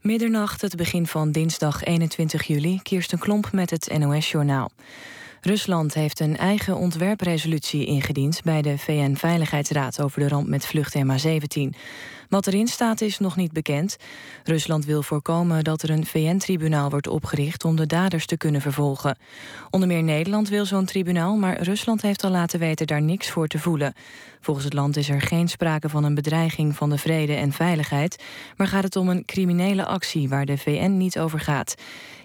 Middernacht, 0.00 0.60
het 0.60 0.76
begin 0.76 1.06
van 1.06 1.32
dinsdag 1.32 1.84
21 1.84 2.46
juli, 2.46 2.80
Kirsten 2.82 3.18
Klomp 3.18 3.52
met 3.52 3.70
het 3.70 3.98
NOS-journaal. 3.98 4.70
Rusland 5.40 5.94
heeft 5.94 6.20
een 6.20 6.36
eigen 6.36 6.76
ontwerpresolutie 6.76 7.86
ingediend 7.86 8.42
bij 8.44 8.62
de 8.62 8.78
VN-veiligheidsraad 8.78 10.02
over 10.02 10.20
de 10.20 10.28
ramp 10.28 10.48
met 10.48 10.66
vlucht 10.66 10.94
MH17. 10.98 11.78
Wat 12.28 12.46
erin 12.46 12.66
staat 12.66 13.00
is 13.00 13.18
nog 13.18 13.36
niet 13.36 13.52
bekend. 13.52 13.96
Rusland 14.44 14.84
wil 14.84 15.02
voorkomen 15.02 15.64
dat 15.64 15.82
er 15.82 15.90
een 15.90 16.06
VN-tribunaal 16.06 16.90
wordt 16.90 17.06
opgericht 17.06 17.64
om 17.64 17.76
de 17.76 17.86
daders 17.86 18.26
te 18.26 18.36
kunnen 18.36 18.60
vervolgen. 18.60 19.18
Onder 19.70 19.88
meer 19.88 20.02
Nederland 20.02 20.48
wil 20.48 20.64
zo'n 20.64 20.84
tribunaal, 20.84 21.36
maar 21.36 21.62
Rusland 21.62 22.02
heeft 22.02 22.24
al 22.24 22.30
laten 22.30 22.58
weten 22.58 22.86
daar 22.86 23.02
niks 23.02 23.30
voor 23.30 23.46
te 23.46 23.58
voelen. 23.58 23.94
Volgens 24.40 24.64
het 24.64 24.74
land 24.74 24.96
is 24.96 25.08
er 25.08 25.20
geen 25.20 25.48
sprake 25.48 25.88
van 25.88 26.04
een 26.04 26.14
bedreiging 26.14 26.76
van 26.76 26.90
de 26.90 26.98
vrede 26.98 27.34
en 27.34 27.52
veiligheid, 27.52 28.22
maar 28.56 28.66
gaat 28.66 28.84
het 28.84 28.96
om 28.96 29.08
een 29.08 29.24
criminele 29.24 29.84
actie 29.84 30.28
waar 30.28 30.46
de 30.46 30.58
VN 30.58 30.96
niet 30.96 31.18
over 31.18 31.40
gaat. 31.40 31.74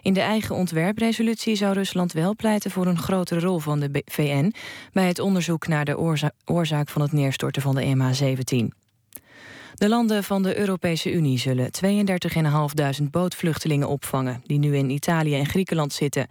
In 0.01 0.13
de 0.13 0.21
eigen 0.21 0.55
ontwerpresolutie 0.55 1.55
zou 1.55 1.73
Rusland 1.73 2.11
wel 2.11 2.35
pleiten 2.35 2.71
voor 2.71 2.85
een 2.85 2.97
grotere 2.97 3.39
rol 3.39 3.59
van 3.59 3.79
de 3.79 4.03
VN 4.05 4.53
bij 4.93 5.07
het 5.07 5.19
onderzoek 5.19 5.67
naar 5.67 5.85
de 5.85 5.97
oorzaak 6.45 6.89
van 6.89 7.01
het 7.01 7.11
neerstorten 7.11 7.61
van 7.61 7.75
de 7.75 7.95
MH17. 7.95 8.82
De 9.83 9.89
landen 9.89 10.23
van 10.23 10.43
de 10.43 10.57
Europese 10.57 11.11
Unie 11.11 11.37
zullen 11.37 11.69
32.500 12.99 13.09
bootvluchtelingen 13.11 13.87
opvangen... 13.87 14.41
die 14.45 14.59
nu 14.59 14.75
in 14.75 14.89
Italië 14.89 15.35
en 15.35 15.45
Griekenland 15.45 15.93
zitten. 15.93 16.27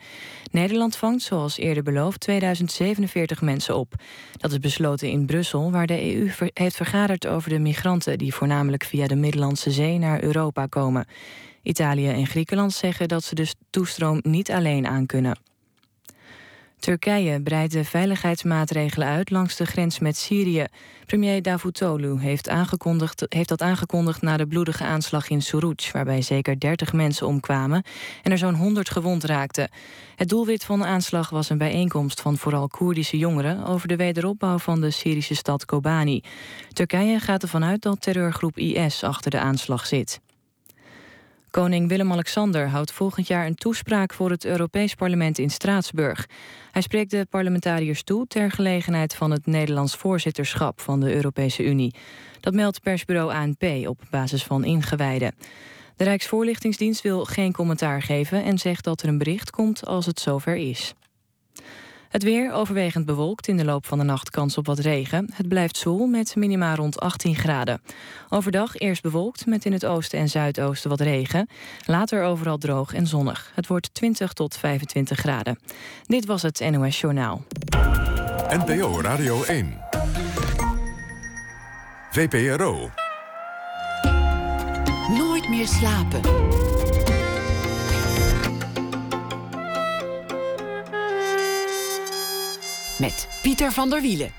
Nederland 0.50 0.96
vangt, 0.96 1.22
zoals 1.22 1.58
eerder 1.58 1.82
beloofd, 1.82 2.20
2047 2.20 3.40
mensen 3.40 3.76
op. 3.76 3.94
Dat 4.36 4.50
is 4.52 4.58
besloten 4.58 5.08
in 5.10 5.26
Brussel, 5.26 5.70
waar 5.70 5.86
de 5.86 6.14
EU 6.14 6.30
heeft 6.54 6.76
vergaderd 6.76 7.26
over 7.26 7.50
de 7.50 7.58
migranten... 7.58 8.18
die 8.18 8.34
voornamelijk 8.34 8.84
via 8.84 9.06
de 9.06 9.16
Middellandse 9.16 9.70
Zee 9.70 9.98
naar 9.98 10.22
Europa 10.22 10.66
komen. 10.66 11.06
Italië 11.62 12.08
en 12.08 12.26
Griekenland 12.26 12.72
zeggen 12.72 13.08
dat 13.08 13.24
ze 13.24 13.34
de 13.34 13.54
toestroom 13.70 14.20
niet 14.22 14.50
alleen 14.50 14.86
aankunnen. 14.86 15.51
Turkije 16.82 17.42
breidt 17.42 17.72
de 17.72 17.84
veiligheidsmaatregelen 17.84 19.08
uit 19.08 19.30
langs 19.30 19.56
de 19.56 19.66
grens 19.66 19.98
met 19.98 20.16
Syrië. 20.16 20.66
Premier 21.06 21.42
Davutoglu 21.42 22.20
heeft, 22.20 22.48
aangekondigd, 22.48 23.26
heeft 23.28 23.48
dat 23.48 23.62
aangekondigd 23.62 24.22
na 24.22 24.36
de 24.36 24.46
bloedige 24.46 24.84
aanslag 24.84 25.28
in 25.28 25.42
Suruc... 25.42 25.90
waarbij 25.92 26.22
zeker 26.22 26.58
30 26.60 26.92
mensen 26.92 27.26
omkwamen 27.26 27.82
en 28.22 28.32
er 28.32 28.38
zo'n 28.38 28.54
100 28.54 28.90
gewond 28.90 29.24
raakten. 29.24 29.68
Het 30.16 30.28
doelwit 30.28 30.64
van 30.64 30.78
de 30.78 30.84
aanslag 30.84 31.30
was 31.30 31.50
een 31.50 31.58
bijeenkomst 31.58 32.20
van 32.20 32.36
vooral 32.36 32.68
Koerdische 32.68 33.18
jongeren... 33.18 33.66
over 33.66 33.88
de 33.88 33.96
wederopbouw 33.96 34.58
van 34.58 34.80
de 34.80 34.90
Syrische 34.90 35.34
stad 35.34 35.64
Kobani. 35.64 36.22
Turkije 36.72 37.18
gaat 37.18 37.42
ervan 37.42 37.64
uit 37.64 37.82
dat 37.82 38.00
terreurgroep 38.00 38.58
IS 38.58 39.04
achter 39.04 39.30
de 39.30 39.38
aanslag 39.38 39.86
zit. 39.86 40.20
Koning 41.52 41.88
Willem-Alexander 41.88 42.68
houdt 42.68 42.92
volgend 42.92 43.26
jaar 43.26 43.46
een 43.46 43.54
toespraak 43.54 44.14
voor 44.14 44.30
het 44.30 44.44
Europees 44.44 44.94
Parlement 44.94 45.38
in 45.38 45.50
Straatsburg. 45.50 46.28
Hij 46.70 46.82
spreekt 46.82 47.10
de 47.10 47.26
parlementariërs 47.30 48.02
toe 48.02 48.26
ter 48.26 48.50
gelegenheid 48.50 49.14
van 49.14 49.30
het 49.30 49.46
Nederlands 49.46 49.96
voorzitterschap 49.96 50.80
van 50.80 51.00
de 51.00 51.14
Europese 51.14 51.64
Unie. 51.64 51.94
Dat 52.40 52.54
meldt 52.54 52.80
persbureau 52.80 53.32
ANP 53.32 53.62
op 53.86 54.00
basis 54.10 54.44
van 54.44 54.64
ingewijden. 54.64 55.34
De 55.96 56.04
Rijksvoorlichtingsdienst 56.04 57.02
wil 57.02 57.24
geen 57.24 57.52
commentaar 57.52 58.02
geven 58.02 58.44
en 58.44 58.58
zegt 58.58 58.84
dat 58.84 59.02
er 59.02 59.08
een 59.08 59.18
bericht 59.18 59.50
komt 59.50 59.86
als 59.86 60.06
het 60.06 60.20
zover 60.20 60.56
is. 60.56 60.94
Het 62.12 62.22
weer 62.22 62.52
overwegend 62.52 63.06
bewolkt. 63.06 63.48
In 63.48 63.56
de 63.56 63.64
loop 63.64 63.86
van 63.86 63.98
de 63.98 64.04
nacht 64.04 64.30
kans 64.30 64.58
op 64.58 64.66
wat 64.66 64.78
regen. 64.78 65.30
Het 65.34 65.48
blijft 65.48 65.76
zwoel 65.76 66.06
met 66.06 66.36
minima 66.36 66.74
rond 66.74 67.00
18 67.00 67.34
graden. 67.34 67.82
Overdag 68.28 68.76
eerst 68.76 69.02
bewolkt 69.02 69.46
met 69.46 69.64
in 69.64 69.72
het 69.72 69.86
oosten 69.86 70.18
en 70.18 70.28
zuidoosten 70.28 70.90
wat 70.90 71.00
regen. 71.00 71.48
Later 71.86 72.22
overal 72.22 72.58
droog 72.58 72.94
en 72.94 73.06
zonnig. 73.06 73.52
Het 73.54 73.66
wordt 73.66 73.94
20 73.94 74.32
tot 74.32 74.56
25 74.56 75.18
graden. 75.18 75.58
Dit 76.06 76.26
was 76.26 76.42
het 76.42 76.70
NOS 76.70 77.00
Journaal. 77.00 77.42
NPO 78.48 79.00
Radio 79.00 79.42
1. 79.42 79.80
VPRO. 82.10 82.90
Nooit 85.08 85.48
meer 85.48 85.66
slapen. 85.66 86.20
Met 92.98 93.28
Pieter 93.42 93.72
van 93.72 93.90
der 93.90 94.00
Wielen. 94.00 94.30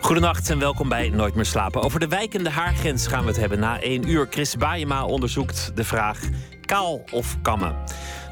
Goedenacht 0.00 0.50
en 0.50 0.58
welkom 0.58 0.88
bij 0.88 1.08
Nooit 1.08 1.34
meer 1.34 1.44
slapen. 1.44 1.82
Over 1.82 2.00
de 2.00 2.08
wijkende 2.08 2.50
haargrens 2.50 3.06
gaan 3.06 3.22
we 3.22 3.28
het 3.28 3.36
hebben 3.36 3.58
na 3.58 3.80
één 3.80 4.08
uur. 4.08 4.26
Chris 4.30 4.56
Baayema 4.56 5.04
onderzoekt 5.04 5.70
de 5.74 5.84
vraag 5.84 6.18
kaal 6.60 7.04
of 7.10 7.36
kammen. 7.42 7.76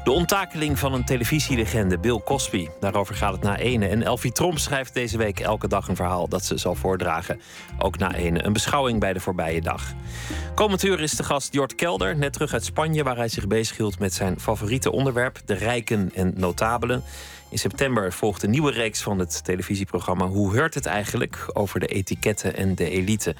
De 0.03 0.11
onttakeling 0.11 0.79
van 0.79 0.93
een 0.93 1.05
televisielegende, 1.05 1.99
Bill 1.99 2.21
Cosby. 2.25 2.67
Daarover 2.79 3.15
gaat 3.15 3.31
het 3.31 3.41
na 3.41 3.57
ene. 3.57 3.87
En 3.87 4.03
Elfie 4.03 4.31
Tromp 4.31 4.57
schrijft 4.57 4.93
deze 4.93 5.17
week 5.17 5.39
elke 5.39 5.67
dag 5.67 5.87
een 5.87 5.95
verhaal 5.95 6.27
dat 6.27 6.45
ze 6.45 6.57
zal 6.57 6.75
voordragen. 6.75 7.41
Ook 7.79 7.97
na 7.97 8.15
ene. 8.15 8.43
Een 8.43 8.53
beschouwing 8.53 8.99
bij 8.99 9.13
de 9.13 9.19
voorbije 9.19 9.61
dag. 9.61 9.93
Komend 10.55 10.83
uur 10.83 10.99
is 10.99 11.11
de 11.11 11.23
gast 11.23 11.53
Jort 11.53 11.75
Kelder, 11.75 12.17
net 12.17 12.33
terug 12.33 12.53
uit 12.53 12.65
Spanje... 12.65 13.03
waar 13.03 13.15
hij 13.15 13.27
zich 13.27 13.47
bezighield 13.47 13.99
met 13.99 14.13
zijn 14.13 14.39
favoriete 14.39 14.91
onderwerp... 14.91 15.41
de 15.45 15.53
rijken 15.53 16.11
en 16.13 16.33
notabelen. 16.35 17.03
In 17.55 17.61
september 17.61 18.13
volgt 18.13 18.43
een 18.43 18.49
nieuwe 18.49 18.71
reeks 18.71 19.01
van 19.01 19.19
het 19.19 19.43
televisieprogramma 19.43 20.27
Hoe 20.27 20.53
heurt 20.53 20.73
het 20.73 20.85
eigenlijk? 20.85 21.45
over 21.53 21.79
de 21.79 21.87
etiketten 21.87 22.55
en 22.55 22.75
de 22.75 22.89
elite. 22.89 23.35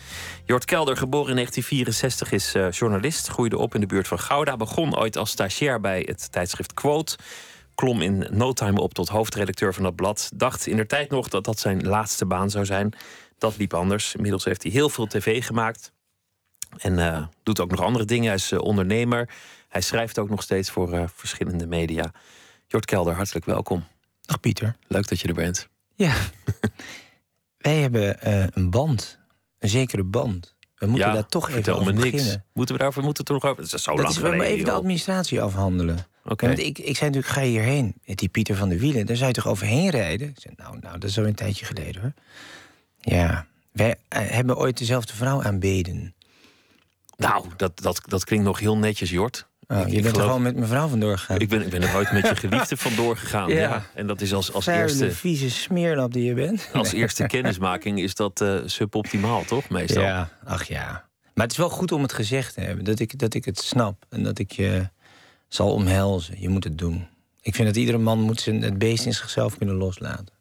Jort 0.46 0.66
Kelder, 0.66 0.98
geboren 0.98 1.30
in 1.30 1.36
1964, 1.36 2.32
is 2.32 2.56
uh, 2.56 2.72
journalist. 2.72 3.28
Groeide 3.28 3.58
op 3.58 3.74
in 3.76 3.82
de 3.82 3.86
buurt 3.86 4.08
van 4.08 4.20
Gouda. 4.20 4.58
Begon 4.58 4.98
ooit 4.98 5.18
als 5.18 5.30
stagiair 5.30 5.82
bij 5.82 6.04
het 6.06 6.32
tijdschrift 6.32 6.74
Quote. 6.74 7.18
Klom 7.76 8.02
in 8.02 8.28
no 8.32 8.54
time 8.54 8.82
op 8.82 8.94
tot 8.94 9.08
hoofdredacteur 9.08 9.74
van 9.74 9.84
dat 9.84 9.96
blad. 9.96 10.32
Dacht 10.36 10.68
in 10.68 10.76
der 10.76 10.88
tijd 10.88 11.10
nog 11.10 11.28
dat 11.28 11.44
dat 11.44 11.60
zijn 11.60 11.88
laatste 11.88 12.26
baan 12.26 12.50
zou 12.50 12.66
zijn. 12.66 12.94
Dat 13.38 13.58
liep 13.58 13.74
anders. 13.74 14.16
Inmiddels 14.16 14.44
heeft 14.44 14.64
hij 14.64 14.72
heel 14.72 14.90
veel 14.90 15.08
tv 15.08 15.46
gemaakt. 15.46 15.92
En 16.78 16.98
uh, 16.98 17.28
doet 17.44 17.60
ook 17.60 17.72
nog 17.72 17.82
andere 17.82 18.06
dingen. 18.06 18.26
Hij 18.26 18.36
is 18.36 18.52
uh, 18.52 18.60
ondernemer. 18.60 19.30
Hij 19.68 19.82
schrijft 19.82 20.20
ook 20.20 20.30
nog 20.30 20.44
steeds 20.44 20.70
voor 20.70 21.10
verschillende 21.16 21.68
media. 21.68 22.12
Jort 22.68 22.86
Kelder, 22.86 23.14
hartelijk 23.14 23.46
welkom. 23.46 23.86
Dag 24.26 24.40
Pieter. 24.40 24.76
Leuk 24.88 25.08
dat 25.08 25.20
je 25.20 25.28
er 25.28 25.34
bent. 25.34 25.68
Ja. 25.96 26.16
Wij 27.58 27.76
hebben 27.76 28.18
uh, 28.28 28.46
een 28.50 28.70
band. 28.70 29.20
Een 29.60 29.70
zekere 29.70 30.04
band. 30.04 30.56
We 30.76 30.86
moeten 30.86 31.14
daar 31.14 31.26
toch 31.26 31.50
even 31.50 31.76
over 31.76 31.94
niks. 31.94 32.12
beginnen. 32.12 32.46
Moeten 32.54 32.76
we 32.76 32.82
daarvoor 32.82 33.04
moeten 33.04 33.26
toch 33.26 33.44
over? 33.44 33.64
Dat 33.64 33.74
is 33.74 33.84
zo 33.84 33.92
dat 33.92 34.00
lang 34.00 34.10
is, 34.10 34.18
geleden, 34.18 34.40
We 34.40 34.46
even 34.46 34.66
de 34.66 34.72
administratie 34.72 35.42
afhandelen. 35.42 35.98
Oké. 36.24 36.32
Okay. 36.32 36.50
Want 36.50 36.62
ik, 36.62 36.78
ik 36.78 36.98
zei 36.98 37.10
natuurlijk, 37.10 37.34
ga 37.34 37.42
je 37.42 37.50
hierheen? 37.50 37.96
Die 38.06 38.30
Pieter 38.30 38.56
van 38.56 38.70
de 38.70 38.80
Wielen, 38.80 39.06
daar 39.06 39.16
zou 39.16 39.28
je 39.28 39.34
toch 39.34 39.48
overheen 39.48 39.90
rijden? 39.90 40.30
Ik 40.30 40.40
zei, 40.40 40.54
nou, 40.58 40.80
nou, 40.80 41.00
dat 41.00 41.10
is 41.10 41.16
zo 41.16 41.24
een 41.24 41.36
tijdje 41.36 41.66
geleden 41.66 42.02
hoor. 42.02 42.14
Ja, 43.00 43.48
wij 43.72 43.90
uh, 43.90 43.96
hebben 44.10 44.58
ooit 44.58 44.78
dezelfde 44.78 45.14
vrouw 45.14 45.44
aanbeden. 45.44 46.16
Nou, 47.18 47.46
dat, 47.58 47.80
dat, 47.80 48.02
dat 48.08 48.24
klinkt 48.24 48.46
nog 48.46 48.60
heel 48.60 48.78
netjes, 48.78 49.10
Jort. 49.10 49.48
Oh, 49.68 49.88
je 49.88 50.02
bent 50.02 50.16
er 50.16 50.22
gewoon 50.22 50.42
met 50.42 50.56
mevrouw 50.56 50.88
vandoor 50.88 51.18
gegaan. 51.18 51.40
Ik 51.40 51.50
ben, 51.50 51.62
ik 51.62 51.70
ben 51.70 51.82
er 51.82 51.96
ooit 51.96 52.12
met 52.12 52.28
je 52.28 52.36
geliefde 52.36 52.78
vandoor 52.78 53.18
gegaan. 53.18 53.50
ja. 53.50 53.56
ja. 53.56 53.86
En 53.94 54.08
dat 54.08 54.22
is 54.22 54.34
als, 54.34 54.54
als 54.54 54.64
Vuile, 54.64 54.84
eerste. 54.84 55.12
vieze 55.12 55.50
smeerlap 55.50 56.14
die 56.14 56.24
je 56.24 56.34
bent. 56.34 56.70
Als 56.74 56.94
eerste 56.94 57.28
kennismaking 57.28 58.00
is 58.00 58.16
dat 58.16 58.42
uh, 58.42 58.60
suboptimaal, 58.66 59.46
toch? 59.46 59.70
Meestal. 59.70 60.04
Ja, 60.04 60.30
ach 60.44 60.64
ja. 60.64 61.08
Maar 61.34 61.44
het 61.44 61.52
is 61.52 61.58
wel 61.58 61.70
goed 61.70 61.92
om 61.92 62.02
het 62.02 62.14
gezegd 62.14 62.54
te 62.54 62.62
hebben. 62.62 62.86
Dat 62.86 63.00
ik, 63.00 63.20
dat 63.20 63.34
ik 63.34 63.46
het 63.46 63.60
snap. 63.60 64.06
En 64.10 64.24
dat 64.24 64.40
ik 64.40 64.52
je 64.52 64.90
zal 65.48 65.72
omhelzen. 65.72 66.42
Je 66.42 66.50
moet 66.50 66.64
het 66.64 66.78
doen. 66.78 67.08
Ik 67.42 67.56
vind 67.56 67.68
dat 67.68 67.78
iedere 67.78 67.98
man 67.98 68.20
moet 68.20 68.42
zijn, 68.42 68.62
het 68.62 68.78
beest 68.78 69.06
in 69.06 69.14
zichzelf 69.14 69.58
kunnen 69.58 69.76
loslaten. 69.76 70.35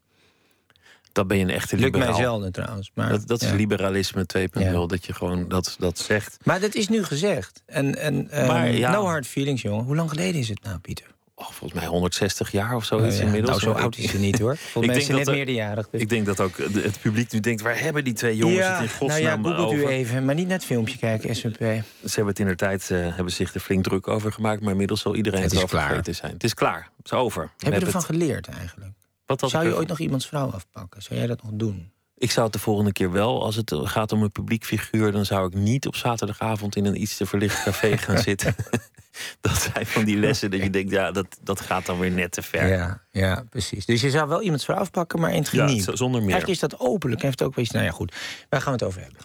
Dat 1.14 1.26
ben 1.26 1.36
je 1.36 1.42
een 1.42 1.50
echte 1.50 1.76
liberaal. 1.76 2.06
Lukt 2.06 2.12
mij 2.12 2.24
zelden 2.24 2.52
trouwens. 2.52 2.90
Maar, 2.94 3.08
dat, 3.08 3.26
dat 3.26 3.42
is 3.42 3.50
liberalisme 3.50 4.26
2.0, 4.38 4.62
ja. 4.62 4.86
dat 4.86 5.04
je 5.04 5.12
gewoon 5.12 5.48
dat, 5.48 5.76
dat 5.78 5.98
zegt. 5.98 6.36
Maar 6.42 6.60
dat 6.60 6.74
is 6.74 6.88
nu 6.88 7.04
gezegd. 7.04 7.62
En, 7.66 7.98
en 7.98 8.40
um, 8.40 8.46
maar, 8.46 8.70
ja. 8.70 8.90
no 8.92 9.04
hard 9.04 9.26
feelings, 9.26 9.62
jongen. 9.62 9.84
Hoe 9.84 9.96
lang 9.96 10.10
geleden 10.10 10.40
is 10.40 10.48
het 10.48 10.62
nou, 10.62 10.78
Pieter? 10.78 11.06
Oh, 11.34 11.50
volgens 11.50 11.80
mij 11.80 11.88
160 11.88 12.52
jaar 12.52 12.76
of 12.76 12.84
zoiets 12.84 13.14
oh, 13.14 13.20
ja. 13.20 13.26
inmiddels. 13.26 13.62
Nou, 13.62 13.76
zo 13.76 13.82
oud 13.82 13.96
is 13.96 14.10
ze 14.10 14.18
niet 14.18 14.38
hoor. 14.38 14.56
Volgens 14.72 14.94
mij 14.94 15.02
is 15.02 15.08
net 15.08 15.26
meerderjarig. 15.26 15.88
Dus. 15.90 16.00
Ik 16.00 16.08
denk 16.08 16.26
dat 16.26 16.40
ook 16.40 16.56
het 16.56 17.00
publiek 17.00 17.32
nu 17.32 17.40
denkt... 17.40 17.62
waar 17.62 17.80
hebben 17.80 18.04
die 18.04 18.12
twee 18.12 18.36
jongens 18.36 18.66
het 18.66 18.80
in 18.80 18.88
godsnaam 18.88 19.42
nou 19.42 19.54
ja, 19.54 19.62
over? 19.62 19.78
u 19.78 19.86
even, 19.86 20.24
maar 20.24 20.34
niet 20.34 20.46
naar 20.46 20.56
het 20.56 20.66
filmpje 20.66 20.98
kijken, 20.98 21.36
SMP. 21.36 21.58
Ze 21.58 21.82
hebben 22.04 22.26
het 22.26 22.38
in 22.38 22.46
de 22.46 22.54
tijd 22.54 22.88
uh, 22.90 23.14
hebben 23.14 23.32
zich 23.32 23.54
er 23.54 23.60
flink 23.60 23.84
druk 23.84 24.08
over 24.08 24.32
gemaakt... 24.32 24.60
maar 24.60 24.70
inmiddels 24.70 25.00
zal 25.00 25.14
iedereen 25.14 25.42
het, 25.42 25.52
het 25.52 25.62
over 25.62 25.80
vergeten 25.80 26.14
zijn. 26.14 26.32
Het 26.32 26.44
is 26.44 26.54
klaar, 26.54 26.88
het 26.96 27.06
is 27.06 27.12
over. 27.12 27.50
Heb 27.58 27.72
je 27.72 27.80
ervan 27.80 28.00
het... 28.00 28.04
geleerd 28.04 28.48
eigenlijk? 28.48 28.92
Wat 29.26 29.50
Zou 29.50 29.66
je 29.66 29.76
ooit 29.76 29.88
nog 29.88 29.98
iemands 29.98 30.26
vrouw 30.26 30.50
afpakken? 30.50 31.02
Zou 31.02 31.18
jij 31.18 31.26
dat 31.28 31.42
nog 31.42 31.52
doen? 31.54 31.92
Ik 32.16 32.30
zou 32.30 32.44
het 32.44 32.54
de 32.54 32.60
volgende 32.60 32.92
keer 32.92 33.12
wel. 33.12 33.42
Als 33.42 33.56
het 33.56 33.72
gaat 33.74 34.12
om 34.12 34.22
een 34.22 34.32
publiek 34.32 34.64
figuur, 34.64 35.12
dan 35.12 35.24
zou 35.24 35.46
ik 35.46 35.54
niet 35.54 35.86
op 35.86 35.96
zaterdagavond 35.96 36.76
in 36.76 36.84
een 36.84 37.00
iets 37.00 37.16
te 37.16 37.26
verlicht 37.26 37.62
café 37.62 37.96
gaan 37.96 38.18
zitten. 38.30 38.54
dat 39.40 39.56
zijn 39.56 39.86
van 39.86 40.04
die 40.04 40.16
lessen 40.16 40.50
dat 40.50 40.62
je 40.62 40.70
denkt, 40.70 40.90
ja, 40.90 41.10
dat, 41.10 41.26
dat 41.42 41.60
gaat 41.60 41.86
dan 41.86 41.98
weer 41.98 42.10
net 42.10 42.32
te 42.32 42.42
ver. 42.42 42.68
Ja, 42.68 43.02
ja, 43.10 43.44
precies. 43.50 43.86
Dus 43.86 44.00
je 44.00 44.10
zou 44.10 44.28
wel 44.28 44.42
iemands 44.42 44.64
vrouw 44.64 44.76
afpakken, 44.76 45.20
maar 45.20 45.32
in 45.32 45.42
het. 45.42 45.50
Ja, 45.50 45.96
zonder 45.96 46.20
meer. 46.20 46.30
Eigenlijk 46.30 46.48
is 46.48 46.58
dat 46.68 46.78
openlijk. 46.78 47.22
Heeft 47.22 47.42
ook 47.42 47.54
wel 47.54 47.64
nou 47.68 47.84
ja, 47.84 47.90
goed. 47.90 48.14
Waar 48.48 48.60
gaan 48.60 48.72
we 48.72 48.78
het 48.78 48.88
over 48.88 49.00
hebben? 49.02 49.20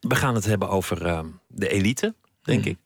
We 0.00 0.14
gaan 0.14 0.34
het 0.34 0.44
hebben 0.44 0.68
over 0.68 1.06
uh, 1.06 1.20
de 1.46 1.68
elite, 1.68 2.14
denk 2.42 2.62
hmm. 2.62 2.70
ik. 2.70 2.78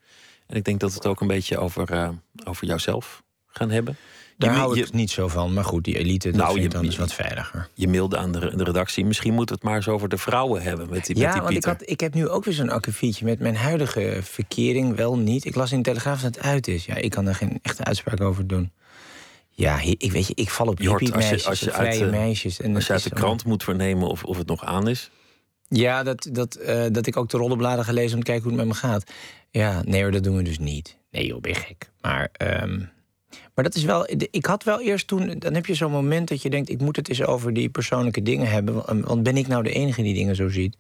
En 0.47 0.57
ik 0.57 0.65
denk 0.65 0.81
dat 0.81 0.91
we 0.91 0.97
het 0.97 1.07
ook 1.07 1.21
een 1.21 1.27
beetje 1.27 1.59
over, 1.59 1.93
uh, 1.93 2.09
over 2.45 2.67
jouzelf 2.67 3.23
gaan 3.47 3.71
hebben. 3.71 3.97
Daar 4.37 4.53
je, 4.53 4.59
hou 4.59 4.79
ik 4.79 4.93
niet 4.93 5.11
zo 5.11 5.29
van. 5.29 5.53
Maar 5.53 5.65
goed, 5.65 5.85
die 5.85 5.99
elite, 5.99 6.31
dat 6.31 6.41
nou, 6.41 6.61
je, 6.61 6.69
dan 6.69 6.85
is 6.85 6.97
wat 6.97 7.13
veiliger. 7.13 7.69
Je 7.75 7.89
mailde 7.89 8.17
aan 8.17 8.33
de, 8.33 8.57
de, 8.57 8.65
redactie. 8.65 9.05
Misschien 9.05 9.35
moet 9.35 9.51
het 9.51 9.63
maar 9.63 9.77
eens 9.77 9.89
over 9.89 10.09
de 10.09 10.19
vrouwen 10.19 10.63
hebben 10.63 10.91
met 10.91 11.07
die, 11.07 11.17
ja, 11.17 11.25
met 11.25 11.33
die 11.33 11.43
want 11.43 11.57
ik, 11.57 11.65
had, 11.65 11.83
ik 11.91 12.01
heb 12.01 12.15
nu 12.15 12.29
ook 12.29 12.45
weer 12.45 12.55
zo'n 12.55 12.71
akkefietje 12.71 13.25
met 13.25 13.39
mijn 13.39 13.57
huidige 13.57 14.19
verkering. 14.23 14.97
Wel 14.97 15.19
niet. 15.19 15.45
Ik 15.45 15.55
las 15.55 15.73
in 15.73 15.77
de 15.77 15.85
Telegraaf 15.85 16.21
dat 16.21 16.35
het 16.35 16.45
uit 16.45 16.69
is. 16.69 16.85
Ja, 16.85 16.95
ik 16.95 17.11
kan 17.11 17.25
daar 17.25 17.35
geen 17.35 17.59
echte 17.63 17.85
uitspraak 17.85 18.21
over 18.21 18.47
doen. 18.47 18.73
Ja, 19.57 19.81
ik 19.81 20.13
weet 20.13 20.27
je, 20.27 20.35
ik 20.35 20.51
val 20.51 20.67
op 20.67 20.79
hippie 20.79 21.11
meisjes, 21.11 21.47
als 21.47 21.61
je, 21.61 21.67
als 21.67 21.77
vrije 21.77 22.03
uit, 22.03 22.11
meisjes. 22.11 22.61
En 22.61 22.75
als 22.75 22.87
je 22.87 22.93
uit 22.93 23.03
de 23.03 23.11
krant 23.11 23.45
moet 23.45 23.65
vernemen 23.65 24.09
of, 24.09 24.25
of 24.25 24.39
het 24.39 24.47
nog 24.47 24.65
aan 24.65 24.89
is. 24.89 25.11
Ja, 25.69 26.03
dat, 26.03 26.29
dat, 26.33 26.59
uh, 26.61 26.85
dat 26.91 27.07
ik 27.07 27.17
ook 27.17 27.31
de 27.31 27.37
rollenbladen 27.37 27.85
gelezen 27.85 28.17
om 28.17 28.25
te 28.25 28.31
kijken 28.31 28.51
hoe 28.51 28.59
het 28.59 28.67
met 28.67 28.77
me 28.77 28.89
gaat. 28.89 29.11
Ja, 29.51 29.83
nee 29.85 30.03
hoor, 30.03 30.11
dat 30.11 30.25
doen 30.25 30.37
we 30.37 30.43
dus 30.43 30.59
niet. 30.59 30.97
Nee 31.11 31.27
joh, 31.27 31.41
ben 31.41 31.53
je 31.53 31.59
gek. 31.59 31.91
Maar, 32.01 32.31
um, 32.63 32.91
maar 33.55 33.65
dat 33.65 33.75
is 33.75 33.85
wel... 33.85 34.07
Ik 34.31 34.47
had 34.47 34.65
wel 34.65 34.81
eerst 34.81 35.07
toen... 35.07 35.39
Dan 35.39 35.55
heb 35.55 35.67
je 35.67 35.75
zo'n 35.75 35.91
moment 35.91 36.29
dat 36.29 36.43
je 36.43 36.51
denkt... 36.51 36.69
ik 36.69 36.81
moet 36.81 36.97
het 36.97 37.09
eens 37.09 37.23
over 37.23 37.53
die 37.53 37.69
persoonlijke 37.69 38.23
dingen 38.23 38.49
hebben. 38.49 39.03
Want 39.05 39.23
ben 39.23 39.37
ik 39.37 39.47
nou 39.47 39.63
de 39.63 39.73
enige 39.73 40.03
die 40.03 40.15
dingen 40.15 40.37
zo 40.37 40.49
ziet? 40.49 40.77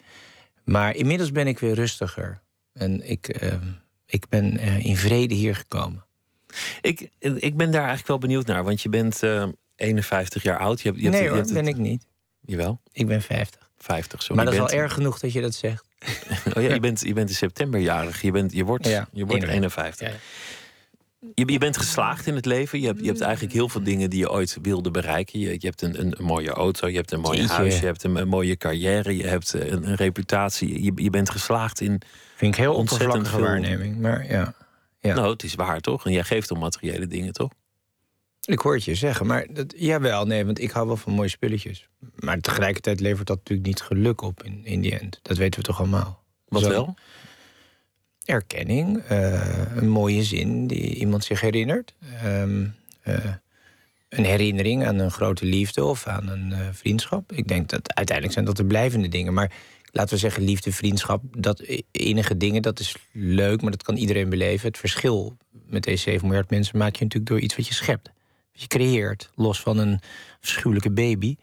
Maar 0.64 0.94
inmiddels 0.94 1.32
ben 1.32 1.46
ik 1.46 1.58
weer 1.58 1.74
rustiger. 1.74 2.40
En 2.72 3.10
ik, 3.10 3.42
uh, 3.42 3.52
ik 4.06 4.28
ben 4.28 4.54
uh, 4.54 4.84
in 4.84 4.96
vrede 4.96 5.34
hier 5.34 5.56
gekomen. 5.56 6.04
Ik, 6.80 7.08
ik 7.18 7.56
ben 7.56 7.70
daar 7.70 7.80
eigenlijk 7.80 8.08
wel 8.08 8.18
benieuwd 8.18 8.46
naar. 8.46 8.64
Want 8.64 8.82
je 8.82 8.88
bent 8.88 9.22
51 9.76 10.42
jaar 10.42 10.58
oud. 10.58 10.80
Je 10.80 10.88
hebt, 10.88 11.00
je 11.00 11.08
nee 11.08 11.20
hebt, 11.20 11.28
hoor, 11.32 11.38
je 11.38 11.42
hebt 11.42 11.64
ben 11.64 11.68
ik 11.68 11.76
niet. 11.76 12.06
Jawel? 12.40 12.80
Ik 12.92 13.06
ben 13.06 13.22
50. 13.22 13.70
50. 13.78 14.22
Zo. 14.22 14.34
Maar 14.34 14.44
dat 14.44 14.54
is 14.54 14.60
wel 14.60 14.70
erg 14.70 14.92
genoeg 14.92 15.18
dat 15.18 15.32
je 15.32 15.40
dat 15.40 15.54
zegt. 15.54 15.84
oh 16.56 16.62
ja, 16.62 16.74
je 16.74 16.80
bent, 16.80 17.00
je 17.00 17.12
bent 17.12 17.28
in 17.28 17.34
september 17.34 17.80
jarig. 17.80 18.22
Je, 18.22 18.30
bent, 18.30 18.52
je 18.52 18.64
wordt, 18.64 18.86
ja, 18.86 19.08
je 19.12 19.26
wordt 19.26 19.44
51. 19.44 20.08
Ja. 20.08 20.14
Je, 21.34 21.52
je, 21.52 21.58
bent 21.58 21.76
geslaagd 21.76 22.26
in 22.26 22.34
het 22.34 22.46
leven. 22.46 22.80
Je 22.80 22.86
hebt, 22.86 23.00
je 23.00 23.06
hebt 23.06 23.20
eigenlijk 23.20 23.52
heel 23.52 23.68
veel 23.68 23.82
dingen 23.82 24.10
die 24.10 24.18
je 24.18 24.30
ooit 24.30 24.58
wilde 24.62 24.90
bereiken. 24.90 25.38
Je, 25.38 25.50
je 25.50 25.66
hebt 25.66 25.82
een, 25.82 26.00
een, 26.00 26.24
mooie 26.24 26.50
auto, 26.50 26.88
je 26.88 26.96
hebt 26.96 27.12
een 27.12 27.20
mooi 27.20 27.46
huis, 27.46 27.78
je 27.78 27.86
hebt 27.86 28.02
een, 28.02 28.28
mooie 28.28 28.56
carrière, 28.56 29.16
je 29.16 29.26
hebt 29.26 29.52
een, 29.52 29.88
een 29.88 29.94
reputatie. 29.94 30.82
Je, 30.84 30.92
je 30.94 31.10
bent 31.10 31.30
geslaagd 31.30 31.80
in. 31.80 32.02
Vind 32.36 32.54
ik 32.54 32.60
heel 32.60 32.74
ontzettend 32.74 33.28
veel 33.28 33.40
waarneming. 33.40 34.00
Maar 34.00 34.26
ja, 34.26 34.54
ja. 35.00 35.14
Nou, 35.14 35.30
het 35.30 35.42
is 35.42 35.54
waar 35.54 35.80
toch? 35.80 36.06
En 36.06 36.12
jij 36.12 36.24
geeft 36.24 36.50
om 36.50 36.58
materiële 36.58 37.06
dingen 37.06 37.32
toch? 37.32 37.50
Ik 38.44 38.58
hoor 38.58 38.74
het 38.74 38.84
je 38.84 38.94
zeggen, 38.94 39.26
maar 39.26 39.46
dat, 39.50 39.74
jawel, 39.76 40.26
nee, 40.26 40.44
want 40.44 40.60
ik 40.60 40.70
hou 40.70 40.86
wel 40.86 40.96
van 40.96 41.12
mooie 41.12 41.28
spulletjes. 41.28 41.88
Maar 42.14 42.40
tegelijkertijd 42.40 43.00
levert 43.00 43.26
dat 43.26 43.36
natuurlijk 43.36 43.66
niet 43.66 43.80
geluk 43.80 44.20
op 44.20 44.42
in, 44.42 44.60
in 44.64 44.80
die 44.80 44.98
end. 44.98 45.18
Dat 45.22 45.36
weten 45.36 45.60
we 45.60 45.66
toch 45.66 45.78
allemaal. 45.78 46.22
Wat 46.48 46.62
wel? 46.62 46.94
Erkenning, 48.24 49.10
uh, 49.10 49.76
een 49.76 49.88
mooie 49.88 50.22
zin 50.22 50.66
die 50.66 50.94
iemand 50.94 51.24
zich 51.24 51.40
herinnert. 51.40 51.94
Um, 52.24 52.74
uh, 53.04 53.16
een 54.08 54.24
herinnering 54.24 54.86
aan 54.86 54.98
een 54.98 55.10
grote 55.10 55.44
liefde 55.44 55.84
of 55.84 56.06
aan 56.06 56.28
een 56.28 56.50
uh, 56.50 56.58
vriendschap. 56.72 57.32
Ik 57.32 57.48
denk 57.48 57.68
dat 57.68 57.94
uiteindelijk 57.94 58.34
zijn 58.34 58.46
dat 58.46 58.56
de 58.56 58.64
blijvende 58.64 59.08
dingen. 59.08 59.34
Maar 59.34 59.52
laten 59.92 60.14
we 60.14 60.20
zeggen, 60.20 60.42
liefde, 60.42 60.72
vriendschap, 60.72 61.22
dat 61.30 61.64
enige 61.90 62.36
dingen, 62.36 62.62
dat 62.62 62.80
is 62.80 62.96
leuk, 63.12 63.62
maar 63.62 63.70
dat 63.70 63.82
kan 63.82 63.96
iedereen 63.96 64.28
beleven. 64.28 64.68
Het 64.68 64.78
verschil 64.78 65.36
met 65.66 65.82
deze 65.82 66.02
7 66.02 66.26
miljard 66.26 66.50
mensen 66.50 66.78
maak 66.78 66.96
je 66.96 67.04
natuurlijk 67.04 67.30
door 67.30 67.40
iets 67.40 67.56
wat 67.56 67.66
je 67.66 67.74
schept 67.74 68.12
je 68.54 68.66
creëert, 68.66 69.30
los 69.34 69.60
van 69.60 69.78
een 69.78 70.00
afschuwelijke 70.40 70.90
baby. 70.90 71.36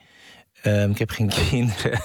Um, 0.66 0.92
ik 0.92 0.98
heb 0.98 1.10
geen 1.10 1.30
kinderen, 1.50 2.02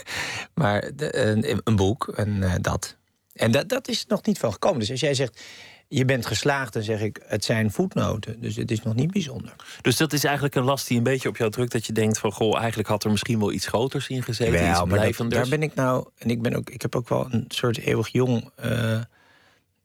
maar 0.54 0.90
een, 0.96 1.60
een, 1.64 1.76
boek 1.76 2.08
en 2.08 2.36
uh, 2.36 2.54
dat. 2.60 2.96
En 3.36 3.50
dat, 3.50 3.68
dat 3.68 3.88
is 3.88 4.06
nog 4.06 4.24
niet 4.24 4.38
van 4.38 4.52
gekomen. 4.52 4.78
Dus 4.78 4.90
als 4.90 5.00
jij 5.00 5.14
zegt, 5.14 5.40
je 5.88 6.04
bent 6.04 6.26
geslaagd, 6.26 6.72
dan 6.72 6.82
zeg 6.82 7.00
ik, 7.00 7.20
het 7.26 7.44
zijn 7.44 7.70
voetnoten. 7.70 8.40
Dus 8.40 8.56
het 8.56 8.70
is 8.70 8.82
nog 8.82 8.94
niet 8.94 9.12
bijzonder. 9.12 9.54
Dus 9.80 9.96
dat 9.96 10.12
is 10.12 10.24
eigenlijk 10.24 10.54
een 10.54 10.64
last 10.64 10.88
die 10.88 10.96
een 10.96 11.02
beetje 11.02 11.28
op 11.28 11.36
jou 11.36 11.50
drukt... 11.50 11.72
dat 11.72 11.86
je 11.86 11.92
denkt 11.92 12.18
van, 12.18 12.32
goh, 12.32 12.58
eigenlijk 12.58 12.88
had 12.88 13.04
er 13.04 13.10
misschien 13.10 13.38
wel 13.38 13.52
iets 13.52 13.66
groters 13.66 14.08
in 14.08 14.22
gezeten, 14.22 14.52
wel, 14.52 14.70
iets 14.70 14.82
blijvenders. 14.82 15.40
daar 15.40 15.58
ben 15.58 15.68
ik 15.68 15.74
nou, 15.74 16.06
en 16.18 16.30
ik, 16.30 16.42
ben 16.42 16.54
ook, 16.54 16.70
ik 16.70 16.82
heb 16.82 16.96
ook 16.96 17.08
wel 17.08 17.26
een 17.30 17.44
soort 17.48 17.78
eeuwig 17.78 18.08
jong... 18.08 18.50
Uh, 18.64 19.00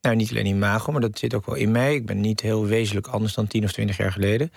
nou, 0.01 0.15
niet 0.15 0.29
alleen 0.29 0.45
imago, 0.45 0.91
maar 0.91 1.01
dat 1.01 1.19
zit 1.19 1.33
ook 1.33 1.45
wel 1.45 1.55
in 1.55 1.71
mij. 1.71 1.95
Ik 1.95 2.05
ben 2.05 2.21
niet 2.21 2.41
heel 2.41 2.65
wezenlijk 2.65 3.07
anders 3.07 3.33
dan 3.33 3.47
tien 3.47 3.63
of 3.63 3.71
twintig 3.71 3.97
jaar 3.97 4.11
geleden. 4.11 4.51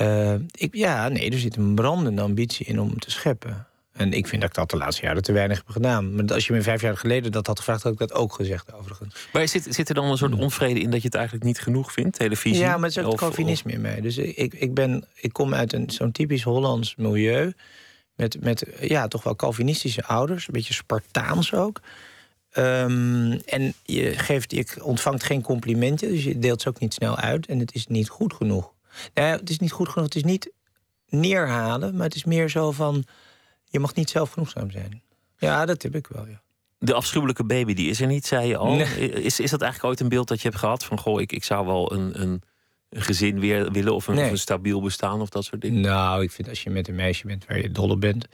Uh, 0.00 0.34
ik, 0.50 0.74
ja, 0.74 1.08
nee, 1.08 1.30
er 1.30 1.38
zit 1.38 1.56
een 1.56 1.74
brandende 1.74 2.22
ambitie 2.22 2.66
in 2.66 2.80
om 2.80 2.98
te 2.98 3.10
scheppen. 3.10 3.66
En 3.96 4.12
ik 4.12 4.26
vind 4.26 4.40
dat 4.40 4.50
ik 4.50 4.56
dat 4.56 4.70
de 4.70 4.76
laatste 4.76 5.02
jaren 5.02 5.22
te 5.22 5.32
weinig 5.32 5.56
heb 5.56 5.68
gedaan. 5.68 6.14
Maar 6.14 6.34
als 6.34 6.46
je 6.46 6.52
me 6.52 6.62
vijf 6.62 6.80
jaar 6.80 6.96
geleden 6.96 7.32
dat 7.32 7.46
had 7.46 7.58
gevraagd, 7.58 7.82
had 7.82 7.92
ik 7.92 7.98
dat 7.98 8.12
ook 8.12 8.32
gezegd, 8.32 8.72
overigens. 8.72 9.28
Maar 9.32 9.48
zit, 9.48 9.66
zit 9.70 9.88
er 9.88 9.94
dan 9.94 10.04
een 10.04 10.16
soort 10.16 10.32
hmm. 10.32 10.40
onvrede 10.40 10.80
in 10.80 10.90
dat 10.90 11.00
je 11.00 11.06
het 11.06 11.14
eigenlijk 11.14 11.44
niet 11.44 11.60
genoeg 11.60 11.92
vindt, 11.92 12.18
televisie? 12.18 12.60
Ja, 12.60 12.76
maar 12.76 12.88
het 12.88 12.96
is 12.98 13.04
ook 13.04 13.16
Calvinisme 13.16 13.72
in 13.72 13.80
mij. 13.80 14.00
Dus 14.00 14.16
ik, 14.16 14.54
ik, 14.54 14.74
ben, 14.74 15.04
ik 15.14 15.32
kom 15.32 15.54
uit 15.54 15.72
een, 15.72 15.90
zo'n 15.90 16.12
typisch 16.12 16.42
Hollands 16.42 16.96
milieu. 16.96 17.52
Met, 18.14 18.40
met 18.40 18.66
ja, 18.80 19.08
toch 19.08 19.22
wel 19.22 19.36
Calvinistische 19.36 20.04
ouders, 20.04 20.46
een 20.46 20.52
beetje 20.52 20.74
Spartaans 20.74 21.54
ook. 21.54 21.80
Um, 22.58 23.32
en 23.32 23.74
je, 23.82 24.18
geeft, 24.18 24.52
je 24.52 24.84
ontvangt 24.84 25.22
geen 25.22 25.42
complimentje, 25.42 26.08
dus 26.08 26.24
je 26.24 26.38
deelt 26.38 26.62
ze 26.62 26.68
ook 26.68 26.80
niet 26.80 26.94
snel 26.94 27.16
uit. 27.16 27.46
En 27.46 27.58
het 27.58 27.74
is 27.74 27.86
niet 27.86 28.08
goed 28.08 28.34
genoeg. 28.34 28.72
Nou, 29.14 29.38
het 29.38 29.50
is 29.50 29.58
niet 29.58 29.72
goed 29.72 29.88
genoeg. 29.88 30.06
Het 30.06 30.16
is 30.16 30.24
niet 30.24 30.50
neerhalen, 31.08 31.96
maar 31.96 32.06
het 32.06 32.14
is 32.14 32.24
meer 32.24 32.48
zo 32.48 32.72
van... 32.72 33.04
je 33.76 33.82
mag 33.82 33.94
niet 33.94 34.10
zelfgenoegzaam 34.10 34.70
zijn. 34.70 35.02
Ja, 35.38 35.66
dat 35.66 35.82
heb 35.82 35.94
ik 35.94 36.06
wel, 36.06 36.26
ja. 36.26 36.42
De 36.78 36.94
afschuwelijke 36.94 37.44
baby, 37.44 37.74
die 37.74 37.88
is 37.88 38.00
er 38.00 38.06
niet, 38.06 38.26
zei 38.26 38.48
je 38.48 38.56
al. 38.56 38.78
Is, 38.78 39.40
is 39.40 39.50
dat 39.50 39.60
eigenlijk 39.60 39.84
ooit 39.84 40.00
een 40.00 40.08
beeld 40.08 40.28
dat 40.28 40.42
je 40.42 40.48
hebt 40.48 40.60
gehad 40.60 40.84
van... 40.84 40.98
goh, 40.98 41.20
ik, 41.20 41.32
ik 41.32 41.44
zou 41.44 41.66
wel 41.66 41.92
een, 41.92 42.22
een, 42.22 42.42
een 42.88 43.02
gezin 43.02 43.40
weer 43.40 43.72
willen 43.72 43.94
of 43.94 44.06
een, 44.06 44.18
een, 44.18 44.38
stabiel 44.38 44.80
bestaan 44.80 45.20
of 45.20 45.28
dat 45.28 45.44
soort 45.44 45.60
dingen? 45.60 45.80
Nou, 45.80 46.22
ik 46.22 46.30
vind 46.30 46.48
als 46.48 46.62
je 46.62 46.70
met 46.70 46.88
een 46.88 46.94
meisje 46.94 47.26
bent 47.26 47.46
waar 47.46 47.60
je 47.60 47.70
dol 47.70 47.90
op 47.90 48.00
bent... 48.00 48.26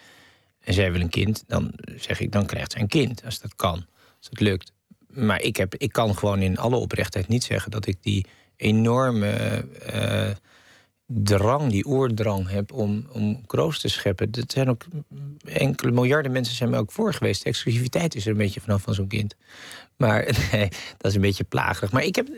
en 0.60 0.74
zij 0.74 0.92
wil 0.92 1.00
een 1.00 1.08
kind, 1.08 1.44
dan 1.46 1.72
zeg 1.96 2.20
ik, 2.20 2.32
dan 2.32 2.46
krijgt 2.46 2.72
zij 2.72 2.80
een 2.80 2.88
kind. 2.88 3.24
Als 3.24 3.40
dat 3.40 3.54
kan, 3.54 3.86
als 4.18 4.28
het 4.30 4.40
lukt. 4.40 4.72
Maar 5.08 5.42
ik, 5.42 5.56
heb, 5.56 5.74
ik 5.74 5.92
kan 5.92 6.16
gewoon 6.16 6.40
in 6.40 6.58
alle 6.58 6.76
oprechtheid 6.76 7.28
niet 7.28 7.44
zeggen... 7.44 7.70
dat 7.70 7.86
ik 7.86 7.96
die 8.00 8.26
enorme... 8.56 9.64
Uh, 9.94 10.30
drang, 11.06 11.70
die 11.70 11.86
oerdrang 11.86 12.48
heb 12.50 12.72
om, 12.72 13.06
om 13.12 13.46
kroos 13.46 13.80
te 13.80 13.88
scheppen. 13.88 14.30
Dat 14.30 14.52
zijn 14.52 14.68
ook 14.68 14.84
enkele 15.44 15.92
miljarden 15.92 16.32
mensen 16.32 16.54
zijn 16.54 16.70
me 16.70 16.76
ook 16.76 16.92
voor 16.92 17.14
geweest. 17.14 17.42
De 17.42 17.48
exclusiviteit 17.48 18.14
is 18.14 18.24
er 18.24 18.30
een 18.30 18.36
beetje 18.36 18.60
vanaf 18.60 18.82
van 18.82 18.94
zo'n 18.94 19.06
kind. 19.06 19.36
Maar 19.96 20.24
nee, 20.52 20.68
dat 20.96 21.10
is 21.10 21.14
een 21.14 21.20
beetje 21.20 21.44
plagerig. 21.44 21.92
Maar 21.92 22.04
ik 22.04 22.16
heb. 22.16 22.28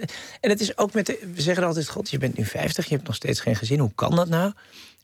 En 0.41 0.51
het 0.51 0.61
is 0.61 0.79
ook 0.79 0.93
met. 0.93 1.07
De, 1.07 1.31
we 1.35 1.41
zeggen 1.41 1.65
altijd: 1.65 1.89
God, 1.89 2.11
je 2.11 2.19
bent 2.19 2.37
nu 2.37 2.45
50, 2.45 2.87
je 2.87 2.95
hebt 2.95 3.07
nog 3.07 3.17
steeds 3.17 3.41
geen 3.41 3.57
gezin. 3.57 3.79
Hoe 3.79 3.95
kan 3.95 4.17
dat 4.17 4.29
nou? 4.29 4.53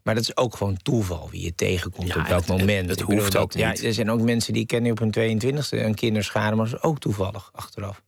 Maar 0.02 0.14
dat 0.14 0.25
is 0.25 0.37
ook 0.37 0.56
gewoon 0.56 0.76
toeval 0.76 1.28
wie 1.30 1.44
je 1.44 1.54
tegenkomt 1.54 2.16
op 2.16 2.26
welk 2.26 2.46
moment. 2.46 2.90
Het, 2.90 3.00
hoeft 3.00 3.37
ook 3.37 3.54
niet. 3.54 3.62
Ja, 3.62 3.87
er 3.87 3.94
zijn 3.94 4.11
ook 4.11 4.20
mensen 4.20 4.52
die 4.52 4.66
kennen 4.66 4.90
op 4.90 4.99
hun 4.99 5.40
22e 5.40 5.68
een 5.70 5.94
kinderschade, 5.94 6.56
maar 6.56 6.70
dat 6.70 6.75
is 6.75 6.82
ook 6.82 6.99
toevallig 6.99 7.50
achteraf. 7.54 8.02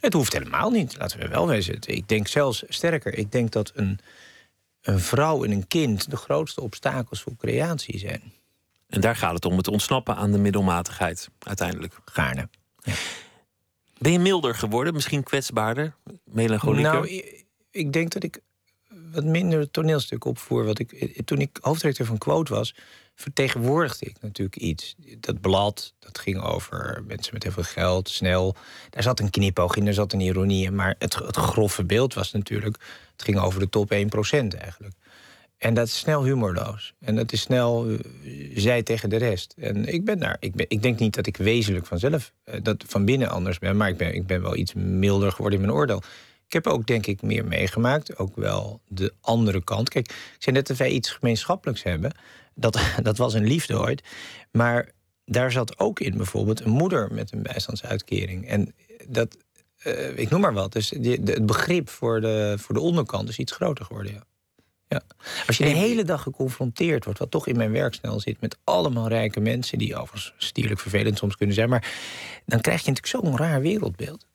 Het 0.00 0.12
hoeft 0.12 0.32
helemaal 0.32 0.70
niet, 0.70 0.96
laten 0.98 1.18
we 1.18 1.28
wel 1.28 1.46
wezen. 1.48 1.78
Ik 1.86 2.08
denk 2.08 2.28
zelfs 2.28 2.64
sterker. 2.68 3.14
Ik 3.14 3.32
denk 3.32 3.52
dat 3.52 3.72
een 3.74 3.98
een 4.82 5.00
vrouw 5.00 5.44
en 5.44 5.50
een 5.50 5.66
kind 5.66 6.10
de 6.10 6.16
grootste 6.16 6.60
obstakels 6.60 7.22
voor 7.22 7.36
creatie 7.36 7.98
zijn. 7.98 8.32
En 8.88 9.00
daar 9.00 9.16
gaat 9.16 9.34
het 9.34 9.44
om, 9.44 9.56
het 9.56 9.68
ontsnappen 9.68 10.16
aan 10.16 10.32
de 10.32 10.38
middelmatigheid 10.38 11.28
uiteindelijk. 11.38 11.94
Gaarne. 12.04 12.48
Ja. 12.78 12.92
Ben 13.98 14.12
je 14.12 14.18
milder 14.18 14.54
geworden, 14.54 14.94
misschien 14.94 15.22
kwetsbaarder, 15.22 15.94
melancholieker? 16.24 16.92
Nou, 16.92 17.22
ik 17.70 17.92
denk 17.92 18.12
dat 18.12 18.22
ik 18.22 18.40
wat 19.12 19.24
minder 19.24 19.70
toneelstuk 19.70 20.24
opvoer. 20.24 20.64
Wat 20.64 20.78
ik, 20.78 21.20
toen 21.24 21.38
ik 21.38 21.58
hoofdredacteur 21.60 22.06
van 22.06 22.18
Quote 22.18 22.54
was, 22.54 22.74
vertegenwoordigde 23.14 24.06
ik 24.06 24.16
natuurlijk 24.20 24.56
iets. 24.56 24.94
Dat 25.18 25.40
blad, 25.40 25.94
dat 25.98 26.18
ging 26.18 26.42
over 26.42 27.02
mensen 27.06 27.34
met 27.34 27.42
heel 27.42 27.52
veel 27.52 27.62
geld, 27.62 28.08
snel. 28.08 28.56
Daar 28.90 29.02
zat 29.02 29.20
een 29.20 29.30
knipoog 29.30 29.76
in, 29.76 29.84
daar 29.84 29.94
zat 29.94 30.12
een 30.12 30.20
ironie 30.20 30.66
in. 30.66 30.74
Maar 30.74 30.94
het, 30.98 31.14
het 31.14 31.36
grove 31.36 31.84
beeld 31.84 32.14
was 32.14 32.32
natuurlijk... 32.32 32.76
ging 33.22 33.38
over 33.38 33.60
de 33.60 33.68
top 33.68 33.92
1% 33.92 33.96
eigenlijk. 34.58 34.94
En 35.60 35.74
dat 35.74 35.86
is 35.86 35.98
snel 35.98 36.24
humorloos. 36.24 36.94
En 37.00 37.16
dat 37.16 37.32
is 37.32 37.40
snel 37.40 37.90
uh, 37.90 37.98
zij 38.54 38.82
tegen 38.82 39.08
de 39.08 39.16
rest. 39.16 39.54
En 39.58 39.86
ik 39.86 40.04
ben 40.04 40.18
daar. 40.18 40.36
Ik, 40.40 40.54
ben, 40.54 40.66
ik 40.68 40.82
denk 40.82 40.98
niet 40.98 41.14
dat 41.14 41.26
ik 41.26 41.36
wezenlijk 41.36 41.86
vanzelf 41.86 42.32
uh, 42.44 42.54
dat 42.62 42.84
van 42.86 43.04
binnen 43.04 43.28
anders 43.28 43.58
ben. 43.58 43.76
Maar 43.76 43.88
ik 43.88 43.96
ben, 43.96 44.14
ik 44.14 44.26
ben 44.26 44.42
wel 44.42 44.56
iets 44.56 44.74
milder 44.74 45.32
geworden 45.32 45.58
in 45.58 45.64
mijn 45.64 45.78
oordeel. 45.78 46.02
Ik 46.46 46.52
heb 46.52 46.66
ook, 46.66 46.86
denk 46.86 47.06
ik, 47.06 47.22
meer 47.22 47.44
meegemaakt. 47.44 48.18
Ook 48.18 48.36
wel 48.36 48.80
de 48.88 49.12
andere 49.20 49.64
kant. 49.64 49.88
Kijk, 49.88 50.08
ik 50.08 50.36
zei 50.38 50.56
net 50.56 50.66
dat 50.66 50.76
wij 50.76 50.90
iets 50.90 51.10
gemeenschappelijks 51.10 51.82
hebben. 51.82 52.12
Dat, 52.54 52.80
dat 53.02 53.16
was 53.16 53.34
een 53.34 53.46
liefde 53.46 53.78
ooit. 53.78 54.02
Maar 54.50 54.90
daar 55.24 55.52
zat 55.52 55.78
ook 55.78 56.00
in 56.00 56.16
bijvoorbeeld 56.16 56.60
een 56.60 56.70
moeder 56.70 57.08
met 57.12 57.32
een 57.32 57.42
bijstandsuitkering. 57.42 58.48
En 58.48 58.74
dat, 59.08 59.36
uh, 59.84 60.18
ik 60.18 60.30
noem 60.30 60.40
maar 60.40 60.52
wat. 60.52 60.72
Dus 60.72 60.88
die, 60.88 61.22
de, 61.22 61.32
het 61.32 61.46
begrip 61.46 61.88
voor 61.88 62.20
de, 62.20 62.54
voor 62.58 62.74
de 62.74 62.80
onderkant 62.80 63.28
is 63.28 63.38
iets 63.38 63.52
groter 63.52 63.84
geworden. 63.84 64.12
Ja. 64.12 64.24
Ja. 64.88 65.02
Als 65.46 65.56
je 65.56 65.64
de 65.64 65.70
hele 65.70 66.04
dag 66.04 66.22
geconfronteerd 66.22 67.04
wordt, 67.04 67.18
wat 67.18 67.30
toch 67.30 67.46
in 67.46 67.56
mijn 67.56 67.72
werk 67.72 67.94
snel 67.94 68.20
zit, 68.20 68.40
met 68.40 68.58
allemaal 68.64 69.08
rijke 69.08 69.40
mensen, 69.40 69.78
die 69.78 69.96
overigens 69.96 70.34
stierlijk 70.36 70.80
vervelend 70.80 71.18
soms 71.18 71.36
kunnen 71.36 71.54
zijn, 71.54 71.68
maar 71.68 71.92
dan 72.46 72.60
krijg 72.60 72.84
je 72.84 72.90
natuurlijk 72.90 73.24
zo'n 73.24 73.36
raar 73.36 73.60
wereldbeeld. 73.60 74.26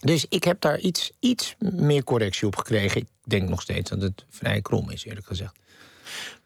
Dus 0.00 0.26
ik 0.28 0.44
heb 0.44 0.60
daar 0.60 0.78
iets, 0.78 1.12
iets 1.20 1.54
meer 1.58 2.04
correctie 2.04 2.46
op 2.46 2.56
gekregen. 2.56 3.00
Ik 3.00 3.06
denk 3.24 3.48
nog 3.48 3.62
steeds 3.62 3.90
dat 3.90 4.02
het 4.02 4.24
vrij 4.30 4.60
krom 4.60 4.90
is, 4.90 5.04
eerlijk 5.04 5.26
gezegd. 5.26 5.54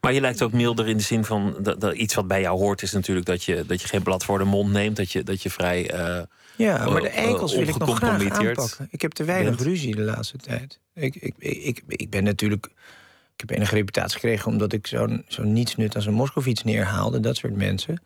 Maar 0.01 0.13
je 0.13 0.21
lijkt 0.21 0.43
ook 0.43 0.53
milder 0.53 0.89
in 0.89 0.97
de 0.97 1.03
zin 1.03 1.25
van 1.25 1.57
dat, 1.61 1.81
dat, 1.81 1.95
iets 1.95 2.15
wat 2.15 2.29
bij 2.29 2.41
jou 2.41 2.59
hoort, 2.59 2.83
is 2.83 2.93
natuurlijk 2.93 3.27
dat 3.27 3.45
je, 3.45 3.67
dat 3.67 3.81
je 3.81 3.89
geen 3.89 4.03
blad 4.03 4.25
voor 4.25 4.39
de 4.39 4.45
mond 4.45 4.73
neemt. 4.73 4.97
Dat 4.97 5.13
je, 5.13 5.23
dat 5.23 5.43
je 5.43 5.51
vrij. 5.51 5.95
Uh, 5.95 6.23
ja, 6.59 6.91
maar 6.91 7.01
de 7.01 7.09
enkels 7.09 7.55
wil 7.55 7.69
ik 7.69 7.79
nog 7.79 7.97
graag 7.97 8.31
aanpakken. 8.31 8.89
Ik 8.91 9.03
heb 9.03 9.13
te 9.13 9.25
weinig 9.25 9.63
ruzie 9.63 9.97
de 9.97 10.03
laatste 10.03 10.37
tijd. 10.37 10.81
Ik, 10.95 11.17
ik, 11.17 11.35
ik, 11.39 11.83
ik 11.87 12.11
ben 12.11 12.25
natuurlijk. 12.25 12.67
Ik 13.35 13.49
heb 13.49 13.59
enige 13.59 13.75
reputatie 13.75 14.21
gekregen 14.21 14.47
omdat 14.51 14.73
ik 14.73 14.87
zo'n 14.87 15.25
zo 15.29 15.43
nietsnut 15.43 15.95
als 15.95 16.07
een 16.07 16.13
Moskovits 16.13 16.65
neerhaalde, 16.65 17.21
dat 17.21 17.37
soort 17.37 17.57
mensen. 17.57 18.03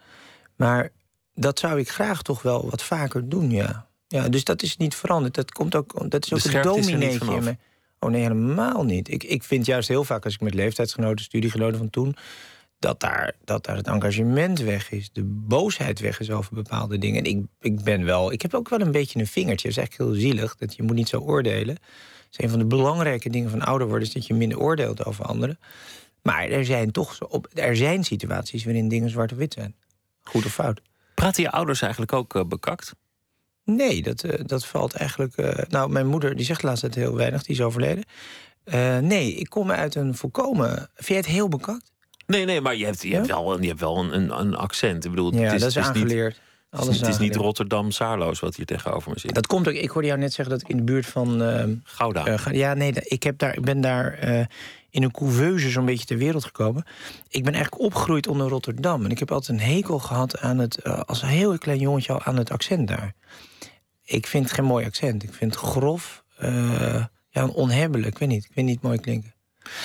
Maar 0.57 0.91
dat 1.35 1.59
zou 1.59 1.79
ik 1.79 1.89
graag 1.89 2.23
toch 2.23 2.43
wel 2.43 2.71
wat 2.71 2.83
vaker 2.83 3.29
doen, 3.29 3.51
ja. 3.51 3.87
Ja, 4.09 4.29
dus 4.29 4.45
dat 4.45 4.63
is 4.63 4.77
niet 4.77 4.95
veranderd. 4.95 5.35
Dat, 5.35 5.53
komt 5.53 5.75
ook, 5.75 6.11
dat 6.11 6.25
is 6.25 6.33
ook 6.33 6.53
een 6.53 6.63
domineetje. 6.63 7.57
Oh 7.99 8.11
nee, 8.11 8.23
helemaal 8.23 8.85
niet. 8.85 9.09
Ik, 9.09 9.25
ik 9.25 9.43
vind 9.43 9.67
juist 9.67 9.89
heel 9.89 10.05
vaak 10.05 10.25
als 10.25 10.35
ik 10.35 10.41
met 10.41 10.55
leeftijdsgenoten, 10.55 11.25
studiegenoten 11.25 11.79
van 11.79 11.91
toen, 11.91 12.17
dat 12.83 13.01
daar, 13.01 13.33
dat 13.45 13.65
daar 13.65 13.77
het 13.77 13.87
engagement 13.87 14.61
weg 14.61 14.91
is, 14.91 15.11
de 15.13 15.25
boosheid 15.25 16.01
weg 16.01 16.21
is 16.21 16.31
over 16.31 16.55
bepaalde 16.55 16.99
dingen. 16.99 17.25
En 17.25 17.31
ik, 17.31 17.45
ik 17.61 17.83
ben 17.83 18.05
wel, 18.05 18.33
ik 18.33 18.43
heb 18.43 18.55
ook 18.55 18.69
wel 18.69 18.81
een 18.81 18.91
beetje 18.91 19.19
een 19.19 19.27
vingertje. 19.27 19.69
Dat 19.69 19.77
is 19.77 19.83
eigenlijk 19.83 20.11
heel 20.11 20.21
zielig, 20.21 20.57
dat 20.57 20.77
je 20.77 20.83
moet 20.83 20.97
niet 20.97 21.09
zo 21.09 21.21
oordelen. 21.21 21.75
Dat 21.75 22.31
is 22.31 22.45
een 22.45 22.51
van 22.51 22.59
de 22.59 22.65
belangrijke 22.65 23.31
dingen 23.31 23.51
van 23.51 23.63
ouder 23.63 23.89
worden, 23.89 24.07
is 24.09 24.15
dat 24.15 24.27
je 24.27 24.35
minder 24.35 24.59
oordeelt 24.59 25.05
over 25.05 25.25
anderen. 25.25 25.59
Maar 26.23 26.49
er 26.49 26.65
zijn 26.65 26.91
toch 26.91 27.29
op, 27.29 27.49
er 27.55 27.77
zijn 27.77 28.05
situaties 28.05 28.65
waarin 28.65 28.89
dingen 28.89 29.11
zwart-wit 29.11 29.53
zijn. 29.53 29.75
Goed 30.23 30.45
of 30.45 30.53
fout. 30.53 30.81
Praten 31.15 31.43
je 31.43 31.51
ouders 31.51 31.83
eigenlijk 31.83 32.13
ook 32.13 32.35
uh, 32.35 32.45
bekakt? 32.45 32.95
Nee, 33.65 34.03
dat, 34.03 34.25
uh, 34.25 34.33
dat 34.47 34.67
valt 34.67 34.93
eigenlijk. 34.93 35.37
Uh, 35.37 35.51
nou, 35.69 35.91
mijn 35.91 36.07
moeder 36.07 36.37
die 36.37 36.45
zegt 36.45 36.63
laatst 36.63 36.83
het 36.83 36.95
heel 36.95 37.15
weinig, 37.15 37.43
die 37.43 37.55
is 37.55 37.63
overleden. 37.63 38.05
Nee, 39.01 39.35
ik 39.35 39.49
kom 39.49 39.71
uit 39.71 39.95
een 39.95 40.15
volkomen. 40.15 40.91
Vind 40.95 41.07
jij 41.07 41.17
het 41.17 41.27
heel 41.27 41.49
bekakt? 41.49 41.92
Nee, 42.27 42.45
nee, 42.45 42.61
maar 42.61 42.77
je 42.77 42.85
hebt, 42.85 43.03
je 43.03 43.15
hebt 43.15 43.27
wel, 43.27 43.61
je 43.61 43.69
hebt 43.69 43.81
wel 43.81 43.99
een, 44.13 44.41
een 44.41 44.57
accent. 44.57 45.05
Ik 45.05 45.11
bedoel, 45.11 45.35
ja, 45.35 45.41
het 45.41 45.53
is, 45.53 45.61
dat 45.61 45.69
is 45.69 45.75
het 45.75 45.85
is 45.85 45.91
aangeleerd. 45.91 46.33
Niet, 46.33 46.81
Alles 46.81 46.99
het 46.99 47.09
is 47.09 47.19
niet 47.19 47.37
Rotterdam-Saarloos 47.37 48.41
wat 48.41 48.57
hier 48.57 48.67
tegenover 48.67 49.11
me 49.11 49.19
zit. 49.19 49.35
Dat 49.35 49.47
komt 49.47 49.69
ook. 49.69 49.75
Ik 49.75 49.91
hoorde 49.91 50.09
jou 50.09 50.21
net 50.21 50.33
zeggen 50.33 50.55
dat 50.55 50.65
ik 50.65 50.69
in 50.69 50.77
de 50.77 50.83
buurt 50.83 51.07
van. 51.07 51.43
Gouda. 51.85 52.39
ja, 52.51 52.75
nee, 52.75 52.93
ik, 52.93 53.23
heb 53.23 53.39
daar, 53.39 53.57
ik 53.57 53.63
ben 53.63 53.81
daar 53.81 54.19
in 54.91 55.03
een 55.03 55.11
couveuse 55.11 55.71
zo'n 55.71 55.85
beetje 55.85 56.07
ter 56.07 56.19
wereld 56.19 56.45
gekomen. 56.45 56.85
Ik 57.29 57.45
ben 57.45 57.53
eigenlijk 57.55 57.83
opgegroeid 57.83 58.27
onder 58.27 58.49
Rotterdam. 58.49 59.05
En 59.05 59.11
ik 59.11 59.19
heb 59.19 59.33
altijd 59.33 59.61
een 59.61 59.67
hekel 59.67 59.99
gehad 59.99 60.39
aan 60.39 60.59
het. 60.59 60.85
als 61.07 61.23
een 61.23 61.29
heel 61.29 61.59
klein 61.59 61.79
jongetje 61.79 62.13
al 62.13 62.23
aan 62.23 62.37
het 62.37 62.51
accent 62.51 62.89
daar 62.89 63.15
ik 64.13 64.27
vind 64.27 64.45
het 64.45 64.53
geen 64.53 64.65
mooi 64.65 64.87
accent. 64.87 65.23
Ik 65.23 65.35
vind 65.35 65.55
het 65.55 65.65
grof, 65.65 66.25
ja, 67.31 67.47
onhebbelijk. 67.47 68.13
Ik 68.13 68.19
weet 68.19 68.29
niet, 68.29 68.45
ik 68.45 68.51
het 68.55 68.65
niet 68.65 68.83
mooi 68.83 68.99
klinken. 68.99 69.32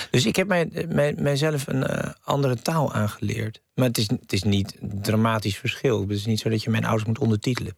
Dus 0.10 0.26
ik 0.26 0.36
heb 0.36 0.48
mij, 0.48 0.88
mij, 0.90 1.16
mijzelf 1.18 1.68
een 1.68 1.92
uh, 1.92 2.12
andere 2.24 2.62
taal 2.62 2.94
aangeleerd. 2.94 3.62
Maar 3.74 3.88
het 3.88 3.98
is, 3.98 4.10
het 4.10 4.34
is 4.34 4.44
niet 4.44 4.78
een 4.82 5.02
dramatisch 5.02 5.58
verschil. 5.58 6.02
Het 6.02 6.10
is 6.10 6.26
niet 6.26 6.40
zo 6.40 6.50
dat 6.50 6.64
je 6.64 6.70
mijn 6.70 6.86
ouders 6.86 7.08
moet 7.08 7.20
ondertitelen. 7.20 7.76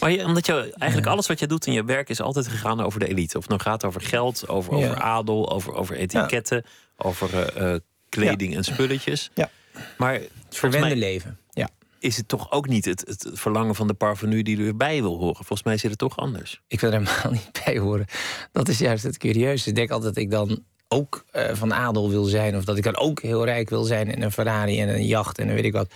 Maar 0.00 0.10
je, 0.10 0.24
omdat 0.24 0.46
je 0.46 0.74
eigenlijk 0.78 1.10
alles 1.12 1.26
wat 1.26 1.38
je 1.38 1.46
doet 1.46 1.66
in 1.66 1.72
je 1.72 1.84
werk 1.84 2.08
is 2.08 2.20
altijd 2.20 2.48
gegaan 2.48 2.80
over 2.80 3.00
de 3.00 3.08
elite. 3.08 3.36
Of 3.36 3.42
het 3.42 3.50
nou 3.50 3.62
gaat 3.62 3.84
over 3.84 4.00
geld, 4.00 4.48
over, 4.48 4.72
over 4.72 5.00
adel, 5.00 5.52
over, 5.52 5.74
over 5.74 5.96
etiketten, 5.96 6.64
over 6.96 7.62
uh, 7.62 7.78
kleding 8.08 8.56
en 8.56 8.64
spulletjes. 8.64 9.30
Ja. 9.34 9.50
Maar 9.96 10.12
het 10.12 10.30
verwende 10.48 10.96
leven. 10.96 11.38
Ja 11.50 11.68
is 11.98 12.16
het 12.16 12.28
toch 12.28 12.50
ook 12.50 12.68
niet 12.68 12.84
het, 12.84 13.02
het 13.06 13.30
verlangen 13.32 13.74
van 13.74 13.86
de 13.86 13.94
parvenu 13.94 14.42
die 14.42 14.66
erbij 14.66 15.00
wil 15.00 15.16
horen. 15.16 15.34
Volgens 15.34 15.62
mij 15.62 15.76
zit 15.76 15.90
het 15.90 15.98
toch 15.98 16.16
anders. 16.16 16.60
Ik 16.68 16.80
wil 16.80 16.92
er 16.92 16.98
helemaal 16.98 17.32
niet 17.40 17.64
bij 17.64 17.78
horen. 17.78 18.06
Dat 18.52 18.68
is 18.68 18.78
juist 18.78 19.02
het 19.02 19.18
curieuze. 19.18 19.68
Ik 19.68 19.74
denk 19.74 19.90
altijd 19.90 20.14
dat 20.14 20.22
ik 20.22 20.30
dan 20.30 20.64
ook 20.88 21.24
uh, 21.32 21.48
van 21.52 21.74
adel 21.74 22.10
wil 22.10 22.24
zijn. 22.24 22.56
Of 22.56 22.64
dat 22.64 22.76
ik 22.76 22.82
dan 22.82 22.96
ook 22.96 23.22
heel 23.22 23.44
rijk 23.44 23.70
wil 23.70 23.84
zijn 23.84 24.12
en 24.12 24.22
een 24.22 24.32
Ferrari 24.32 24.80
en 24.80 24.88
een 24.88 25.06
jacht 25.06 25.38
en 25.38 25.46
dan 25.46 25.54
weet 25.54 25.64
ik 25.64 25.72
wat. 25.72 25.90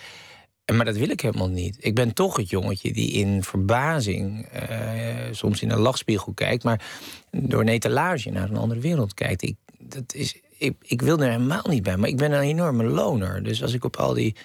Maar 0.74 0.84
dat 0.84 0.96
wil 0.96 1.10
ik 1.10 1.20
helemaal 1.20 1.48
niet. 1.48 1.76
Ik 1.80 1.94
ben 1.94 2.12
toch 2.12 2.36
het 2.36 2.50
jongetje 2.50 2.92
die 2.92 3.12
in 3.12 3.42
verbazing, 3.42 4.48
uh, 4.54 4.78
soms 5.30 5.62
in 5.62 5.70
een 5.70 5.78
lachspiegel 5.78 6.32
kijkt, 6.32 6.64
maar 6.64 6.84
door 7.30 7.60
een 7.60 7.68
etalage 7.68 8.30
naar 8.30 8.50
een 8.50 8.56
andere 8.56 8.80
wereld 8.80 9.14
kijkt. 9.14 9.42
Ik, 9.42 9.56
dat 9.78 10.14
is, 10.14 10.40
ik, 10.58 10.74
ik 10.82 11.02
wil 11.02 11.18
er 11.18 11.30
helemaal 11.30 11.66
niet 11.68 11.82
bij, 11.82 11.96
maar 11.96 12.08
ik 12.08 12.16
ben 12.16 12.32
een 12.32 12.40
enorme 12.40 12.84
loner. 12.84 13.42
Dus 13.42 13.62
als 13.62 13.72
ik 13.72 13.84
op 13.84 13.96
al 13.96 14.14
die 14.14 14.36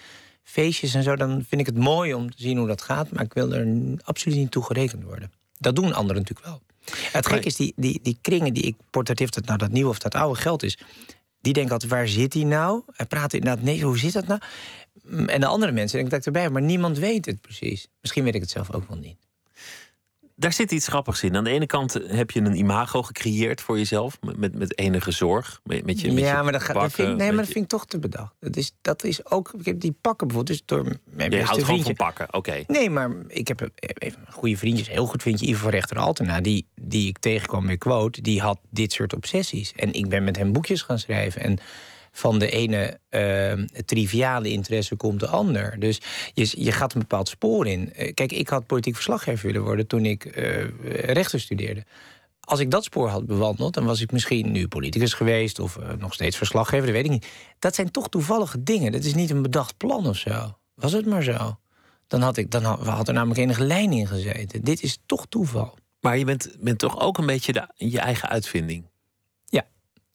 feestjes 0.44 0.94
en 0.94 1.04
zo, 1.04 1.16
dan 1.16 1.46
vind 1.48 1.62
ik 1.62 1.68
het 1.68 1.78
mooi 1.78 2.14
om 2.14 2.32
te 2.32 2.42
zien 2.42 2.58
hoe 2.58 2.68
dat 2.68 2.82
gaat. 2.82 3.12
Maar 3.12 3.24
ik 3.24 3.34
wil 3.34 3.54
er 3.54 3.68
absoluut 4.04 4.38
niet 4.38 4.52
toe 4.52 4.64
gerekend 4.64 5.04
worden. 5.04 5.32
Dat 5.58 5.76
doen 5.76 5.94
anderen 5.94 6.22
natuurlijk 6.22 6.48
wel. 6.48 6.62
Het 7.12 7.28
gek 7.28 7.46
is, 7.46 7.56
die, 7.56 7.74
die, 7.76 8.00
die 8.04 8.18
kringen 8.22 8.54
die 8.54 8.64
ik 8.64 8.76
portretteer, 8.90 9.28
of 9.28 9.32
dat 9.32 9.46
nou 9.46 9.58
dat 9.58 9.72
nieuwe 9.72 9.90
of 9.90 10.00
dat 10.00 10.16
oude 10.16 10.40
geld 10.40 10.64
is, 10.64 10.78
die 11.42 11.54
denken 11.54 11.74
altijd, 11.74 11.92
waar 11.92 12.08
zit 12.08 12.34
hij 12.34 12.44
nou? 12.44 12.82
Hij 12.92 13.06
praat 13.06 13.34
inderdaad, 13.34 13.64
nee, 13.64 13.82
hoe 13.82 13.98
zit 13.98 14.14
dat 14.14 14.28
nou? 14.28 14.40
En 15.28 15.40
de 15.40 15.46
andere 15.46 15.72
mensen 15.72 15.98
denken 15.98 16.10
dat 16.10 16.20
ik 16.20 16.26
erbij 16.26 16.50
maar 16.50 16.62
niemand 16.62 16.98
weet 16.98 17.26
het 17.26 17.42
precies. 17.42 17.88
Misschien 18.02 18.24
weet 18.24 18.36
ik 18.36 18.42
het 18.42 18.50
zelf 18.50 18.72
ook 18.72 18.88
wel 18.88 18.98
niet 18.98 19.25
daar 20.36 20.54
zit 20.54 20.72
iets 20.72 20.88
grappigs 20.88 21.24
in. 21.24 21.36
Aan 21.36 21.44
de 21.44 21.50
ene 21.50 21.66
kant 21.66 21.94
heb 21.94 22.32
je 22.32 22.40
een 22.40 22.56
imago 22.56 23.02
gecreëerd 23.02 23.62
voor 23.62 23.78
jezelf. 23.78 24.18
Met, 24.36 24.56
met 24.56 24.78
enige 24.78 25.12
zorg. 25.12 25.62
Met, 25.64 25.86
met 25.86 26.02
je, 26.02 26.12
met 26.12 26.24
ja, 26.24 26.38
je 26.38 26.44
maar, 26.44 26.52
dat, 26.52 26.64
gaat, 26.64 26.92
vind, 26.92 27.18
nee, 27.18 27.32
maar 27.32 27.44
dat 27.44 27.52
vind 27.54 27.64
ik 27.64 27.70
toch 27.70 27.86
te 27.86 28.00
bedacht. 28.00 28.34
Dat 28.40 28.56
is, 28.56 28.72
dat 28.82 29.04
is 29.04 29.26
ook. 29.26 29.54
Ik 29.58 29.66
heb 29.66 29.80
die 29.80 29.96
pakken 30.02 30.28
bijvoorbeeld. 30.28 30.58
Dus 30.58 30.68
door 30.68 31.00
mijn 31.04 31.32
je 31.32 31.44
houdt 31.44 31.64
gewoon 31.64 31.84
van 31.84 31.94
pakken, 31.94 32.34
oké. 32.34 32.64
Nee, 32.68 32.90
maar 32.90 33.12
ik 33.28 33.48
heb 33.48 33.70
even 33.76 34.20
goede 34.30 34.58
vriendjes. 34.58 34.90
Heel 34.90 35.06
goed 35.06 35.22
vriendje, 35.22 35.46
Ivo 35.46 35.60
van 35.60 35.70
Rechter 35.70 35.98
Altena. 35.98 36.42
Die, 36.42 36.68
die 36.76 37.08
ik 37.08 37.18
tegenkwam 37.18 37.66
bij 37.66 37.78
Quote. 37.78 38.22
Die 38.22 38.42
had 38.42 38.60
dit 38.70 38.94
soort 38.94 39.14
obsessies. 39.14 39.74
En 39.76 39.94
ik 39.94 40.10
ben 40.10 40.24
met 40.24 40.38
hem 40.38 40.52
boekjes 40.52 40.82
gaan 40.82 41.00
schrijven. 41.00 41.42
En 41.42 41.60
van 42.16 42.40
de 42.40 42.50
ene 42.50 43.00
uh, 43.10 43.66
triviale 43.86 44.50
interesse 44.50 44.96
komt 44.96 45.20
de 45.20 45.28
ander. 45.28 45.80
Dus 45.80 46.02
je, 46.34 46.64
je 46.64 46.72
gaat 46.72 46.94
een 46.94 47.00
bepaald 47.00 47.30
spoor 47.30 47.68
in. 47.68 47.94
Uh, 48.00 48.14
kijk, 48.14 48.32
ik 48.32 48.48
had 48.48 48.66
politiek 48.66 48.96
verslaggever 48.96 49.46
willen 49.46 49.64
worden 49.64 49.88
toen 49.88 50.06
ik 50.06 50.38
uh, 50.38 50.64
rechten 51.06 51.40
studeerde. 51.40 51.84
Als 52.40 52.60
ik 52.60 52.72
dat 52.72 52.84
spoor 52.84 53.10
had 53.10 53.26
bewandeld, 53.26 53.74
dan 53.74 53.86
was 53.86 54.02
ik 54.02 54.12
misschien 54.12 54.52
nu 54.52 54.68
politicus 54.68 55.14
geweest 55.14 55.60
of 55.60 55.80
nog 55.98 56.14
steeds 56.14 56.38
verslaggever, 56.38 56.86
dat 56.86 56.96
weet 56.96 57.06
ik 57.06 57.12
niet. 57.12 57.28
Dat 57.60 57.76
zijn 57.76 57.92
toch 57.92 58.10
toevallige 58.10 58.64
dingen. 58.64 58.92
Dat 58.92 59.04
is 59.04 59.14
niet 59.14 59.30
een 59.30 59.42
bedacht 59.42 59.78
plan 59.78 60.08
of 60.08 60.18
zo. 60.18 60.58
Was 60.76 60.92
het 60.92 61.06
maar 61.06 61.24
zo. 61.24 61.60
Dan 62.08 62.22
had, 62.22 62.38
ik, 62.38 62.52
dan 62.52 62.64
had, 62.64 62.80
had 62.80 63.08
er 63.08 63.14
namelijk 63.14 63.40
enige 63.40 63.64
lijn 63.64 63.92
in 63.92 64.08
gezeten. 64.08 64.64
Dit 64.64 64.84
is 64.84 64.98
toch 65.06 65.26
toeval. 65.30 65.78
Maar 66.00 66.18
je 66.18 66.26
bent, 66.26 66.56
bent 66.60 66.80
toch 66.80 67.00
ook 67.00 67.18
een 67.18 67.26
beetje 67.26 67.54
de, 67.54 67.68
je 67.76 68.00
eigen 68.00 68.30
uitvinding? 68.30 68.86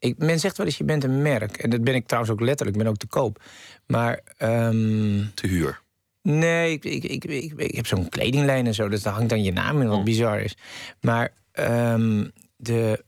Ik, 0.01 0.19
men 0.19 0.41
zegt 0.41 0.57
wel 0.57 0.67
eens, 0.67 0.79
je 0.79 0.85
bent 0.85 1.05
een 1.05 1.23
merk. 1.23 1.57
En 1.57 1.71
dat 1.71 1.85
ben 1.85 1.95
ik 1.95 2.07
trouwens 2.07 2.33
ook 2.33 2.41
letterlijk, 2.41 2.77
ik 2.77 2.83
ben 2.83 2.93
ook 2.93 2.99
te 2.99 3.07
koop. 3.07 3.43
Maar... 3.87 4.21
Um, 4.39 5.31
te 5.35 5.47
huur? 5.47 5.81
Nee, 6.23 6.73
ik, 6.73 6.85
ik, 6.85 7.05
ik, 7.05 7.25
ik, 7.25 7.53
ik 7.57 7.75
heb 7.75 7.87
zo'n 7.87 8.09
kledinglijn 8.09 8.67
en 8.67 8.75
zo. 8.75 8.89
Dus 8.89 9.03
daar 9.03 9.13
hangt 9.13 9.29
dan 9.29 9.43
je 9.43 9.53
naam 9.53 9.81
in, 9.81 9.89
wat 9.89 9.99
oh. 9.99 10.05
bizar 10.05 10.41
is. 10.41 10.57
Maar 11.01 11.33
um, 11.53 12.33
de... 12.57 13.05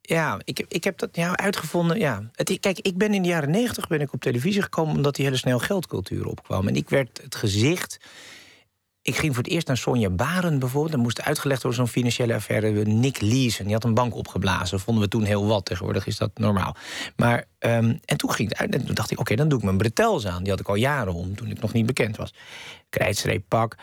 Ja, 0.00 0.40
ik, 0.44 0.64
ik 0.68 0.84
heb 0.84 0.98
dat 0.98 1.16
ja, 1.16 1.36
uitgevonden. 1.36 1.98
Ja. 1.98 2.30
Het, 2.32 2.60
kijk, 2.60 2.78
ik 2.78 2.96
ben 2.96 3.14
in 3.14 3.22
de 3.22 3.28
jaren 3.28 3.50
negentig 3.50 3.86
ben 3.86 4.00
ik 4.00 4.12
op 4.12 4.20
televisie 4.20 4.62
gekomen... 4.62 4.96
omdat 4.96 5.14
die 5.14 5.24
hele 5.24 5.36
snel 5.36 5.58
geldcultuur 5.58 6.26
opkwam. 6.26 6.68
En 6.68 6.76
ik 6.76 6.88
werd 6.88 7.20
het 7.22 7.34
gezicht 7.34 7.98
ik 9.06 9.16
ging 9.16 9.34
voor 9.34 9.42
het 9.42 9.52
eerst 9.52 9.66
naar 9.66 9.76
Sonja 9.76 10.10
Baren 10.10 10.58
bijvoorbeeld. 10.58 10.92
Dan 10.92 11.02
moest 11.02 11.22
uitgelegd 11.22 11.62
worden 11.62 11.80
zo'n 11.80 11.92
financiële 11.92 12.34
affaire. 12.34 12.84
Nick 12.84 13.20
Leeson, 13.20 13.64
die 13.64 13.74
had 13.74 13.84
een 13.84 13.94
bank 13.94 14.14
opgeblazen. 14.14 14.80
Vonden 14.80 15.02
we 15.02 15.08
toen 15.08 15.24
heel 15.24 15.46
wat. 15.46 15.64
Tegenwoordig 15.64 16.06
is 16.06 16.16
dat 16.16 16.30
normaal. 16.34 16.76
Maar, 17.16 17.44
um, 17.58 18.00
en 18.04 18.16
toen 18.16 18.32
ging 18.32 18.48
het 18.48 18.58
uit. 18.58 18.74
En 18.74 18.84
toen 18.86 18.94
dacht 18.94 19.10
ik, 19.10 19.20
oké, 19.20 19.34
dan 19.34 19.48
doe 19.48 19.58
ik 19.58 19.64
mijn 19.64 19.76
bretels 19.76 20.26
aan. 20.26 20.42
Die 20.42 20.50
had 20.50 20.60
ik 20.60 20.68
al 20.68 20.74
jaren 20.74 21.14
om, 21.14 21.36
toen 21.36 21.50
ik 21.50 21.60
nog 21.60 21.72
niet 21.72 21.86
bekend 21.86 22.16
was. 22.16 22.34
Krijtstreep 22.88 23.44
pak. 23.48 23.76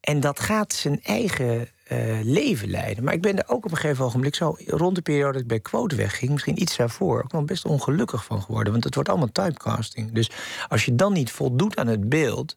En 0.00 0.20
dat 0.20 0.40
gaat 0.40 0.72
zijn 0.72 1.02
eigen 1.02 1.68
uh, 1.92 2.18
leven 2.22 2.70
leiden. 2.70 3.04
Maar 3.04 3.14
ik 3.14 3.22
ben 3.22 3.38
er 3.38 3.48
ook 3.48 3.64
op 3.64 3.70
een 3.70 3.76
gegeven 3.76 4.04
ogenblik 4.04 4.34
zo... 4.34 4.56
rond 4.66 4.94
de 4.94 5.02
periode 5.02 5.32
dat 5.32 5.42
ik 5.42 5.48
bij 5.48 5.60
Quote 5.60 5.96
wegging... 5.96 6.30
misschien 6.30 6.62
iets 6.62 6.76
daarvoor, 6.76 7.22
ook 7.22 7.32
wel 7.32 7.44
best 7.44 7.64
ongelukkig 7.64 8.24
van 8.24 8.42
geworden. 8.42 8.72
Want 8.72 8.84
het 8.84 8.94
wordt 8.94 9.08
allemaal 9.08 9.32
typecasting. 9.32 10.12
Dus 10.12 10.30
als 10.68 10.84
je 10.84 10.94
dan 10.94 11.12
niet 11.12 11.30
voldoet 11.30 11.76
aan 11.76 11.86
het 11.86 12.08
beeld... 12.08 12.56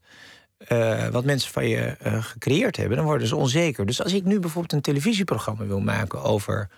Uh, 0.72 1.07
wat 1.07 1.25
mensen 1.25 1.51
van 1.51 1.67
je 1.67 1.98
uh, 2.05 2.24
gecreëerd 2.24 2.77
hebben, 2.77 2.98
dan 2.98 3.05
worden 3.05 3.27
ze 3.27 3.36
onzeker. 3.36 3.86
Dus 3.86 4.03
als 4.03 4.13
ik 4.13 4.24
nu 4.24 4.39
bijvoorbeeld 4.39 4.74
een 4.74 4.81
televisieprogramma 4.81 5.65
wil 5.65 5.79
maken 5.79 6.22
over 6.22 6.69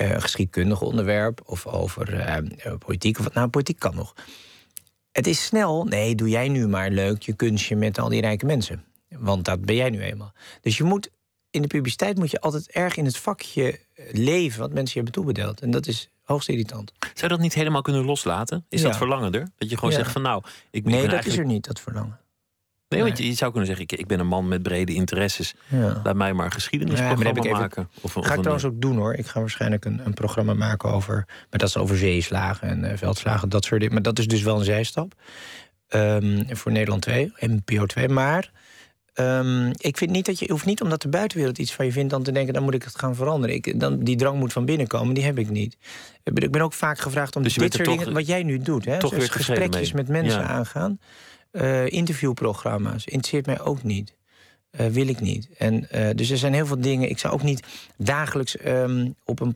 uh, 0.00 0.10
geschiedkundig 0.18 0.82
onderwerp 0.82 1.40
of 1.44 1.66
over 1.66 2.42
politiek, 2.78 3.18
of 3.18 3.24
wat 3.24 3.34
nou, 3.34 3.48
politiek 3.48 3.78
kan 3.78 3.94
nog. 3.94 4.14
Het 5.12 5.26
is 5.26 5.44
snel, 5.44 5.84
nee, 5.84 6.14
doe 6.14 6.28
jij 6.28 6.48
nu 6.48 6.68
maar 6.68 6.90
leuk 6.90 7.22
je 7.22 7.32
kunstje 7.32 7.76
met 7.76 7.98
al 7.98 8.08
die 8.08 8.20
rijke 8.20 8.46
mensen. 8.46 8.84
Want 9.08 9.44
dat 9.44 9.64
ben 9.64 9.74
jij 9.74 9.90
nu 9.90 10.00
eenmaal. 10.00 10.32
Dus 10.60 10.76
je 10.76 10.84
moet 10.84 11.10
in 11.50 11.62
de 11.62 11.68
publiciteit 11.68 12.18
moet 12.18 12.30
je 12.30 12.40
altijd 12.40 12.70
erg 12.70 12.96
in 12.96 13.04
het 13.04 13.16
vakje 13.16 13.80
leven 14.12 14.60
wat 14.60 14.72
mensen 14.72 14.88
je 14.88 14.94
hebben 14.94 15.12
toebedeeld. 15.12 15.60
En 15.60 15.70
dat 15.70 15.86
is 15.86 16.10
hoogst 16.22 16.48
irritant. 16.48 16.92
Zou 16.98 17.12
je 17.14 17.28
dat 17.28 17.38
niet 17.38 17.54
helemaal 17.54 17.82
kunnen 17.82 18.04
loslaten? 18.04 18.64
Is 18.68 18.82
dat 18.82 18.96
verlangen 18.96 19.32
er? 19.32 19.48
Dat 19.58 19.70
je 19.70 19.76
gewoon 19.76 19.92
zegt 19.92 20.12
van 20.12 20.22
nou, 20.22 20.42
ik 20.70 20.84
Nee, 20.84 21.08
dat 21.08 21.26
is 21.26 21.38
er 21.38 21.44
niet, 21.44 21.64
dat 21.64 21.80
verlangen. 21.80 22.20
Nee, 22.88 23.02
want 23.02 23.18
je, 23.18 23.32
zou 23.32 23.50
kunnen 23.50 23.68
zeggen, 23.68 23.86
ik, 23.88 23.98
ik 23.98 24.06
ben 24.06 24.20
een 24.20 24.26
man 24.26 24.48
met 24.48 24.62
brede 24.62 24.94
interesses. 24.94 25.54
Ja. 25.68 26.00
Laat 26.04 26.14
mij 26.14 26.32
maar 26.32 26.52
geschiedenisprogramma 26.52 27.42
ja, 27.42 27.58
maken. 27.58 27.88
Of, 28.00 28.12
ga 28.12 28.34
ik 28.34 28.40
trouwens 28.40 28.64
ook 28.64 28.80
doen 28.80 28.96
hoor. 28.96 29.14
Ik 29.14 29.26
ga 29.26 29.40
waarschijnlijk 29.40 29.84
een, 29.84 30.00
een 30.04 30.14
programma 30.14 30.54
maken 30.54 30.90
over... 30.90 31.14
Maar 31.26 31.58
dat 31.58 31.68
is 31.68 31.76
over 31.76 31.96
zeeslagen 31.96 32.68
en 32.68 32.84
uh, 32.84 32.96
veldslagen, 32.96 33.48
dat 33.48 33.64
soort 33.64 33.80
dingen. 33.80 33.94
Maar 33.94 34.02
dat 34.02 34.18
is 34.18 34.26
dus 34.26 34.42
wel 34.42 34.58
een 34.58 34.64
zijstap. 34.64 35.14
Um, 35.88 36.46
voor 36.48 36.72
Nederland 36.72 37.02
2, 37.02 37.32
NPO 37.36 37.86
2. 37.86 38.08
Maar 38.08 38.50
um, 39.14 39.70
ik 39.76 39.96
vind 39.96 40.10
niet 40.10 40.26
dat 40.26 40.38
je... 40.38 40.50
hoeft 40.50 40.66
niet 40.66 40.82
omdat 40.82 41.02
de 41.02 41.08
buitenwereld 41.08 41.58
iets 41.58 41.74
van 41.74 41.84
je 41.84 41.92
vindt... 41.92 42.10
dan 42.10 42.22
te 42.22 42.32
denken, 42.32 42.54
dan 42.54 42.62
moet 42.62 42.74
ik 42.74 42.82
het 42.82 42.98
gaan 42.98 43.14
veranderen. 43.14 43.56
Ik, 43.56 43.80
dan, 43.80 43.98
die 43.98 44.16
drang 44.16 44.38
moet 44.38 44.52
van 44.52 44.64
binnen 44.64 44.86
komen, 44.86 45.14
die 45.14 45.24
heb 45.24 45.38
ik 45.38 45.50
niet. 45.50 45.76
Ik 46.22 46.50
ben 46.50 46.60
ook 46.60 46.72
vaak 46.72 46.98
gevraagd 46.98 47.36
om 47.36 47.42
dus 47.42 47.54
dit 47.54 47.74
soort 47.74 47.88
dingen... 47.88 48.12
wat 48.12 48.26
jij 48.26 48.42
nu 48.42 48.58
doet, 48.58 48.84
hè? 48.84 48.98
Dus 48.98 49.28
gesprekjes 49.28 49.92
met 49.92 50.08
mensen 50.08 50.46
aangaan... 50.46 50.98
Uh, 51.56 51.86
interviewprogramma's 51.86 53.04
interesseert 53.04 53.46
mij 53.46 53.60
ook 53.60 53.82
niet. 53.82 54.14
Uh, 54.80 54.86
wil 54.86 55.08
ik 55.08 55.20
niet. 55.20 55.48
En, 55.58 55.88
uh, 55.94 56.08
dus 56.14 56.30
er 56.30 56.38
zijn 56.38 56.54
heel 56.54 56.66
veel 56.66 56.80
dingen. 56.80 57.10
Ik 57.10 57.18
zou 57.18 57.34
ook 57.34 57.42
niet 57.42 57.62
dagelijks 57.96 58.64
um, 58.66 59.14
op 59.24 59.40
een, 59.40 59.54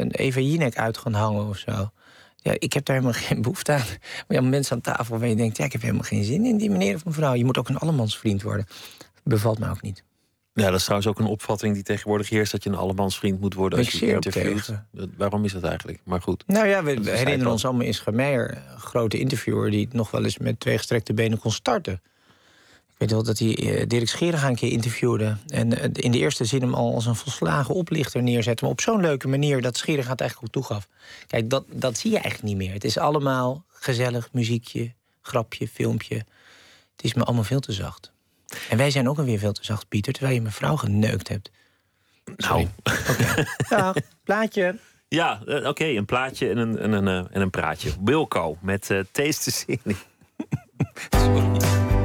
een 0.00 0.10
Eva 0.10 0.70
uit 0.74 0.98
gaan 0.98 1.12
hangen 1.12 1.48
of 1.48 1.56
zo. 1.56 1.90
Ja, 2.36 2.52
ik 2.58 2.72
heb 2.72 2.84
daar 2.84 2.96
helemaal 2.96 3.20
geen 3.26 3.42
behoefte 3.42 3.72
aan. 3.72 3.86
Maar 4.28 4.36
ja, 4.36 4.40
mensen 4.40 4.74
aan 4.76 4.94
tafel 4.94 5.18
waar 5.18 5.28
je 5.28 5.36
denkt... 5.36 5.56
ja, 5.56 5.64
ik 5.64 5.72
heb 5.72 5.80
helemaal 5.80 6.02
geen 6.02 6.24
zin 6.24 6.44
in 6.44 6.56
die 6.56 6.70
meneer 6.70 6.94
of 6.94 7.04
mevrouw. 7.04 7.34
Je 7.34 7.44
moet 7.44 7.58
ook 7.58 7.68
een 7.68 7.78
allemansvriend 7.78 8.42
worden. 8.42 8.66
Bevalt 9.24 9.58
mij 9.58 9.70
ook 9.70 9.82
niet. 9.82 10.04
Ja, 10.52 10.64
dat 10.64 10.74
is 10.74 10.82
trouwens 10.82 11.08
ook 11.10 11.18
een 11.18 11.26
opvatting 11.26 11.74
die 11.74 11.82
tegenwoordig 11.82 12.28
heerst... 12.28 12.52
dat 12.52 12.62
je 12.62 12.70
een 12.70 12.76
allemansvriend 12.76 13.40
moet 13.40 13.54
worden 13.54 13.78
als 13.78 13.90
je 13.90 14.06
interviewt. 14.06 14.72
Waarom 15.16 15.44
is 15.44 15.52
dat 15.52 15.62
eigenlijk? 15.62 16.00
Maar 16.04 16.22
goed. 16.22 16.44
Nou 16.46 16.66
ja, 16.66 16.82
we, 16.82 17.10
herinneren 17.10 17.52
ons 17.52 17.64
allemaal 17.64 17.86
Isra 17.86 18.12
Meijer... 18.12 18.56
een 18.56 18.80
grote 18.80 19.18
interviewer 19.18 19.70
die 19.70 19.88
nog 19.92 20.10
wel 20.10 20.24
eens 20.24 20.38
met 20.38 20.60
twee 20.60 20.76
gestrekte 20.76 21.14
benen 21.14 21.38
kon 21.38 21.52
starten. 21.52 22.00
Ik 22.86 22.94
weet 22.98 23.10
wel 23.10 23.22
dat 23.22 23.38
hij 23.38 23.58
uh, 23.58 23.86
Dirk 23.86 24.08
Scheringa 24.08 24.48
een 24.48 24.54
keer 24.54 24.70
interviewde... 24.70 25.36
en 25.46 25.72
uh, 25.72 25.82
in 25.92 26.10
de 26.10 26.18
eerste 26.18 26.44
zin 26.44 26.60
hem 26.60 26.74
al 26.74 26.94
als 26.94 27.06
een 27.06 27.16
volslagen 27.16 27.74
oplichter 27.74 28.22
neerzette... 28.22 28.64
maar 28.64 28.72
op 28.72 28.80
zo'n 28.80 29.00
leuke 29.00 29.28
manier 29.28 29.62
dat 29.62 29.76
Scheringa 29.76 30.10
het 30.10 30.20
eigenlijk 30.20 30.56
ook 30.56 30.62
toegaf. 30.64 30.88
Kijk, 31.26 31.50
dat, 31.50 31.64
dat 31.72 31.98
zie 31.98 32.10
je 32.10 32.18
eigenlijk 32.18 32.44
niet 32.44 32.56
meer. 32.56 32.72
Het 32.72 32.84
is 32.84 32.98
allemaal 32.98 33.64
gezellig, 33.68 34.28
muziekje, 34.32 34.94
grapje, 35.20 35.68
filmpje. 35.68 36.16
Het 36.96 37.04
is 37.04 37.14
me 37.14 37.24
allemaal 37.24 37.44
veel 37.44 37.60
te 37.60 37.72
zacht. 37.72 38.12
En 38.68 38.76
wij 38.76 38.90
zijn 38.90 39.08
ook 39.08 39.18
alweer 39.18 39.38
veel 39.38 39.52
te 39.52 39.64
zacht, 39.64 39.88
Pieter, 39.88 40.12
terwijl 40.12 40.34
je 40.34 40.42
mevrouw 40.42 40.76
geneukt 40.76 41.28
hebt. 41.28 41.50
Nou, 42.36 42.66
oké. 42.82 43.46
Okay. 43.76 44.02
plaatje. 44.24 44.78
Ja, 45.08 45.40
uh, 45.46 45.56
oké, 45.56 45.68
okay, 45.68 45.96
een 45.96 46.04
plaatje 46.04 46.50
en 46.50 46.56
een, 46.56 46.78
en, 46.78 46.92
een, 46.92 47.06
uh, 47.06 47.26
en 47.30 47.40
een 47.40 47.50
praatje. 47.50 47.90
Wilco 48.04 48.58
met 48.60 48.90
uh, 48.90 49.00
Taste 49.12 49.50
the 49.50 49.76
Sorry. 51.10 51.97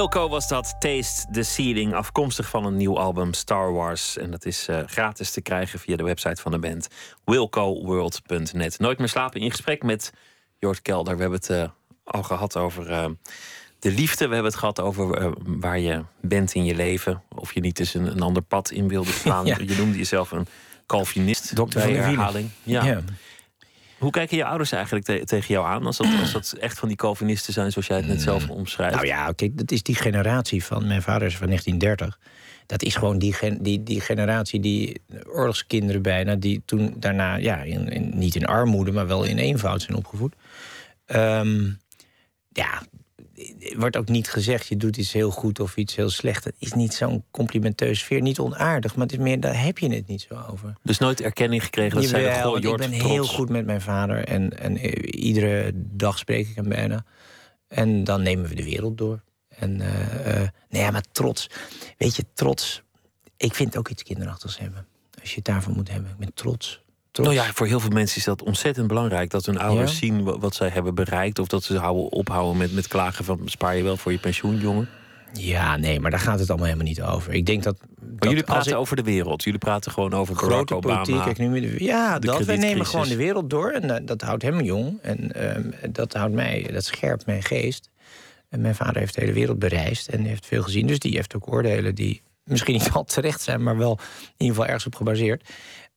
Wilco 0.00 0.28
was 0.28 0.48
dat 0.48 0.76
Taste 0.78 1.26
the 1.30 1.42
Ceiling, 1.42 1.94
afkomstig 1.94 2.48
van 2.48 2.64
een 2.64 2.76
nieuw 2.76 2.98
album 2.98 3.32
Star 3.32 3.72
Wars. 3.72 4.16
En 4.16 4.30
dat 4.30 4.44
is 4.44 4.68
uh, 4.68 4.80
gratis 4.86 5.30
te 5.30 5.40
krijgen 5.40 5.78
via 5.78 5.96
de 5.96 6.02
website 6.02 6.42
van 6.42 6.52
de 6.52 6.58
band 6.58 6.88
wilcoworld.net. 7.24 8.78
Nooit 8.78 8.98
meer 8.98 9.08
slapen 9.08 9.40
in 9.40 9.50
gesprek 9.50 9.82
met 9.82 10.12
Jort 10.58 10.82
Kelder. 10.82 11.14
We 11.14 11.20
hebben 11.20 11.38
het 11.38 11.50
uh, 11.50 11.68
al 12.04 12.22
gehad 12.22 12.56
over 12.56 12.90
uh, 12.90 13.06
de 13.78 13.90
liefde. 13.90 14.26
We 14.26 14.34
hebben 14.34 14.50
het 14.50 14.60
gehad 14.60 14.80
over 14.80 15.14
eh, 15.14 15.30
waar 15.44 15.78
je 15.78 16.04
bent 16.20 16.54
in 16.54 16.64
je 16.64 16.74
leven. 16.74 17.22
Of 17.34 17.52
je 17.52 17.60
niet 17.60 17.78
eens 17.78 17.94
een, 17.94 18.06
een 18.06 18.22
ander 18.22 18.42
pad 18.42 18.70
in 18.70 18.88
wilde 18.88 19.12
slaan. 19.12 19.46
Je 19.66 19.74
noemde 19.78 19.98
jezelf 19.98 20.30
een 20.30 20.46
Calvinist. 20.86 21.56
Dokter 21.56 21.80
van 21.80 21.92
de 21.92 21.98
herhaling. 21.98 22.50
Ja. 22.62 22.84
ja. 22.84 23.02
Hoe 24.00 24.10
kijken 24.10 24.36
je 24.36 24.44
ouders 24.44 24.72
eigenlijk 24.72 25.04
tegen 25.04 25.54
jou 25.54 25.66
aan? 25.66 25.86
Als 25.86 25.96
dat, 25.96 26.06
als 26.20 26.32
dat 26.32 26.52
echt 26.52 26.78
van 26.78 26.88
die 26.88 26.96
Calvinisten 26.96 27.52
zijn, 27.52 27.72
zoals 27.72 27.86
jij 27.86 27.96
het 27.96 28.06
net 28.06 28.22
zelf 28.22 28.44
mm. 28.44 28.50
omschrijft. 28.50 28.94
Nou 28.94 29.06
ja, 29.06 29.32
kijk, 29.32 29.58
dat 29.58 29.70
is 29.70 29.82
die 29.82 29.94
generatie 29.94 30.64
van 30.64 30.86
mijn 30.86 31.02
vader 31.02 31.26
is 31.26 31.36
van 31.36 31.46
1930. 31.46 32.18
Dat 32.66 32.82
is 32.82 32.94
gewoon 32.96 33.18
die, 33.18 33.36
die, 33.60 33.82
die 33.82 34.00
generatie, 34.00 34.60
die 34.60 35.00
oorlogskinderen 35.26 36.02
bijna, 36.02 36.34
die 36.34 36.62
toen 36.64 36.94
daarna, 36.96 37.36
ja, 37.36 37.62
in, 37.62 38.12
niet 38.14 38.34
in 38.34 38.46
armoede, 38.46 38.92
maar 38.92 39.06
wel 39.06 39.24
in 39.24 39.38
eenvoud 39.38 39.82
zijn 39.82 39.96
opgevoed. 39.96 40.34
Um, 41.06 41.80
ja, 42.48 42.82
wordt 43.76 43.96
ook 43.96 44.08
niet 44.08 44.30
gezegd, 44.30 44.66
je 44.66 44.76
doet 44.76 44.96
iets 44.96 45.12
heel 45.12 45.30
goed 45.30 45.60
of 45.60 45.76
iets 45.76 45.96
heel 45.96 46.10
slecht. 46.10 46.44
Het 46.44 46.54
is 46.58 46.72
niet 46.72 46.94
zo'n 46.94 47.24
complimenteus 47.30 47.98
sfeer, 47.98 48.20
niet 48.20 48.38
onaardig, 48.38 48.94
maar 48.94 49.06
het 49.06 49.14
is 49.14 49.22
meer, 49.22 49.40
daar 49.40 49.62
heb 49.62 49.78
je 49.78 49.94
het 49.94 50.06
niet 50.06 50.26
zo 50.28 50.44
over. 50.50 50.74
Dus 50.82 50.98
nooit 50.98 51.20
erkenning 51.20 51.64
gekregen 51.64 52.00
dat 52.00 52.08
zij 52.08 52.42
goh, 52.42 52.58
Ik 52.58 52.76
ben 52.76 52.90
heel 52.90 53.26
goed 53.26 53.48
met 53.48 53.66
mijn 53.66 53.80
vader 53.80 54.24
en, 54.24 54.58
en 54.58 54.76
iedere 55.16 55.72
dag 55.74 56.18
spreek 56.18 56.48
ik 56.48 56.56
hem 56.56 56.68
bijna. 56.68 57.04
En 57.68 58.04
dan 58.04 58.22
nemen 58.22 58.48
we 58.48 58.54
de 58.54 58.64
wereld 58.64 58.98
door. 58.98 59.22
En 59.48 59.80
uh, 59.80 60.42
uh, 60.42 60.48
nee, 60.68 60.90
maar 60.90 61.04
trots. 61.12 61.50
Weet 61.98 62.16
je, 62.16 62.24
trots. 62.34 62.82
Ik 63.36 63.54
vind 63.54 63.76
ook 63.76 63.88
iets 63.88 64.02
kinderachtigs 64.02 64.58
hebben. 64.58 64.86
Als 65.20 65.30
je 65.30 65.36
het 65.36 65.44
daarvan 65.44 65.72
moet 65.72 65.90
hebben. 65.90 66.10
Ik 66.10 66.16
ben 66.16 66.34
trots. 66.34 66.82
Nou 67.12 67.32
ja, 67.32 67.44
voor 67.44 67.66
heel 67.66 67.80
veel 67.80 67.90
mensen 67.90 68.16
is 68.16 68.24
dat 68.24 68.42
ontzettend 68.42 68.86
belangrijk. 68.86 69.30
Dat 69.30 69.46
hun 69.46 69.58
ouders 69.58 69.98
zien 69.98 70.40
wat, 70.40 70.54
zij 70.54 70.68
hebben 70.68 70.94
bereikt. 70.94 71.38
Of 71.38 71.46
dat 71.46 71.62
ze 71.62 71.78
houden, 71.78 72.12
ophouden 72.12 72.56
met, 72.56 72.72
met 72.72 72.88
klagen 72.88 73.24
van 73.24 73.40
spaar 73.44 73.76
je 73.76 73.82
wel 73.82 73.96
voor 73.96 74.12
je 74.12 74.18
pensioen, 74.18 74.60
jongen. 74.60 74.88
Ja, 75.32 75.76
nee, 75.76 76.00
maar 76.00 76.10
daar 76.10 76.20
gaat 76.20 76.38
het 76.38 76.48
allemaal 76.48 76.66
helemaal 76.66 76.88
niet 76.88 77.02
over. 77.02 77.32
Ik 77.32 77.46
denk 77.46 77.62
dat. 77.62 77.76
Maar 78.18 78.28
jullie 78.28 78.44
praten 78.44 78.78
over 78.78 78.96
de 78.96 79.02
wereld. 79.02 79.44
Jullie 79.44 79.58
praten 79.58 79.92
gewoon 79.92 80.14
over 80.14 80.36
grote 80.36 80.74
Obama. 80.74 81.02
Politiek, 81.02 81.80
ja, 81.80 82.18
dat. 82.18 82.44
Wij 82.44 82.56
nemen 82.56 82.86
gewoon 82.86 83.08
de 83.08 83.16
wereld 83.16 83.50
door. 83.50 83.70
En 83.70 83.88
dat, 83.88 84.06
dat 84.06 84.20
houdt 84.20 84.42
hem 84.42 84.60
jong. 84.60 84.98
En 85.02 85.32
ehm, 85.32 85.92
dat 85.92 86.12
houdt 86.12 86.34
mij, 86.34 86.68
dat 86.72 86.84
scherpt 86.84 87.26
mijn 87.26 87.42
geest. 87.42 87.90
En 88.48 88.60
mijn 88.60 88.74
vader 88.74 88.96
heeft 88.96 89.14
de 89.14 89.20
hele 89.20 89.32
wereld 89.32 89.58
bereisd 89.58 90.08
en 90.08 90.24
heeft 90.24 90.46
veel 90.46 90.62
gezien. 90.62 90.86
Dus 90.86 90.98
die 90.98 91.16
heeft 91.16 91.36
ook 91.36 91.52
oordelen 91.52 91.94
die 91.94 92.22
misschien 92.44 92.74
niet 92.74 92.90
al 92.94 93.04
terecht 93.04 93.40
zijn, 93.40 93.62
maar 93.62 93.76
wel 93.76 93.98
in 94.00 94.34
ieder 94.36 94.54
geval 94.54 94.66
ergens 94.66 94.86
op 94.86 94.94
gebaseerd. 94.94 95.48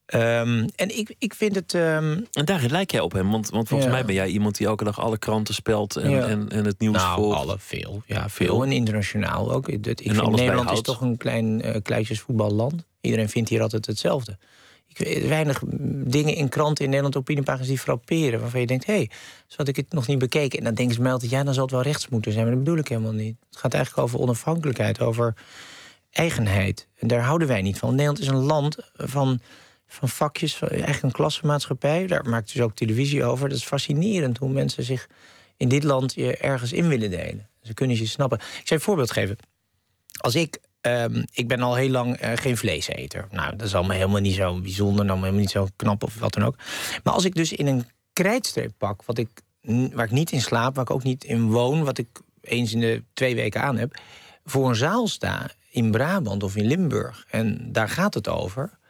Um, 0.05 0.65
en 0.75 0.97
ik, 0.97 1.15
ik 1.19 1.33
vind 1.33 1.55
het. 1.55 1.73
Um... 1.73 2.27
En 2.31 2.45
daarin 2.45 2.71
lijk 2.71 2.91
jij 2.91 2.99
op 2.99 3.11
hem, 3.11 3.31
want, 3.31 3.49
want 3.49 3.67
volgens 3.67 3.91
mij 3.91 4.05
ben 4.05 4.15
jij 4.15 4.27
iemand 4.27 4.57
die 4.57 4.67
elke 4.67 4.83
dag 4.83 4.99
alle 4.99 5.17
kranten 5.17 5.53
spelt 5.53 5.95
en, 5.95 6.29
en, 6.29 6.49
en, 6.49 6.65
het 6.65 6.79
nieuws 6.79 6.95
nou, 6.95 7.21
volgt. 7.21 7.37
alle, 7.37 7.55
veel. 7.59 8.03
Ja, 8.05 8.29
veel. 8.29 8.63
En 8.63 8.71
internationaal 8.71 9.51
ook. 9.51 9.67
Ik, 9.67 9.85
ik 9.85 10.01
vind 10.01 10.31
Nederland 10.31 10.71
is 10.71 10.81
toch 10.81 11.01
een 11.01 11.17
klein 11.17 11.65
uh, 11.65 11.75
kleintjesvoetballand. 11.83 12.85
Iedereen 13.01 13.29
vindt 13.29 13.49
hier 13.49 13.61
altijd 13.61 13.85
hetzelfde. 13.85 14.37
Ik, 14.87 15.27
weinig 15.27 15.61
dingen 16.05 16.35
in 16.35 16.49
kranten 16.49 16.83
in 16.83 16.89
Nederland, 16.89 17.17
opiniepagina's 17.17 17.67
die 17.67 17.79
frapperen. 17.79 18.39
Waarvan 18.39 18.59
je 18.59 18.67
denkt, 18.67 18.85
hé, 18.85 18.93
hey, 18.93 19.09
zo 19.47 19.55
had 19.57 19.67
ik 19.67 19.75
het 19.75 19.93
nog 19.93 20.07
niet 20.07 20.19
bekeken. 20.19 20.59
En 20.59 20.65
dan 20.65 20.73
denken 20.73 20.95
ze 20.95 21.01
mij 21.01 21.11
altijd, 21.11 21.31
ja, 21.31 21.43
dan 21.43 21.53
zal 21.53 21.63
het 21.63 21.71
wel 21.71 21.81
rechts 21.81 22.09
moeten 22.09 22.31
zijn. 22.31 22.45
Maar 22.45 22.53
dat 22.53 22.63
bedoel 22.63 22.79
ik 22.79 22.87
helemaal 22.87 23.11
niet. 23.11 23.35
Het 23.49 23.59
gaat 23.59 23.73
eigenlijk 23.73 24.03
over 24.03 24.19
onafhankelijkheid, 24.19 24.99
over 24.99 25.33
eigenheid. 26.11 26.87
En 26.95 27.07
daar 27.07 27.21
houden 27.21 27.47
wij 27.47 27.61
niet 27.61 27.77
van. 27.77 27.89
Nederland 27.89 28.19
is 28.19 28.27
een 28.27 28.35
land 28.35 28.77
van 28.93 29.39
van 29.93 30.09
vakjes, 30.09 30.61
eigenlijk 30.61 31.03
een 31.03 31.11
klassenmaatschappij. 31.11 32.07
Daar 32.07 32.29
maakt 32.29 32.53
dus 32.53 32.61
ook 32.61 32.75
televisie 32.75 33.23
over. 33.23 33.49
Dat 33.49 33.57
is 33.57 33.63
fascinerend 33.63 34.37
hoe 34.37 34.49
mensen 34.49 34.83
zich 34.83 35.07
in 35.57 35.69
dit 35.69 35.83
land 35.83 36.13
je 36.13 36.37
ergens 36.37 36.73
in 36.73 36.87
willen 36.87 37.09
delen. 37.09 37.49
Ze 37.61 37.73
kunnen 37.73 37.97
je 37.97 38.05
snappen. 38.05 38.37
Ik 38.37 38.67
zou 38.67 38.79
een 38.79 38.85
voorbeeld 38.85 39.11
geven. 39.11 39.37
Als 40.17 40.35
ik, 40.35 40.59
um, 40.81 41.25
ik 41.33 41.47
ben 41.47 41.61
al 41.61 41.75
heel 41.75 41.89
lang 41.89 42.23
uh, 42.23 42.31
geen 42.35 42.57
vleeseter. 42.57 43.27
Nou, 43.31 43.55
dat 43.55 43.67
is 43.67 43.75
allemaal 43.75 43.95
helemaal 43.95 44.21
niet 44.21 44.35
zo 44.35 44.59
bijzonder, 44.59 44.99
allemaal 44.99 45.17
helemaal 45.17 45.39
niet 45.39 45.51
zo 45.51 45.67
knap 45.75 46.03
of 46.03 46.19
wat 46.19 46.33
dan 46.33 46.43
ook. 46.43 46.55
Maar 47.03 47.13
als 47.13 47.25
ik 47.25 47.35
dus 47.35 47.53
in 47.53 47.67
een 47.67 47.85
krijtstreep 48.13 48.71
pak, 48.77 49.03
wat 49.05 49.17
ik, 49.17 49.29
waar 49.93 50.05
ik 50.05 50.11
niet 50.11 50.31
in 50.31 50.41
slaap, 50.41 50.75
waar 50.75 50.83
ik 50.83 50.91
ook 50.91 51.03
niet 51.03 51.23
in 51.23 51.49
woon, 51.49 51.83
wat 51.83 51.97
ik 51.97 52.07
eens 52.41 52.73
in 52.73 52.79
de 52.79 53.03
twee 53.13 53.35
weken 53.35 53.61
aan 53.61 53.77
heb, 53.77 53.99
voor 54.45 54.69
een 54.69 54.75
zaal 54.75 55.07
sta 55.07 55.49
in 55.69 55.91
Brabant 55.91 56.43
of 56.43 56.55
in 56.55 56.65
Limburg. 56.65 57.25
En 57.29 57.71
daar 57.71 57.89
gaat 57.89 58.13
het 58.13 58.27
over 58.27 58.81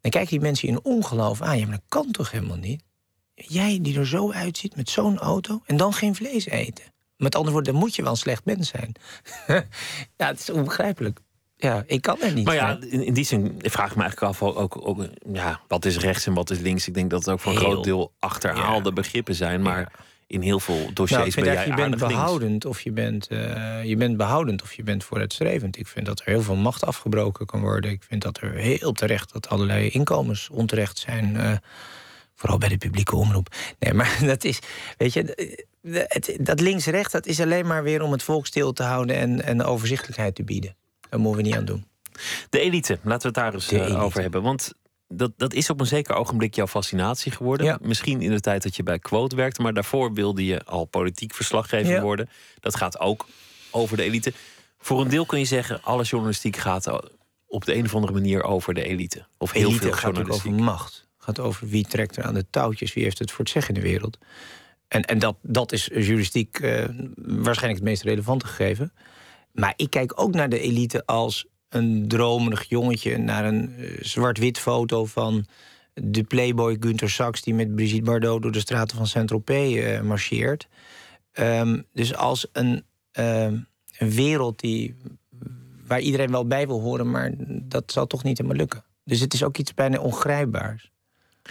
dan 0.00 0.10
kijken 0.10 0.30
die 0.30 0.40
mensen 0.40 0.68
in 0.68 0.84
ongeloof 0.84 1.42
aan. 1.42 1.58
Ja, 1.58 1.66
maar 1.66 1.76
dat 1.76 1.88
kan 1.88 2.10
toch 2.10 2.30
helemaal 2.30 2.56
niet? 2.56 2.82
Jij 3.34 3.78
die 3.82 3.98
er 3.98 4.06
zo 4.06 4.32
uitziet 4.32 4.76
met 4.76 4.90
zo'n 4.90 5.18
auto 5.18 5.62
en 5.66 5.76
dan 5.76 5.92
geen 5.92 6.14
vlees 6.14 6.46
eten. 6.46 6.84
Met 7.16 7.34
andere 7.34 7.52
woorden, 7.52 7.72
dan 7.72 7.82
moet 7.82 7.96
je 7.96 8.02
wel 8.02 8.10
een 8.10 8.16
slecht 8.16 8.44
mens 8.44 8.68
zijn. 8.68 8.92
ja, 10.16 10.26
het 10.26 10.38
is 10.38 10.50
onbegrijpelijk. 10.50 11.20
Ja, 11.56 11.84
ik 11.86 12.02
kan 12.02 12.20
er 12.20 12.32
niet. 12.32 12.44
Maar 12.44 12.54
ja, 12.54 12.78
in, 12.80 13.04
in 13.04 13.14
die 13.14 13.24
zin 13.24 13.54
vraag 13.58 13.90
ik 13.90 13.96
me 13.96 14.02
eigenlijk 14.02 14.32
af 14.32 14.42
ook, 14.42 14.86
ook, 14.86 15.06
ja, 15.32 15.60
wat 15.68 15.84
is 15.84 15.98
rechts 15.98 16.26
en 16.26 16.34
wat 16.34 16.50
is 16.50 16.58
links. 16.58 16.88
Ik 16.88 16.94
denk 16.94 17.10
dat 17.10 17.24
het 17.24 17.28
ook 17.28 17.40
voor 17.40 17.52
een 17.52 17.58
groot 17.58 17.84
deel 17.84 18.12
achterhaalde 18.18 18.92
begrippen 18.92 19.34
zijn. 19.34 19.62
Maar 19.62 19.92
in 20.28 20.40
heel 20.40 20.60
veel 20.60 20.90
dossiers 20.94 21.34
nou, 21.34 21.46
ben 21.46 21.54
jij 21.54 21.66
je 21.66 21.74
bent 21.74 21.96
behoudend 21.96 22.64
of 22.64 22.80
je 22.80 22.92
bent, 22.92 23.28
uh, 23.30 23.84
je 23.84 23.96
bent 23.96 24.16
behoudend 24.16 24.62
of 24.62 24.72
je 24.72 24.82
bent 24.82 25.04
vooruitstrevend. 25.04 25.78
Ik 25.78 25.86
vind 25.86 26.06
dat 26.06 26.20
er 26.20 26.26
heel 26.26 26.42
veel 26.42 26.56
macht 26.56 26.84
afgebroken 26.84 27.46
kan 27.46 27.60
worden. 27.60 27.90
Ik 27.90 28.02
vind 28.02 28.22
dat 28.22 28.40
er 28.40 28.54
heel 28.54 28.92
terecht 28.92 29.32
dat 29.32 29.48
allerlei 29.48 29.88
inkomens 29.88 30.48
onterecht 30.48 30.98
zijn. 30.98 31.34
Uh, 31.34 31.52
vooral 32.34 32.58
bij 32.58 32.68
de 32.68 32.78
publieke 32.78 33.16
omroep. 33.16 33.54
Nee, 33.78 33.92
maar 33.92 34.18
dat 34.32 34.44
is, 34.44 34.58
weet 34.96 35.12
je, 35.12 35.56
het, 35.82 36.36
dat 36.40 36.60
links-rechts, 36.60 37.12
dat 37.12 37.26
is 37.26 37.40
alleen 37.40 37.66
maar 37.66 37.82
weer 37.82 38.02
om 38.02 38.12
het 38.12 38.22
volk 38.22 38.46
stil 38.46 38.72
te 38.72 38.82
houden 38.82 39.16
en, 39.16 39.44
en 39.44 39.62
overzichtelijkheid 39.62 40.34
te 40.34 40.44
bieden. 40.44 40.76
Daar 41.08 41.20
moeten 41.20 41.42
we 41.42 41.48
niet 41.48 41.56
aan 41.56 41.64
doen. 41.64 41.84
De 42.50 42.60
elite, 42.60 42.98
laten 43.02 43.32
we 43.32 43.40
het 43.40 43.52
daar 43.52 43.54
eens 43.54 43.96
over 43.96 44.20
hebben. 44.20 44.42
Want 44.42 44.72
dat, 45.08 45.32
dat 45.36 45.54
is 45.54 45.70
op 45.70 45.80
een 45.80 45.86
zeker 45.86 46.14
ogenblik 46.14 46.54
jouw 46.54 46.66
fascinatie 46.66 47.32
geworden. 47.32 47.78
Misschien 47.82 48.22
in 48.22 48.30
de 48.30 48.40
tijd 48.40 48.62
dat 48.62 48.76
je 48.76 48.82
bij 48.82 48.98
Quote 48.98 49.36
werkte, 49.36 49.62
maar 49.62 49.74
daarvoor 49.74 50.12
wilde 50.12 50.44
je 50.44 50.64
al 50.64 50.84
politiek 50.84 51.34
verslaggever 51.34 52.00
worden. 52.00 52.28
Dat 52.60 52.76
gaat 52.76 52.98
ook 52.98 53.26
over 53.70 53.96
de 53.96 54.02
elite. 54.02 54.32
Voor 54.78 55.00
een 55.00 55.08
deel 55.08 55.26
kun 55.26 55.38
je 55.38 55.44
zeggen, 55.44 55.82
alle 55.82 56.02
journalistiek 56.02 56.56
gaat 56.56 57.00
op 57.46 57.64
de 57.64 57.74
een 57.74 57.84
of 57.84 57.94
andere 57.94 58.12
manier 58.12 58.42
over 58.42 58.74
de 58.74 58.82
elite. 58.82 59.26
Of 59.38 59.52
heel 59.52 59.68
elite 59.68 59.82
veel 59.82 59.92
gaat 59.92 60.02
journalistiek. 60.02 60.52
over 60.52 60.64
macht. 60.64 61.06
Gaat 61.18 61.38
over 61.38 61.68
wie 61.68 61.86
trekt 61.86 62.16
er 62.16 62.24
aan 62.24 62.34
de 62.34 62.46
touwtjes, 62.50 62.94
wie 62.94 63.02
heeft 63.02 63.18
het 63.18 63.30
voor 63.30 63.44
het 63.44 63.50
zeggen 63.50 63.74
in 63.74 63.80
de 63.80 63.88
wereld. 63.88 64.18
En, 64.88 65.02
en 65.02 65.18
dat, 65.18 65.36
dat 65.42 65.72
is 65.72 65.84
journalistiek 65.84 66.58
uh, 66.58 66.84
waarschijnlijk 67.16 67.80
het 67.80 67.82
meest 67.82 68.02
relevante 68.02 68.46
gegeven. 68.46 68.92
Maar 69.52 69.72
ik 69.76 69.90
kijk 69.90 70.20
ook 70.20 70.34
naar 70.34 70.48
de 70.48 70.60
elite 70.60 71.06
als 71.06 71.46
een 71.68 72.08
dromerig 72.08 72.68
jongetje 72.68 73.18
naar 73.18 73.44
een 73.44 73.74
eh, 73.76 73.90
zwart-wit 74.00 74.58
foto 74.58 75.04
van 75.04 75.46
de 75.94 76.22
playboy 76.22 76.76
Gunther 76.80 77.10
Sachs... 77.10 77.42
die 77.42 77.54
met 77.54 77.74
Brigitte 77.74 78.04
Bardot 78.04 78.42
door 78.42 78.52
de 78.52 78.60
straten 78.60 78.96
van 78.96 79.06
Saint-Tropez 79.06 79.74
uh, 79.74 80.00
marcheert. 80.00 80.68
Um, 81.38 81.84
dus 81.92 82.14
als 82.14 82.46
een, 82.52 82.84
uh, 83.18 83.42
een 83.98 84.10
wereld 84.10 84.60
die, 84.60 84.94
waar 85.86 86.00
iedereen 86.00 86.30
wel 86.30 86.46
bij 86.46 86.66
wil 86.66 86.80
horen... 86.80 87.10
maar 87.10 87.32
dat 87.62 87.92
zal 87.92 88.06
toch 88.06 88.22
niet 88.22 88.38
helemaal 88.38 88.58
lukken. 88.58 88.84
Dus 89.04 89.20
het 89.20 89.34
is 89.34 89.42
ook 89.42 89.58
iets 89.58 89.74
bijna 89.74 89.98
ongrijpbaars. 89.98 90.90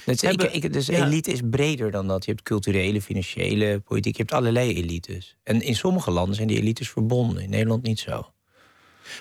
Dus, 0.06 0.22
Hebben, 0.22 0.56
ik, 0.56 0.64
ik, 0.64 0.74
dus 0.74 0.88
elite 0.88 1.32
is 1.32 1.42
breder 1.50 1.92
dan 1.92 2.08
dat. 2.08 2.26
Je 2.26 2.32
hebt 2.32 2.44
culturele, 2.44 3.02
financiële, 3.02 3.80
politiek. 3.80 4.16
Je 4.16 4.22
hebt 4.22 4.34
allerlei 4.34 4.74
elites. 4.74 5.38
En 5.44 5.62
in 5.62 5.76
sommige 5.76 6.12
landen 6.12 6.36
zijn 6.36 6.48
die 6.48 6.58
elites 6.58 6.90
verbonden. 6.90 7.44
In 7.44 7.50
Nederland 7.50 7.84
niet 7.84 8.00
zo. 8.00 8.32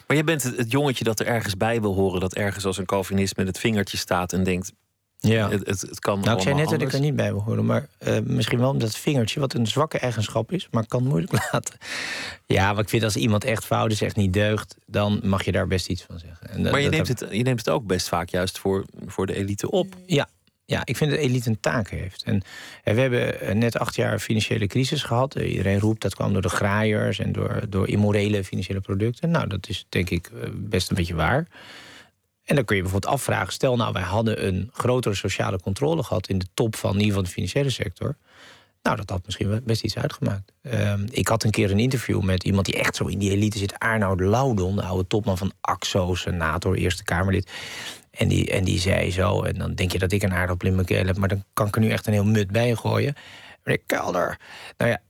Maar 0.06 0.16
jij 0.16 0.24
bent 0.24 0.42
het, 0.42 0.70
jongetje 0.70 1.04
dat 1.04 1.20
er 1.20 1.26
ergens 1.26 1.56
bij 1.56 1.80
wil 1.80 1.94
horen, 1.94 2.20
dat 2.20 2.34
ergens 2.34 2.64
als 2.64 2.78
een 2.78 2.86
Calvinist 2.86 3.36
met 3.36 3.46
het 3.46 3.58
vingertje 3.58 3.96
staat 3.96 4.32
en 4.32 4.44
denkt. 4.44 4.72
Ja, 5.18 5.50
het, 5.50 5.66
het, 5.66 5.80
het 5.80 6.00
kan. 6.00 6.20
Nou, 6.20 6.36
ik 6.36 6.42
zei 6.42 6.54
net 6.54 6.68
dat 6.68 6.80
ik 6.80 6.92
er 6.92 7.00
niet 7.00 7.16
bij 7.16 7.32
wil 7.32 7.42
horen, 7.42 7.64
maar 7.64 7.88
uh, 8.06 8.18
misschien 8.24 8.58
wel 8.58 8.70
omdat 8.70 8.88
het 8.88 8.96
vingertje, 8.96 9.40
wat 9.40 9.54
een 9.54 9.66
zwakke 9.66 9.98
eigenschap 9.98 10.52
is, 10.52 10.68
maar 10.70 10.86
kan 10.86 11.06
moeilijk 11.06 11.32
laten. 11.52 11.76
Ja, 12.46 12.72
maar 12.72 12.82
ik 12.82 12.88
vind 12.88 13.02
als 13.02 13.16
iemand 13.16 13.44
echt 13.44 13.64
fout 13.64 13.90
is, 13.90 14.02
echt 14.02 14.16
niet 14.16 14.32
deugt, 14.32 14.76
dan 14.86 15.20
mag 15.22 15.44
je 15.44 15.52
daar 15.52 15.66
best 15.66 15.88
iets 15.88 16.02
van 16.02 16.18
zeggen. 16.18 16.48
En 16.48 16.62
maar 16.62 16.80
je, 16.80 16.88
neemt 16.88 17.08
het, 17.08 17.26
je 17.30 17.42
neemt 17.42 17.58
het 17.58 17.68
ook 17.70 17.86
best 17.86 18.08
vaak 18.08 18.28
juist 18.28 18.58
voor, 18.58 18.84
voor 19.06 19.26
de 19.26 19.34
elite 19.34 19.70
op. 19.70 19.94
Ja, 20.06 20.28
ja, 20.66 20.82
ik 20.84 20.96
vind 20.96 21.10
dat 21.10 21.20
elite 21.20 21.48
een 21.48 21.60
taak 21.60 21.90
heeft. 21.90 22.22
En, 22.22 22.42
we 22.84 23.00
hebben 23.00 23.40
eh, 23.40 23.54
net 23.54 23.78
acht 23.78 23.94
jaar 23.94 24.18
financiële 24.18 24.66
crisis 24.66 25.02
gehad. 25.02 25.34
Eh, 25.34 25.50
iedereen 25.50 25.78
roept 25.78 26.02
dat 26.02 26.14
kwam 26.14 26.32
door 26.32 26.42
de 26.42 26.48
graaiers 26.48 27.18
en 27.18 27.32
door, 27.32 27.60
door 27.68 27.88
immorele 27.88 28.44
financiële 28.44 28.80
producten. 28.80 29.30
Nou, 29.30 29.46
dat 29.46 29.68
is 29.68 29.86
denk 29.88 30.10
ik 30.10 30.26
eh, 30.26 30.50
best 30.54 30.90
een 30.90 30.96
beetje 30.96 31.14
waar. 31.14 31.46
En 32.44 32.54
dan 32.54 32.64
kun 32.64 32.76
je 32.76 32.82
bijvoorbeeld 32.82 33.12
afvragen: 33.12 33.52
stel 33.52 33.76
nou, 33.76 33.92
wij 33.92 34.02
hadden 34.02 34.46
een 34.46 34.70
grotere 34.72 35.14
sociale 35.14 35.60
controle 35.60 36.02
gehad 36.02 36.28
in 36.28 36.38
de 36.38 36.46
top 36.54 36.76
van 36.76 36.90
in 36.90 36.96
ieder 36.96 37.08
geval 37.08 37.24
de 37.24 37.30
financiële 37.30 37.70
sector. 37.70 38.16
Nou, 38.82 38.96
dat 38.96 39.10
had 39.10 39.22
misschien 39.24 39.60
best 39.64 39.84
iets 39.84 39.98
uitgemaakt. 39.98 40.52
Ehm, 40.62 41.06
ik 41.10 41.28
had 41.28 41.44
een 41.44 41.50
keer 41.50 41.70
een 41.70 41.78
interview 41.78 42.22
met 42.22 42.44
iemand 42.44 42.66
die 42.66 42.78
echt 42.78 42.96
zo 42.96 43.06
in 43.06 43.18
die 43.18 43.30
elite 43.30 43.58
zit. 43.58 43.78
Arnoud 43.78 44.20
Loudon, 44.20 44.76
de 44.76 44.82
oude 44.82 45.06
topman 45.06 45.38
van 45.38 45.52
AXO, 45.60 46.14
senator, 46.14 46.76
Eerste 46.76 47.04
Kamerlid. 47.04 47.50
En 48.16 48.28
die, 48.28 48.50
en 48.50 48.64
die 48.64 48.78
zei 48.78 49.10
zo, 49.10 49.42
en 49.42 49.58
dan 49.58 49.74
denk 49.74 49.92
je 49.92 49.98
dat 49.98 50.12
ik 50.12 50.22
een 50.22 50.32
aardappel 50.32 50.68
in 50.68 50.74
mijn 50.74 50.86
keel 50.86 51.06
heb... 51.06 51.16
maar 51.16 51.28
dan 51.28 51.44
kan 51.52 51.66
ik 51.66 51.74
er 51.74 51.80
nu 51.80 51.90
echt 51.90 52.06
een 52.06 52.12
heel 52.12 52.24
mut 52.24 52.50
bij 52.50 52.74
gooien. 52.74 53.14
Meneer 53.64 53.82
Kelder, 53.86 54.38
nou 54.76 54.90
ja, 54.90 55.00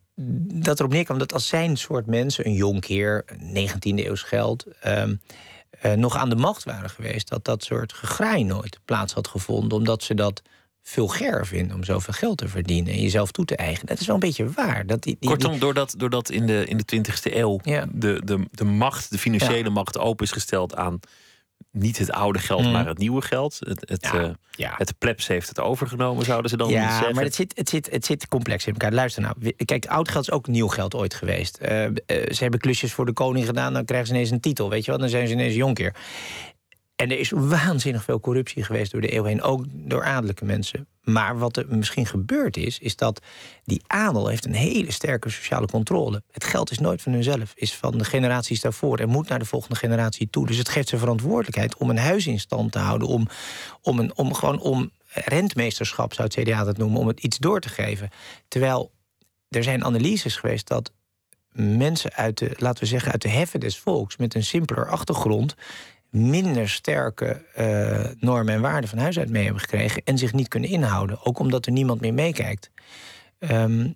dat 0.63 0.79
erop 0.79 0.93
neerkwam 0.93 1.19
dat 1.19 1.33
als 1.33 1.49
zijn 1.49 1.77
soort 1.77 2.07
mensen, 2.07 2.47
een 2.47 2.55
jonkheer, 2.55 3.25
19e 3.43 3.79
eeuws 3.81 4.23
geld, 4.23 4.67
ehm, 4.81 5.15
uh, 5.85 5.93
nog 5.93 6.17
aan 6.17 6.29
de 6.29 6.37
macht 6.37 6.65
waren 6.65 6.91
geweest, 6.91 7.29
dat 7.29 7.45
dat 7.45 7.65
soort 7.65 7.93
gegraai 7.93 8.45
nooit 8.45 8.79
plaats 8.85 9.13
had 9.13 9.29
gevonden, 9.29 9.79
omdat 9.79 10.03
ze 10.03 10.15
dat 10.15 10.43
vulgair 10.83 11.47
vinden 11.47 11.77
om 11.77 11.85
zoveel 11.85 12.15
geld 12.15 12.39
te 12.39 12.49
verdienen 12.49 12.93
en 12.93 13.01
jezelf 13.01 13.31
toe 13.31 13.45
te 13.45 13.57
eigenen. 13.57 13.87
Dat 13.87 14.01
is 14.01 14.07
wel 14.07 14.15
een 14.15 14.21
beetje 14.21 14.51
waar. 14.51 14.87
Dat 14.87 15.03
die, 15.03 15.17
die, 15.21 15.29
Kortom, 15.29 15.59
doordat, 15.59 15.95
doordat 15.97 16.31
in 16.31 16.47
de, 16.47 16.65
in 16.67 16.77
de 16.77 16.97
20e 16.97 17.35
eeuw 17.35 17.61
de, 17.93 18.21
de, 18.25 18.47
de 18.51 18.65
macht, 18.65 19.11
de 19.11 19.19
financiële 19.19 19.71
macht, 19.71 19.99
open 19.99 20.25
is 20.25 20.33
gesteld 20.33 20.77
aan 20.77 21.01
niet 21.77 21.99
het 21.99 22.13
oude 22.13 22.39
geld, 22.39 22.65
mm. 22.65 22.71
maar 22.71 22.87
het 22.87 22.99
nieuwe 22.99 23.23
geld. 23.23 23.57
Het, 23.59 23.89
het, 23.89 24.09
ja, 24.51 24.73
uh, 24.73 24.79
het 24.79 24.99
plebs 24.99 25.27
heeft 25.27 25.49
het 25.49 25.61
overgenomen, 25.61 26.25
zouden 26.25 26.51
ze 26.51 26.57
dan 26.57 26.69
ja, 26.69 26.89
zeggen. 26.89 27.09
Ja, 27.09 27.15
maar 27.15 27.25
het 27.25 27.35
zit, 27.35 27.53
het, 27.57 27.69
zit, 27.69 27.91
het 27.91 28.05
zit 28.05 28.29
complex 28.29 28.67
in 28.67 28.73
elkaar. 28.73 28.93
Luister 28.93 29.23
nou, 29.23 29.53
kijk, 29.65 29.87
oud 29.87 30.09
geld 30.09 30.25
is 30.29 30.31
ook 30.31 30.47
nieuw 30.47 30.69
geld 30.69 30.95
ooit 30.95 31.15
geweest. 31.15 31.59
Uh, 31.63 31.69
ze 32.07 32.37
hebben 32.39 32.61
klusjes 32.61 32.93
voor 32.93 33.07
de 33.07 33.13
koning 33.13 33.47
gedaan, 33.47 33.73
dan 33.73 33.85
krijgen 33.85 34.09
ze 34.09 34.15
ineens 34.15 34.31
een 34.31 34.41
titel, 34.41 34.71
weet 34.71 34.85
je 34.85 34.91
wel. 34.91 35.01
Dan 35.01 35.09
zijn 35.09 35.27
ze 35.27 35.33
ineens 35.33 35.55
jonker. 35.55 35.95
En 36.97 37.11
er 37.11 37.19
is 37.19 37.31
waanzinnig 37.31 38.05
veel 38.05 38.21
corruptie 38.21 38.65
geweest 38.65 38.93
door 38.93 39.01
de 39.01 39.15
eeuw 39.15 39.25
heen, 39.25 39.43
ook 39.43 39.65
door 39.69 40.05
adellijke 40.05 40.45
mensen. 40.45 40.87
Maar 41.03 41.39
wat 41.39 41.57
er 41.57 41.67
misschien 41.69 42.07
gebeurd 42.07 42.57
is, 42.57 42.79
is 42.79 42.97
dat 42.97 43.23
die 43.65 43.83
adel 43.87 44.29
heeft 44.29 44.45
een 44.45 44.55
hele 44.55 44.93
sterke 44.93 45.31
sociale 45.31 45.67
controle. 45.67 46.23
Het 46.31 46.45
geld 46.45 46.71
is 46.71 46.79
nooit 46.79 47.03
van 47.03 47.13
hunzelf, 47.13 47.53
is 47.55 47.75
van 47.75 47.99
de 47.99 48.05
generaties 48.05 48.61
daarvoor 48.61 48.99
en 48.99 49.09
moet 49.09 49.29
naar 49.29 49.39
de 49.39 49.45
volgende 49.45 49.77
generatie 49.77 50.31
toe. 50.31 50.47
Dus 50.47 50.57
het 50.57 50.69
geeft 50.69 50.89
ze 50.89 50.99
verantwoordelijkheid 50.99 51.77
om 51.77 51.91
een 51.91 51.99
huis 51.99 52.27
in 52.27 52.41
stand 52.41 52.73
te 52.73 52.79
houden, 52.79 53.09
om, 53.09 53.29
om, 53.83 53.99
een, 53.99 54.17
om 54.17 54.35
gewoon 54.35 54.61
om 54.61 54.91
rentmeesterschap, 55.09 56.15
zou 56.15 56.29
het 56.29 56.43
CDA 56.43 56.65
dat 56.65 56.77
noemen, 56.77 57.01
om 57.01 57.07
het 57.07 57.21
iets 57.21 57.39
door 57.39 57.61
te 57.61 57.69
geven. 57.69 58.11
Terwijl 58.49 58.93
er 59.49 59.63
zijn 59.63 59.85
analyses 59.85 60.37
geweest 60.37 60.69
dat 60.69 60.93
mensen 61.53 62.13
uit 62.13 62.39
de, 62.39 62.55
laten 62.57 62.83
we 62.83 62.89
zeggen, 62.89 63.13
uit 63.13 63.23
de 63.23 63.29
heffen 63.29 63.61
des 63.61 63.79
volks 63.79 64.17
met 64.17 64.35
een 64.35 64.45
simpeler 64.45 64.89
achtergrond 64.89 65.55
minder 66.17 66.69
sterke 66.69 67.45
uh, 67.59 68.05
normen 68.19 68.55
en 68.55 68.61
waarden 68.61 68.91
van 68.91 68.99
huis 68.99 69.19
uit 69.19 69.31
mee 69.31 69.45
hebben 69.45 69.63
gekregen 69.63 70.03
en 70.05 70.19
zich 70.19 70.33
niet 70.33 70.49
kunnen 70.49 70.71
inhouden. 70.71 71.25
Ook 71.25 71.39
omdat 71.39 71.67
er 71.67 71.73
niemand 71.73 72.01
meer 72.01 72.15
meekijkt. 72.15 72.71
Um, 73.39 73.95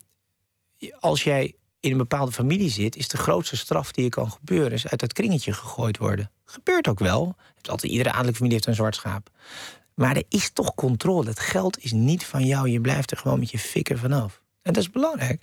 als 1.00 1.24
jij 1.24 1.54
in 1.80 1.90
een 1.90 1.96
bepaalde 1.96 2.32
familie 2.32 2.70
zit, 2.70 2.96
is 2.96 3.08
de 3.08 3.16
grootste 3.16 3.56
straf 3.56 3.92
die 3.92 4.04
je 4.04 4.10
kan 4.10 4.30
gebeuren, 4.30 4.72
is 4.72 4.88
uit 4.88 5.00
dat 5.00 5.12
kringetje 5.12 5.52
gegooid 5.52 5.98
worden. 5.98 6.30
Gebeurt 6.44 6.88
ook 6.88 6.98
wel. 6.98 7.36
Altijd, 7.62 7.92
iedere 7.92 8.10
adellijke 8.10 8.36
familie 8.36 8.56
heeft 8.56 8.68
een 8.68 8.74
zwart 8.74 8.94
schaap. 8.94 9.30
Maar 9.94 10.16
er 10.16 10.24
is 10.28 10.50
toch 10.50 10.74
controle. 10.74 11.28
Het 11.28 11.40
geld 11.40 11.78
is 11.78 11.92
niet 11.92 12.24
van 12.24 12.46
jou. 12.46 12.68
Je 12.68 12.80
blijft 12.80 13.10
er 13.10 13.16
gewoon 13.16 13.38
met 13.38 13.50
je 13.50 13.58
fikken 13.58 13.98
vanaf. 13.98 14.42
En 14.62 14.72
dat 14.72 14.82
is 14.82 14.90
belangrijk. 14.90 15.42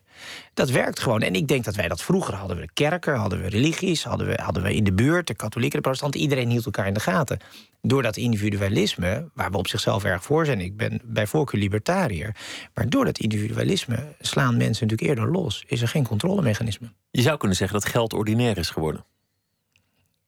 Dat 0.54 0.70
werkt 0.70 1.00
gewoon. 1.00 1.22
En 1.22 1.36
ik 1.36 1.48
denk 1.48 1.64
dat 1.64 1.76
wij 1.76 1.88
dat 1.88 2.02
vroeger 2.02 2.34
hadden. 2.34 2.58
We 2.58 2.70
kerken, 2.74 3.16
hadden 3.16 3.42
we 3.42 3.48
religies, 3.48 4.04
hadden 4.04 4.28
we, 4.28 4.40
hadden 4.42 4.64
we 4.64 4.76
in 4.76 4.84
de 4.84 4.94
buurt, 4.94 5.28
de 5.28 5.34
katholieken, 5.34 5.76
de 5.76 5.82
protestanten. 5.82 6.20
Iedereen 6.20 6.50
hield 6.50 6.66
elkaar 6.66 6.88
in 6.88 6.94
de 6.94 7.00
gaten. 7.00 7.40
Door 7.82 8.02
dat 8.02 8.18
individualisme, 8.18 9.30
waar 9.34 9.52
we 9.52 9.58
op 9.58 9.68
zichzelf 9.68 10.04
erg 10.04 10.24
voor 10.24 10.46
zijn. 10.46 10.62
Ik 10.62 10.78
ben 10.78 11.02
bij 11.04 11.28
voorkeur 11.28 11.60
libertariër. 11.60 12.36
Maar 12.74 12.90
door 12.90 13.06
dat 13.06 13.20
individualisme 13.20 14.16
slaan 14.20 14.58
mensen 14.58 14.88
natuurlijk 14.88 15.20
eerder 15.20 15.32
los. 15.32 15.64
Is 15.68 15.82
er 15.82 15.88
geen 15.88 16.08
controlemechanisme. 16.08 16.92
Je 17.12 17.22
zou 17.22 17.38
kunnen 17.38 17.58
zeggen 17.58 17.80
dat 17.80 17.90
geld 17.90 18.14
ordinair 18.14 18.58
is 18.58 18.70
geworden. 18.70 19.06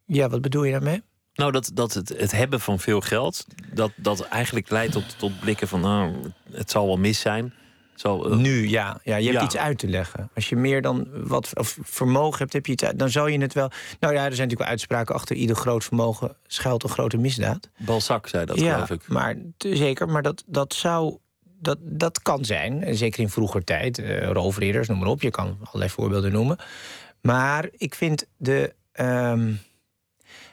Ja, 0.06 0.30
wat 0.30 0.42
bedoel 0.42 0.64
je 0.64 0.72
daarmee? 0.72 1.02
Nou, 1.34 1.52
dat, 1.52 1.72
dat 1.74 1.94
het, 1.94 2.10
het 2.10 2.32
hebben 2.32 2.60
van 2.60 2.80
veel 2.80 3.02
geld, 3.02 3.46
dat, 3.74 3.92
dat 3.96 4.22
eigenlijk 4.22 4.70
leidt 4.70 4.92
tot, 4.92 5.20
tot 5.20 5.40
blikken 5.40 5.68
van, 5.68 5.82
nou, 5.82 6.16
het 6.52 6.72
zal 6.72 6.86
wel 6.86 6.98
mis 6.98 7.20
zijn. 7.20 7.54
Zo, 8.00 8.30
uh, 8.30 8.36
nu, 8.36 8.70
ja. 8.70 9.00
ja. 9.04 9.16
Je 9.16 9.32
hebt 9.32 9.44
iets 9.44 9.58
uit 9.58 9.78
te 9.78 9.88
leggen. 9.88 10.30
Als 10.36 10.50
je 10.50 10.56
meer 10.56 10.82
dan 10.82 11.08
wat 11.12 11.52
of 11.54 11.78
vermogen 11.82 12.38
hebt, 12.38 12.54
heb 12.54 12.66
je 12.66 12.72
iets 12.72 12.84
uit, 12.84 13.00
dan 13.00 13.10
zou 13.10 13.32
je 13.32 13.42
het 13.42 13.54
wel... 13.54 13.72
Nou 14.00 14.14
ja, 14.14 14.20
er 14.20 14.20
zijn 14.20 14.30
natuurlijk 14.30 14.60
wel 14.60 14.68
uitspraken... 14.68 15.16
achter 15.16 15.36
ieder 15.36 15.56
groot 15.56 15.84
vermogen 15.84 16.36
schuilt 16.48 16.84
een 16.84 16.90
grote 16.90 17.18
misdaad. 17.18 17.70
Balzac 17.78 18.28
zei 18.28 18.46
dat, 18.46 18.60
ja, 18.60 18.74
geloof 18.74 18.90
ik. 18.90 19.08
Maar, 19.08 19.36
zeker, 19.58 20.10
maar 20.10 20.22
dat, 20.22 20.44
dat 20.46 20.74
zou... 20.74 21.18
Dat, 21.62 21.78
dat 21.82 22.22
kan 22.22 22.46
zijn, 22.46 22.96
zeker 22.96 23.20
in 23.20 23.30
vroeger 23.30 23.64
tijd. 23.64 23.98
Uh, 23.98 24.32
roofridders, 24.32 24.88
noem 24.88 25.00
maar 25.00 25.08
op. 25.08 25.22
Je 25.22 25.30
kan 25.30 25.58
allerlei 25.64 25.90
voorbeelden 25.90 26.32
noemen. 26.32 26.58
Maar 27.22 27.70
ik 27.72 27.96
vind 27.96 28.26
de... 28.38 28.74
Um, 29.00 29.60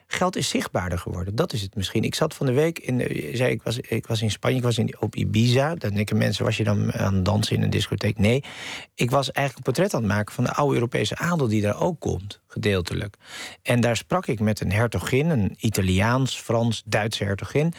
geld 0.07 0.37
is 0.37 0.49
zichtbaarder 0.49 0.99
geworden. 0.99 1.35
Dat 1.35 1.53
is 1.53 1.63
het 1.63 1.75
misschien. 1.75 2.03
Ik 2.03 2.15
zat 2.15 2.35
van 2.35 2.47
de 2.47 2.53
week 2.53 2.79
in. 2.79 2.99
zei, 3.37 3.51
ik, 3.51 3.63
was, 3.63 3.79
ik 3.79 4.07
was 4.07 4.23
in 4.23 4.31
Spanje, 4.31 4.57
ik 4.57 4.63
was 4.63 4.79
in, 4.79 4.95
op 5.01 5.17
Ibiza. 5.17 5.75
Dan 5.75 5.95
denken 5.95 6.17
mensen: 6.17 6.45
was 6.45 6.57
je 6.57 6.65
dan 6.65 6.93
aan 6.93 7.15
het 7.15 7.25
dansen 7.25 7.57
in 7.57 7.63
een 7.63 7.71
discotheek? 7.71 8.19
Nee. 8.19 8.45
Ik 8.95 9.11
was 9.11 9.33
eigenlijk 9.33 9.57
een 9.67 9.73
portret 9.73 9.95
aan 9.95 10.03
het 10.03 10.13
maken 10.13 10.35
van 10.35 10.45
de 10.45 10.53
oude 10.53 10.75
Europese 10.75 11.17
adel 11.17 11.49
die 11.49 11.63
daar 11.63 11.81
ook 11.81 12.01
komt, 12.01 12.41
gedeeltelijk. 12.47 13.17
En 13.63 13.81
daar 13.81 13.97
sprak 13.97 14.27
ik 14.27 14.41
met 14.41 14.61
een 14.61 14.73
hertogin, 14.73 15.31
een 15.31 15.55
Italiaans, 15.59 16.41
Frans, 16.41 16.83
Duitse 16.87 17.25
hertogin. 17.25 17.73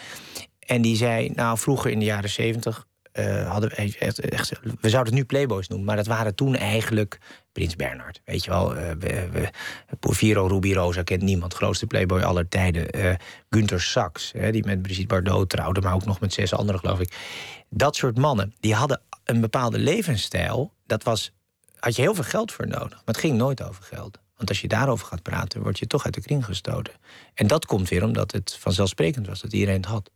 En 0.59 0.81
die 0.81 0.95
zei: 0.95 1.29
Nou, 1.29 1.57
vroeger 1.57 1.91
in 1.91 1.99
de 1.99 2.05
jaren 2.05 2.29
zeventig 2.29 2.85
uh, 3.19 3.51
hadden 3.51 3.69
we 3.69 3.75
echt, 3.75 4.19
echt, 4.19 4.49
we 4.62 4.89
zouden 4.89 5.13
het 5.13 5.21
nu 5.21 5.25
Playboys 5.25 5.67
noemen, 5.67 5.88
maar 5.88 5.95
dat 5.95 6.08
waren 6.08 6.36
toen 6.36 6.56
eigenlijk 6.56 7.19
Prins 7.51 7.75
Bernhard. 7.75 8.21
Weet 8.25 8.43
je 8.43 8.49
wel, 8.49 8.77
uh, 8.77 8.89
we, 8.99 9.30
we, 9.32 11.03
kent 11.03 11.21
niemand, 11.21 11.53
grootste 11.53 11.88
Playboy 11.88 12.21
aller 12.21 12.47
tijden. 12.47 12.97
Uh, 12.97 13.13
Gunther 13.49 13.82
Sachs, 13.82 14.32
hè, 14.32 14.51
die 14.51 14.65
met 14.65 14.82
Brigitte 14.82 15.08
Bardot 15.08 15.49
trouwde, 15.49 15.82
maar 15.82 15.93
ook 15.93 16.06
nog 16.06 16.19
met 16.19 16.34
zes 16.34 16.53
anderen, 16.53 16.80
geloof 16.80 16.99
ik. 16.99 17.15
Dat 17.69 17.95
soort 17.95 18.17
mannen, 18.17 18.53
die 18.60 18.75
hadden 18.75 19.01
een 19.23 19.41
bepaalde 19.41 19.80
levensstijl. 19.80 20.73
Dat 20.86 21.03
was, 21.03 21.32
had 21.80 21.95
je 21.95 22.01
heel 22.01 22.15
veel 22.15 22.23
geld 22.23 22.51
voor 22.51 22.67
nodig, 22.67 22.89
maar 22.89 23.01
het 23.06 23.17
ging 23.17 23.38
nooit 23.38 23.63
over 23.63 23.84
geld. 23.84 24.19
Want 24.36 24.49
als 24.49 24.62
je 24.62 24.67
daarover 24.67 25.08
gaat 25.08 25.21
praten, 25.21 25.62
word 25.62 25.80
je 25.80 25.88
toch 25.88 26.06
uit 26.06 26.13
de 26.13 26.21
kring 26.21 26.45
gestoten. 26.45 26.93
En 27.34 27.47
dat 27.47 27.65
komt 27.65 27.89
weer 27.89 28.03
omdat 28.03 28.32
het 28.32 28.58
vanzelfsprekend 28.60 29.27
was 29.27 29.41
dat 29.41 29.53
iedereen 29.53 29.75
het 29.75 29.86
had. 29.86 30.12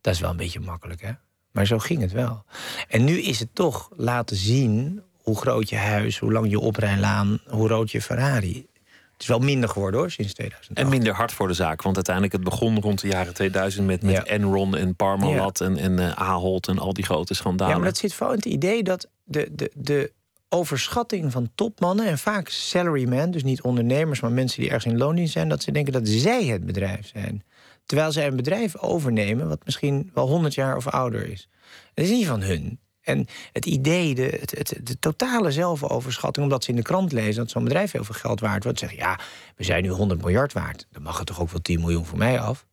Dat 0.00 0.14
is 0.14 0.20
wel 0.20 0.30
een 0.30 0.36
beetje 0.36 0.60
makkelijk, 0.60 1.00
hè? 1.00 1.12
Maar 1.56 1.66
zo 1.66 1.78
ging 1.78 2.00
het 2.00 2.12
wel. 2.12 2.44
En 2.88 3.04
nu 3.04 3.20
is 3.20 3.38
het 3.38 3.48
toch 3.52 3.90
laten 3.96 4.36
zien 4.36 5.02
hoe 5.22 5.36
groot 5.36 5.68
je 5.68 5.76
huis, 5.76 6.18
hoe 6.18 6.32
lang 6.32 6.50
je 6.50 6.60
oprijlaan, 6.60 7.38
hoe 7.48 7.68
rood 7.68 7.90
je 7.90 8.02
Ferrari. 8.02 8.66
Het 9.12 9.22
is 9.22 9.26
wel 9.26 9.38
minder 9.38 9.68
geworden 9.68 10.00
hoor, 10.00 10.10
sinds 10.10 10.34
2000. 10.34 10.78
En 10.78 10.88
minder 10.88 11.14
hard 11.14 11.32
voor 11.32 11.48
de 11.48 11.54
zaak. 11.54 11.82
Want 11.82 11.94
uiteindelijk, 11.94 12.34
het 12.34 12.44
begon 12.44 12.80
rond 12.80 13.00
de 13.00 13.08
jaren 13.08 13.34
2000 13.34 13.86
met, 13.86 14.02
met 14.02 14.22
Enron 14.22 14.76
en 14.76 14.94
Parmalat 14.94 15.60
en, 15.60 15.76
en 15.76 15.92
uh, 15.92 16.12
Ahold 16.12 16.68
en 16.68 16.78
al 16.78 16.92
die 16.92 17.04
grote 17.04 17.34
schandalen. 17.34 17.72
Ja, 17.72 17.78
maar 17.78 17.88
dat 17.88 17.98
zit 17.98 18.14
vooral 18.14 18.34
in 18.34 18.38
het 18.38 18.48
idee 18.48 18.82
dat 18.82 19.08
de, 19.24 19.48
de, 19.52 19.70
de 19.74 20.12
overschatting 20.48 21.32
van 21.32 21.50
topmannen 21.54 22.06
en 22.06 22.18
vaak 22.18 22.48
salarymen, 22.48 23.30
dus 23.30 23.42
niet 23.42 23.62
ondernemers, 23.62 24.20
maar 24.20 24.32
mensen 24.32 24.60
die 24.60 24.70
ergens 24.70 24.92
in 24.92 24.98
loondienst 24.98 25.32
zijn, 25.32 25.48
dat 25.48 25.62
ze 25.62 25.72
denken 25.72 25.92
dat 25.92 26.08
zij 26.08 26.44
het 26.44 26.66
bedrijf 26.66 27.10
zijn. 27.14 27.44
Terwijl 27.86 28.12
zij 28.12 28.26
een 28.26 28.36
bedrijf 28.36 28.78
overnemen 28.78 29.48
wat 29.48 29.64
misschien 29.64 30.10
wel 30.14 30.28
100 30.28 30.54
jaar 30.54 30.76
of 30.76 30.86
ouder 30.86 31.28
is. 31.28 31.48
Dat 31.94 32.04
is 32.04 32.10
niet 32.10 32.26
van 32.26 32.42
hun. 32.42 32.80
En 33.00 33.26
het 33.52 33.66
idee, 33.66 34.14
de, 34.14 34.38
het, 34.40 34.80
de 34.82 34.98
totale 34.98 35.52
zelfoverschatting, 35.52 36.44
omdat 36.46 36.64
ze 36.64 36.70
in 36.70 36.76
de 36.76 36.82
krant 36.82 37.12
lezen 37.12 37.34
dat 37.42 37.50
zo'n 37.50 37.64
bedrijf 37.64 37.92
heel 37.92 38.04
veel 38.04 38.14
geld 38.14 38.40
waard 38.40 38.64
wordt, 38.64 38.78
zeggen 38.78 38.98
ja, 38.98 39.20
we 39.56 39.64
zijn 39.64 39.82
nu 39.82 39.88
100 39.88 40.20
miljard 40.20 40.52
waard. 40.52 40.86
Dan 40.90 41.02
mag 41.02 41.18
het 41.18 41.26
toch 41.26 41.40
ook 41.40 41.50
wel 41.50 41.60
10 41.60 41.80
miljoen 41.80 42.06
voor 42.06 42.18
mij 42.18 42.40
af. 42.40 42.66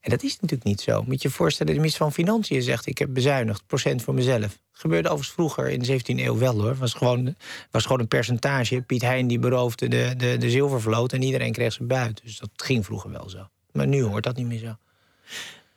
En 0.00 0.10
dat 0.10 0.22
is 0.22 0.32
natuurlijk 0.32 0.64
niet 0.64 0.80
zo. 0.80 1.02
Moet 1.02 1.22
je 1.22 1.28
je 1.28 1.34
voorstellen, 1.34 1.72
de 1.72 1.78
minister 1.78 2.02
van 2.02 2.12
Financiën 2.12 2.62
zegt: 2.62 2.86
Ik 2.86 2.98
heb 2.98 3.14
bezuinigd, 3.14 3.66
procent 3.66 4.02
voor 4.02 4.14
mezelf. 4.14 4.58
Gebeurde 4.72 5.08
overigens 5.08 5.34
vroeger 5.34 5.68
in 5.68 5.80
de 5.80 6.00
17e 6.00 6.18
eeuw 6.18 6.38
wel 6.38 6.60
hoor. 6.60 6.76
Was 6.76 6.94
gewoon, 6.94 7.34
was 7.70 7.82
gewoon 7.82 8.00
een 8.00 8.08
percentage. 8.08 8.82
Piet 8.82 9.02
Hein 9.02 9.26
die 9.26 9.38
beroofde 9.38 9.88
de, 9.88 10.14
de, 10.16 10.36
de 10.36 10.50
zilvervloot 10.50 11.12
en 11.12 11.22
iedereen 11.22 11.52
kreeg 11.52 11.72
ze 11.72 11.84
buiten. 11.84 12.24
Dus 12.24 12.38
dat 12.38 12.50
ging 12.56 12.84
vroeger 12.84 13.10
wel 13.10 13.28
zo. 13.28 13.48
Maar 13.78 13.86
nu 13.86 14.02
hoort 14.02 14.24
dat 14.24 14.36
niet 14.36 14.46
meer 14.46 14.58
zo. 14.58 14.76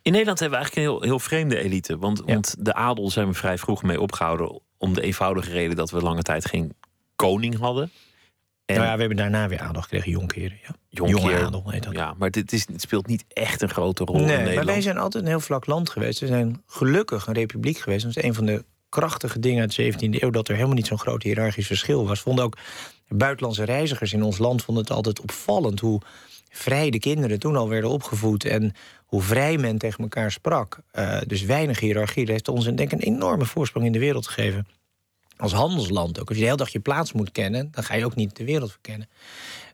In 0.02 0.12
Nederland 0.12 0.40
hebben 0.40 0.60
we 0.60 0.66
eigenlijk 0.66 0.76
een 0.76 0.94
heel, 0.94 1.10
heel 1.10 1.20
vreemde 1.20 1.58
elite. 1.58 1.98
Want, 1.98 2.22
want 2.26 2.56
de 2.60 2.74
adel 2.74 3.10
zijn 3.10 3.28
we 3.28 3.34
vrij 3.34 3.58
vroeg 3.58 3.84
mee 3.84 4.02
opgehouden. 4.02 4.60
Om 4.78 4.94
de 4.94 5.02
eenvoudige 5.02 5.52
reden 5.52 5.76
dat 5.76 5.92
we 5.92 6.02
lange 6.02 6.22
tijd 6.22 6.46
geen 6.46 6.74
koning 7.16 7.58
hadden. 7.58 7.92
En 8.66 8.76
nou 8.76 8.88
ja, 8.88 8.94
we 8.94 9.00
hebben 9.00 9.18
daarna 9.18 9.48
weer 9.48 9.60
adel 9.60 9.82
gekregen, 9.82 10.12
jonkeren. 10.12 10.60
Ja. 10.62 10.76
Jonge 10.90 11.46
adel 11.46 11.64
heet 11.70 11.84
dat. 11.84 11.94
Ja, 11.94 12.14
maar 12.18 12.32
dit 12.32 12.52
is, 12.52 12.68
het 12.72 12.82
speelt 12.82 13.08
niet 13.08 13.26
echt 13.28 13.62
een 13.62 13.70
grote 13.70 14.04
rol 14.04 14.16
nee, 14.16 14.24
in 14.24 14.30
Nederland. 14.30 14.56
Maar 14.56 14.66
wij 14.66 14.82
zijn 14.82 14.98
altijd 14.98 15.24
een 15.24 15.30
heel 15.30 15.40
vlak 15.40 15.66
land 15.66 15.90
geweest. 15.90 16.20
We 16.20 16.28
zijn 16.28 16.64
gelukkig 16.66 17.28
een 17.28 17.34
republiek 17.34 17.78
geweest. 17.78 18.04
Dat 18.04 18.18
is 18.18 18.24
een 18.24 18.34
van 18.34 18.46
de 18.46 18.66
krachtige 18.90 19.40
dingen 19.40 19.62
uit 19.62 19.76
de 19.76 19.94
17e 19.94 20.22
eeuw... 20.22 20.30
dat 20.30 20.48
er 20.48 20.56
helemaal 20.56 20.76
niet 20.76 20.88
zo'n 20.88 21.00
groot 21.00 21.24
hiërarchisch 21.24 21.68
verschil 21.68 22.08
was. 22.08 22.20
Vonden 22.20 22.46
ook 22.46 22.58
buitenlandse 23.08 23.64
reizigers 23.64 24.14
in 24.14 24.24
ons 24.24 24.38
land 24.38 24.64
vonden 24.64 24.84
het 24.84 24.94
altijd 24.94 25.22
opvallend... 25.22 25.80
hoe 25.80 26.02
vrij 26.52 26.90
de 26.90 27.00
kinderen 27.00 27.40
toen 27.40 27.56
al 27.56 27.70
werden 27.70 27.90
opgevoed 27.90 28.46
en 28.46 28.74
hoe 29.06 29.22
vrij 29.22 29.58
men 29.58 29.78
tegen 29.78 30.04
elkaar 30.04 30.32
sprak. 30.32 30.80
Uh, 30.94 31.22
dus 31.28 31.42
weinig 31.42 31.80
hiërarchie. 31.80 32.26
Dat 32.26 32.32
heeft 32.32 32.48
ons 32.48 32.66
denk 32.66 32.80
ik, 32.80 32.92
een 32.92 33.00
enorme 33.00 33.46
voorsprong 33.46 33.86
in 33.86 33.92
de 33.92 34.00
wereld 34.00 34.28
gegeven. 34.28 34.68
Als 35.38 35.54
handelsland 35.54 36.20
ook. 36.20 36.28
Als 36.28 36.38
je 36.38 36.44
de 36.44 36.50
hele 36.50 36.62
dag 36.64 36.70
je 36.70 36.80
plaats 36.80 37.12
moet 37.12 37.32
kennen, 37.32 37.68
dan 37.72 37.84
ga 37.84 37.96
je 37.96 38.06
ook 38.06 38.16
niet 38.16 38.36
de 38.36 38.44
wereld 38.44 38.72
verkennen. 38.72 39.10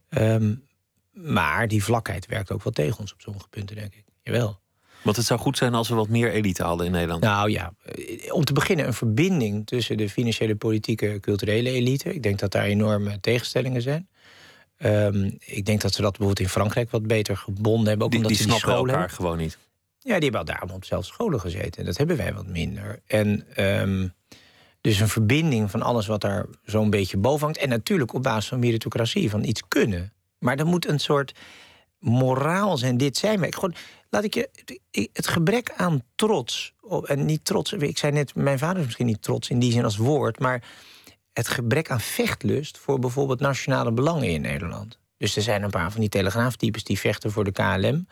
Um, 0.10 0.64
maar 1.12 1.68
die 1.68 1.84
vlakheid 1.84 2.26
werkt 2.26 2.52
ook 2.52 2.64
wel 2.64 2.74
tegen 2.74 3.00
ons 3.00 3.14
op 3.14 3.22
sommige 3.22 3.48
punten, 3.50 3.76
denk 3.76 3.96
ik. 3.96 4.04
Jawel. 4.24 4.60
Want 5.02 5.18
het 5.18 5.26
zou 5.26 5.40
goed 5.40 5.58
zijn 5.58 5.74
als 5.74 5.90
we 5.90 5.96
wat 5.96 6.10
meer 6.10 6.32
elite 6.32 6.64
hadden 6.64 6.86
in 6.86 6.92
Nederland. 6.92 7.22
Nou 7.22 7.52
ja, 7.52 7.74
eh, 7.84 8.34
om 8.34 8.44
te 8.44 8.54
beginnen 8.54 8.88
een 8.88 8.94
verbinding 8.94 9.66
tussen 9.68 9.98
de 9.98 10.10
financiële, 10.10 10.56
politieke, 10.56 11.18
culturele 11.22 11.70
elite. 11.70 12.14
Ik 12.14 12.24
denk 12.24 12.40
dat 12.40 12.52
daar 12.52 12.64
enorme 12.64 13.20
tegenstellingen 13.20 13.82
zijn. 13.82 14.08
Um, 14.78 15.38
ik 15.40 15.66
denk 15.66 15.82
dat 15.82 15.94
ze 15.94 16.02
dat 16.02 16.12
bijvoorbeeld 16.12 16.40
in 16.40 16.50
Frankrijk 16.50 16.92
wat 16.92 17.08
beter 17.08 17.38
gebonden 17.38 17.88
hebben. 17.88 18.06
Ook 18.06 18.12
die, 18.12 18.20
omdat 18.20 18.38
die 18.38 18.42
ze 18.42 18.48
die 18.48 18.58
snappen 18.58 18.70
scholen 18.70 18.94
elkaar 18.94 19.08
hebben. 19.08 19.26
gewoon 19.26 19.38
niet. 19.38 19.58
Ja, 20.00 20.14
die 20.14 20.24
hebben 20.24 20.40
al 20.40 20.46
daarom 20.46 20.70
op 20.70 20.82
dezelfde 20.82 21.14
scholen 21.14 21.40
gezeten. 21.40 21.80
En 21.80 21.86
dat 21.86 21.98
hebben 21.98 22.18
wij 22.18 22.34
wat 22.34 22.48
minder. 22.48 23.02
En 23.06 23.46
ehm, 23.56 24.08
dus 24.82 25.00
een 25.00 25.08
verbinding 25.10 25.72
van 25.72 25.82
alles 25.82 26.08
wat 26.08 26.22
daar 26.22 26.46
zo'n 26.64 26.90
beetje 26.90 27.18
boven 27.18 27.44
hangt. 27.44 27.58
En 27.58 27.70
natuurlijk 27.70 28.14
op 28.14 28.24
basis 28.24 28.48
van 28.48 28.60
meritocratie, 28.60 29.30
van 29.30 29.44
iets 29.44 29.62
kunnen. 29.68 30.14
Maar 30.40 30.58
er 30.58 30.66
moet 30.66 30.88
een 30.88 31.00
soort 31.00 31.34
moraal 32.00 32.78
zijn. 32.78 32.98
Dit 32.98 33.18
zijn 33.18 33.40
wij. 33.40 33.52
Gewoon, 33.52 33.74
laat 34.10 34.24
ik 34.24 34.34
je. 34.34 34.50
Het 35.14 35.28
gebrek 35.28 35.74
aan 35.76 36.04
trots. 36.16 36.74
En 37.04 37.26
niet 37.26 37.46
trots. 37.46 37.74
Ik 37.74 37.98
zei 37.98 38.12
net, 38.12 38.36
mijn 38.36 38.60
vader 38.60 38.78
is 38.78 38.86
misschien 38.86 39.06
niet 39.06 39.22
trots 39.22 39.50
in 39.50 39.60
die 39.60 39.72
zin 39.72 39.84
als 39.84 39.98
woord. 39.98 40.40
Maar 40.40 40.64
het 41.38 41.48
gebrek 41.48 41.90
aan 41.90 42.00
vechtlust 42.00 42.78
voor 42.78 43.00
bijvoorbeeld 43.00 43.40
nationale 43.40 43.92
belangen 43.92 44.30
in 44.30 44.42
Nederland. 44.42 44.98
Dus 45.18 45.36
er 45.36 45.42
zijn 45.42 45.64
een 45.64 45.70
paar 45.70 45.92
van 45.92 46.02
die 46.02 46.10
telegraaftypes 46.10 46.84
die 46.84 47.00
vechten 47.00 47.32
voor 47.32 47.44
de 47.44 47.52
KLM. 47.52 48.08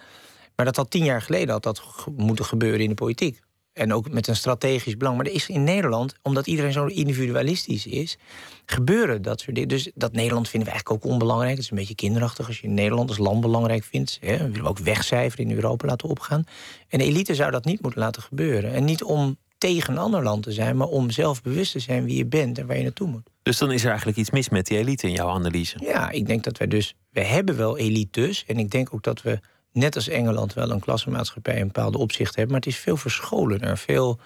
Maar 0.56 0.66
dat 0.66 0.76
had 0.76 0.92
tien 0.92 1.04
jaar 1.04 1.22
geleden 1.22 1.50
had 1.50 1.64
dat 1.64 1.84
moeten 2.16 2.46
gebeuren 2.46 2.80
in 2.80 2.90
de 2.90 2.96
politiek. 2.96 3.40
En 3.74 3.94
ook 3.94 4.12
met 4.12 4.28
een 4.28 4.36
strategisch 4.36 4.98
belang. 4.98 5.18
Maar 5.18 5.26
er 5.26 5.32
is 5.32 5.50
in 5.50 5.64
Nederland, 5.64 6.16
omdat 6.22 6.48
iedereen 6.48 6.72
zo 6.72 6.86
individualistisch 6.86 7.86
is, 7.86 8.18
gebeuren 8.66 9.22
dat 9.22 9.40
soort 9.40 9.56
dingen. 9.56 9.70
Dus 9.70 9.92
dat 9.96 10.12
Nederland 10.12 10.50
vinden 10.50 10.70
we 10.70 10.74
eigenlijk 10.76 11.06
ook 11.06 11.12
onbelangrijk. 11.12 11.52
Het 11.52 11.64
is 11.64 11.72
een 11.72 11.78
beetje 11.78 11.96
kinderachtig 11.96 12.48
als 12.48 12.60
je 12.60 12.68
Nederland 12.68 13.10
als 13.10 13.18
land 13.18 13.42
belangrijk 13.42 13.84
vindt. 13.84 14.18
Hè. 14.22 14.38
willen 14.38 14.64
we 14.64 14.70
ook 14.70 14.80
wegcijferen 14.80 15.46
in 15.46 15.56
Europa 15.56 15.88
laten 15.88 16.10
opgaan. 16.10 16.44
En 16.88 17.00
de 17.00 17.06
elite 17.06 17.36
zou 17.36 17.52
dat 17.52 17.66
niet 17.66 17.82
moeten 17.82 18.02
laten 18.02 18.22
gebeuren. 18.22 18.74
En 18.74 18.86
niet 18.86 19.04
om 19.04 19.38
tegen 19.66 19.94
een 19.94 20.00
ander 20.00 20.24
land 20.24 20.44
te 20.44 20.52
zijn, 20.52 20.78
maar 20.78 20.88
om 20.88 21.10
zelf 21.10 21.42
bewust 21.42 21.72
te 21.72 21.80
zijn 21.80 22.06
wie 22.06 22.18
je 22.18 22.26
bent 22.26 22.58
en 22.58 22.68
waar 22.68 22.78
je 22.78 22.84
naartoe 22.84 23.08
moet. 23.08 23.30
Dus 23.44 23.58
dan 23.58 23.72
is 23.72 23.82
er 23.82 23.88
eigenlijk 23.88 24.18
iets 24.18 24.30
mis 24.30 24.50
met 24.50 24.66
die 24.66 24.78
elite 24.78 25.08
in 25.08 25.14
jouw 25.14 25.30
analyse. 25.30 25.78
Ja, 25.80 26.10
ik 26.10 26.28
denk 26.28 26.44
dat 26.44 26.58
wij 26.58 26.68
dus. 26.68 26.96
We 27.10 27.24
hebben 27.24 27.58
wel 27.58 27.78
elites. 27.78 28.46
En 28.46 28.58
ik 28.58 28.72
denk 28.72 28.94
ook 28.94 29.04
dat 29.04 29.22
we 29.22 29.40
net 29.72 29.96
als 29.96 30.08
Engeland 30.08 30.54
wel 30.54 30.72
een 30.72 30.80
klassenmaatschappij 30.80 31.58
in 31.58 31.66
bepaalde 31.66 31.98
opzichten 31.98 32.36
hebben. 32.36 32.52
Maar 32.52 32.62
het 32.62 32.74
is 32.74 32.80
veel 32.80 32.98
verscholener, 32.98 33.78
veel 33.78 34.20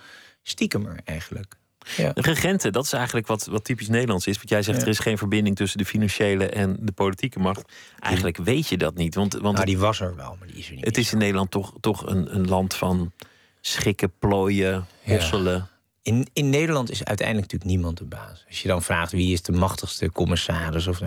stiekemer 0.44 1.00
eigenlijk. 1.06 1.56
Ja. 1.98 2.14
De 2.14 2.22
regenten, 2.22 2.72
dat 2.72 2.86
is 2.86 2.94
eigenlijk 2.94 3.28
wat, 3.28 3.46
wat 3.46 3.64
typisch 3.64 3.88
Nederlands 3.88 4.28
is. 4.28 4.36
Want 4.36 4.50
jij 4.50 4.62
zegt 4.62 4.82
er 4.82 4.88
is 4.88 5.00
geen 5.00 5.18
verbinding 5.18 5.56
tussen 5.56 5.78
de 5.78 5.86
financiële 5.86 6.50
en 6.50 6.78
de 6.80 6.92
politieke 6.92 7.40
macht. 7.40 7.72
Eigenlijk 8.00 8.38
weet 8.38 8.68
je 8.68 8.78
dat 8.78 8.96
niet. 8.96 9.16
Want, 9.16 9.34
want 9.34 9.54
nou, 9.54 9.66
die 9.66 9.78
was 9.78 10.00
er 10.00 10.16
wel, 10.16 10.36
maar 10.40 10.48
die 10.48 10.58
is 10.58 10.70
er 10.70 10.76
niet. 10.76 10.86
Het 10.86 10.98
is 10.98 11.12
in 11.12 11.18
Nederland 11.18 11.52
toch, 11.52 11.74
toch 11.80 12.06
een, 12.08 12.36
een 12.36 12.48
land 12.48 12.74
van 12.74 13.12
schikken, 13.70 14.12
plooien, 14.20 14.86
hosselen. 15.04 15.54
Ja. 15.54 15.70
In, 16.02 16.28
in 16.34 16.50
Nederland 16.50 16.92
is 16.92 17.04
uiteindelijk 17.04 17.52
natuurlijk 17.52 17.72
niemand 17.72 17.98
de 17.98 18.04
baas. 18.06 18.46
Als 18.48 18.62
je 18.62 18.68
dan 18.68 18.84
vraagt 18.84 19.12
wie 19.12 19.34
is 19.34 19.42
de 19.42 19.52
machtigste 19.52 20.12
commissaris 20.12 20.88
of 20.88 21.02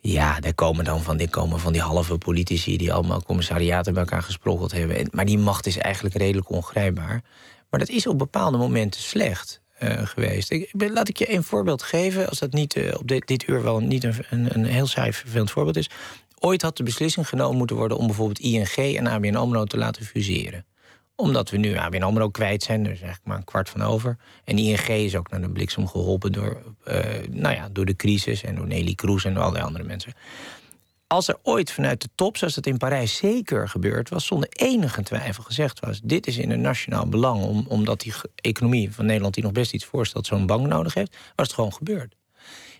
ja, 0.00 0.40
daar 0.40 0.54
komen 0.54 0.84
dan 0.84 1.02
van, 1.02 1.16
die 1.16 1.28
komen 1.28 1.60
van 1.60 1.72
die 1.72 1.82
halve 1.82 2.18
politici 2.18 2.76
die 2.76 2.92
allemaal 2.92 3.22
commissariaten 3.22 3.92
bij 3.92 4.02
elkaar 4.02 4.22
gesprokkeld 4.22 4.72
hebben. 4.72 5.08
Maar 5.10 5.24
die 5.24 5.38
macht 5.38 5.66
is 5.66 5.76
eigenlijk 5.76 6.14
redelijk 6.14 6.50
ongrijpbaar. 6.50 7.22
Maar 7.70 7.80
dat 7.80 7.88
is 7.88 8.06
op 8.06 8.18
bepaalde 8.18 8.56
momenten 8.56 9.00
slecht 9.00 9.60
uh, 9.82 10.06
geweest. 10.06 10.50
Ik, 10.50 10.70
laat 10.72 11.08
ik 11.08 11.18
je 11.18 11.32
een 11.32 11.42
voorbeeld 11.42 11.82
geven, 11.82 12.28
als 12.28 12.38
dat 12.38 12.52
niet 12.52 12.76
uh, 12.76 12.94
op 12.98 13.08
dit, 13.08 13.26
dit 13.26 13.48
uur 13.48 13.62
wel 13.62 13.80
niet 13.80 14.04
een, 14.04 14.14
een, 14.30 14.54
een 14.54 14.64
heel 14.64 14.86
saai 14.86 15.12
vervelend 15.12 15.50
voorbeeld 15.50 15.76
is. 15.76 15.90
Ooit 16.38 16.62
had 16.62 16.76
de 16.76 16.82
beslissing 16.82 17.28
genomen 17.28 17.56
moeten 17.56 17.76
worden 17.76 17.96
om 17.96 18.06
bijvoorbeeld 18.06 18.38
ING 18.38 18.96
en 18.96 19.06
ABN 19.06 19.34
AMRO 19.34 19.64
te 19.64 19.76
laten 19.76 20.04
fuseren 20.04 20.64
omdat 21.20 21.50
we 21.50 21.56
nu 21.56 21.76
ABN 21.76 22.02
AMRO 22.02 22.28
kwijt 22.28 22.62
zijn, 22.62 22.80
is 22.80 22.86
eigenlijk 22.86 23.24
maar 23.24 23.36
een 23.36 23.44
kwart 23.44 23.70
van 23.70 23.82
over. 23.82 24.16
En 24.44 24.58
ING 24.58 24.88
is 24.88 25.16
ook 25.16 25.30
naar 25.30 25.40
de 25.40 25.50
bliksem 25.50 25.88
geholpen 25.88 26.32
door, 26.32 26.62
uh, 26.88 26.94
nou 27.30 27.54
ja, 27.54 27.68
door 27.72 27.84
de 27.84 27.96
crisis... 27.96 28.42
en 28.42 28.54
door 28.54 28.66
Nelly 28.66 28.94
Kroes 28.94 29.24
en 29.24 29.32
door 29.32 29.42
allerlei 29.42 29.64
andere 29.64 29.84
mensen. 29.84 30.12
Als 31.06 31.28
er 31.28 31.36
ooit 31.42 31.72
vanuit 31.72 32.02
de 32.02 32.08
top, 32.14 32.36
zoals 32.36 32.54
dat 32.54 32.66
in 32.66 32.76
Parijs 32.76 33.16
zeker 33.16 33.68
gebeurd 33.68 34.08
was... 34.08 34.26
zonder 34.26 34.48
enige 34.48 35.02
twijfel 35.02 35.42
gezegd 35.42 35.80
was... 35.80 36.00
dit 36.04 36.26
is 36.26 36.38
in 36.38 36.50
een 36.50 36.60
nationaal 36.60 37.08
belang... 37.08 37.42
Om, 37.42 37.64
omdat 37.68 38.00
die 38.00 38.12
economie 38.34 38.94
van 38.94 39.06
Nederland 39.06 39.34
die 39.34 39.42
nog 39.42 39.52
best 39.52 39.72
iets 39.72 39.84
voorstelt... 39.84 40.26
zo'n 40.26 40.46
bank 40.46 40.66
nodig 40.66 40.94
heeft, 40.94 41.16
was 41.34 41.46
het 41.46 41.54
gewoon 41.54 41.72
gebeurd. 41.72 42.17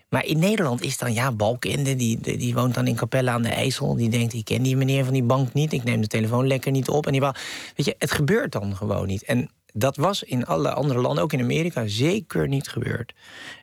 Maar 0.08 0.24
in 0.24 0.38
Nederland 0.38 0.82
is 0.82 0.98
dan, 0.98 1.12
ja, 1.12 1.32
Balkende, 1.32 1.96
die, 1.96 2.20
die, 2.20 2.36
die, 2.36 2.54
woont 2.54 2.74
dan 2.74 2.86
in 2.86 2.94
Capelle 2.94 3.30
aan 3.30 3.42
de 3.42 3.48
IJssel. 3.48 3.96
Die 3.96 4.08
denkt, 4.08 4.32
ik 4.32 4.44
ken 4.44 4.62
die 4.62 4.76
meneer 4.76 5.04
van 5.04 5.12
die 5.12 5.22
bank 5.22 5.52
niet. 5.52 5.72
Ik 5.72 5.84
neem 5.84 6.00
de 6.00 6.06
telefoon 6.06 6.46
lekker 6.46 6.70
niet 6.70 6.88
op. 6.88 7.06
En 7.06 7.12
die 7.12 7.20
weet 7.20 7.34
je, 7.76 7.94
het 7.98 8.10
gebeurt 8.10 8.52
dan 8.52 8.76
gewoon 8.76 9.06
niet. 9.06 9.22
En 9.22 9.50
dat 9.72 9.96
was 9.96 10.22
in 10.22 10.46
alle 10.46 10.72
andere 10.72 11.00
landen, 11.00 11.22
ook 11.22 11.32
in 11.32 11.40
Amerika, 11.40 11.86
zeker 11.86 12.48
niet 12.48 12.68
gebeurd. 12.68 13.14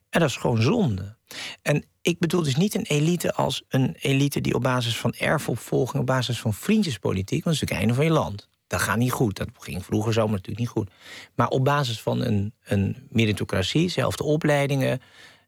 En 0.09 0.19
dat 0.19 0.29
is 0.29 0.37
gewoon 0.37 0.61
zonde. 0.61 1.15
En 1.61 1.85
ik 2.01 2.19
bedoel 2.19 2.43
dus 2.43 2.55
niet 2.55 2.75
een 2.75 2.85
elite 2.85 3.33
als 3.33 3.63
een 3.67 3.95
elite 3.99 4.41
die 4.41 4.55
op 4.55 4.61
basis 4.61 4.97
van 4.97 5.13
erfopvolging, 5.13 6.01
op 6.01 6.07
basis 6.07 6.39
van 6.39 6.53
vriendjespolitiek, 6.53 7.43
want 7.43 7.43
dat 7.43 7.53
is 7.53 7.59
natuurlijk 7.59 7.79
einde 7.79 7.93
van 7.93 8.05
je 8.05 8.21
land. 8.21 8.49
Dat 8.67 8.81
gaat 8.81 8.97
niet 8.97 9.11
goed. 9.11 9.37
Dat 9.37 9.49
ging 9.59 9.85
vroeger 9.85 10.13
zo, 10.13 10.21
maar 10.21 10.31
natuurlijk 10.31 10.59
niet 10.59 10.67
goed. 10.67 10.89
Maar 11.35 11.47
op 11.47 11.63
basis 11.63 12.01
van 12.01 12.21
een, 12.21 12.53
een 12.63 13.07
meritocratie, 13.09 13.89
zelfde 13.89 14.23
opleidingen, 14.23 15.01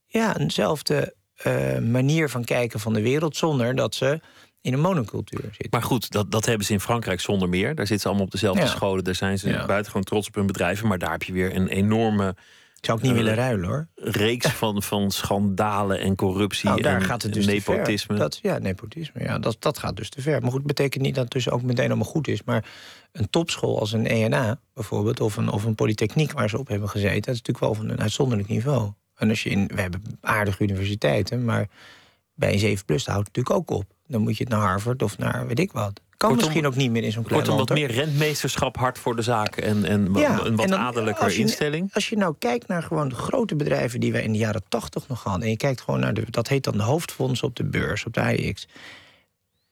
ja, 0.08 0.38
eenzelfde 0.38 1.16
uh, 1.48 1.78
manier 1.78 2.30
van 2.30 2.44
kijken 2.44 2.80
van 2.80 2.94
de 2.94 3.02
wereld, 3.02 3.38
zonder 3.38 3.76
dat 3.76 3.96
ze 3.96 4.20
in 4.62 4.74
een 4.74 4.80
monocultuur 4.80 5.42
zitten. 5.42 5.68
Maar 5.70 5.84
goed, 5.84 6.12
dat, 6.12 6.32
dat 6.32 6.46
hebben 6.46 6.66
ze 6.66 6.74
in 6.74 6.80
Frankrijk 6.80 7.20
zonder 7.20 7.50
meer. 7.50 7.76
Daar 7.76 7.88
zitten 7.88 8.00
ze 8.00 8.08
allemaal 8.08 8.26
op 8.26 8.32
dezelfde 8.32 8.62
ja. 8.62 8.68
scholen. 8.68 9.04
Daar 9.04 9.16
zijn 9.16 9.40
ze 9.40 9.50
ja. 9.50 9.66
buitengewoon 9.66 10.04
trots 10.04 10.28
op 10.28 10.36
hun 10.36 10.48
bedrijven. 10.48 10.88
Maar 10.88 10.98
daar 10.98 11.12
heb 11.12 11.24
je 11.24 11.34
weer 11.34 11.56
een 11.56 11.68
enorme. 11.68 12.36
Ik 12.78 12.86
zou 12.86 12.98
ook 12.98 13.04
niet 13.04 13.12
uh, 13.12 13.18
willen 13.18 13.36
ruilen 13.36 13.68
hoor. 13.68 13.88
Reeks 13.96 14.48
van, 14.64 14.84
van 14.84 15.12
schandalen 15.12 16.00
en 16.00 16.16
corruptie 16.16 16.70
nou, 16.70 16.82
daar 16.82 16.96
en 16.96 17.02
gaat 17.02 17.22
het 17.22 17.34
dus 17.34 17.46
nepotisme. 17.46 18.16
Dat, 18.16 18.40
ja, 18.42 18.58
nepotisme. 18.58 19.24
Ja, 19.24 19.40
dat, 19.40 19.56
dat 19.60 19.78
gaat 19.78 19.96
dus 19.96 20.10
te 20.10 20.22
ver. 20.22 20.42
Maar 20.42 20.52
goed, 20.52 20.64
betekent 20.64 21.04
niet 21.04 21.16
dat 21.16 21.24
het 21.24 21.34
dus 21.34 21.50
ook 21.50 21.62
meteen 21.62 21.88
allemaal 21.88 22.06
goed 22.06 22.28
is. 22.28 22.44
Maar 22.44 22.66
een 23.12 23.30
topschool 23.30 23.80
als 23.80 23.92
een 23.92 24.08
ENA 24.08 24.60
bijvoorbeeld, 24.74 25.20
of 25.20 25.38
een, 25.38 25.50
of 25.50 25.64
een 25.64 25.76
polytechniek 25.76 26.32
waar 26.32 26.50
ze 26.50 26.58
op 26.58 26.68
hebben 26.68 26.90
gezeten, 26.90 27.22
dat 27.22 27.36
is 27.36 27.42
natuurlijk 27.42 27.60
wel 27.60 27.74
van 27.74 27.90
een 27.90 28.02
uitzonderlijk 28.02 28.50
niveau. 28.50 28.92
En 29.18 29.30
als 29.30 29.44
je 29.44 29.50
in, 29.50 29.68
we 29.68 29.82
hebben 29.82 30.02
aardige 30.22 30.64
universiteiten, 30.64 31.46
maar 31.46 31.68
bij 32.34 32.54
een 32.54 32.60
7 32.60 32.86
plus 32.86 33.06
houdt 33.06 33.28
het 33.28 33.36
natuurlijk 33.36 33.72
ook 33.72 33.80
op. 33.80 33.86
Dan 34.08 34.22
moet 34.22 34.38
je 34.38 34.44
het 34.44 34.54
naar 34.54 34.62
Harvard 34.62 35.04
of 35.04 35.18
naar 35.18 35.48
weet 35.48 35.60
ik 35.60 35.72
wat. 35.72 36.02
Kan 36.18 36.30
Kortom, 36.30 36.48
misschien 36.48 36.68
ook 36.68 36.76
niet 36.76 36.92
meer 36.92 37.04
in 37.04 37.12
zo'n 37.12 37.24
klein 37.24 37.42
Kortom, 37.42 37.58
wat 37.58 37.70
meer 37.70 37.92
rentmeesterschap, 37.92 38.78
hard 38.78 38.98
voor 38.98 39.16
de 39.16 39.22
zaak 39.22 39.56
en, 39.56 39.86
en 39.86 40.14
ja, 40.14 40.40
een 40.44 40.56
wat 40.56 40.66
en 40.66 40.72
dan, 40.72 40.80
adellijker 40.80 41.24
als 41.24 41.36
je, 41.36 41.42
instelling. 41.42 41.94
Als 41.94 42.10
je 42.10 42.18
nou 42.18 42.36
kijkt 42.40 42.68
naar 42.68 42.84
gewoon 42.84 43.10
de 43.10 43.16
grote 43.16 43.56
bedrijven 43.56 44.00
die 44.00 44.12
wij 44.12 44.24
in 44.24 44.32
de 44.32 44.38
jaren 44.38 44.64
80 44.68 45.08
nog 45.08 45.24
hadden, 45.24 45.42
en 45.42 45.50
je 45.50 45.58
kijkt 45.58 45.82
gewoon 45.82 46.00
naar 46.00 46.14
de, 46.14 46.24
dat 46.30 46.48
heet 46.48 46.64
dan 46.64 46.78
de 46.78 46.84
hoofdfondsen 46.84 47.48
op 47.48 47.56
de 47.56 47.64
beurs, 47.64 48.06
op 48.06 48.14
de 48.14 48.22
AIX. 48.22 48.68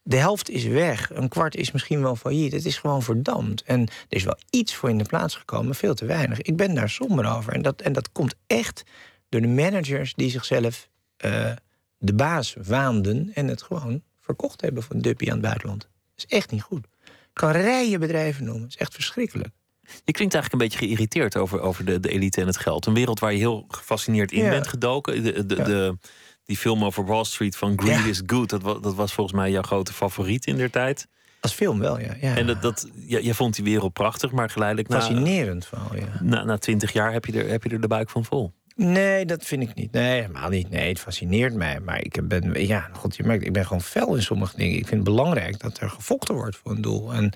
De 0.01 0.17
helft 0.17 0.49
is 0.49 0.65
weg, 0.65 1.10
een 1.13 1.29
kwart 1.29 1.55
is 1.55 1.71
misschien 1.71 2.01
wel 2.01 2.15
failliet. 2.15 2.51
Het 2.51 2.65
is 2.65 2.77
gewoon 2.77 3.03
verdampt. 3.03 3.63
En 3.63 3.79
er 3.79 4.17
is 4.17 4.23
wel 4.23 4.38
iets 4.49 4.75
voor 4.75 4.89
in 4.89 4.97
de 4.97 5.03
plaats 5.03 5.36
gekomen, 5.36 5.75
veel 5.75 5.93
te 5.93 6.05
weinig. 6.05 6.41
Ik 6.41 6.55
ben 6.55 6.75
daar 6.75 6.89
somber 6.89 7.36
over. 7.36 7.53
En 7.53 7.62
dat, 7.62 7.81
en 7.81 7.93
dat 7.93 8.12
komt 8.12 8.36
echt 8.47 8.84
door 9.36 9.41
de 9.56 9.62
managers 9.62 10.13
die 10.13 10.30
zichzelf 10.30 10.89
uh, 11.26 11.52
de 11.98 12.13
baas 12.13 12.56
waanden 12.63 13.32
en 13.34 13.48
het 13.48 13.62
gewoon 13.62 14.02
verkocht 14.19 14.62
hebben 14.62 14.84
van 14.84 15.00
Duppie 15.00 15.28
aan 15.28 15.38
het 15.38 15.45
buitenland. 15.45 15.82
Dat 15.82 15.89
is 16.15 16.38
echt 16.38 16.52
niet 16.52 16.62
goed. 16.62 16.86
Ik 17.06 17.12
kan 17.34 17.52
rijen 17.52 18.00
bedrijven 18.00 18.43
noemen. 18.43 18.63
Het 18.63 18.71
is 18.71 18.78
echt 18.78 18.93
verschrikkelijk. 18.93 19.50
Je 19.82 20.12
klinkt 20.12 20.34
eigenlijk 20.34 20.52
een 20.54 20.69
beetje 20.69 20.86
geïrriteerd 20.88 21.38
over, 21.38 21.62
over 21.62 21.86
de, 21.86 22.00
de 22.00 22.10
elite 22.10 22.41
en 22.41 22.48
het 22.48 22.58
geld. 22.58 22.86
Een 22.86 22.93
wereld 22.93 23.19
waar 23.19 23.32
je 23.32 23.38
heel 23.38 23.65
gefascineerd 23.67 24.32
in 24.32 24.43
Ja. 24.43 24.50
bent 24.50 24.67
gedoken. 24.67 25.24
De, 25.24 25.45
de, 25.45 25.56
Ja. 25.56 25.63
de, 25.63 25.98
die 26.45 26.58
film 26.58 26.84
over 26.84 27.06
Wall 27.06 27.24
Street 27.24 27.56
van 27.58 27.80
Greed 27.80 27.98
Ja. 28.04 28.06
is 28.06 28.21
Good, 28.26 28.50
dat, 28.50 28.63
dat 28.63 28.95
was 28.95 29.13
volgens 29.13 29.36
mij 29.36 29.52
jouw 29.52 29.62
grote 29.62 29.93
favoriet 29.93 30.45
in 30.45 30.58
der 30.58 30.71
tijd. 30.71 31.08
Als 31.39 31.54
film 31.54 31.80
wel, 31.80 32.00
ja. 32.00 32.15
ja. 32.21 32.36
En 32.36 32.48
dat, 32.48 32.62
dat, 32.62 32.89
ja, 32.95 33.19
jij 33.19 33.34
vond 33.34 33.56
die 33.56 33.63
wereld 33.63 33.93
prachtig, 33.93 34.32
maar 34.32 34.50
geleidelijk 34.50 34.88
na, 34.88 34.95
Fascinerend 35.00 35.65
verhaal, 35.65 35.95
ja. 35.95 36.19
na, 36.21 36.43
na 36.43 36.58
twintig 36.58 36.91
jaar 36.93 37.12
heb 37.12 37.26
je, 37.26 37.43
er, 37.43 37.50
heb 37.50 37.63
je 37.63 37.69
er 37.69 37.82
de 37.82 37.88
buik 37.88 38.10
van 38.10 38.26
vol. 38.26 38.54
Nee, 38.75 39.25
dat 39.25 39.45
vind 39.45 39.61
ik 39.61 39.75
niet. 39.75 39.91
Nee, 39.91 40.21
helemaal 40.21 40.49
niet. 40.49 40.69
Nee, 40.69 40.89
het 40.89 40.99
fascineert 40.99 41.53
mij. 41.53 41.79
Maar 41.79 42.01
ik 42.03 42.27
ben, 42.27 42.67
ja, 42.67 42.89
god, 42.93 43.15
je 43.15 43.23
merkt, 43.23 43.45
ik 43.45 43.53
ben 43.53 43.65
gewoon 43.65 43.81
fel 43.81 44.15
in 44.15 44.21
sommige 44.23 44.57
dingen. 44.57 44.77
Ik 44.77 44.88
vind 44.88 45.05
het 45.05 45.15
belangrijk 45.15 45.59
dat 45.59 45.79
er 45.79 45.89
gevochten 45.89 46.35
wordt 46.35 46.57
voor 46.57 46.71
een 46.71 46.81
doel. 46.81 47.13
En, 47.13 47.31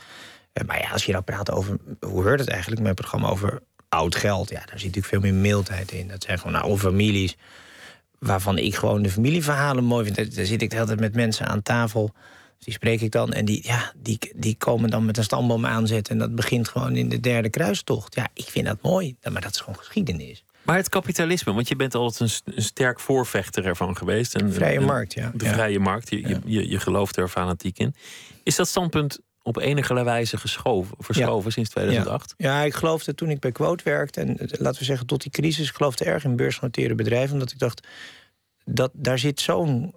eh, 0.54 0.64
maar 0.66 0.80
ja, 0.82 0.90
als 0.90 1.06
je 1.06 1.12
nou 1.12 1.24
praat 1.24 1.52
over, 1.52 1.78
hoe 2.00 2.24
hoort 2.24 2.40
het 2.40 2.50
eigenlijk, 2.50 2.82
mijn 2.82 2.96
programma 2.96 3.28
over 3.28 3.62
oud 3.90 4.16
geld. 4.16 4.50
Ja, 4.50 4.56
daar 4.56 4.80
zit 4.80 4.96
natuurlijk 4.96 5.06
veel 5.06 5.20
meer 5.20 5.34
mildheid 5.34 5.92
in. 5.92 6.08
Dat 6.08 6.24
zijn 6.24 6.40
gewoon 6.40 6.62
oude 6.62 6.80
families 6.80 7.38
waarvan 8.20 8.58
ik 8.58 8.76
gewoon 8.76 9.02
de 9.02 9.10
familieverhalen 9.10 9.84
mooi 9.84 10.06
vind. 10.06 10.36
Daar- 10.36 10.46
zit 10.46 10.62
ik 10.62 10.70
de 10.70 10.76
hele 10.76 10.88
tijd 10.88 11.00
met 11.00 11.16
mensen 11.16 11.48
aan 11.48 11.62
tafel. 11.62 12.12
Die 12.60 12.74
spreek 12.74 13.02
ik 13.02 13.12
dan. 13.12 13.34
En 13.34 13.46
die, 13.46 13.60
ja, 13.68 13.94
die, 13.98 14.20
die 14.36 14.56
komen 14.58 14.90
dan 14.90 15.06
met 15.06 15.18
een 15.18 15.24
stamboom 15.24 15.66
aanzetten. 15.66 16.14
En 16.14 16.20
dat 16.20 16.36
begint 16.36 16.68
gewoon 16.68 16.96
in 16.96 17.10
de 17.10 17.20
derde 17.20 17.50
kruistocht. 17.50 18.16
Ja, 18.16 18.28
ik 18.34 18.46
vind 18.46 18.66
dat 18.66 18.82
mooi. 18.82 19.16
Maar 19.32 19.42
dat 19.42 19.52
is 19.54 19.60
gewoon 19.60 19.78
geschiedenis. 19.80 20.44
Maar 20.64 20.76
het 20.78 20.90
kapitalisme, 20.90 21.54
want 21.54 21.68
je 21.68 21.76
bent 21.76 21.96
altijd 21.96 22.20
een, 22.20 22.30
st- 22.30 22.42
een 22.56 22.62
sterk 22.64 23.00
voorvechter 23.00 23.66
ervan 23.66 23.98
geweest. 23.98 24.36
En, 24.36 24.54
Vrije 24.54 24.78
en- 24.78 24.84
markt, 24.86 25.14
ja. 25.14 25.32
De 25.34 25.46
Ja. 25.46 25.54
vrije 25.54 25.80
markt, 25.80 26.10
je, 26.10 26.28
je, 26.28 26.40
je, 26.46 26.70
je 26.70 26.80
gelooft 26.80 27.18
er 27.18 27.28
fanatiek 27.28 27.78
in. 27.80 27.96
Is 28.44 28.56
dat 28.56 28.68
standpunt 28.68 29.20
op 29.42 29.58
enige 29.58 30.04
wijze 30.04 30.38
geschoven, 30.38 30.96
verschoven 31.00 31.52
sinds 31.52 31.70
2008? 31.70 32.34
Ja. 32.38 32.58
ja. 32.60 32.64
ik 32.66 32.74
geloofde 32.74 33.16
toen 33.16 33.30
ik 33.30 33.40
bij 33.40 33.52
Quote 33.52 33.84
werkte... 33.84 34.22
en 34.22 34.38
laten 34.38 34.80
we 34.80 34.86
zeggen 34.86 35.08
tot 35.08 35.22
die 35.22 35.32
crisis... 35.32 35.70
ik 35.70 35.76
geloofde 35.76 36.06
erg 36.06 36.24
in 36.24 36.36
beursgenoteerde 36.36 36.96
bedrijven... 36.96 37.34
omdat 37.34 37.52
ik 37.52 37.60
dacht, 37.60 37.88
dat, 38.66 38.92
daar 38.94 39.20
zit 39.20 39.40
zo'n 39.40 39.94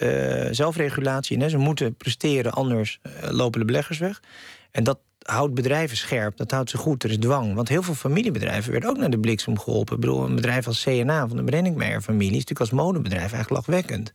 uh, 0.00 0.46
zelfregulatie 0.50 1.36
in. 1.36 1.42
Hè. 1.42 1.48
Ze 1.48 1.56
moeten 1.58 1.94
presteren, 1.96 2.52
anders 2.52 2.98
uh, 3.06 3.30
lopen 3.30 3.60
de 3.60 3.66
beleggers 3.66 3.98
weg. 3.98 4.22
En 4.70 4.84
dat 4.84 4.98
houdt 5.24 5.54
bedrijven 5.54 5.96
scherp, 5.96 6.36
dat 6.36 6.50
houdt 6.50 6.70
ze 6.70 6.76
goed. 6.76 7.04
Er 7.04 7.10
is 7.10 7.16
dwang. 7.18 7.54
Want 7.54 7.68
heel 7.68 7.82
veel 7.82 7.94
familiebedrijven 7.94 8.72
werden 8.72 8.90
ook 8.90 8.96
naar 8.96 9.10
de 9.10 9.18
bliksem 9.18 9.58
geholpen. 9.58 9.94
Ik 9.94 10.00
bedoel, 10.00 10.24
een 10.24 10.34
bedrijf 10.34 10.66
als 10.66 10.82
CNA 10.82 11.28
van 11.28 11.36
de 11.36 11.44
Brenningmeijer-familie... 11.44 12.36
is 12.36 12.44
natuurlijk 12.44 12.60
als 12.60 12.70
modebedrijf 12.70 13.32
eigenlijk 13.32 13.50
lachwekkend. 13.50 14.12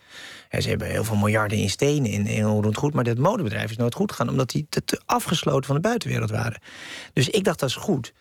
ze 0.60 0.70
hebben 0.70 0.88
heel 0.88 1.04
veel 1.04 1.16
miljarden 1.16 1.58
in 1.58 1.70
stenen 1.70 2.12
in, 2.12 2.28
in 2.28 2.76
goed... 2.76 2.94
maar 2.94 3.04
dat 3.04 3.18
modebedrijf 3.18 3.70
is 3.70 3.78
nooit 3.78 3.96
goed 3.96 4.12
gegaan... 4.12 4.30
omdat 4.30 4.50
die 4.50 4.68
te 4.70 5.02
afgesloten 5.06 5.66
van 5.66 5.76
de 5.76 5.82
buitenwereld 5.82 6.30
waren. 6.30 6.62
Dus 7.14 7.30
ik 7.30 7.44
dacht, 7.44 7.60
dat 7.60 7.70
is 7.70 7.76
goed. 7.76 8.14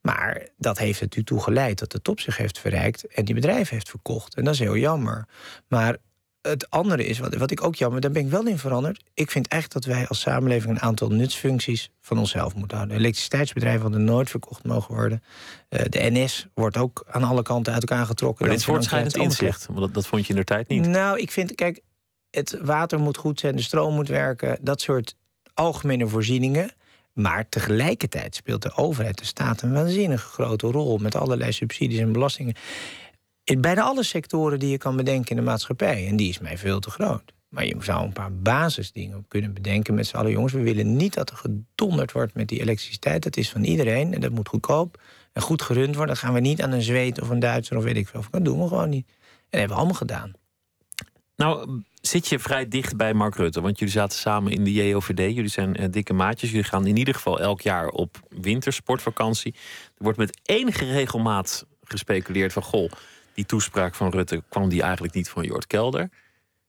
Maar 0.00 0.48
dat 0.56 0.78
heeft 0.78 1.00
natuurlijk 1.00 1.28
toe 1.28 1.42
geleid 1.42 1.78
dat 1.78 1.92
de 1.92 2.02
top 2.02 2.20
zich 2.20 2.36
heeft 2.36 2.58
verrijkt... 2.58 3.06
en 3.06 3.24
die 3.24 3.34
bedrijven 3.34 3.74
heeft 3.74 3.90
verkocht. 3.90 4.34
En 4.34 4.44
dat 4.44 4.54
is 4.54 4.60
heel 4.60 4.76
jammer. 4.76 5.28
Maar 5.68 5.96
het 6.42 6.70
andere 6.70 7.06
is, 7.06 7.18
wat, 7.18 7.34
wat 7.34 7.50
ik 7.50 7.64
ook 7.64 7.74
jammer, 7.74 8.00
daar 8.00 8.10
ben 8.10 8.24
ik 8.24 8.30
wel 8.30 8.46
in 8.46 8.58
veranderd. 8.58 9.02
Ik 9.14 9.30
vind 9.30 9.48
echt 9.48 9.72
dat 9.72 9.84
wij 9.84 10.08
als 10.08 10.20
samenleving 10.20 10.70
een 10.74 10.80
aantal 10.80 11.08
nutsfuncties 11.08 11.90
van 12.00 12.18
onszelf 12.18 12.54
moeten 12.54 12.76
houden. 12.76 12.98
Elektriciteitsbedrijven 12.98 13.82
hadden 13.82 14.04
nooit 14.04 14.30
verkocht 14.30 14.64
mogen 14.64 14.94
worden. 14.94 15.22
Uh, 15.68 15.80
de 15.88 16.10
NS 16.10 16.46
wordt 16.54 16.76
ook 16.76 17.04
aan 17.10 17.24
alle 17.24 17.42
kanten 17.42 17.72
uit 17.72 17.90
elkaar 17.90 18.06
getrokken. 18.06 18.44
Maar 18.44 18.54
dit 18.54 18.60
is 18.60 18.68
voortschrijdend 18.68 19.16
inzicht, 19.16 19.66
want 19.66 19.78
dat, 19.78 19.94
dat 19.94 20.06
vond 20.06 20.26
je 20.26 20.32
in 20.32 20.38
de 20.38 20.44
tijd 20.44 20.68
niet. 20.68 20.86
Nou, 20.86 21.18
ik 21.18 21.30
vind, 21.30 21.54
kijk, 21.54 21.80
het 22.30 22.58
water 22.62 23.00
moet 23.00 23.16
goed 23.16 23.40
zijn, 23.40 23.56
de 23.56 23.62
stroom 23.62 23.94
moet 23.94 24.08
werken. 24.08 24.58
Dat 24.60 24.80
soort 24.80 25.16
algemene 25.54 26.06
voorzieningen. 26.06 26.70
Maar 27.12 27.48
tegelijkertijd 27.48 28.34
speelt 28.34 28.62
de 28.62 28.76
overheid, 28.76 29.18
de 29.18 29.24
staat, 29.24 29.62
een 29.62 29.72
waanzinnig 29.72 30.22
grote 30.22 30.66
rol 30.66 30.98
met 30.98 31.14
allerlei 31.14 31.52
subsidies 31.52 31.98
en 31.98 32.12
belastingen. 32.12 32.54
In 33.50 33.60
bijna 33.60 33.82
alle 33.82 34.02
sectoren 34.02 34.58
die 34.58 34.70
je 34.70 34.78
kan 34.78 34.96
bedenken 34.96 35.30
in 35.30 35.36
de 35.36 35.42
maatschappij. 35.42 36.06
En 36.06 36.16
die 36.16 36.28
is 36.28 36.38
mij 36.38 36.58
veel 36.58 36.80
te 36.80 36.90
groot. 36.90 37.32
Maar 37.48 37.66
je 37.66 37.76
zou 37.80 38.04
een 38.04 38.12
paar 38.12 38.32
basisdingen 38.32 39.24
kunnen 39.28 39.52
bedenken 39.52 39.94
met 39.94 40.06
z'n 40.06 40.16
allen. 40.16 40.30
Jongens, 40.30 40.52
we 40.52 40.62
willen 40.62 40.96
niet 40.96 41.14
dat 41.14 41.30
er 41.30 41.36
gedonderd 41.36 42.12
wordt 42.12 42.34
met 42.34 42.48
die 42.48 42.60
elektriciteit. 42.60 43.22
Dat 43.22 43.36
is 43.36 43.50
van 43.50 43.64
iedereen 43.64 44.14
en 44.14 44.20
dat 44.20 44.30
moet 44.30 44.48
goedkoop 44.48 45.00
en 45.32 45.42
goed 45.42 45.62
gerund 45.62 45.96
worden. 45.96 46.14
Dat 46.14 46.24
gaan 46.24 46.34
we 46.34 46.40
niet 46.40 46.62
aan 46.62 46.72
een 46.72 46.82
Zweed 46.82 47.20
of 47.20 47.28
een 47.28 47.38
Duitser 47.38 47.76
of 47.76 47.84
weet 47.84 47.96
ik 47.96 48.08
veel. 48.08 48.24
Dat 48.30 48.44
doen 48.44 48.60
we 48.60 48.68
gewoon 48.68 48.88
niet. 48.88 49.06
En 49.08 49.14
dat 49.50 49.60
hebben 49.60 49.68
we 49.68 49.74
allemaal 49.74 49.94
gedaan. 49.94 50.32
Nou, 51.36 51.82
zit 52.00 52.28
je 52.28 52.38
vrij 52.38 52.68
dicht 52.68 52.96
bij 52.96 53.14
Mark 53.14 53.34
Rutte? 53.34 53.60
Want 53.60 53.78
jullie 53.78 53.94
zaten 53.94 54.18
samen 54.18 54.52
in 54.52 54.64
de 54.64 54.72
JOVD. 54.72 55.18
Jullie 55.18 55.48
zijn 55.48 55.80
uh, 55.80 55.86
dikke 55.90 56.12
maatjes. 56.12 56.50
Jullie 56.50 56.64
gaan 56.64 56.86
in 56.86 56.96
ieder 56.96 57.14
geval 57.14 57.40
elk 57.40 57.60
jaar 57.60 57.88
op 57.88 58.20
wintersportvakantie. 58.28 59.54
Er 59.96 60.04
wordt 60.04 60.18
met 60.18 60.40
enige 60.42 60.92
regelmaat 60.92 61.66
gespeculeerd 61.82 62.52
van... 62.52 62.62
goh, 62.62 62.90
die 63.40 63.48
toespraak 63.48 63.94
van 63.94 64.10
Rutte, 64.10 64.42
kwam 64.48 64.68
die 64.68 64.82
eigenlijk 64.82 65.14
niet 65.14 65.28
van 65.28 65.44
Jort 65.44 65.66
Kelder? 65.66 66.10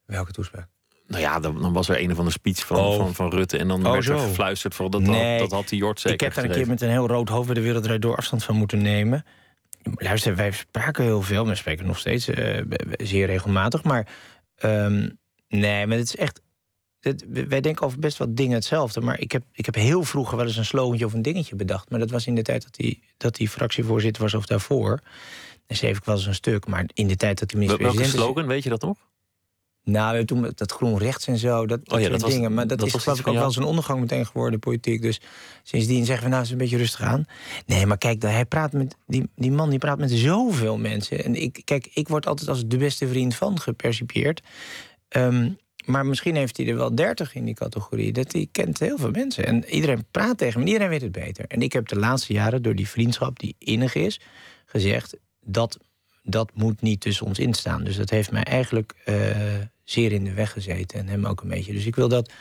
Welke 0.05 0.31
toespraak? 0.31 0.67
Nou 1.07 1.21
ja, 1.21 1.39
dan, 1.39 1.61
dan 1.61 1.73
was 1.73 1.89
er 1.89 1.99
een 1.99 2.11
of 2.11 2.17
andere 2.17 2.31
speech 2.31 2.65
van, 2.65 2.77
oh. 2.77 2.95
van, 2.95 3.15
van 3.15 3.29
Rutte. 3.29 3.57
En 3.57 3.67
dan 3.67 3.85
oh, 3.85 3.91
werd 3.91 4.07
er 4.07 4.19
gefluisterd 4.19 4.75
voor 4.75 4.89
dat, 4.89 5.01
nee. 5.01 5.39
dat, 5.39 5.49
dat 5.49 5.59
had 5.59 5.69
die 5.69 5.79
Jort 5.79 5.99
zeker 5.99 6.13
Ik 6.13 6.21
heb 6.21 6.33
daar 6.33 6.43
een 6.43 6.51
keer 6.51 6.67
met 6.67 6.81
een 6.81 6.89
heel 6.89 7.07
rood 7.07 7.29
hoofd 7.29 7.45
bij 7.45 7.55
de 7.55 7.61
wereldrijd 7.61 8.01
door 8.01 8.15
afstand 8.15 8.43
van 8.43 8.55
moeten 8.55 8.81
nemen. 8.81 9.25
Luister, 9.95 10.35
wij 10.35 10.51
spraken 10.51 11.03
heel 11.03 11.21
veel. 11.21 11.47
We 11.47 11.55
spreken 11.55 11.85
nog 11.85 11.97
steeds 11.97 12.29
uh, 12.29 12.61
zeer 12.97 13.25
regelmatig. 13.25 13.83
Maar 13.83 14.07
um, 14.63 15.19
nee, 15.47 15.87
maar 15.87 15.97
het 15.97 16.07
is 16.07 16.15
echt... 16.15 16.41
Het, 16.99 17.25
wij 17.47 17.61
denken 17.61 17.85
over 17.85 17.99
best 17.99 18.17
wat 18.17 18.37
dingen 18.37 18.55
hetzelfde. 18.55 19.01
Maar 19.01 19.19
ik 19.19 19.31
heb, 19.31 19.43
ik 19.51 19.65
heb 19.65 19.75
heel 19.75 20.03
vroeger 20.03 20.37
wel 20.37 20.45
eens 20.45 20.57
een 20.57 20.65
slogentje 20.65 21.05
of 21.05 21.13
een 21.13 21.21
dingetje 21.21 21.55
bedacht. 21.55 21.89
Maar 21.89 21.99
dat 21.99 22.11
was 22.11 22.27
in 22.27 22.35
de 22.35 22.41
tijd 22.41 22.63
dat 22.63 22.77
hij 22.77 22.99
dat 23.17 23.35
die 23.35 23.49
fractievoorzitter 23.49 24.23
was 24.23 24.33
of 24.33 24.45
daarvoor. 24.45 24.99
En 25.71 25.77
schreef 25.77 25.97
ik 25.97 26.03
wel 26.03 26.15
eens 26.15 26.25
een 26.25 26.35
stuk. 26.35 26.67
Maar 26.67 26.85
in 26.93 27.07
de 27.07 27.15
tijd 27.15 27.39
dat 27.39 27.51
hij 27.51 27.59
minister-president... 27.59 28.11
Welke 28.11 28.27
slogan, 28.27 28.47
weet 28.47 28.63
je 28.63 28.69
dat 28.69 28.81
nog? 28.81 28.97
Nou, 29.83 30.25
toen 30.25 30.51
dat 30.55 30.71
groen 30.71 30.97
rechts 30.97 31.27
en 31.27 31.37
zo, 31.37 31.65
dat, 31.65 31.85
dat 31.85 31.97
oh 31.97 32.01
ja, 32.01 32.09
dat 32.09 32.19
dingen. 32.19 32.41
Was, 32.41 32.51
maar 32.51 32.67
dat, 32.67 32.81
is 32.81 32.93
geloof 32.93 33.19
ik 33.19 33.27
ook 33.27 33.35
wel 33.35 33.51
zijn 33.51 33.65
ondergang 33.65 33.99
meteen 33.99 34.25
geworden, 34.25 34.59
politiek. 34.59 35.01
Dus 35.01 35.21
sindsdien 35.63 36.05
zeggen 36.05 36.23
we 36.23 36.29
nou 36.29 36.41
eens 36.41 36.51
een 36.51 36.57
beetje 36.57 36.77
rustig 36.77 37.01
aan. 37.01 37.25
Nee, 37.65 37.85
maar 37.85 37.97
kijk, 37.97 38.21
hij 38.21 38.45
praat 38.45 38.71
met, 38.71 38.95
die, 39.07 39.29
die 39.35 39.51
man 39.51 39.69
die 39.69 39.79
praat 39.79 39.97
met 39.97 40.11
zoveel 40.11 40.77
mensen. 40.77 41.23
En 41.23 41.35
ik, 41.35 41.61
kijk, 41.63 41.89
ik 41.93 42.07
word 42.07 42.27
altijd 42.27 42.49
als 42.49 42.67
de 42.67 42.77
beste 42.77 43.07
vriend 43.07 43.35
van 43.35 43.59
gepercipieerd. 43.59 44.41
Um, 45.09 45.57
maar 45.85 46.05
misschien 46.05 46.35
heeft 46.35 46.57
hij 46.57 46.67
er 46.67 46.75
wel 46.75 46.95
dertig 46.95 47.35
in 47.35 47.45
die 47.45 47.55
categorie. 47.55 48.11
Dat 48.11 48.31
hij 48.31 48.47
kent 48.51 48.79
heel 48.79 48.97
veel 48.97 49.11
mensen. 49.11 49.45
En 49.45 49.65
iedereen 49.65 50.05
praat 50.11 50.37
tegen 50.37 50.59
hem, 50.59 50.67
iedereen 50.67 50.89
weet 50.89 51.01
het 51.01 51.11
beter. 51.11 51.45
En 51.47 51.61
ik 51.61 51.73
heb 51.73 51.87
de 51.87 51.99
laatste 51.99 52.33
jaren 52.33 52.61
door 52.61 52.75
die 52.75 52.87
vriendschap 52.87 53.39
die 53.39 53.55
innig 53.59 53.95
is, 53.95 54.19
gezegd 54.65 55.17
dat, 55.41 55.77
dat 56.23 56.51
moet 56.53 56.81
niet 56.81 57.01
tussen 57.01 57.25
ons 57.25 57.39
instaan. 57.39 57.83
Dus 57.83 57.95
dat 57.95 58.09
heeft 58.09 58.31
mij 58.31 58.43
eigenlijk 58.43 58.93
uh, 59.05 59.15
zeer 59.83 60.11
in 60.11 60.23
de 60.23 60.33
weg 60.33 60.51
gezeten. 60.51 60.99
En 60.99 61.07
hem 61.07 61.25
ook 61.25 61.41
een 61.41 61.49
beetje. 61.49 61.73
Dus 61.73 61.85
ik 61.85 61.95
wil 61.95 62.07
dat. 62.07 62.31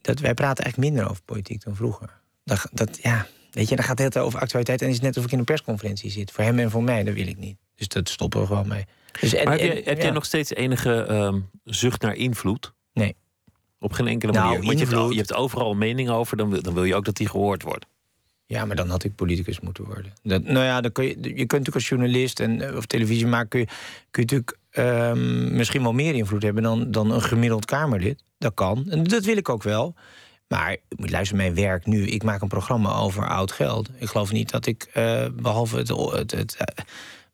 dat 0.00 0.18
wij 0.18 0.34
praten 0.34 0.64
eigenlijk 0.64 0.94
minder 0.94 1.10
over 1.10 1.22
politiek 1.22 1.64
dan 1.64 1.76
vroeger. 1.76 2.20
Dat, 2.44 2.68
dat, 2.72 2.98
ja, 3.02 3.26
weet 3.50 3.68
je, 3.68 3.76
dan 3.76 3.84
gaat 3.84 3.98
het 3.98 4.18
over 4.18 4.40
actualiteit. 4.40 4.82
En 4.82 4.88
is 4.88 4.94
het 4.94 5.02
net 5.02 5.16
of 5.16 5.24
ik 5.24 5.32
in 5.32 5.38
een 5.38 5.44
persconferentie 5.44 6.10
zit. 6.10 6.30
Voor 6.30 6.44
hem 6.44 6.58
en 6.58 6.70
voor 6.70 6.82
mij, 6.82 7.04
dat 7.04 7.14
wil 7.14 7.26
ik 7.26 7.38
niet. 7.38 7.56
Dus 7.74 7.88
dat 7.88 8.08
stoppen 8.08 8.40
we 8.40 8.46
gewoon 8.46 8.68
mee. 8.68 8.84
Dus 9.20 9.34
en, 9.34 9.44
maar 9.44 9.58
heb, 9.58 9.72
jij, 9.72 9.82
heb 9.84 10.00
jij 10.00 10.10
nog 10.10 10.24
steeds 10.24 10.54
enige 10.54 11.06
um, 11.10 11.50
zucht 11.64 12.02
naar 12.02 12.14
invloed? 12.14 12.72
Nee. 12.92 13.16
Op 13.78 13.92
geen 13.92 14.06
enkele 14.06 14.32
nou, 14.32 14.44
manier. 14.44 14.66
Want 14.66 14.78
je 14.78 14.96
hebt, 14.96 15.10
je 15.12 15.16
hebt, 15.16 15.34
overal 15.34 15.74
mening 15.74 16.08
over, 16.08 16.36
dan 16.36 16.50
wil, 16.50 16.62
dan 16.62 16.74
wil 16.74 16.84
je 16.84 16.94
ook 16.94 17.04
dat 17.04 17.16
die 17.16 17.28
gehoord 17.28 17.62
wordt. 17.62 17.86
Ja, 18.46 18.64
maar 18.64 18.76
dan 18.76 18.88
had 18.88 19.04
ik 19.04 19.14
politicus 19.14 19.60
moeten 19.60 19.84
worden. 19.84 20.12
Dat, 20.22 20.42
nou 20.42 20.64
ja, 20.64 20.80
dan 20.80 20.92
kun 20.92 21.04
je, 21.04 21.10
je 21.10 21.20
kunt 21.20 21.50
natuurlijk 21.50 21.74
als 21.74 21.88
journalist 21.88 22.40
en, 22.40 22.60
eh, 22.60 22.76
of 22.76 22.86
televisie 22.86 23.26
maken... 23.26 23.48
kun 23.48 23.60
je, 23.60 23.66
kun 24.10 24.24
je 24.26 24.34
natuurlijk 24.34 24.58
um, 25.16 25.56
misschien 25.56 25.82
wel 25.82 25.92
meer 25.92 26.14
invloed 26.14 26.42
hebben 26.42 26.62
dan, 26.62 26.90
dan 26.90 27.10
een 27.10 27.22
gemiddeld 27.22 27.64
Kamerlid. 27.64 28.22
Dat 28.38 28.54
kan. 28.54 28.86
En 28.90 29.04
dat 29.04 29.24
wil 29.24 29.36
ik 29.36 29.48
ook 29.48 29.62
wel. 29.62 29.94
Maar 30.48 30.76
luister, 30.88 31.36
mijn 31.36 31.54
werk 31.54 31.86
nu. 31.86 32.06
Ik 32.06 32.22
maak 32.22 32.42
een 32.42 32.48
programma 32.48 32.94
over 32.94 33.28
oud 33.28 33.52
geld. 33.52 33.90
Ik 33.98 34.08
geloof 34.08 34.32
niet 34.32 34.50
dat 34.50 34.66
ik, 34.66 34.90
uh, 34.94 35.26
behalve 35.34 35.76
het. 35.76 35.88
het, 36.30 36.56
uh, 36.60 36.84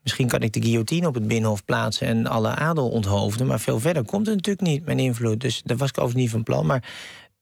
misschien 0.03 0.29
kan 0.29 0.41
ik 0.41 0.53
de 0.53 0.63
guillotine 0.63 1.07
op 1.07 1.15
het 1.15 1.29
binnenhof 1.29 1.65
plaatsen 1.65 2.07
en 2.07 2.27
alle 2.27 2.49
adel 2.49 2.91
onthoofden. 2.91 3.47
Maar 3.47 3.61
veel 3.61 3.81
verder 3.81 4.05
komt 4.05 4.27
het 4.27 4.37
natuurlijk 4.37 4.67
niet, 4.67 4.85
mijn 4.85 4.99
invloed. 4.99 5.41
Dus 5.41 5.63
daar 5.65 5.77
was 5.77 5.89
ik 5.89 6.01
over 6.01 6.17
niet 6.17 6.31
van 6.31 6.43
plan. 6.43 6.67
Maar 6.67 6.93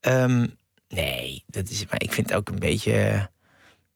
um, 0.00 0.56
nee, 0.88 1.44
dat 1.46 1.68
is, 1.68 1.86
maar 1.86 2.02
ik 2.02 2.12
vind 2.12 2.28
het 2.28 2.38
ook 2.38 2.48
een 2.48 2.58
beetje. 2.58 3.28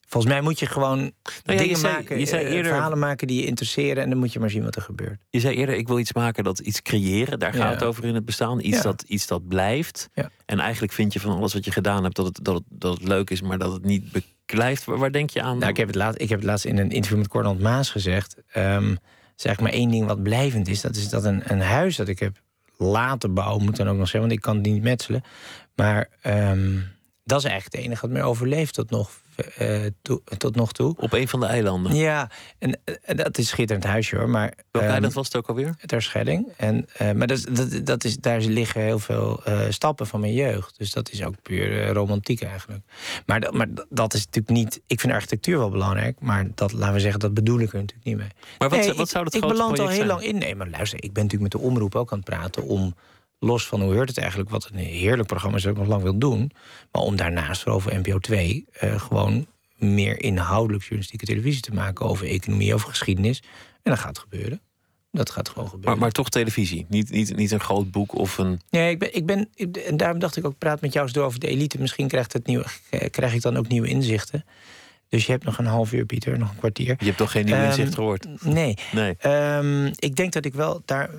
Volgens 0.05 0.33
mij 0.33 0.41
moet 0.41 0.59
je 0.59 0.65
gewoon 0.65 1.11
nou 1.43 1.57
dingen 1.57 1.81
maken, 1.81 2.19
je 2.19 2.25
zei 2.25 2.45
eh, 2.45 2.51
eerder, 2.51 2.71
verhalen 2.71 2.99
maken 2.99 3.27
die 3.27 3.41
je 3.41 3.45
interesseren... 3.45 4.03
en 4.03 4.09
dan 4.09 4.19
moet 4.19 4.33
je 4.33 4.39
maar 4.39 4.49
zien 4.49 4.63
wat 4.63 4.75
er 4.75 4.81
gebeurt. 4.81 5.21
Je 5.29 5.39
zei 5.39 5.55
eerder, 5.55 5.75
ik 5.75 5.87
wil 5.87 5.99
iets 5.99 6.13
maken 6.13 6.43
dat 6.43 6.59
iets 6.59 6.81
creëren. 6.81 7.39
Daar 7.39 7.53
gaat 7.53 7.73
het 7.73 7.83
over 7.83 8.05
in 8.05 8.15
het 8.15 8.25
bestaan. 8.25 8.59
Iets, 8.59 8.81
dat, 8.81 9.03
iets 9.07 9.27
dat 9.27 9.47
blijft. 9.47 10.09
En 10.45 10.59
eigenlijk 10.59 10.93
vind 10.93 11.13
je 11.13 11.19
van 11.19 11.35
alles 11.35 11.53
wat 11.53 11.65
je 11.65 11.71
gedaan 11.71 12.03
hebt... 12.03 12.15
dat 12.15 12.25
het, 12.25 12.39
dat 12.41 12.55
het, 12.55 12.63
dat 12.69 12.97
het 12.97 13.07
leuk 13.07 13.29
is, 13.29 13.41
maar 13.41 13.57
dat 13.57 13.71
het 13.71 13.83
niet 13.83 14.03
blijft. 14.45 14.85
Waar, 14.85 15.11
denk 15.11 15.29
je 15.29 15.41
aan? 15.41 15.57
Nou, 15.57 15.69
ik, 15.69 15.77
heb 15.77 15.87
het 15.87 15.95
laatst, 15.95 16.21
ik 16.21 16.29
heb 16.29 16.39
het 16.39 16.47
laatst 16.47 16.65
in 16.65 16.77
een 16.77 16.91
interview 16.91 17.17
met 17.17 17.27
Cornel 17.27 17.55
Maas 17.55 17.89
gezegd. 17.89 18.35
Um, 18.57 18.97
zeg 19.35 19.59
maar 19.59 19.71
één 19.71 19.91
ding 19.91 20.05
wat 20.05 20.23
blijvend 20.23 20.67
is. 20.67 20.81
Dat 20.81 20.95
is 20.95 21.09
dat 21.09 21.23
een, 21.23 21.41
een 21.45 21.61
huis 21.61 21.95
dat 21.95 22.07
ik 22.07 22.19
heb 22.19 22.41
laten 22.77 23.33
bouwen... 23.33 23.63
moet 23.63 23.75
dan 23.75 23.87
ook 23.87 23.97
nog 23.97 24.07
zeggen, 24.09 24.19
want 24.19 24.31
ik 24.31 24.41
kan 24.41 24.55
het 24.55 24.65
niet 24.65 24.83
metselen. 24.83 25.23
Maar... 25.75 26.09
Um, 26.23 26.93
dat 27.25 27.39
is 27.39 27.45
eigenlijk 27.45 27.75
het 27.75 27.85
enige 27.85 28.01
wat 28.01 28.15
meer 28.15 28.23
overleeft 28.23 28.73
tot 28.73 28.89
nog 28.89 29.11
uh, 29.59 29.85
tot 30.37 30.55
nog 30.55 30.71
toe. 30.71 30.95
Op 30.97 31.13
een 31.13 31.27
van 31.27 31.39
de 31.39 31.45
eilanden? 31.45 31.95
Ja, 31.95 32.29
en, 32.57 32.79
en 33.01 33.17
dat 33.17 33.37
is 33.37 33.47
schitterend 33.47 33.85
huisje 33.85 34.15
hoor. 34.15 34.29
Maar, 34.29 34.53
Welk 34.71 34.85
um, 34.85 34.91
eiland 34.91 35.13
was 35.13 35.25
het 35.25 35.35
ook 35.35 35.47
alweer? 35.47 35.75
Ter 35.85 36.01
Schelling. 36.01 36.47
En, 36.57 36.85
uh, 37.01 37.11
maar 37.11 37.27
dat, 37.27 37.45
dat, 37.51 37.85
dat 37.85 38.03
is, 38.03 38.17
daar 38.17 38.39
liggen 38.39 38.81
heel 38.81 38.99
veel 38.99 39.41
stappen 39.69 40.07
van 40.07 40.19
mijn 40.19 40.33
jeugd. 40.33 40.77
Dus 40.77 40.91
dat 40.91 41.11
is 41.11 41.23
ook 41.23 41.41
puur 41.41 41.87
romantiek 41.87 42.41
eigenlijk. 42.41 42.83
Maar, 43.25 43.39
dat, 43.39 43.53
maar 43.53 43.67
dat 43.89 44.13
is 44.13 44.25
natuurlijk 44.25 44.53
niet... 44.53 44.81
Ik 44.87 44.99
vind 44.99 45.13
architectuur 45.13 45.57
wel 45.57 45.69
belangrijk. 45.69 46.19
Maar 46.19 46.47
dat, 46.55 46.71
laten 46.73 46.93
we 46.93 46.99
zeggen, 46.99 47.19
dat 47.19 47.33
bedoel 47.33 47.59
ik 47.59 47.73
er 47.73 47.79
natuurlijk 47.79 48.07
niet 48.07 48.17
mee. 48.17 48.29
Maar 48.57 48.69
wat, 48.69 48.95
wat 48.95 49.09
zou 49.09 49.23
dat 49.23 49.33
Ik 49.33 49.41
beland 49.41 49.79
al 49.79 49.87
heel 49.87 50.05
lang 50.05 50.21
in. 50.21 50.37
Nee, 50.37 50.55
maar 50.55 50.69
luister, 50.69 51.03
ik 51.03 51.13
ben 51.13 51.23
natuurlijk 51.23 51.53
met 51.53 51.61
de 51.61 51.67
omroep 51.67 51.95
ook 51.95 52.11
aan 52.11 52.17
het 52.17 52.29
praten... 52.29 52.63
om 52.63 52.95
los 53.39 53.67
van 53.67 53.81
hoe 53.81 53.93
heurt 53.93 54.09
het 54.09 54.17
eigenlijk, 54.17 54.49
wat 54.49 54.69
een 54.71 54.79
heerlijk 54.79 55.27
programma 55.27 55.57
is 55.57 55.63
dat 55.63 55.71
ik 55.71 55.77
nog 55.77 55.87
lang 55.87 56.03
wil 56.03 56.17
doen. 56.17 56.51
Maar 56.91 57.01
om 57.01 57.15
daarnaast 57.15 57.67
over 57.67 57.99
NPO 57.99 58.19
2 58.19 58.65
uh, 58.83 58.99
gewoon 58.99 59.47
meer 59.75 60.21
inhoudelijk 60.21 60.81
journalistieke 60.81 61.25
televisie 61.25 61.61
te 61.61 61.73
maken 61.73 62.05
over 62.05 62.27
economie, 62.27 62.73
over 62.73 62.89
geschiedenis. 62.89 63.43
En 63.83 63.91
dat 63.91 63.99
gaat 63.99 64.19
gebeuren. 64.19 64.61
Dat 65.11 65.29
gaat 65.29 65.49
gewoon 65.49 65.69
gebeuren. 65.69 65.91
Maar, 65.91 65.99
maar 65.99 66.11
toch 66.11 66.29
televisie, 66.29 66.85
niet, 66.89 67.09
niet, 67.09 67.35
niet 67.35 67.51
een 67.51 67.59
groot 67.59 67.91
boek 67.91 68.15
of 68.15 68.37
een. 68.37 68.61
Nee, 68.69 68.91
ik 68.91 68.99
ben, 68.99 69.13
ik 69.13 69.25
ben. 69.25 69.49
En 69.85 69.97
daarom 69.97 70.19
dacht 70.19 70.35
ik 70.35 70.45
ook, 70.45 70.57
praat 70.57 70.81
met 70.81 70.93
jou 70.93 71.05
eens 71.05 71.13
door 71.13 71.25
over 71.25 71.39
de 71.39 71.47
elite. 71.47 71.79
Misschien 71.79 72.07
krijgt 72.07 72.33
het 72.33 72.47
nieuwe, 72.47 72.65
krijg 73.09 73.33
ik 73.33 73.41
dan 73.41 73.57
ook 73.57 73.67
nieuwe 73.67 73.87
inzichten. 73.87 74.45
Dus 75.09 75.25
je 75.25 75.31
hebt 75.31 75.43
nog 75.43 75.57
een 75.57 75.65
half 75.65 75.93
uur, 75.93 76.05
Pieter, 76.05 76.37
nog 76.37 76.49
een 76.49 76.57
kwartier. 76.57 76.95
Je 76.99 77.05
hebt 77.05 77.17
toch 77.17 77.31
geen 77.31 77.45
nieuw 77.45 77.55
inzicht 77.55 77.87
ehm, 77.87 77.95
gehoord? 77.95 78.43
Nee. 78.43 78.77
nee. 78.91 79.15
Um, 79.25 79.91
ik 79.95 80.15
denk 80.15 80.33
dat 80.33 80.45
ik 80.45 80.53
wel 80.53 80.81
daar, 80.85 81.09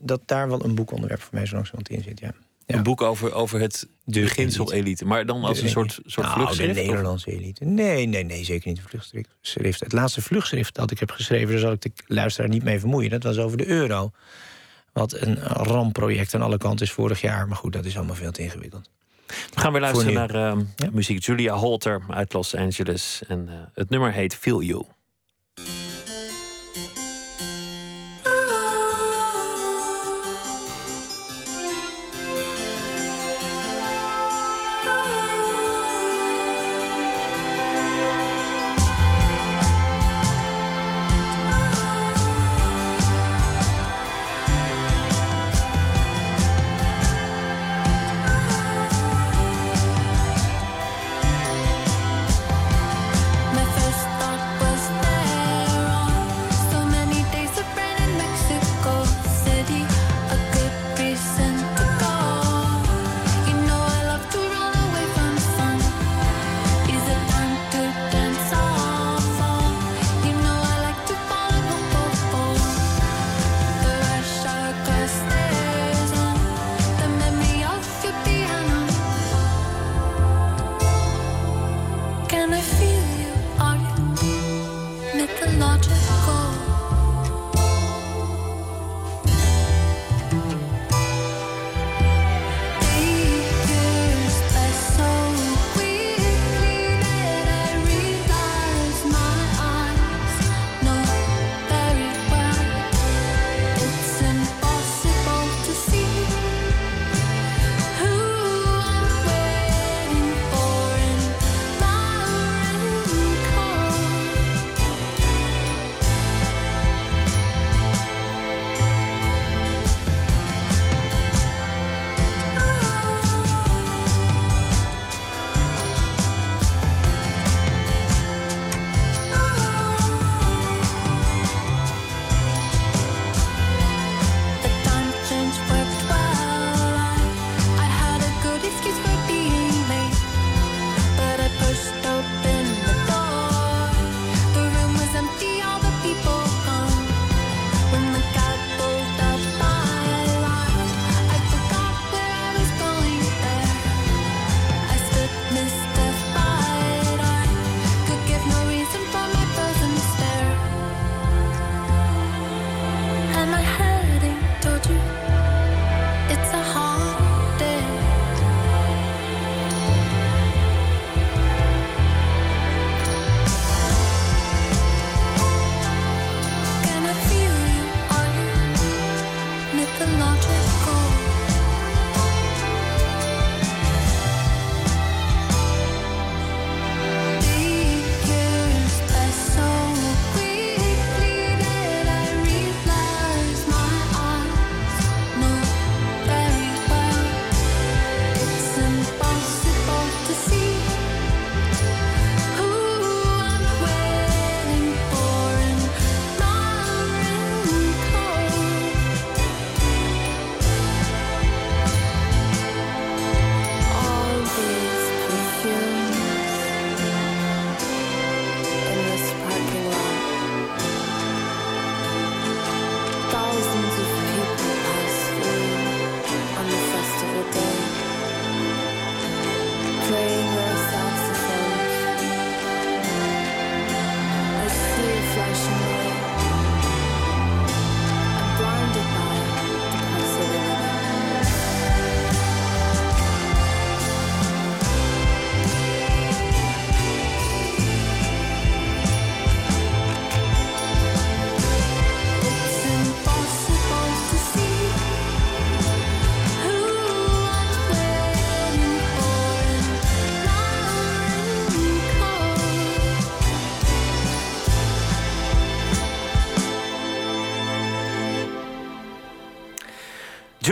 dat 0.00 0.20
daar 0.26 0.48
wel 0.48 0.64
een 0.64 0.74
boekonderwerp 0.74 1.20
voor 1.20 1.34
mij 1.34 1.46
zo 1.46 1.54
langzamerhand 1.54 1.98
in 1.98 2.10
zit, 2.10 2.20
ja. 2.20 2.32
Een 2.66 2.82
boek 2.82 3.02
over, 3.02 3.34
over 3.34 3.60
het 3.60 3.88
de 4.04 4.20
beginsel-elite. 4.20 5.04
Maar 5.04 5.26
dan 5.26 5.44
als 5.44 5.62
een 5.62 5.68
soort, 5.68 6.00
soort 6.04 6.26
nou, 6.26 6.38
vluchtschrift? 6.38 6.74
de 6.74 6.80
Nederlandse 6.80 7.32
elite. 7.32 7.64
Nee, 7.64 8.06
nee, 8.06 8.24
nee, 8.24 8.44
zeker 8.44 8.68
niet 8.68 8.76
de 8.76 8.82
vluchtschrift. 8.88 9.80
Het 9.80 9.92
laatste 9.92 10.22
vluchtschrift 10.22 10.74
dat 10.74 10.90
ik 10.90 10.98
heb 10.98 11.10
geschreven... 11.10 11.48
daar 11.48 11.58
zal 11.58 11.72
ik 11.72 11.82
de 11.82 11.92
luisteraar 12.06 12.48
niet 12.48 12.62
mee 12.62 12.80
vermoeien. 12.80 13.10
Dat 13.10 13.22
was 13.22 13.38
over 13.38 13.56
de 13.56 13.66
euro. 13.66 14.10
Wat 14.92 15.12
een 15.12 15.38
rampproject 15.42 16.34
aan 16.34 16.42
alle 16.42 16.58
kanten 16.58 16.86
is 16.86 16.92
vorig 16.92 17.20
jaar. 17.20 17.48
Maar 17.48 17.56
goed, 17.56 17.72
dat 17.72 17.84
is 17.84 17.96
allemaal 17.96 18.14
veel 18.14 18.32
te 18.32 18.42
ingewikkeld. 18.42 18.90
We 19.54 19.60
gaan 19.60 19.72
weer 19.72 19.80
luisteren 19.80 20.14
naar 20.14 20.34
uh, 20.34 20.56
muziek. 20.92 21.24
Julia 21.24 21.54
Holter 21.54 22.02
uit 22.08 22.32
Los 22.32 22.54
Angeles. 22.54 23.22
En 23.28 23.48
uh, 23.48 23.54
het 23.74 23.90
nummer 23.90 24.12
heet 24.12 24.34
Feel 24.34 24.62
You. 24.62 24.84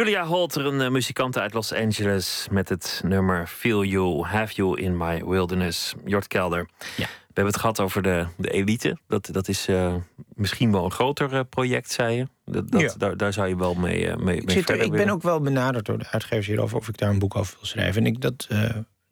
Julia 0.00 0.24
Holter, 0.24 0.66
een 0.66 0.80
uh, 0.80 0.88
muzikant 0.88 1.38
uit 1.38 1.54
Los 1.54 1.72
Angeles... 1.72 2.46
met 2.50 2.68
het 2.68 3.00
nummer 3.04 3.46
Feel 3.46 3.84
You, 3.84 4.24
Have 4.24 4.54
You 4.54 4.80
in 4.80 4.96
My 4.96 5.24
Wilderness. 5.24 5.94
Jort 6.04 6.26
Kelder. 6.26 6.68
Ja. 6.96 7.06
We 7.06 7.06
hebben 7.26 7.44
het 7.44 7.56
gehad 7.56 7.80
over 7.80 8.02
de, 8.02 8.26
de 8.36 8.50
elite. 8.50 8.98
Dat, 9.06 9.28
dat 9.32 9.48
is 9.48 9.68
uh, 9.68 9.94
misschien 10.34 10.72
wel 10.72 10.84
een 10.84 10.90
groter 10.90 11.32
uh, 11.32 11.40
project, 11.48 11.90
zei 11.90 12.16
je. 12.16 12.28
Dat, 12.44 12.70
dat, 12.70 12.80
ja. 12.80 12.94
daar, 12.98 13.16
daar 13.16 13.32
zou 13.32 13.48
je 13.48 13.56
wel 13.56 13.74
mee, 13.74 14.06
mee, 14.06 14.16
mee 14.16 14.36
ik, 14.36 14.50
zit 14.50 14.70
er, 14.70 14.80
ik 14.80 14.90
ben 14.90 15.08
ook 15.08 15.22
wel 15.22 15.40
benaderd 15.40 15.86
door 15.86 15.98
de 15.98 16.08
uitgevers 16.10 16.46
hierover... 16.46 16.76
of 16.76 16.88
ik 16.88 16.98
daar 16.98 17.10
een 17.10 17.18
boek 17.18 17.36
over 17.36 17.54
wil 17.56 17.66
schrijven. 17.66 18.04
En 18.04 18.12
ik, 18.12 18.20
dat, 18.20 18.48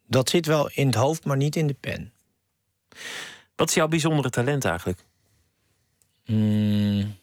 dat 0.07 0.29
zit 0.29 0.45
wel 0.45 0.69
in 0.73 0.85
het 0.85 0.95
hoofd, 0.95 1.25
maar 1.25 1.37
niet 1.37 1.55
in 1.55 1.67
de 1.67 1.75
pen. 1.79 2.13
Wat 3.55 3.69
is 3.69 3.75
jouw 3.75 3.87
bijzondere 3.87 4.29
talent 4.29 4.65
eigenlijk? 4.65 5.05
Mm, 6.25 7.15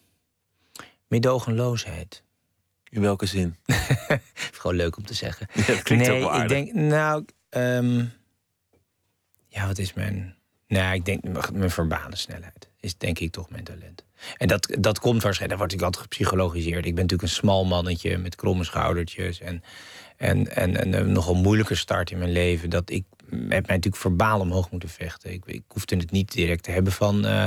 medogenloosheid. 1.09 2.25
In 2.89 3.01
welke 3.01 3.27
zin? 3.27 3.57
Gewoon 4.59 4.77
leuk 4.77 4.97
om 4.97 5.05
te 5.05 5.15
zeggen. 5.15 5.47
Ja, 5.67 5.81
klinkt 5.83 6.07
nee, 6.07 6.43
ik 6.43 6.49
denk, 6.49 6.73
nou, 6.73 7.25
ehm, 7.49 8.05
ja, 9.49 9.67
wat 9.67 9.79
is 9.79 9.93
mijn. 9.93 10.35
Nou, 10.69 10.95
ik 10.95 11.05
denk 11.05 11.23
mijn 11.53 11.71
verbale 11.71 12.17
snelheid 12.17 12.67
is 12.87 12.97
denk 12.97 13.19
ik 13.19 13.33
toch 13.33 13.51
mijn 13.51 13.65
talent. 13.65 14.05
En 14.37 14.49
dat, 14.49 14.77
dat 14.79 14.99
komt 14.99 15.23
waarschijnlijk, 15.23 15.49
daar 15.49 15.69
word 15.69 15.73
ik 15.73 15.83
altijd 15.83 16.03
gepsychologiseerd. 16.03 16.87
Ik 16.87 16.95
ben 16.95 17.03
natuurlijk 17.03 17.23
een 17.23 17.37
smal 17.37 17.65
mannetje 17.65 18.19
met 18.19 18.35
kromme 18.35 18.65
schoudertjes 18.65 19.41
en, 19.41 19.63
en, 20.17 20.57
en, 20.57 20.77
en 20.77 20.93
een 20.93 21.13
nogal 21.13 21.35
moeilijke 21.35 21.75
start 21.75 22.11
in 22.11 22.19
mijn 22.19 22.33
leven. 22.33 22.71
Dat 22.71 22.91
ik 22.91 23.05
heb 23.31 23.49
mij 23.49 23.61
natuurlijk 23.61 23.97
verbaal 23.97 24.41
omhoog 24.41 24.71
moeten 24.71 24.89
vechten. 24.89 25.33
Ik, 25.33 25.43
ik 25.47 25.63
hoefde 25.69 25.97
het 25.97 26.11
niet 26.11 26.33
direct 26.33 26.63
te 26.63 26.71
hebben 26.71 26.93
van 26.93 27.27
uh, 27.27 27.47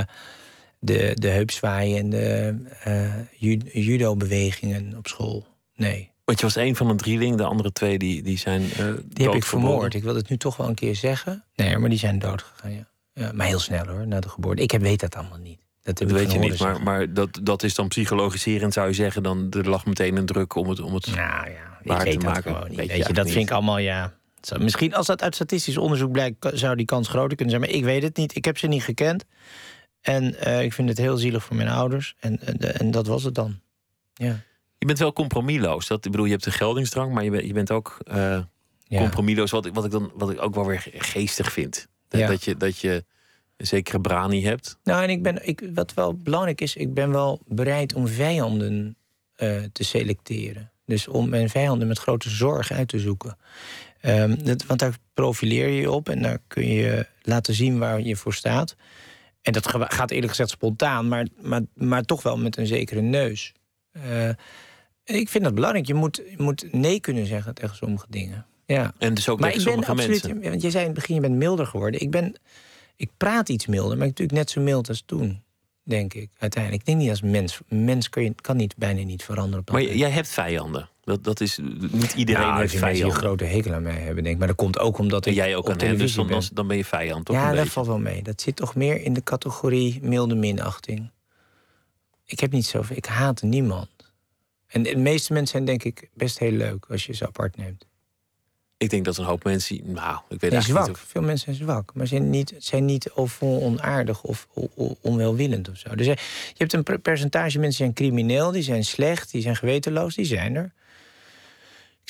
de, 0.80 1.10
de 1.14 1.28
heupzwaaien 1.28 1.98
en 1.98 2.10
de 2.10 2.56
uh, 2.86 3.84
judo-bewegingen 3.84 4.94
op 4.96 5.06
school. 5.06 5.46
Nee. 5.74 6.10
Want 6.24 6.40
je 6.40 6.46
was 6.46 6.56
een 6.56 6.76
van 6.76 6.88
de 6.88 6.94
drieling, 6.94 7.36
de 7.36 7.44
andere 7.44 7.72
twee 7.72 7.98
die, 7.98 8.22
die 8.22 8.38
zijn. 8.38 8.62
Uh, 8.62 8.92
die 9.04 9.26
heb 9.26 9.34
ik 9.34 9.44
vermoord. 9.44 9.94
Ik 9.94 10.02
wil 10.02 10.14
het 10.14 10.28
nu 10.28 10.36
toch 10.36 10.56
wel 10.56 10.68
een 10.68 10.74
keer 10.74 10.96
zeggen. 10.96 11.44
Nee, 11.54 11.78
maar 11.78 11.88
die 11.88 11.98
zijn 11.98 12.18
doodgegaan, 12.18 12.72
ja. 12.72 12.88
ja. 13.12 13.32
Maar 13.32 13.46
heel 13.46 13.58
snel 13.58 13.86
hoor, 13.86 14.06
na 14.06 14.20
de 14.20 14.28
geboorte. 14.28 14.62
Ik 14.62 14.70
heb, 14.70 14.80
weet 14.80 15.00
dat 15.00 15.16
allemaal 15.16 15.38
niet. 15.38 15.58
Dat, 15.82 15.98
dat 15.98 16.10
weet 16.10 16.32
je 16.32 16.38
niet, 16.38 16.58
maar, 16.58 16.82
maar 16.82 17.12
dat, 17.12 17.40
dat 17.42 17.62
is 17.62 17.74
dan 17.74 17.88
psychologiserend, 17.88 18.72
zou 18.72 18.88
je 18.88 18.94
zeggen. 18.94 19.22
Dan 19.22 19.46
er 19.50 19.68
lag 19.68 19.86
meteen 19.86 20.16
een 20.16 20.26
druk 20.26 20.54
om 20.54 20.68
het, 20.68 20.80
om 20.80 20.94
het 20.94 21.06
nou, 21.06 21.50
ja, 21.50 21.78
waar 21.82 22.04
te 22.04 22.18
maken. 22.18 22.68
Weet, 22.68 22.88
weet 22.88 23.06
je, 23.06 23.12
dat 23.12 23.30
vind 23.30 23.48
ik 23.48 23.50
allemaal, 23.50 23.78
ja. 23.78 24.18
Misschien 24.58 24.94
als 24.94 25.06
dat 25.06 25.22
uit 25.22 25.34
statistisch 25.34 25.76
onderzoek 25.76 26.12
blijkt, 26.12 26.50
zou 26.52 26.76
die 26.76 26.86
kans 26.86 27.08
groter 27.08 27.36
kunnen 27.36 27.54
zijn. 27.54 27.60
Maar 27.60 27.78
ik 27.78 27.84
weet 27.84 28.02
het 28.02 28.16
niet. 28.16 28.36
Ik 28.36 28.44
heb 28.44 28.58
ze 28.58 28.66
niet 28.66 28.82
gekend. 28.82 29.24
En 30.00 30.36
uh, 30.46 30.62
ik 30.62 30.72
vind 30.72 30.88
het 30.88 30.98
heel 30.98 31.16
zielig 31.16 31.44
voor 31.44 31.56
mijn 31.56 31.68
ouders. 31.68 32.14
En, 32.20 32.40
en, 32.40 32.78
en 32.78 32.90
dat 32.90 33.06
was 33.06 33.22
het 33.22 33.34
dan. 33.34 33.60
Ja. 34.14 34.40
Je 34.78 34.86
bent 34.86 34.98
wel 34.98 35.12
compromisloos. 35.12 35.86
Dat, 35.86 36.04
ik 36.04 36.10
bedoel, 36.10 36.26
je 36.26 36.32
hebt 36.32 36.44
de 36.44 36.50
geldingsdrang, 36.50 37.12
maar 37.12 37.24
je 37.24 37.30
bent, 37.30 37.46
je 37.46 37.52
bent 37.52 37.70
ook 37.70 37.98
uh, 38.12 38.40
compromisloos. 38.88 39.50
Wat, 39.50 39.68
wat, 39.72 39.84
ik 39.84 39.90
dan, 39.90 40.12
wat 40.14 40.30
ik 40.30 40.42
ook 40.42 40.54
wel 40.54 40.66
weer 40.66 40.86
geestig 40.94 41.52
vind. 41.52 41.88
Dat, 42.08 42.20
ja. 42.20 42.26
dat, 42.26 42.44
je, 42.44 42.56
dat 42.56 42.78
je 42.78 43.04
een 43.56 43.66
zekere 43.66 44.00
brani 44.00 44.44
hebt. 44.44 44.78
Nou, 44.84 45.02
en 45.02 45.10
ik 45.10 45.22
ben, 45.22 45.48
ik, 45.48 45.70
wat 45.74 45.94
wel 45.94 46.14
belangrijk 46.14 46.60
is, 46.60 46.76
ik 46.76 46.94
ben 46.94 47.10
wel 47.10 47.40
bereid 47.46 47.94
om 47.94 48.08
vijanden 48.08 48.96
uh, 49.36 49.62
te 49.72 49.84
selecteren. 49.84 50.70
Dus 50.86 51.08
om 51.08 51.28
mijn 51.28 51.50
vijanden 51.50 51.88
met 51.88 51.98
grote 51.98 52.30
zorg 52.30 52.72
uit 52.72 52.88
te 52.88 52.98
zoeken. 52.98 53.36
Um, 54.02 54.44
dat, 54.44 54.66
want 54.66 54.80
daar 54.80 54.96
profileer 55.14 55.68
je 55.68 55.80
je 55.80 55.90
op 55.90 56.08
en 56.08 56.22
daar 56.22 56.38
kun 56.46 56.66
je 56.66 57.06
laten 57.22 57.54
zien 57.54 57.78
waar 57.78 58.00
je 58.00 58.16
voor 58.16 58.34
staat. 58.34 58.76
En 59.42 59.52
dat 59.52 59.68
gaat 59.68 60.10
eerlijk 60.10 60.28
gezegd 60.28 60.50
spontaan, 60.50 61.08
maar, 61.08 61.26
maar, 61.40 61.62
maar 61.74 62.02
toch 62.02 62.22
wel 62.22 62.38
met 62.38 62.56
een 62.56 62.66
zekere 62.66 63.00
neus. 63.00 63.52
Uh, 63.92 64.28
ik 65.04 65.28
vind 65.28 65.44
dat 65.44 65.54
belangrijk. 65.54 65.86
Je 65.86 65.94
moet, 65.94 66.16
je 66.16 66.42
moet 66.42 66.72
nee 66.72 67.00
kunnen 67.00 67.26
zeggen 67.26 67.54
tegen 67.54 67.76
sommige 67.76 68.06
dingen. 68.08 68.46
Ja. 68.66 68.92
En 68.98 69.14
dus 69.14 69.28
ook 69.28 69.40
maar 69.40 69.52
tegen 69.52 69.70
sommige 69.70 69.90
absoluut, 69.90 70.22
mensen. 70.22 70.50
Want 70.50 70.62
je 70.62 70.70
zei 70.70 70.84
in 70.84 70.90
het 70.90 70.98
begin, 70.98 71.14
je 71.14 71.20
bent 71.20 71.34
milder 71.34 71.66
geworden. 71.66 72.00
Ik, 72.00 72.10
ben, 72.10 72.36
ik 72.96 73.10
praat 73.16 73.48
iets 73.48 73.66
milder, 73.66 73.96
maar 73.96 74.06
ik 74.06 74.18
natuurlijk 74.18 74.38
net 74.38 74.50
zo 74.50 74.60
mild 74.60 74.88
als 74.88 75.02
toen. 75.06 75.42
Denk 75.82 76.14
ik, 76.14 76.30
uiteindelijk. 76.38 76.82
Ik 76.82 76.88
denk 76.88 77.00
niet 77.00 77.10
als 77.10 77.22
mens. 77.22 77.60
Mens 77.68 78.08
kan, 78.08 78.22
je, 78.22 78.34
kan 78.40 78.56
niet, 78.56 78.76
bijna 78.76 79.02
niet 79.02 79.24
veranderen. 79.24 79.60
Op 79.60 79.70
maar 79.70 79.82
jij 79.82 80.10
hebt 80.10 80.28
vijanden. 80.28 80.88
Dat, 81.04 81.24
dat 81.24 81.40
is 81.40 81.58
niet 81.90 82.12
iedereen 82.12 82.46
nou, 82.46 82.60
heeft 82.60 82.76
vijanden. 82.76 83.04
een 83.04 83.14
grote 83.14 83.44
hekel 83.44 83.74
aan 83.74 83.82
mij 83.82 84.00
hebben, 84.00 84.22
denk 84.22 84.34
ik. 84.34 84.38
Maar 84.38 84.48
dat 84.48 84.56
komt 84.56 84.78
ook 84.78 84.98
omdat 84.98 85.26
en 85.26 85.30
ik. 85.30 85.36
jij 85.36 85.56
ook 85.56 85.70
aan 85.70 85.78
hen, 85.78 85.98
dus 85.98 86.14
dan, 86.14 86.26
ben. 86.26 86.42
dan 86.52 86.66
ben 86.66 86.76
je 86.76 86.84
vijand, 86.84 87.24
toch? 87.24 87.36
Ja, 87.36 87.46
dat 87.46 87.54
beetje? 87.54 87.70
valt 87.70 87.86
wel 87.86 87.98
mee. 87.98 88.22
Dat 88.22 88.40
zit 88.40 88.56
toch 88.56 88.74
meer 88.74 89.02
in 89.02 89.12
de 89.12 89.22
categorie 89.22 89.98
milde 90.02 90.34
minachting. 90.34 91.10
Ik 92.24 92.40
heb 92.40 92.52
niet 92.52 92.66
zoveel. 92.66 92.96
Ik 92.96 93.06
haat 93.06 93.42
niemand. 93.42 93.88
En 94.66 94.82
de 94.82 94.96
meeste 94.96 95.32
mensen 95.32 95.52
zijn 95.52 95.64
denk 95.64 95.84
ik 95.84 96.08
best 96.14 96.38
heel 96.38 96.52
leuk 96.52 96.86
als 96.88 97.06
je 97.06 97.12
ze 97.12 97.26
apart 97.26 97.56
neemt. 97.56 97.88
Ik 98.76 98.90
denk 98.90 99.04
dat 99.04 99.16
een 99.16 99.24
hoop 99.24 99.44
mensen. 99.44 99.80
Nou, 99.92 100.20
ik 100.28 100.40
weet 100.40 100.50
nee, 100.50 100.60
zwak. 100.60 100.86
niet. 100.86 100.96
Of... 100.96 101.04
Veel 101.08 101.22
mensen 101.22 101.54
zijn 101.54 101.68
zwak, 101.68 101.94
maar 101.94 102.06
zijn 102.06 102.30
niet, 102.30 102.54
zijn 102.58 102.84
niet 102.84 103.10
of 103.10 103.42
onaardig 103.42 104.22
of 104.22 104.48
onwelwillend 105.00 105.68
of 105.68 105.76
zo. 105.76 105.94
Dus 105.94 106.06
je 106.06 106.16
hebt 106.56 106.72
een 106.72 107.00
percentage 107.02 107.58
mensen 107.58 107.84
die 107.84 107.94
zijn 107.94 108.10
crimineel, 108.10 108.50
die 108.50 108.62
zijn 108.62 108.84
slecht, 108.84 109.30
die 109.30 109.42
zijn 109.42 109.56
gewetenloos, 109.56 110.14
die 110.14 110.24
zijn 110.24 110.54
er. 110.54 110.72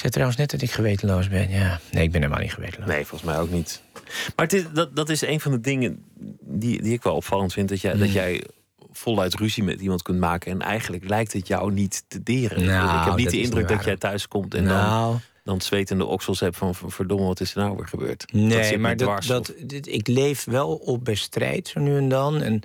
Zei 0.00 0.12
trouwens 0.12 0.38
net 0.38 0.50
dat 0.50 0.62
ik 0.62 0.70
gewetenloos 0.70 1.28
ben. 1.28 1.50
Ja, 1.50 1.80
nee, 1.90 2.02
ik 2.04 2.10
ben 2.12 2.20
helemaal 2.22 2.42
niet 2.42 2.52
gewetenloos. 2.52 2.88
Nee, 2.88 3.04
volgens 3.06 3.30
mij 3.30 3.40
ook 3.40 3.50
niet. 3.50 3.82
Maar 4.36 4.46
het 4.46 4.52
is, 4.52 4.64
dat, 4.72 4.96
dat 4.96 5.08
is 5.08 5.20
een 5.22 5.40
van 5.40 5.52
de 5.52 5.60
dingen 5.60 6.04
die, 6.40 6.82
die 6.82 6.92
ik 6.92 7.02
wel 7.02 7.14
opvallend 7.14 7.52
vind. 7.52 7.68
Dat 7.68 7.80
jij, 7.80 7.96
dat 7.96 8.12
jij 8.12 8.44
voluit 8.92 9.34
ruzie 9.34 9.62
met 9.62 9.80
iemand 9.80 10.02
kunt 10.02 10.18
maken. 10.18 10.50
En 10.50 10.60
eigenlijk 10.60 11.08
lijkt 11.08 11.32
het 11.32 11.46
jou 11.46 11.72
niet 11.72 12.04
te 12.08 12.22
deren. 12.22 12.64
Nou, 12.64 12.98
ik 13.00 13.04
heb 13.04 13.16
niet 13.16 13.30
de 13.30 13.40
indruk 13.40 13.68
niet 13.68 13.76
dat 13.76 13.84
jij 13.84 13.96
thuis 13.96 14.28
komt 14.28 14.54
en 14.54 14.64
Nou. 14.64 15.10
dan, 15.10 15.20
dan 15.44 15.60
zwetende 15.60 16.04
oksels 16.04 16.40
hebt 16.40 16.56
van 16.56 16.74
verdomme, 16.74 17.26
wat 17.26 17.40
is 17.40 17.54
er 17.54 17.60
nou 17.62 17.76
weer 17.76 17.88
gebeurd? 17.88 18.32
Nee, 18.32 18.78
maar 18.78 18.96
dat, 18.96 19.06
dwars, 19.08 19.26
dat, 19.26 19.54
dit- 19.62 19.86
ik 19.88 20.06
leef 20.08 20.44
wel 20.44 20.74
op 20.74 21.04
bij 21.04 21.14
strijd 21.14 21.68
zo 21.68 21.80
nu 21.80 21.96
en 21.96 22.08
dan. 22.08 22.42
En 22.42 22.60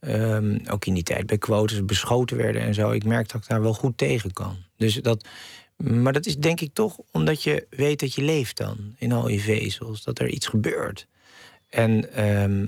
ehm, 0.00 0.58
ook 0.70 0.84
in 0.86 0.94
die 0.94 1.02
tijd 1.02 1.26
bij 1.26 1.38
quotes 1.38 1.84
beschoten 1.84 2.36
werden 2.36 2.62
en 2.62 2.74
zo. 2.74 2.90
Ik 2.90 3.04
merk 3.04 3.32
dat 3.32 3.42
ik 3.42 3.48
daar 3.48 3.62
wel 3.62 3.74
goed 3.74 3.98
tegen 3.98 4.32
kan. 4.32 4.56
Dus 4.76 4.94
dat, 4.94 5.24
maar 5.76 6.12
dat 6.12 6.26
is 6.26 6.36
denk 6.36 6.60
ik 6.60 6.70
toch 6.72 6.98
omdat 7.10 7.42
je 7.42 7.66
weet 7.70 8.00
dat 8.00 8.14
je 8.14 8.22
leeft 8.22 8.56
dan. 8.56 8.94
In 8.98 9.12
al 9.12 9.28
je 9.28 9.40
vezels. 9.40 10.02
Dat 10.02 10.18
er 10.18 10.28
iets 10.28 10.46
gebeurt. 10.46 11.06
En, 11.68 12.12
ehm, 12.12 12.66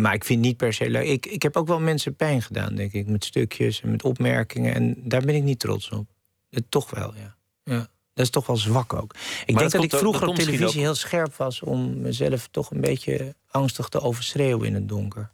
maar 0.00 0.14
ik 0.14 0.24
vind 0.24 0.40
niet 0.40 0.56
per 0.56 0.72
se 0.72 0.90
leuk. 0.90 1.06
Ik, 1.06 1.26
ik 1.26 1.42
heb 1.42 1.56
ook 1.56 1.66
wel 1.66 1.80
mensen 1.80 2.16
pijn 2.16 2.42
gedaan, 2.42 2.74
denk 2.74 2.92
ik. 2.92 3.06
Met 3.06 3.24
stukjes 3.24 3.80
en 3.82 3.90
met 3.90 4.04
opmerkingen. 4.04 4.74
En 4.74 4.96
daar 4.98 5.22
ben 5.22 5.34
ik 5.34 5.42
niet 5.42 5.58
trots 5.58 5.88
op. 5.88 6.06
Eh, 6.50 6.60
toch 6.68 6.90
wel, 6.90 7.14
ja. 7.14 7.36
ja. 7.64 7.88
Dat 8.14 8.24
is 8.24 8.30
toch 8.30 8.46
wel 8.46 8.56
zwak 8.56 8.92
ook. 8.92 9.14
Ik 9.46 9.58
denk 9.58 9.70
dat, 9.70 9.82
ik 9.82 9.94
vroeger 9.94 10.20
dat 10.20 10.28
op 10.28 10.36
televisie 10.36 10.80
heel 10.80 10.94
scherp 10.94 11.34
was 11.34 11.62
om 11.62 12.00
mezelf 12.00 12.48
toch 12.50 12.70
een 12.70 12.80
beetje 12.80 13.34
angstig 13.50 13.88
te 13.88 14.00
overschreeuwen 14.00 14.66
in 14.66 14.74
het 14.74 14.88
donker. 14.88 15.30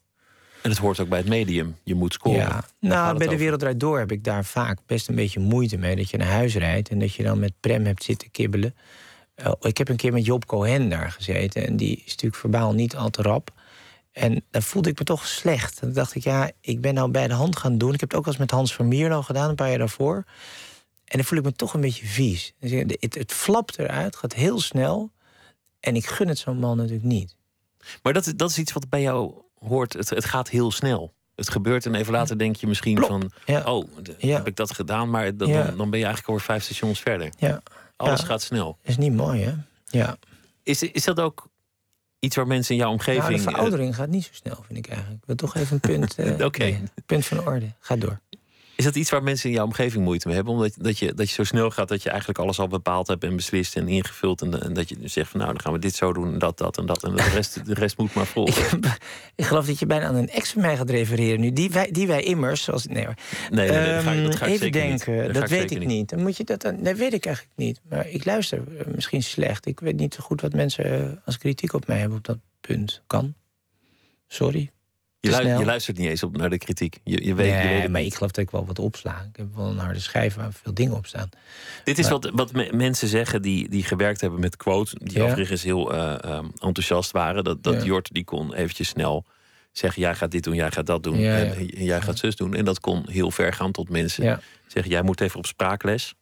En 0.63 0.71
het 0.71 0.79
hoort 0.79 1.01
ook 1.01 1.09
bij 1.09 1.19
het 1.19 1.29
medium. 1.29 1.77
Je 1.83 1.95
moet 1.95 2.13
scoren. 2.13 2.39
Ja, 2.39 2.65
nou, 2.81 3.19
bij 3.19 3.27
de. 3.27 3.37
Wereld 3.37 3.61
Draait 3.61 3.81
Door 3.81 3.99
heb 3.99 4.13
ik 4.13 4.25
daar 4.25 4.45
vaak 4.45 4.79
best 4.87 5.09
een 5.09 5.15
beetje 5.15 5.41
moeite 5.41 5.77
mee. 5.77 5.97
Dat 5.97 6.11
je 6.11 6.17
naar 6.17 6.29
huis 6.29 6.55
rijdt 6.55 6.89
en 6.89 6.99
dat 6.99 7.15
je 7.15 7.23
dan 7.23 7.39
met 7.39 7.53
Prem 7.61 7.85
hebt 7.85 8.05
zitten 8.05 8.31
kibbelen. 8.31 8.75
Eh, 9.35 9.53
ik 9.61 9.79
heb 9.79 9.89
een 9.89 9.97
keer 9.97 10.13
met 10.13 10.25
Job 10.25 10.47
Cohen 10.47 10.89
daar 10.89 11.11
gezeten. 11.11 11.67
En 11.67 11.77
die 11.77 11.97
is 11.97 12.11
natuurlijk 12.11 12.41
verbaal 12.41 12.73
niet 12.73 12.97
al 12.97 13.11
te 13.11 13.23
rap. 13.23 13.53
En 14.13 14.45
dan 14.51 14.63
voelde 14.63 14.91
ik 14.91 14.99
me 14.99 15.05
toch 15.05 15.27
slecht. 15.27 15.81
Dan 15.81 15.93
dacht 15.93 16.15
ik, 16.15 16.25
ja, 16.25 16.51
ik 16.61 16.81
ben 16.81 16.95
nou 16.95 17.11
bij 17.11 17.29
de 17.29 17.35
hand 17.35 17.57
gaan 17.57 17.79
doen. 17.79 17.95
Ik 17.95 18.01
heb 18.01 18.09
het 18.09 18.19
ook 18.19 18.25
wel 18.25 18.35
eens 18.35 18.43
met 18.43 18.51
Hans 18.51 18.75
van 18.75 18.89
Mierlo 18.89 19.23
gedaan, 19.23 19.49
een 19.49 19.55
paar 19.55 19.69
jaar 19.69 19.79
daarvoor. 19.79 20.25
En 21.05 21.19
dan 21.19 21.25
voel 21.25 21.39
ik 21.39 21.45
me 21.45 21.53
toch 21.53 21.75
een 21.75 21.81
beetje 21.81 22.07
vies. 22.07 22.55
Dus 22.59 22.71
het, 22.71 22.97
het, 23.01 23.15
het 23.15 23.33
flapt 23.33 23.79
eruit, 23.79 24.17
gaat 24.17 24.35
heel 24.35 24.61
snel. 24.61 25.11
En 25.81 25.97
ik 25.97 26.07
gun 26.07 26.29
het 26.29 26.39
zo'n 26.39 26.59
man 26.59 26.77
natuurlijk 26.77 27.05
niet. 27.05 27.37
Maar 28.03 28.13
dat, 28.13 28.33
dat 28.37 28.51
is 28.51 28.59
iets 28.59 28.73
wat 28.73 28.89
bij 28.89 29.01
jou 29.01 29.33
hoort. 29.69 29.93
Het, 29.93 30.11
het 30.11 30.25
gaat 30.25 30.49
heel 30.49 30.71
snel. 30.71 31.13
Het 31.35 31.51
gebeurt 31.51 31.87
en 31.87 31.95
even 31.95 32.13
later 32.13 32.39
denk 32.39 32.57
je 32.57 32.67
misschien 32.67 32.95
Plop. 32.95 33.09
van... 33.09 33.31
Ja. 33.47 33.63
oh, 33.65 33.89
Ja. 34.19 34.37
heb 34.37 34.47
ik 34.47 34.57
dat 34.57 34.75
gedaan? 34.75 35.11
Maar 35.11 35.37
dan, 35.37 35.49
Ja. 35.49 35.63
dan, 35.63 35.77
dan 35.77 35.91
ben 35.91 35.99
je 35.99 36.05
eigenlijk 36.05 36.27
alweer 36.27 36.45
vijf 36.45 36.63
stations 36.63 37.01
verder. 37.01 37.33
Ja, 37.39 37.63
Alles 37.97 38.21
gaat 38.21 38.43
snel. 38.43 38.79
is 38.83 38.97
niet 38.97 39.13
mooi, 39.13 39.43
hè? 39.43 39.53
Ja. 39.87 40.17
Is, 40.63 40.83
is 40.83 41.05
dat 41.05 41.21
ook 41.21 41.49
iets 42.19 42.37
waar 42.37 42.47
mensen 42.47 42.75
in 42.75 42.81
jouw 42.81 42.91
omgeving... 42.91 43.23
Nou, 43.25 43.37
de 43.37 43.45
eh, 43.45 43.51
veroudering 43.53 43.95
gaat 43.95 44.09
niet 44.09 44.25
zo 44.25 44.31
snel, 44.33 44.65
vind 44.67 44.79
ik 44.79 44.89
eigenlijk. 44.89 45.21
Ik 45.21 45.27
wil 45.27 45.37
toch 45.37 45.55
even 45.57 45.73
een 45.75 45.81
punt. 45.81 46.15
eh, 46.39 46.45
Oké. 46.47 46.81
punt 47.07 47.27
van 47.27 47.47
orde. 47.47 47.67
Ga 47.79 47.97
door. 47.97 48.21
Is 48.77 48.85
dat 48.85 48.97
iets 48.97 49.11
waar 49.11 49.23
mensen 49.23 49.49
in 49.49 49.55
jouw 49.55 49.65
omgeving 49.65 50.05
moeite 50.05 50.27
mee 50.27 50.37
hebben? 50.37 50.55
Omdat 50.55 50.75
dat 50.79 50.99
je, 50.99 51.15
dat 51.15 51.29
je 51.29 51.35
zo 51.35 51.45
snel 51.45 51.71
gaat 51.71 51.89
dat 51.89 52.03
je 52.03 52.09
eigenlijk 52.09 52.39
alles 52.39 52.59
al 52.59 52.69
bepaald 52.69 53.07
hebt 53.07 53.25
en 53.25 53.37
beslist 53.37 53.77
en 53.77 53.89
ingevuld. 53.89 54.43
En, 54.43 54.63
en 54.63 54.73
dat 54.73 54.89
je 54.89 54.97
zegt 55.05 55.31
van 55.31 55.41
nou, 55.41 55.53
dan 55.53 55.63
gaan 55.63 55.73
we 55.73 55.79
dit 55.79 55.95
zo 55.95 56.13
doen 56.13 56.33
en 56.33 56.39
dat, 56.39 56.59
dat 56.59 56.79
en 56.79 56.87
dat. 56.87 57.05
En 57.05 57.17
de 57.17 57.23
rest, 57.23 57.67
de 57.67 57.75
rest 57.75 57.99
moet 57.99 58.15
maar 58.15 58.27
volgen. 58.27 58.81
ik 59.35 59.45
geloof 59.45 59.67
dat 59.67 59.79
je 59.79 59.87
bijna 59.87 60.07
aan 60.07 60.15
een 60.15 60.29
ex 60.29 60.53
van 60.53 60.63
mij 60.63 60.77
gaat 60.77 60.91
refereren 60.91 61.41
nu. 61.41 61.53
Die 61.53 61.71
wij, 61.71 61.91
die 61.91 62.07
wij 62.07 62.23
immers, 62.23 62.63
zoals. 62.63 62.87
Nee 62.87 63.05
hoor. 63.05 63.15
Nee, 63.51 63.71
nee, 63.71 63.79
nee, 63.79 63.95
dat 63.95 64.03
ga 64.03 64.13
ik, 64.13 64.25
dat 64.25 64.37
ga 64.37 64.47
ik 64.47 64.53
Ehm, 64.53 64.53
even 64.53 64.59
zeker 64.59 64.73
denken, 64.73 65.33
dat 65.33 65.43
ik 65.43 65.49
weet 65.49 65.71
ik 65.71 65.87
niet. 65.87 66.09
Dan 66.09 66.23
moet 66.23 66.37
je 66.37 66.45
dat 66.45 66.63
dan. 66.63 66.83
Dat 66.83 66.97
weet 66.97 67.13
ik 67.13 67.27
eigenlijk 67.27 67.57
niet. 67.57 67.81
Maar 67.89 68.09
ik 68.09 68.25
luister 68.25 68.63
eh, 68.79 68.87
misschien 68.95 69.23
slecht. 69.23 69.67
Ik 69.67 69.81
weet 69.81 69.97
niet 69.97 70.15
zo 70.15 70.21
goed 70.23 70.41
wat 70.41 70.53
mensen 70.53 70.85
eh, 70.85 71.17
als 71.25 71.39
kritiek 71.39 71.73
op 71.73 71.87
mij 71.87 71.99
hebben 71.99 72.19
op 72.19 72.25
dat 72.25 72.39
punt. 72.61 73.03
Kan. 73.07 73.35
Sorry. 74.29 74.71
Je, 75.31 75.43
lu- 75.59 75.65
luistert 75.65 75.99
niet 75.99 76.09
eens 76.09 76.23
op 76.23 76.37
naar 76.37 76.51
de 76.51 76.59
kritiek. 76.59 76.99
Je, 77.05 77.25
je 77.25 77.35
weet, 77.35 77.63
je 77.63 77.69
weet 77.69 77.89
maar 77.89 78.01
ik 78.01 78.15
geloof 78.15 78.31
dat 78.31 78.45
ik 78.45 78.51
wel 78.51 78.67
wat 78.67 78.79
opsla. 78.79 79.27
Ik 79.31 79.37
heb 79.37 79.55
wel 79.55 79.67
een 79.67 79.79
harde 79.79 80.01
schijf 80.01 80.35
waar 80.35 80.53
veel 80.53 80.75
dingen 80.75 80.97
op 80.97 81.07
staan. 81.07 81.29
Dit 81.85 81.99
is 81.99 82.05
Maar- 82.05 82.13
wat, 82.13 82.31
wat 82.35 82.53
me- 82.53 82.71
mensen 82.73 83.09
zeggen 83.09 83.43
die, 83.43 83.69
die 83.69 83.85
gewerkt 83.85 84.21
hebben 84.21 84.41
met 84.41 84.57
quote. 84.57 84.97
Die 85.03 85.19
Ja. 85.19 85.25
overigens 85.25 85.63
heel 85.63 85.93
eh, 85.95 86.25
ehm, 86.25 86.45
enthousiast 86.59 87.11
waren. 87.11 87.45
Dat, 87.45 87.63
dat 87.63 87.75
Ja. 87.75 87.83
Jort 87.83 88.13
die 88.13 88.25
kon 88.25 88.55
eventjes 88.55 88.89
snel 88.89 89.25
zeggen... 89.73 90.03
jij 90.03 90.15
gaat 90.15 90.31
dit 90.31 90.43
doen, 90.45 90.55
jij 90.55 90.71
gaat 90.71 90.87
dat 90.87 91.03
doen. 91.03 91.19
Ja, 91.19 91.37
en, 91.39 91.67
jij 91.67 92.01
gaat 92.01 92.19
zus 92.19 92.37
doen. 92.37 92.55
En 92.55 92.65
dat 92.65 92.81
kon 92.81 93.05
heel 93.11 93.31
ver 93.31 93.53
gaan 93.53 93.73
tot 93.73 93.89
mensen 93.89 94.41
zeggen... 94.67 94.93
jij 94.93 95.03
moet 95.03 95.21
even 95.21 95.39
op 95.39 95.47
spraakles. 95.47 96.15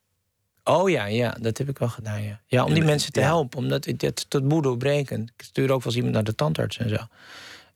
Oh 0.65 0.91
ja, 0.91 1.05
ja, 1.07 1.37
dat 1.41 1.59
heb 1.59 1.69
ik 1.69 1.79
wel 1.79 1.89
gedaan. 1.89 2.23
Ja, 2.23 2.41
ja 2.47 2.65
om 2.65 2.73
die 2.73 2.81
En, 2.83 2.89
mensen 2.89 3.13
te 3.13 3.21
helpen, 3.21 3.39
helpen. 3.39 3.59
Omdat 3.59 3.85
het, 3.85 4.03
het 4.03 4.31
tot 4.31 4.45
moe 4.45 4.63
doorbrekend. 4.63 5.31
Ik 5.37 5.45
stuur 5.45 5.65
ook 5.65 5.79
wel 5.79 5.87
eens 5.87 5.97
iemand 5.97 6.15
naar 6.15 6.25
de 6.25 6.35
tandarts 6.35 6.79
en 6.79 6.89
zo. 6.89 6.97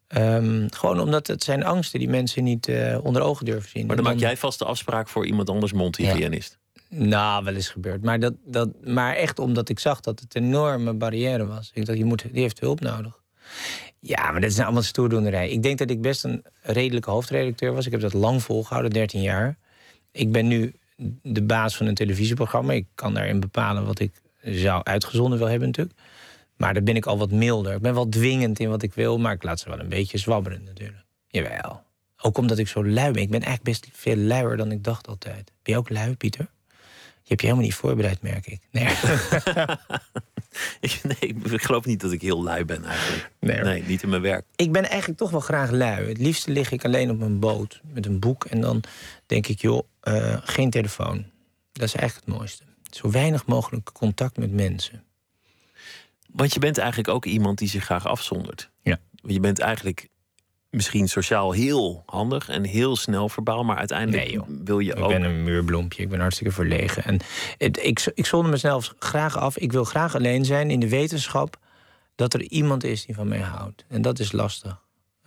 Ehm, 0.06 0.66
gewoon 0.70 1.00
omdat 1.00 1.26
het 1.26 1.44
zijn 1.44 1.64
angsten 1.64 1.98
die 1.98 2.08
mensen 2.08 2.44
niet 2.44 2.68
eh, 2.68 2.98
onder 3.02 3.22
ogen 3.22 3.44
durven 3.44 3.70
zien. 3.70 3.86
Maar 3.86 3.96
dan 3.96 4.04
maak 4.04 4.18
jij 4.18 4.36
vast 4.36 4.58
de 4.58 4.64
afspraak 4.64 5.08
voor 5.08 5.26
iemand 5.26 5.50
anders 5.50 5.72
mondhygiënist. 5.72 6.58
Nou, 6.88 7.44
wel 7.44 7.54
eens 7.54 7.68
gebeurd. 7.68 8.02
Maar, 8.02 8.20
dat, 8.20 8.34
dat, 8.44 8.68
maar 8.84 9.14
echt 9.14 9.38
omdat 9.38 9.68
ik 9.68 9.78
zag 9.78 10.00
dat 10.00 10.20
het 10.20 10.34
een 10.34 10.44
enorme 10.44 10.92
barrière 10.92 11.46
was. 11.46 11.70
Ik 11.74 11.86
dacht, 11.86 11.98
je 11.98 12.04
moet, 12.04 12.24
die 12.32 12.42
heeft 12.42 12.60
hulp 12.60 12.80
nodig. 12.80 13.22
Ja, 13.98 14.30
maar 14.30 14.40
dat 14.40 14.50
is 14.50 14.54
nou 14.54 14.64
allemaal 14.64 14.82
stoerdoenerij. 14.82 15.50
Ik 15.50 15.62
denk 15.62 15.78
dat 15.78 15.90
ik 15.90 16.00
best 16.00 16.24
een 16.24 16.44
redelijke 16.62 17.10
hoofdredacteur 17.10 17.72
was. 17.72 17.86
Ik 17.86 17.92
heb 17.92 18.00
dat 18.00 18.12
lang 18.12 18.42
volgehouden, 18.42 18.92
13 18.92 19.20
jaar. 19.20 19.56
Ik 20.12 20.32
ben 20.32 20.46
nu 20.46 20.74
de 21.22 21.42
baas 21.42 21.76
van 21.76 21.86
een 21.86 21.94
televisieprogramma. 21.94 22.72
Ik 22.72 22.86
kan 22.94 23.14
daarin 23.14 23.40
bepalen 23.40 23.86
wat 23.86 23.98
ik 23.98 24.12
zou 24.42 24.82
uitgezonden 24.82 25.38
wil 25.38 25.48
hebben 25.48 25.68
natuurlijk. 25.68 25.98
Maar 26.56 26.74
daar 26.74 26.82
ben 26.82 26.96
ik 26.96 27.06
al 27.06 27.18
wat 27.18 27.30
milder. 27.30 27.74
Ik 27.74 27.80
ben 27.80 27.94
wel 27.94 28.08
dwingend 28.08 28.58
in 28.58 28.68
wat 28.68 28.82
ik 28.82 28.94
wil, 28.94 29.18
maar 29.18 29.32
ik 29.32 29.42
laat 29.42 29.60
ze 29.60 29.68
wel 29.68 29.80
een 29.80 29.88
beetje 29.88 30.18
zwabberen 30.18 30.62
natuurlijk. 30.64 31.04
Jawel. 31.28 31.82
Ook 32.20 32.38
omdat 32.38 32.58
ik 32.58 32.68
zo 32.68 32.86
lui 32.86 33.12
ben. 33.12 33.22
Ik 33.22 33.30
ben 33.30 33.42
eigenlijk 33.42 33.80
best 33.80 33.88
veel 33.92 34.16
luier 34.16 34.56
dan 34.56 34.70
ik 34.70 34.84
dacht 34.84 35.08
altijd. 35.08 35.52
Ben 35.62 35.72
je 35.72 35.78
ook 35.78 35.90
lui, 35.90 36.16
Pieter? 36.16 36.48
Je 37.24 37.30
hebt 37.30 37.40
je 37.40 37.46
helemaal 37.46 37.68
niet 37.68 37.74
voorbereid, 37.74 38.22
merk 38.22 38.46
ik. 38.46 38.60
Nee. 38.70 38.84
ik, 40.80 41.00
nee, 41.02 41.34
ik 41.52 41.62
geloof 41.62 41.84
niet 41.84 42.00
dat 42.00 42.12
ik 42.12 42.20
heel 42.20 42.42
lui 42.42 42.64
ben 42.64 42.84
eigenlijk. 42.84 43.30
Nee, 43.38 43.60
nee, 43.60 43.82
niet 43.82 44.02
in 44.02 44.08
mijn 44.08 44.22
werk. 44.22 44.46
Ik 44.56 44.72
ben 44.72 44.88
eigenlijk 44.88 45.18
toch 45.18 45.30
wel 45.30 45.40
graag 45.40 45.70
lui. 45.70 46.08
Het 46.08 46.18
liefste 46.18 46.50
lig 46.50 46.70
ik 46.70 46.84
alleen 46.84 47.10
op 47.10 47.20
een 47.20 47.38
boot 47.38 47.80
met 47.92 48.06
een 48.06 48.18
boek. 48.18 48.44
En 48.44 48.60
dan 48.60 48.82
denk 49.26 49.46
ik, 49.46 49.60
joh, 49.60 49.82
uh, 50.02 50.36
geen 50.42 50.70
telefoon. 50.70 51.24
Dat 51.72 51.86
is 51.86 51.94
eigenlijk 51.94 52.26
het 52.26 52.36
mooiste. 52.36 52.64
Zo 52.90 53.10
weinig 53.10 53.46
mogelijk 53.46 53.92
contact 53.92 54.36
met 54.36 54.52
mensen. 54.52 55.04
Want 56.34 56.52
je 56.54 56.60
bent 56.60 56.78
eigenlijk 56.78 57.08
ook 57.08 57.24
iemand 57.24 57.58
die 57.58 57.68
zich 57.68 57.84
graag 57.84 58.06
afzondert. 58.06 58.70
Ja. 58.82 58.98
Je 59.22 59.40
bent 59.40 59.58
eigenlijk 59.58 60.08
misschien 60.70 61.08
sociaal 61.08 61.52
heel 61.52 62.02
handig 62.06 62.48
en 62.48 62.64
heel 62.64 62.96
snel 62.96 63.28
verbaal, 63.28 63.64
maar 63.64 63.76
uiteindelijk 63.76 64.40
wil 64.64 64.78
je 64.78 64.94
ook. 64.94 65.10
Ik 65.10 65.18
ben 65.18 65.30
een 65.30 65.42
muurbloempje, 65.42 66.02
ik 66.02 66.08
ben 66.08 66.20
hartstikke 66.20 66.52
verlegen. 66.52 67.04
En 67.04 67.20
het, 67.58 67.82
ik, 67.82 68.10
ik 68.14 68.26
zonder 68.26 68.50
mezelf 68.50 68.94
graag 68.98 69.38
af. 69.38 69.58
Ik 69.58 69.72
wil 69.72 69.84
graag 69.84 70.14
alleen 70.14 70.44
zijn 70.44 70.70
in 70.70 70.80
de 70.80 70.88
wetenschap 70.88 71.56
dat 72.14 72.34
er 72.34 72.42
iemand 72.42 72.84
is 72.84 73.06
die 73.06 73.14
van 73.14 73.28
mij 73.28 73.40
houdt. 73.40 73.84
En 73.88 74.02
dat 74.02 74.18
is 74.18 74.32
lastig. 74.32 74.82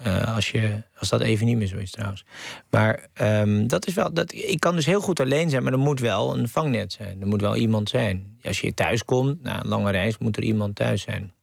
Uh, 0.06 0.36
als, 0.36 0.52
je, 0.52 0.84
als 0.98 1.10
dat 1.10 1.22
even 1.22 1.46
niet 1.46 1.58
meer 1.58 1.68
zo 1.68 1.78
is 1.78 1.92
trouwens. 1.92 2.26
Maar 2.70 3.08
um, 3.22 3.68
dat 3.68 3.88
is 3.88 3.94
wel. 3.94 4.14
Dat, 4.14 4.34
ik 4.34 4.60
kan 4.60 4.76
dus 4.76 4.86
heel 4.86 5.02
goed 5.02 5.20
alleen 5.20 5.50
zijn, 5.50 5.64
maar 5.64 5.72
er 5.72 5.80
moet 5.80 6.00
wel 6.00 6.38
een 6.38 6.50
vangnet 6.50 6.94
zijn. 6.94 7.22
Er 7.22 7.28
moet 7.28 7.42
wel 7.42 7.56
iemand 7.56 7.90
zijn. 7.90 8.38
Als 8.44 8.62
je 8.62 8.74
thuis 8.74 9.06
komt, 9.06 9.42
na 9.44 9.60
een 9.60 9.68
lange 9.68 9.92
reis, 9.92 10.18
moet 10.18 10.38
er 10.38 10.44
iemand 10.44 10.76
thuis 10.76 11.02
zijn. 11.02 11.34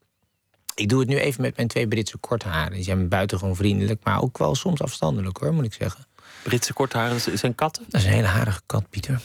Ik 0.74 0.88
doe 0.88 1.00
het 1.00 1.08
nu 1.08 1.18
even 1.18 1.42
met 1.42 1.56
mijn 1.56 1.68
twee 1.68 1.88
Britse 1.88 2.18
kortharen. 2.18 2.72
Die 2.72 2.82
zijn 2.82 3.08
buitengewoon 3.08 3.56
vriendelijk, 3.56 4.04
maar 4.04 4.22
ook 4.22 4.38
wel 4.38 4.54
soms 4.54 4.82
afstandelijk 4.82 5.36
hoor, 5.36 5.54
moet 5.54 5.64
ik 5.64 5.72
zeggen. 5.72 6.06
Britse 6.42 6.72
kortharen 6.72 7.38
zijn 7.38 7.54
katten? 7.54 7.84
Dat 7.88 8.00
is 8.00 8.06
een 8.06 8.12
hele 8.12 8.26
harige 8.26 8.60
kat, 8.66 8.90
Pieter. 8.90 9.20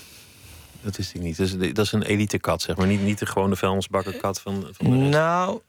Dat 0.82 0.98
wist 0.98 1.14
ik 1.14 1.22
niet. 1.22 1.38
Dat 1.38 1.48
is, 1.48 1.74
dat 1.74 1.86
is 1.86 1.92
een 1.92 2.04
elite 2.04 2.40
kat, 2.40 2.62
zeg 2.62 2.76
maar. 2.76 2.88
Niet, 2.88 3.02
niet 3.02 3.20
de 3.20 3.26
gewone 3.26 3.56
vuilnisbakkerkat 3.56 4.42
van, 4.42 4.68
van 4.72 4.90
de 4.90 4.96
Nou, 4.96 5.62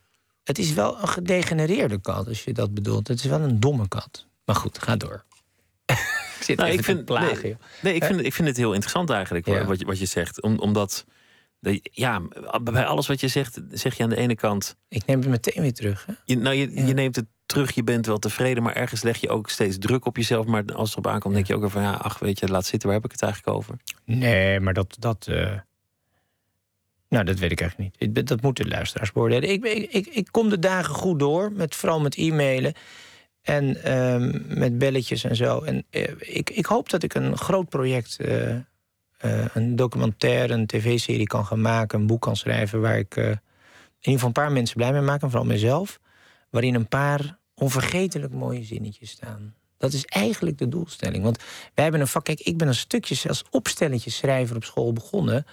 het 0.50 0.58
is 0.58 0.72
wel 0.72 1.02
een 1.02 1.08
gedegenereerde 1.08 2.00
kat, 2.00 2.28
als 2.28 2.44
je 2.44 2.52
dat 2.52 2.74
bedoelt. 2.74 3.08
Het 3.08 3.18
is 3.18 3.24
wel 3.24 3.40
een 3.40 3.60
domme 3.60 3.88
kat. 3.88 4.26
Maar 4.44 4.56
goed, 4.56 4.82
ga 4.82 4.96
door. 4.96 5.24
ik 6.38 6.40
zit 6.40 6.58
nou, 6.58 6.70
ik 6.70 6.84
vind, 6.84 7.04
plagen, 7.04 7.42
nee, 7.42 7.56
nee, 7.82 7.94
ik, 7.94 8.04
vind, 8.04 8.24
ik 8.24 8.34
vind 8.34 8.48
het 8.48 8.56
heel 8.56 8.72
interessant 8.72 9.10
eigenlijk, 9.10 9.46
wat, 9.46 9.78
je, 9.78 9.86
wat 9.86 9.98
je 9.98 10.06
zegt. 10.06 10.42
Om, 10.42 10.58
omdat 10.58 11.04
ja, 11.82 12.22
bij 12.62 12.84
alles 12.84 13.06
wat 13.06 13.20
je 13.20 13.28
zegt, 13.28 13.60
zeg 13.70 13.96
je 13.96 14.02
aan 14.02 14.08
de 14.08 14.16
ene 14.16 14.34
kant. 14.34 14.76
Ik 14.88 15.06
neem 15.06 15.20
het 15.20 15.28
meteen 15.28 15.62
weer 15.62 15.72
terug. 15.72 16.06
Hè? 16.06 16.12
Je, 16.24 16.36
nou, 16.36 16.56
je, 16.56 16.86
je 16.86 16.94
neemt 16.94 17.16
het 17.16 17.26
terug, 17.46 17.74
je 17.74 17.82
bent 17.82 18.06
wel 18.06 18.18
tevreden, 18.18 18.62
maar 18.62 18.74
ergens 18.74 19.02
leg 19.02 19.16
je 19.16 19.28
ook 19.28 19.50
steeds 19.50 19.78
druk 19.78 20.06
op 20.06 20.16
jezelf. 20.16 20.46
Maar 20.46 20.64
als 20.64 20.88
het 20.88 20.98
erop 20.98 21.12
aankomt, 21.12 21.34
denk 21.34 21.46
je 21.46 21.54
ook 21.54 21.60
weer 21.60 21.70
van 21.70 21.82
ja, 21.82 21.92
ach, 21.92 22.18
weet 22.18 22.38
je, 22.38 22.48
laat 22.48 22.66
zitten, 22.66 22.88
waar 22.88 22.96
heb 22.96 23.06
ik 23.06 23.12
het 23.12 23.22
eigenlijk 23.22 23.56
over? 23.56 23.76
Nee, 24.04 24.60
maar 24.60 24.74
dat. 24.74 24.96
dat 24.98 25.26
uh... 25.30 25.58
Nou, 27.10 27.24
dat 27.24 27.38
weet 27.38 27.52
ik 27.52 27.60
eigenlijk 27.60 28.00
niet. 28.00 28.26
Dat 28.26 28.42
moeten 28.42 28.64
de 28.64 28.70
luisteraars 28.70 29.12
beoordelen. 29.12 29.48
Ik, 29.48 29.64
ik, 29.64 30.06
ik, 30.06 30.28
kom 30.30 30.48
de 30.48 30.58
dagen 30.58 30.94
goed 30.94 31.18
door, 31.18 31.52
met, 31.52 31.74
vooral 31.74 32.00
met 32.00 32.16
e-mailen 32.16 32.72
en 33.42 33.76
uh, 33.86 34.56
met 34.56 34.78
belletjes 34.78 35.24
en 35.24 35.36
zo. 35.36 35.60
En 35.60 35.84
uh, 35.90 36.02
ik, 36.18 36.50
ik 36.50 36.66
hoop 36.66 36.90
dat 36.90 37.02
ik 37.02 37.14
een 37.14 37.36
groot 37.36 37.68
project 37.68 38.16
uh, 38.20 38.54
uh, 38.54 38.60
een 39.54 39.76
documentaire, 39.76 40.52
een 40.52 40.66
tv-serie 40.66 41.26
kan 41.26 41.46
gaan 41.46 41.60
maken, 41.60 42.00
een 42.00 42.06
boek 42.06 42.20
kan 42.20 42.36
schrijven 42.36 42.80
waar 42.80 42.98
ik 42.98 43.16
in 43.16 43.22
ieder 43.26 43.40
geval 44.12 44.26
een 44.26 44.32
paar 44.32 44.52
mensen 44.52 44.76
blij 44.76 44.92
mee 44.92 45.00
maak, 45.00 45.22
en 45.22 45.30
vooral 45.30 45.48
mezelf, 45.48 46.00
waarin 46.50 46.74
een 46.74 46.88
paar 46.88 47.38
onvergetelijk 47.54 48.32
mooie 48.32 48.64
zinnetjes 48.64 49.10
staan. 49.10 49.54
Dat 49.78 49.92
is 49.92 50.04
eigenlijk 50.04 50.58
de 50.58 50.68
doelstelling. 50.68 51.22
Want 51.22 51.38
wij 51.74 51.82
hebben 51.82 52.00
een 52.00 52.06
vak. 52.06 52.24
Kijk, 52.24 52.40
ik 52.40 52.56
ben 52.56 52.68
een 52.68 52.74
stukje 52.74 53.28
als 53.28 53.44
opstelletje 53.50 54.10
schrijver 54.10 54.56
op 54.56 54.64
school 54.64 54.92
begonnen. 54.92 55.46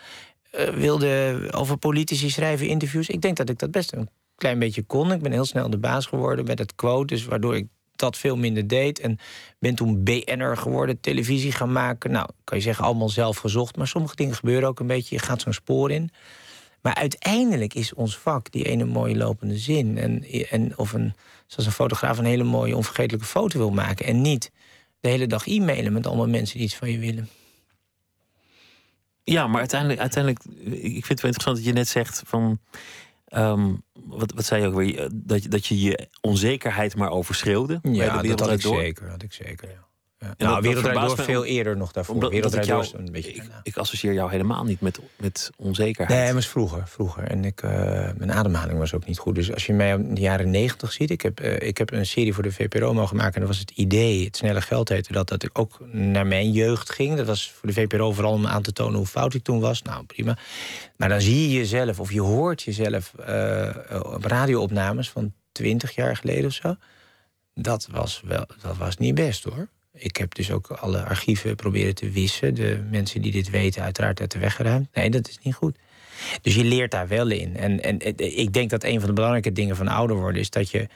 Uh, 0.55 0.69
wilde 0.69 1.39
over 1.51 1.77
politici 1.77 2.29
schrijven, 2.29 2.67
interviews. 2.67 3.09
Ik 3.09 3.21
denk 3.21 3.37
dat 3.37 3.49
ik 3.49 3.59
dat 3.59 3.71
best 3.71 3.93
een 3.93 4.09
klein 4.35 4.59
beetje 4.59 4.83
kon. 4.83 5.11
Ik 5.11 5.21
ben 5.21 5.31
heel 5.31 5.45
snel 5.45 5.69
de 5.69 5.77
baas 5.77 6.05
geworden 6.05 6.45
met 6.45 6.59
het 6.59 6.75
quote. 6.75 7.05
Dus 7.05 7.25
waardoor 7.25 7.55
ik 7.55 7.67
dat 7.95 8.17
veel 8.17 8.37
minder 8.37 8.67
deed. 8.67 8.99
En 8.99 9.19
ben 9.59 9.75
toen 9.75 10.03
BN'er 10.03 10.57
geworden, 10.57 10.99
televisie 10.99 11.51
gaan 11.51 11.71
maken. 11.71 12.11
Nou, 12.11 12.29
kan 12.43 12.57
je 12.57 12.63
zeggen, 12.63 12.85
allemaal 12.85 13.09
zelf 13.09 13.37
gezocht. 13.37 13.77
Maar 13.77 13.87
sommige 13.87 14.15
dingen 14.15 14.35
gebeuren 14.35 14.69
ook 14.69 14.79
een 14.79 14.87
beetje. 14.87 15.15
Je 15.15 15.21
gaat 15.21 15.41
zo'n 15.41 15.53
spoor 15.53 15.91
in. 15.91 16.09
Maar 16.81 16.95
uiteindelijk 16.95 17.73
is 17.73 17.93
ons 17.93 18.17
vak 18.17 18.51
die 18.51 18.63
ene 18.63 18.85
mooie 18.85 19.15
lopende 19.15 19.57
zin. 19.57 19.97
En, 19.97 20.23
en 20.49 20.77
of 20.77 20.93
een, 20.93 21.13
zoals 21.47 21.65
een 21.65 21.71
fotograaf 21.71 22.17
een 22.17 22.25
hele 22.25 22.43
mooie 22.43 22.75
onvergetelijke 22.75 23.27
foto 23.27 23.57
wil 23.57 23.71
maken. 23.71 24.05
En 24.05 24.21
niet 24.21 24.51
de 24.99 25.09
hele 25.09 25.27
dag 25.27 25.47
e-mailen 25.47 25.93
met 25.93 26.07
allemaal 26.07 26.27
mensen 26.27 26.57
die 26.57 26.65
iets 26.65 26.75
van 26.75 26.91
je 26.91 26.99
willen. 26.99 27.29
Ja, 29.29 29.47
maar 29.47 29.59
uiteindelijk, 29.59 29.99
uiteindelijk, 29.99 30.43
ik 30.73 31.05
vind 31.05 31.07
het 31.07 31.21
wel 31.21 31.31
interessant 31.31 31.55
dat 31.55 31.65
je 31.65 31.73
net 31.73 31.87
zegt 31.87 32.23
van 32.25 32.59
Ehm, 33.27 33.73
wat, 33.93 34.31
wat 34.31 34.45
zei 34.45 34.61
je 34.61 34.67
ook 34.67 34.75
weer? 34.75 34.99
Eh, 34.99 35.09
dat, 35.13 35.45
dat 35.49 35.65
je 35.65 35.79
je 35.81 36.07
onzekerheid 36.21 36.95
maar 36.95 37.09
overschreeuwde? 37.09 37.79
Ja, 37.81 38.21
dat 38.21 38.39
had 38.39 38.51
ik 38.51 38.61
zeker. 38.61 39.09
Had 39.09 39.23
ik 39.23 39.33
zeker 39.33 39.69
ja. 39.69 39.85
Ja. 40.19 40.33
Nou, 40.37 40.61
Wereldrijd 40.61 41.07
Door 41.07 41.17
veel 41.17 41.45
eerder 41.45 41.77
nog 41.77 41.91
daarvoor. 41.91 42.15
Omdat, 42.15 42.31
Wereldrijd 42.31 42.67
Door 42.67 42.91
een 42.93 43.11
beetje 43.11 43.33
ik, 43.33 43.43
ik, 43.63 43.77
associeer 43.77 44.13
jou 44.13 44.31
helemaal 44.31 44.63
niet 44.63 44.81
met, 44.81 44.99
met 45.17 45.49
onzekerheid. 45.55 46.19
Nee, 46.19 46.33
maar 46.33 46.43
vroeger. 46.43 46.87
vroeger. 46.87 47.23
En 47.23 47.45
ik, 47.45 47.61
uh, 47.61 47.71
mijn 48.17 48.31
ademhaling 48.31 48.79
was 48.79 48.93
ook 48.93 49.05
niet 49.05 49.17
goed. 49.17 49.35
Dus 49.35 49.53
als 49.53 49.65
je 49.65 49.73
mij 49.73 49.91
in 49.91 50.15
de 50.15 50.21
jaren 50.21 50.49
negentig 50.49 50.91
ziet... 50.91 51.09
Ik 51.09 51.21
heb, 51.21 51.41
uh, 51.41 51.59
ik 51.59 51.77
heb 51.77 51.91
een 51.91 52.05
serie 52.05 52.33
voor 52.33 52.43
de 52.43 52.51
VPRO 52.51 52.93
mogen 52.93 53.15
maken... 53.15 53.33
en 53.33 53.39
dat 53.39 53.49
was 53.49 53.59
het 53.59 53.71
idee, 53.71 54.25
het 54.25 54.37
snelle 54.37 54.61
geld 54.61 54.89
heette 54.89 55.11
dat... 55.11 55.27
dat 55.27 55.43
ik 55.43 55.59
ook 55.59 55.79
naar 55.91 56.27
mijn 56.27 56.51
jeugd 56.51 56.91
ging. 56.91 57.15
Dat 57.15 57.25
was 57.25 57.51
voor 57.51 57.67
de 57.67 57.75
VPRO 57.75 58.11
vooral 58.11 58.33
om 58.33 58.47
aan 58.47 58.61
te 58.61 58.73
tonen 58.73 58.97
hoe 58.97 59.07
fout 59.07 59.33
ik 59.33 59.43
toen 59.43 59.59
was. 59.59 59.81
Nou, 59.81 60.05
prima. 60.05 60.37
Maar 60.95 61.09
dan 61.09 61.21
zie 61.21 61.49
je 61.49 61.57
jezelf, 61.57 61.99
of 61.99 62.11
je 62.11 62.21
hoort 62.21 62.61
jezelf... 62.61 63.13
Uh, 63.29 63.69
op 64.01 64.25
radioopnames 64.25 65.09
van 65.09 65.33
twintig 65.51 65.95
jaar 65.95 66.15
geleden 66.15 66.45
of 66.45 66.53
zo... 66.53 66.75
Dat 67.53 67.87
was, 67.91 68.21
wel, 68.25 68.45
dat 68.61 68.77
was 68.77 68.97
niet 68.97 69.15
best 69.15 69.43
hoor. 69.43 69.69
Ik 69.97 70.17
heb 70.17 70.35
dus 70.35 70.51
ook 70.51 70.67
alle 70.67 71.03
archieven 71.03 71.55
proberen 71.55 71.95
te 71.95 72.09
wissen. 72.09 72.55
De 72.55 72.87
mensen 72.89 73.21
die 73.21 73.31
dit 73.31 73.49
weten, 73.49 73.81
uiteraard 73.81 74.19
uit 74.19 74.31
de 74.31 74.39
weg 74.39 74.55
geruimd. 74.55 74.87
Nee, 74.93 75.09
dat 75.09 75.27
is 75.27 75.37
niet 75.41 75.55
goed. 75.55 75.77
Dus 76.41 76.55
je 76.55 76.63
leert 76.63 76.91
daar 76.91 77.07
wel 77.07 77.29
in. 77.29 77.55
En, 77.55 77.83
en 77.83 77.99
ik 78.37 78.53
denk 78.53 78.69
dat 78.69 78.83
een 78.83 78.99
van 78.99 79.07
de 79.09 79.13
belangrijke 79.13 79.51
dingen 79.51 79.75
van 79.75 79.87
ouder 79.87 80.15
worden 80.15 80.41
is 80.41 80.49
dat 80.49 80.71
je. 80.71 80.87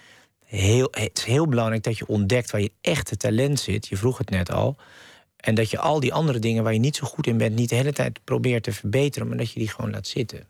Heel, 0.45 0.87
het 0.91 1.17
is 1.17 1.23
heel 1.23 1.47
belangrijk 1.47 1.83
dat 1.83 1.97
je 1.97 2.07
ontdekt 2.07 2.51
waar 2.51 2.61
je 2.61 2.71
echte 2.81 3.17
talent 3.17 3.59
zit. 3.59 3.87
Je 3.87 3.97
vroeg 3.97 4.17
het 4.17 4.29
net 4.29 4.51
al. 4.51 4.77
En 5.37 5.55
dat 5.55 5.69
je 5.69 5.77
al 5.77 5.99
die 5.99 6.13
andere 6.13 6.39
dingen 6.39 6.63
waar 6.63 6.73
je 6.73 6.79
niet 6.79 6.95
zo 6.95 7.07
goed 7.07 7.27
in 7.27 7.37
bent, 7.37 7.55
niet 7.55 7.69
de 7.69 7.75
hele 7.75 7.93
tijd 7.93 8.19
probeert 8.23 8.63
te 8.63 8.71
verbeteren, 8.71 9.27
maar 9.27 9.37
dat 9.37 9.51
je 9.51 9.59
die 9.59 9.69
gewoon 9.69 9.91
laat 9.91 10.07
zitten. 10.07 10.47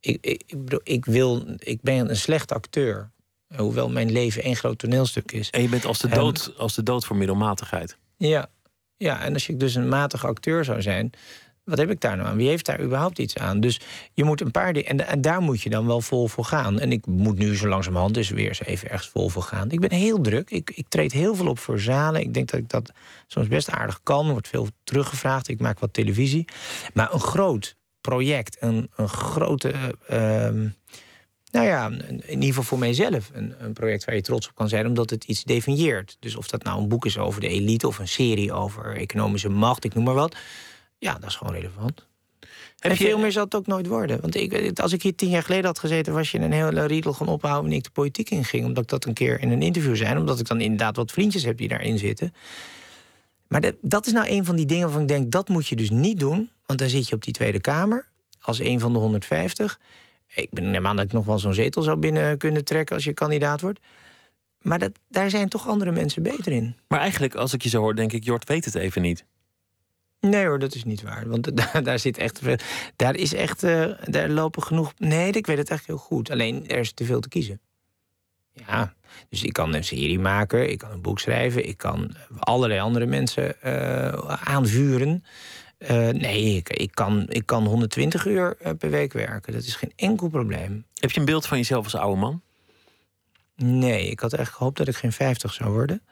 Ik, 0.00 0.18
ik, 0.20 0.42
ik, 0.46 0.80
ik 0.82 1.04
wil, 1.04 1.44
ik 1.58 1.82
ben 1.82 2.08
een 2.08 2.16
slecht 2.16 2.52
acteur. 2.52 3.10
Hoewel 3.56 3.90
mijn 3.90 4.12
leven 4.12 4.42
één 4.42 4.56
groot 4.56 4.78
toneelstuk 4.78 5.32
is. 5.32 5.50
En 5.50 5.62
je 5.62 5.68
bent 5.68 5.84
als 5.84 5.98
de 5.98 6.08
dood, 6.08 6.54
als 6.56 6.74
de 6.74 6.82
dood 6.82 7.04
voor 7.04 7.16
middelmatigheid. 7.16 7.96
Ja. 8.16 8.46
ja, 8.96 9.22
en 9.22 9.32
als 9.32 9.48
ik 9.48 9.60
dus 9.60 9.74
een 9.74 9.88
matige 9.88 10.26
acteur 10.26 10.64
zou 10.64 10.82
zijn... 10.82 11.10
wat 11.64 11.78
heb 11.78 11.90
ik 11.90 12.00
daar 12.00 12.16
nou 12.16 12.28
aan? 12.28 12.36
Wie 12.36 12.48
heeft 12.48 12.66
daar 12.66 12.80
überhaupt 12.80 13.18
iets 13.18 13.36
aan? 13.36 13.60
Dus 13.60 13.80
je 14.12 14.24
moet 14.24 14.40
een 14.40 14.50
paar 14.50 14.72
dingen... 14.72 14.88
En, 14.88 15.06
en 15.06 15.20
daar 15.20 15.40
moet 15.40 15.62
je 15.62 15.70
dan 15.70 15.86
wel 15.86 16.00
vol 16.00 16.28
voor 16.28 16.44
gaan. 16.44 16.80
En 16.80 16.92
ik 16.92 17.06
moet 17.06 17.38
nu 17.38 17.56
zo 17.56 17.68
langzamerhand 17.68 18.14
dus 18.14 18.28
weer 18.28 18.48
eens 18.48 18.64
even 18.64 18.90
ergens 18.90 19.08
vol 19.08 19.28
voor 19.28 19.42
gaan. 19.42 19.70
Ik 19.70 19.80
ben 19.80 19.92
heel 19.92 20.20
druk. 20.20 20.50
Ik, 20.50 20.70
ik 20.74 20.88
treed 20.88 21.12
heel 21.12 21.34
veel 21.34 21.48
op 21.48 21.58
voor 21.58 21.80
zalen. 21.80 22.20
Ik 22.20 22.34
denk 22.34 22.50
dat 22.50 22.60
ik 22.60 22.68
dat 22.68 22.92
soms 23.26 23.48
best 23.48 23.70
aardig 23.70 24.00
kan. 24.02 24.26
Er 24.26 24.32
wordt 24.32 24.48
veel 24.48 24.68
teruggevraagd. 24.84 25.48
Ik 25.48 25.60
maak 25.60 25.78
wat 25.78 25.92
televisie. 25.92 26.44
Maar 26.94 27.12
een 27.12 27.20
groot 27.20 27.76
project, 28.00 28.56
een, 28.60 28.90
een 28.96 29.08
grote... 29.08 29.72
Uh, 30.10 30.70
nou 31.54 31.66
ja, 31.66 31.90
in 32.08 32.22
ieder 32.28 32.48
geval 32.48 32.62
voor 32.62 32.78
mijzelf 32.78 33.30
een, 33.32 33.54
een, 33.58 33.72
project 33.72 34.04
waar 34.04 34.14
je 34.14 34.20
trots 34.20 34.48
op 34.48 34.54
kan 34.54 34.68
zijn, 34.68 34.86
omdat 34.86 35.10
het 35.10 35.24
iets 35.24 35.44
definieert. 35.44 36.16
Dus 36.20 36.36
of 36.36 36.48
dat 36.48 36.62
nou 36.62 36.80
een 36.80 36.88
boek 36.88 37.04
is 37.04 37.18
over 37.18 37.40
de 37.40 37.48
elite 37.48 37.86
of 37.86 37.98
een 37.98 38.08
serie 38.08 38.52
over 38.52 38.96
economische 38.96 39.48
macht, 39.48 39.84
ik 39.84 39.94
noem 39.94 40.04
maar 40.04 40.14
wat. 40.14 40.36
Ja, 40.98 41.14
dat 41.18 41.28
is 41.28 41.36
gewoon 41.36 41.54
relevant. 41.54 42.06
Heb 42.78 42.90
en 42.90 42.96
veel 42.96 43.18
meer 43.18 43.32
zal 43.32 43.44
het 43.44 43.54
ook 43.54 43.66
nooit 43.66 43.86
worden. 43.86 44.20
Want 44.20 44.34
ik, 44.34 44.78
als 44.80 44.92
ik 44.92 45.02
hier 45.02 45.14
tien 45.14 45.28
jaar 45.28 45.42
geleden 45.42 45.64
had 45.64 45.78
gezeten, 45.78 46.12
was 46.12 46.30
je 46.30 46.38
een 46.38 46.52
hele 46.52 46.84
riedel 46.84 47.12
gaan 47.12 47.28
ophouden 47.28 47.60
wanneer 47.60 47.78
ik 47.78 47.84
de 47.84 47.90
politiek 47.90 48.30
inging. 48.30 48.64
Omdat 48.64 48.82
ik 48.82 48.88
dat 48.88 49.04
een 49.04 49.14
keer 49.14 49.40
in 49.40 49.50
een 49.50 49.62
interview 49.62 49.96
zei. 49.96 50.18
Omdat 50.18 50.40
ik 50.40 50.46
dan 50.46 50.60
inderdaad 50.60 50.96
wat 50.96 51.12
vriendjes 51.12 51.44
heb 51.44 51.56
die 51.56 51.68
daarin 51.68 51.98
zitten. 51.98 52.34
Maar 53.48 53.60
dat, 53.60 53.74
dat 53.80 54.06
is 54.06 54.12
nou 54.12 54.28
een 54.28 54.44
van 54.44 54.56
die 54.56 54.66
dingen 54.66 54.84
waarvan 54.84 55.02
ik 55.02 55.08
denk, 55.08 55.30
dat 55.32 55.48
moet 55.48 55.66
je 55.66 55.76
dus 55.76 55.90
niet 55.90 56.18
doen. 56.18 56.50
Want 56.66 56.78
dan 56.78 56.88
zit 56.88 57.08
je 57.08 57.14
op 57.14 57.24
die 57.24 57.32
Tweede 57.32 57.60
Kamer 57.60 58.08
als 58.40 58.58
een 58.58 58.80
van 58.80 58.92
de 58.92 58.98
150. 58.98 59.78
Ik 60.34 60.50
ben 60.50 60.70
neem 60.70 60.86
aan 60.86 60.96
dat 60.96 61.04
ik 61.04 61.12
nog 61.12 61.24
wel 61.24 61.38
zo'n 61.38 61.54
zetel 61.54 61.82
zou 61.82 61.96
binnen 61.96 62.38
kunnen 62.38 62.64
trekken 62.64 62.94
als 62.94 63.04
je 63.04 63.12
kandidaat 63.12 63.60
wordt. 63.60 63.80
Maar 64.60 64.78
dat, 64.78 64.92
daar 65.08 65.30
zijn 65.30 65.48
toch 65.48 65.68
andere 65.68 65.92
mensen 65.92 66.22
beter 66.22 66.52
in. 66.52 66.76
Maar 66.88 67.00
eigenlijk, 67.00 67.34
als 67.34 67.52
ik 67.52 67.62
je 67.62 67.68
zo 67.68 67.80
hoor, 67.80 67.94
denk 67.94 68.12
ik, 68.12 68.24
Jort 68.24 68.48
weet 68.48 68.64
het 68.64 68.74
even 68.74 69.02
niet. 69.02 69.24
Nee 70.20 70.46
hoor, 70.46 70.58
dat 70.58 70.74
is 70.74 70.84
niet 70.84 71.02
waar. 71.02 71.28
Want 71.28 71.56
daar, 71.56 71.82
daar 71.82 71.98
zit 71.98 72.18
echt. 72.18 72.40
Daar 72.96 73.16
is 73.16 73.34
echt. 73.34 73.62
Uh, 73.62 73.92
daar 74.04 74.28
lopen 74.28 74.62
genoeg. 74.62 74.92
Nee, 74.98 75.32
ik 75.32 75.46
weet 75.46 75.58
het 75.58 75.70
echt 75.70 75.86
heel 75.86 75.96
goed. 75.96 76.30
Alleen 76.30 76.68
er 76.68 76.78
is 76.78 76.92
te 76.92 77.04
veel 77.04 77.20
te 77.20 77.28
kiezen. 77.28 77.60
Ja, 78.52 78.94
dus 79.28 79.42
ik 79.42 79.52
kan 79.52 79.74
een 79.74 79.84
serie 79.84 80.18
maken, 80.18 80.70
ik 80.70 80.78
kan 80.78 80.90
een 80.90 81.02
boek 81.02 81.20
schrijven, 81.20 81.68
ik 81.68 81.78
kan 81.78 82.14
allerlei 82.38 82.80
andere 82.80 83.06
mensen 83.06 83.56
uh, 83.64 84.08
aanvuren. 84.44 85.24
Uh, 85.90 86.08
nee, 86.08 86.56
ik, 86.56 86.68
ik, 86.68 86.90
kan, 86.94 87.26
ik 87.28 87.46
kan 87.46 87.64
120 87.64 88.26
uur 88.26 88.56
per 88.78 88.90
week 88.90 89.12
werken. 89.12 89.52
Dat 89.52 89.62
is 89.62 89.76
geen 89.76 89.92
enkel 89.96 90.28
probleem. 90.28 90.84
Heb 90.94 91.10
je 91.10 91.20
een 91.20 91.26
beeld 91.26 91.46
van 91.46 91.58
jezelf 91.58 91.84
als 91.84 91.96
oude 91.96 92.20
man? 92.20 92.42
Nee, 93.56 94.10
ik 94.10 94.20
had 94.20 94.32
echt 94.32 94.52
gehoopt 94.52 94.76
dat 94.76 94.88
ik 94.88 94.96
geen 94.96 95.12
50 95.12 95.52
zou 95.52 95.72
worden. 95.72 96.02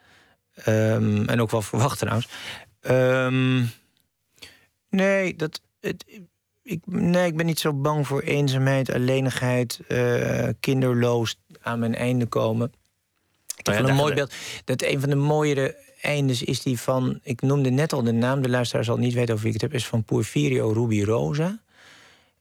Um, 0.66 1.28
en 1.28 1.40
ook 1.40 1.50
wel 1.50 1.62
verwacht 1.62 1.98
trouwens. 1.98 2.28
Um, 2.80 3.70
Nee, 4.92 5.36
dat, 5.36 5.60
het, 5.80 6.04
ik, 6.62 6.80
nee, 6.86 7.26
ik 7.26 7.36
ben 7.36 7.46
niet 7.46 7.58
zo 7.58 7.72
bang 7.72 8.06
voor 8.06 8.20
eenzaamheid, 8.20 8.92
alleenigheid, 8.92 9.80
uh, 9.88 10.48
kinderloos 10.60 11.38
aan 11.60 11.78
mijn 11.78 11.94
einde 11.94 12.26
komen. 12.26 12.72
Ik 13.56 13.66
heb 13.66 13.88
een 13.88 13.94
mooi 13.94 14.14
beeld. 14.14 14.34
Dat 14.64 14.82
een 14.82 15.00
van 15.00 15.10
de 15.10 15.16
mooiere 15.16 15.76
eindes 16.03 16.42
is 16.42 16.62
die 16.62 16.80
van. 16.80 17.20
Ik 17.22 17.40
noemde 17.40 17.70
net 17.70 17.92
al 17.92 18.03
de 18.03 18.12
naam, 18.12 18.42
de 18.42 18.48
luisteraar 18.48 18.84
zal 18.84 18.96
niet 18.96 19.14
weten 19.14 19.36
wie 19.36 19.46
ik 19.46 19.53
het 19.53 19.62
heb. 19.62 19.74
Is 19.74 19.86
van 19.86 20.05
Porfirio 20.05 20.72
Rubirosa. 20.72 21.61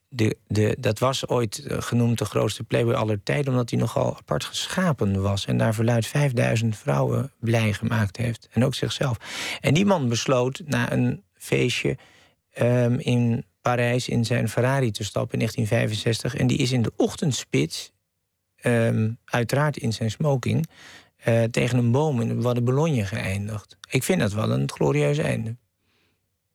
De, 0.08 0.36
de, 0.46 0.76
dat 0.78 0.98
was 0.98 1.28
ooit 1.28 1.58
eh, 1.58 1.80
genoemd 1.80 2.18
de 2.18 2.24
grootste 2.24 2.64
playboy 2.64 2.94
aller 2.94 3.22
tijden, 3.22 3.52
omdat 3.52 3.70
hij 3.70 3.78
nogal 3.78 4.16
apart 4.16 4.44
geschapen 4.44 5.22
was. 5.22 5.46
En 5.46 5.56
daar 5.56 5.74
verluid 5.74 6.06
5000 6.06 6.76
vrouwen 6.76 7.32
blij 7.40 7.72
gemaakt 7.72 8.16
heeft. 8.16 8.48
En 8.50 8.64
ook 8.64 8.74
zichzelf. 8.74 9.16
En 9.60 9.74
die 9.74 9.86
man 9.86 10.08
besloot 10.08 10.62
na 10.64 10.92
een 10.92 11.22
feestje 11.34 11.96
um, 12.60 12.98
in 12.98 13.44
Parijs 13.60 14.08
in 14.08 14.24
zijn 14.24 14.48
Ferrari 14.48 14.90
te 14.90 15.04
stappen 15.04 15.32
in 15.32 15.38
1965. 15.38 16.40
En 16.40 16.46
die 16.46 16.58
is 16.58 16.72
in 16.72 16.82
de 16.82 16.92
ochtendspits, 16.96 17.92
um, 18.62 19.18
uiteraard 19.24 19.76
in 19.76 19.92
zijn 19.92 20.10
smoking, 20.10 20.66
uh, 21.28 21.42
tegen 21.42 21.78
een 21.78 21.90
boom 21.90 22.20
in 22.20 22.40
de 22.40 22.62
Bologne 22.62 23.04
geëindigd. 23.04 23.76
Ik 23.88 24.02
vind 24.02 24.20
dat 24.20 24.32
wel 24.32 24.50
een 24.50 24.70
glorieus 24.70 25.18
einde. 25.18 25.56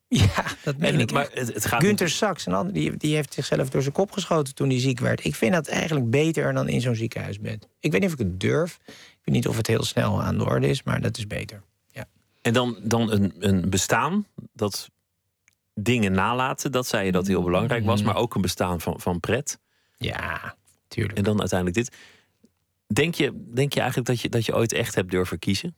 Ja, 0.08 0.44
dat 0.64 0.76
meen 0.76 0.94
en, 0.94 1.00
ik. 1.00 1.12
Maar 1.12 1.28
het, 1.32 1.54
het 1.54 1.66
gaat 1.66 1.82
Gunther 1.82 2.10
Sachs, 2.10 2.46
een 2.46 2.52
ander, 2.52 2.72
die, 2.72 2.96
die 2.96 3.14
heeft 3.14 3.34
zichzelf 3.34 3.70
door 3.70 3.82
zijn 3.82 3.94
kop 3.94 4.12
geschoten 4.12 4.54
toen 4.54 4.68
hij 4.68 4.80
ziek 4.80 5.00
werd. 5.00 5.24
Ik 5.24 5.34
vind 5.34 5.52
dat 5.52 5.68
eigenlijk 5.68 6.10
beter 6.10 6.52
dan 6.52 6.68
in 6.68 6.80
zo'n 6.80 6.94
ziekenhuisbed. 6.94 7.68
Ik 7.80 7.92
weet 7.92 8.00
niet 8.00 8.12
of 8.12 8.18
ik 8.18 8.26
het 8.26 8.40
durf. 8.40 8.78
Ik 8.86 9.18
weet 9.24 9.34
niet 9.34 9.48
of 9.48 9.56
het 9.56 9.66
heel 9.66 9.84
snel 9.84 10.22
aan 10.22 10.38
de 10.38 10.44
orde 10.44 10.68
is, 10.68 10.82
maar 10.82 11.00
dat 11.00 11.16
is 11.16 11.26
beter. 11.26 11.62
Ja. 11.90 12.04
En 12.42 12.52
dan, 12.52 12.78
dan 12.82 13.12
een, 13.12 13.34
een 13.38 13.70
bestaan 13.70 14.26
dat 14.52 14.90
dingen 15.74 16.12
nalaten. 16.12 16.72
Dat 16.72 16.86
zei 16.86 17.04
je 17.04 17.12
dat 17.12 17.26
heel 17.26 17.42
belangrijk 17.42 17.84
was. 17.84 18.02
Maar 18.02 18.16
ook 18.16 18.34
een 18.34 18.40
bestaan 18.40 18.80
van, 18.80 19.00
van 19.00 19.20
pret. 19.20 19.58
Ja, 19.96 20.54
tuurlijk. 20.88 21.18
En 21.18 21.24
dan 21.24 21.38
uiteindelijk 21.40 21.78
dit. 21.78 21.96
Denk 22.94 23.14
je, 23.14 23.44
denk 23.54 23.72
je 23.72 23.80
eigenlijk 23.80 24.08
dat 24.08 24.20
je, 24.20 24.28
dat 24.28 24.46
je 24.46 24.54
ooit 24.54 24.72
echt 24.72 24.94
hebt 24.94 25.10
durven 25.10 25.38
kiezen? 25.38 25.76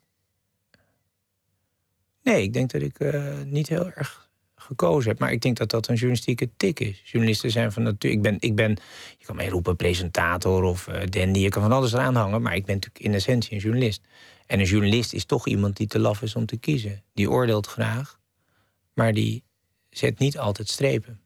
Nee, 2.23 2.43
ik 2.43 2.53
denk 2.53 2.71
dat 2.71 2.83
ik 2.83 3.01
uh, 3.01 3.43
niet 3.45 3.69
heel 3.69 3.91
erg 3.91 4.31
gekozen 4.55 5.11
heb. 5.11 5.19
Maar 5.19 5.33
ik 5.33 5.41
denk 5.41 5.57
dat 5.57 5.71
dat 5.71 5.89
een 5.89 5.95
journalistieke 5.95 6.51
tik 6.57 6.81
is. 6.81 7.03
Journalisten 7.05 7.51
zijn 7.51 7.73
van 7.73 7.83
natuurlijk. 7.83 8.27
Ik 8.27 8.31
ben, 8.31 8.49
ik 8.49 8.57
ben, 8.57 8.77
je 9.19 9.25
kan 9.25 9.37
mij 9.37 9.49
roepen 9.49 9.77
presentator 9.77 10.63
of 10.63 10.89
uh. 10.89 11.33
Je 11.33 11.49
kan 11.49 11.63
van 11.63 11.73
alles 11.73 11.93
eraan 11.93 12.15
hangen. 12.15 12.43
Maar 12.43 12.55
ik 12.55 12.65
ben 12.65 12.75
natuurlijk 12.75 13.05
in 13.05 13.15
essentie 13.15 13.53
een 13.53 13.63
journalist. 13.63 14.03
En 14.47 14.59
een 14.59 14.67
journalist 14.67 15.13
is 15.13 15.25
toch 15.25 15.47
iemand 15.47 15.77
die 15.77 15.87
te 15.87 15.99
laf 15.99 16.23
is 16.23 16.35
om 16.35 16.47
te 16.47 16.57
kiezen. 16.57 17.03
Die 17.15 17.31
oordeelt 17.31 17.67
graag, 17.67 18.21
maar 18.95 19.13
die 19.13 19.43
zet 19.91 20.19
niet 20.19 20.39
altijd 20.39 20.69
strepen. 20.69 21.21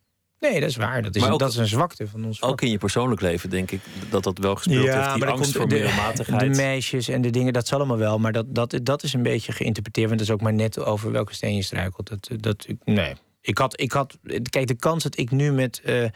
Nee, 0.50 0.60
dat 0.60 0.68
is 0.68 0.76
waar. 0.76 1.02
Dat 1.02 1.16
is, 1.16 1.22
een, 1.22 1.38
dat 1.38 1.50
is 1.50 1.56
een 1.56 1.66
zwakte 1.66 2.08
van 2.08 2.24
ons. 2.24 2.42
Ook 2.42 2.60
in 2.60 2.70
je 2.70 2.78
persoonlijk 2.78 3.20
leven 3.20 3.50
denk 3.50 3.70
ik 3.70 3.80
dat 4.10 4.22
dat 4.22 4.38
wel 4.38 4.54
gespeeld 4.56 4.84
ja, 4.84 5.06
heeft. 5.06 5.14
Die 5.14 5.24
angst 5.24 5.56
voor 5.56 5.68
de, 5.68 5.74
middelmatigheid. 5.74 6.40
De 6.40 6.48
meisjes 6.48 7.08
en 7.08 7.22
de 7.22 7.30
dingen, 7.30 7.52
dat 7.52 7.66
zal 7.66 7.78
allemaal 7.78 7.98
wel. 7.98 8.18
Maar 8.18 8.32
dat, 8.32 8.54
dat, 8.54 8.78
dat 8.82 9.02
is 9.02 9.12
een 9.12 9.22
beetje 9.22 9.52
geïnterpreteerd. 9.52 10.06
Want 10.06 10.18
dat 10.18 10.28
is 10.28 10.34
ook 10.34 10.40
maar 10.40 10.54
net 10.54 10.78
over 10.78 11.12
welke 11.12 11.34
steen 11.34 11.56
je 11.56 11.62
struikelt. 11.62 12.08
Dat, 12.08 12.30
dat, 12.42 12.66
nee. 12.84 13.14
Ik 13.40 13.58
had, 13.58 13.80
ik 13.80 13.92
had, 13.92 14.18
kijk, 14.50 14.66
de 14.66 14.76
kans 14.76 15.02
dat 15.02 15.18
ik 15.18 15.30
nu 15.30 15.52
met... 15.52 15.82
Uh, 15.84 16.08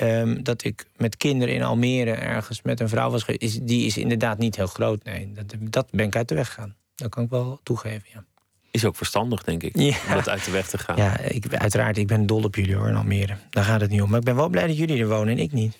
um, 0.00 0.42
dat 0.42 0.64
ik 0.64 0.86
met 0.96 1.16
kinderen 1.16 1.54
in 1.54 1.62
Almere 1.62 2.10
ergens 2.10 2.62
met 2.62 2.80
een 2.80 2.88
vrouw 2.88 3.10
was 3.10 3.24
is, 3.26 3.58
die 3.62 3.86
is 3.86 3.96
inderdaad 3.96 4.38
niet 4.38 4.56
heel 4.56 4.66
groot. 4.66 5.04
Nee, 5.04 5.32
dat, 5.32 5.54
dat 5.60 5.90
ben 5.90 6.06
ik 6.06 6.16
uit 6.16 6.28
de 6.28 6.34
weg 6.34 6.46
gegaan. 6.46 6.76
Dat 6.94 7.10
kan 7.10 7.24
ik 7.24 7.30
wel 7.30 7.60
toegeven, 7.62 8.08
ja. 8.12 8.24
Is 8.70 8.84
ook 8.84 8.96
verstandig, 8.96 9.42
denk 9.42 9.62
ik, 9.62 9.76
om 9.76 10.14
dat 10.14 10.28
uit 10.28 10.44
de 10.44 10.50
weg 10.50 10.68
te 10.68 10.78
gaan. 10.78 10.96
Ja, 10.96 11.18
ik, 11.18 11.54
uiteraard, 11.54 11.98
ik 11.98 12.06
ben 12.06 12.26
dol 12.26 12.42
op 12.42 12.54
jullie 12.54 12.74
hoor, 12.74 12.88
in 12.88 12.96
Almere. 12.96 13.36
Daar 13.50 13.64
gaat 13.64 13.80
het 13.80 13.90
niet 13.90 14.02
om. 14.02 14.10
Maar 14.10 14.18
ik 14.18 14.24
ben 14.24 14.36
wel 14.36 14.48
blij 14.48 14.66
dat 14.66 14.76
jullie 14.76 15.00
er 15.00 15.08
wonen 15.08 15.36
en 15.36 15.42
ik 15.42 15.52
niet. 15.52 15.78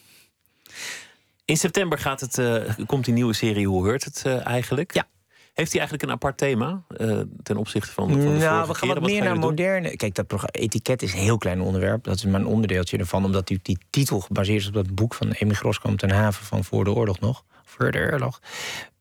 In 1.44 1.56
september 1.56 1.98
gaat 1.98 2.20
het, 2.20 2.38
uh, 2.38 2.62
komt 2.86 3.04
die 3.04 3.14
nieuwe 3.14 3.32
serie 3.32 3.66
Hoe 3.66 3.84
Heurt 3.84 4.04
het 4.04 4.22
uh, 4.26 4.46
eigenlijk? 4.46 4.94
Ja. 4.94 5.06
Heeft 5.54 5.72
hij 5.72 5.80
eigenlijk 5.80 6.02
een 6.02 6.16
apart 6.16 6.38
thema 6.38 6.82
uh, 6.98 7.20
ten 7.42 7.56
opzichte 7.56 7.92
van, 7.92 8.10
van 8.10 8.20
de 8.20 8.26
Nou, 8.26 8.68
we 8.68 8.74
gaan 8.74 8.88
wat 8.88 9.00
meer 9.00 9.24
naar 9.24 9.38
moderne... 9.38 9.96
Kijk, 9.96 10.14
dat 10.14 10.54
etiket 10.54 11.02
is 11.02 11.12
een 11.12 11.18
heel 11.18 11.38
klein 11.38 11.60
onderwerp. 11.60 12.04
Dat 12.04 12.16
is 12.16 12.24
maar 12.24 12.40
een 12.40 12.46
onderdeeltje 12.46 12.98
ervan. 12.98 13.24
Omdat 13.24 13.46
die, 13.46 13.60
die 13.62 13.78
titel 13.90 14.20
gebaseerd 14.20 14.60
is 14.60 14.66
op 14.66 14.74
dat 14.74 14.94
boek 14.94 15.14
van 15.14 15.36
Amy 15.40 15.54
Groskamp 15.54 15.98
ten 15.98 16.10
Haven 16.10 16.44
van 16.44 16.64
voor 16.64 16.84
de 16.84 16.92
oorlog 16.92 17.20
nog. 17.20 17.44
Voor 17.64 17.90
de 17.90 18.08
oorlog. 18.12 18.40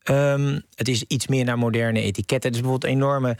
Um, 0.09 0.61
het 0.75 0.87
is 0.87 1.03
iets 1.03 1.27
meer 1.27 1.45
naar 1.45 1.57
moderne 1.57 2.01
etiketten. 2.01 2.49
Het 2.49 2.59
is 2.59 2.61
bijvoorbeeld 2.61 2.91
een 2.91 2.97
enorme 2.97 3.37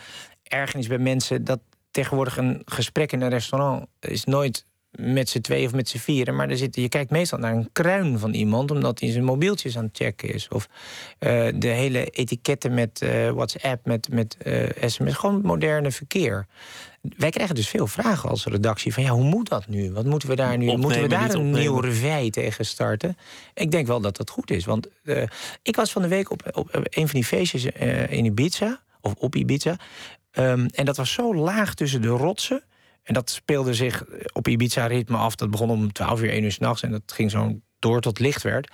ergernis 0.47 0.87
bij 0.87 0.97
mensen 0.97 1.43
dat 1.43 1.59
tegenwoordig 1.91 2.37
een 2.37 2.61
gesprek 2.65 3.11
in 3.11 3.21
een 3.21 3.29
restaurant 3.29 3.85
is 3.99 4.23
nooit 4.23 4.65
met 4.91 5.29
z'n 5.29 5.41
twee 5.41 5.65
of 5.65 5.73
met 5.73 5.89
z'n 5.89 5.97
vieren. 5.97 6.35
Maar 6.35 6.49
er 6.49 6.57
zit, 6.57 6.75
je 6.75 6.89
kijkt 6.89 7.11
meestal 7.11 7.39
naar 7.39 7.53
een 7.53 7.69
kruin 7.71 8.19
van 8.19 8.33
iemand, 8.33 8.71
omdat 8.71 8.99
hij 8.99 9.11
zijn 9.11 9.23
mobieltjes 9.23 9.77
aan 9.77 9.85
het 9.85 9.97
checken 9.97 10.33
is. 10.33 10.47
Of 10.47 10.67
uh, 11.19 11.47
de 11.55 11.67
hele 11.67 12.05
etiketten 12.05 12.73
met 12.73 13.01
uh, 13.03 13.29
WhatsApp, 13.29 13.85
met, 13.85 14.09
met 14.11 14.37
uh, 14.43 14.69
sms. 14.85 15.13
Gewoon 15.13 15.41
moderne 15.41 15.91
verkeer. 15.91 16.47
Wij 17.01 17.29
krijgen 17.29 17.55
dus 17.55 17.67
veel 17.67 17.87
vragen 17.87 18.29
als 18.29 18.45
redactie 18.45 18.93
van 18.93 19.03
ja, 19.03 19.09
hoe 19.09 19.23
moet 19.23 19.49
dat 19.49 19.67
nu? 19.67 19.91
Wat 19.91 20.05
moeten 20.05 20.29
we 20.29 20.35
daar 20.35 20.57
nu? 20.57 20.67
Opnemen, 20.67 20.79
moeten 20.79 21.01
we 21.01 21.07
daar 21.07 21.33
een 21.33 21.51
nieuw 21.51 21.79
revij 21.79 22.29
tegen 22.29 22.65
starten? 22.65 23.17
Ik 23.53 23.71
denk 23.71 23.87
wel 23.87 24.01
dat 24.01 24.17
dat 24.17 24.29
goed 24.29 24.51
is. 24.51 24.65
Want 24.65 24.87
ik 25.61 25.75
was 25.75 25.91
van 25.91 26.01
de 26.01 26.07
week 26.07 26.31
op, 26.31 26.49
op 26.53 26.69
een 26.73 27.07
van 27.07 27.19
die 27.19 27.25
feestjes 27.25 27.65
in 28.09 28.25
Ibiza, 28.25 28.81
of 29.01 29.13
op 29.17 29.35
Ibiza. 29.35 29.77
Um, 30.31 30.65
en 30.65 30.85
dat 30.85 30.97
was 30.97 31.13
zo 31.13 31.35
laag 31.35 31.73
tussen 31.73 32.01
de 32.01 32.07
rotsen. 32.07 32.63
En 33.03 33.13
dat 33.13 33.29
speelde 33.29 33.73
zich 33.73 34.03
op 34.33 34.47
Ibiza-ritme 34.47 35.17
af. 35.17 35.35
Dat 35.35 35.51
begon 35.51 35.69
om 35.69 35.91
12 35.91 36.21
uur, 36.21 36.29
1 36.29 36.43
uur 36.43 36.51
s'nachts. 36.51 36.81
En 36.81 36.91
dat 36.91 37.01
ging 37.05 37.31
zo 37.31 37.59
door 37.79 38.01
tot 38.01 38.19
licht 38.19 38.43
werd. 38.43 38.71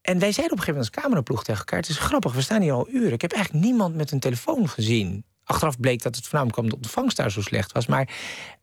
En 0.00 0.18
wij 0.18 0.32
zeiden 0.32 0.52
op 0.52 0.58
een 0.58 0.64
gegeven 0.64 0.74
moment 0.74 0.94
als 0.94 1.02
cameraploeg 1.02 1.44
tegen 1.44 1.60
elkaar... 1.60 1.78
het 1.78 1.88
is 1.88 1.98
grappig, 1.98 2.32
we 2.32 2.40
staan 2.40 2.62
hier 2.62 2.72
al 2.72 2.88
uren. 2.88 3.12
Ik 3.12 3.20
heb 3.20 3.32
eigenlijk 3.32 3.64
niemand 3.64 3.94
met 3.94 4.10
een 4.10 4.20
telefoon 4.20 4.68
gezien. 4.68 5.24
Achteraf 5.50 5.80
bleek 5.80 6.02
dat 6.02 6.16
het 6.16 6.24
voornamelijk 6.24 6.58
omdat 6.58 6.78
de 6.78 6.84
ontvangst 6.84 7.16
daar 7.16 7.30
zo 7.30 7.42
slecht 7.42 7.72
was. 7.72 7.86
Maar 7.86 8.08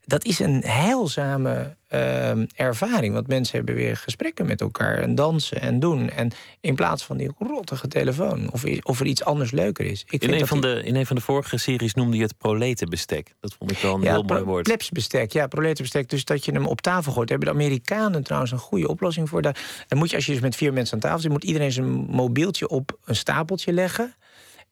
dat 0.06 0.26
is 0.26 0.40
een 0.40 0.64
heilzame 0.66 1.76
uh, 1.94 2.60
ervaring. 2.60 3.14
Want 3.14 3.28
mensen 3.28 3.58
hebben 3.58 3.76
weer 3.76 3.98
gesprekken 3.98 4.46
met 4.46 4.62
elkaar 4.62 4.98
en 4.98 5.16
dansen 5.16 5.62
en 5.62 5.80
doen. 5.80 6.10
En 6.10 6.32
in 6.62 6.76
plaats 6.76 7.04
van 7.04 7.18
die 7.18 7.32
rottige 7.40 7.88
telefoon. 7.88 8.52
Of, 8.52 8.64
of 8.84 9.00
er 9.00 9.06
iets 9.06 9.24
anders 9.24 9.52
leuker 9.52 9.86
is. 9.86 10.06
Ik 10.10 10.24
in, 10.24 10.34
een 10.34 10.48
van 10.48 10.62
de, 10.62 10.82
in 10.84 10.96
een 10.96 11.06
van 11.06 11.16
de 11.16 11.22
vorige 11.22 11.58
series 11.58 11.94
noemde 11.94 12.18
je 12.18 12.24
het 12.24 12.38
proletenbestek. 12.38 13.34
Dat 13.40 13.54
vond 13.54 13.72
ik 13.72 13.78
wel 13.78 13.96
een 13.96 14.02
heel 14.02 14.24
mooi 14.24 14.44
woord. 14.44 14.64
Plebsbestek, 14.64 15.32
ja, 15.32 15.48
proletenbestek. 15.48 16.10
Dus 16.10 16.26
dat 16.26 16.46
je 16.46 16.52
hem 16.52 16.66
op 16.66 16.82
tafel 16.82 17.12
gooit. 17.12 17.28
Daar 17.28 17.38
hebben 17.38 17.56
de 17.58 17.64
Amerikanen 17.64 18.24
trouwens 18.24 18.52
een 18.52 18.58
goede 18.58 18.88
oplossing 18.88 19.30
voor. 19.30 19.42
Dan 19.42 19.54
moet 19.96 20.10
je, 20.10 20.16
als 20.16 20.26
je 20.26 20.32
dus 20.32 20.42
met 20.42 20.56
vier 20.56 20.74
mensen 20.74 20.94
aan 20.94 21.00
tafel 21.00 21.20
zit... 21.20 21.32
moet 21.32 21.44
iedereen 21.44 21.72
zijn 21.72 21.90
mobieltje 21.92 22.68
op 22.68 22.98
een 23.06 23.16
stapeltje 23.16 23.74
leggen. 23.74 24.16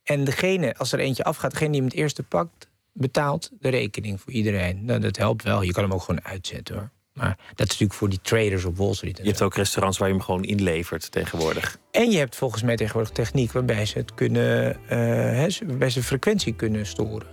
En 0.06 0.24
degene, 0.24 0.76
als 0.78 0.92
er 0.92 1.00
eentje 1.00 1.24
afgaat, 1.24 1.52
degene 1.52 1.72
die 1.72 1.82
hem 1.82 1.90
het 1.90 2.00
eerste 2.00 2.24
pakt 2.24 2.70
betaalt 2.94 3.52
de 3.60 3.70
rekening 3.70 4.22
voor 4.22 4.34
iedereen. 4.34 4.86
Nou, 4.86 5.00
dat 5.00 5.18
helpt 5.18 5.44
wel. 5.44 5.62
Je 5.62 5.72
kan 5.72 5.84
hem 5.84 5.94
ook 5.94 6.02
gewoon 6.02 6.26
uitzetten 6.26 6.76
hoor. 6.76 6.90
Maar 7.14 7.38
dat 7.38 7.48
is 7.50 7.58
natuurlijk 7.58 7.94
voor 7.94 8.10
die 8.10 8.20
traders 8.22 8.66
op 8.66 8.78
Wall 8.78 8.94
Street. 8.94 9.18
Je 9.18 9.24
hebt 9.24 9.42
ook 9.42 9.56
restaurants 9.56 9.98
waar 9.98 10.08
je 10.08 10.14
hem 10.14 10.24
gewoon 10.24 10.44
inlevert 10.44 11.12
tegenwoordig. 11.12 11.78
En 11.92 12.12
je 12.12 12.18
hebt 12.18 12.36
volgens 12.36 12.64
mij 12.64 12.76
tegenwoordig 12.76 13.12
techniek 13.12 13.52
waarbij 13.52 13.86
ze 13.86 13.98
het 13.98 14.14
kunnen, 14.14 14.78
uh, 14.84 15.48
waarbij 15.68 15.90
ze 15.90 16.04
frequentie 16.04 16.54
kunnen 16.54 16.86
storen. 16.86 17.28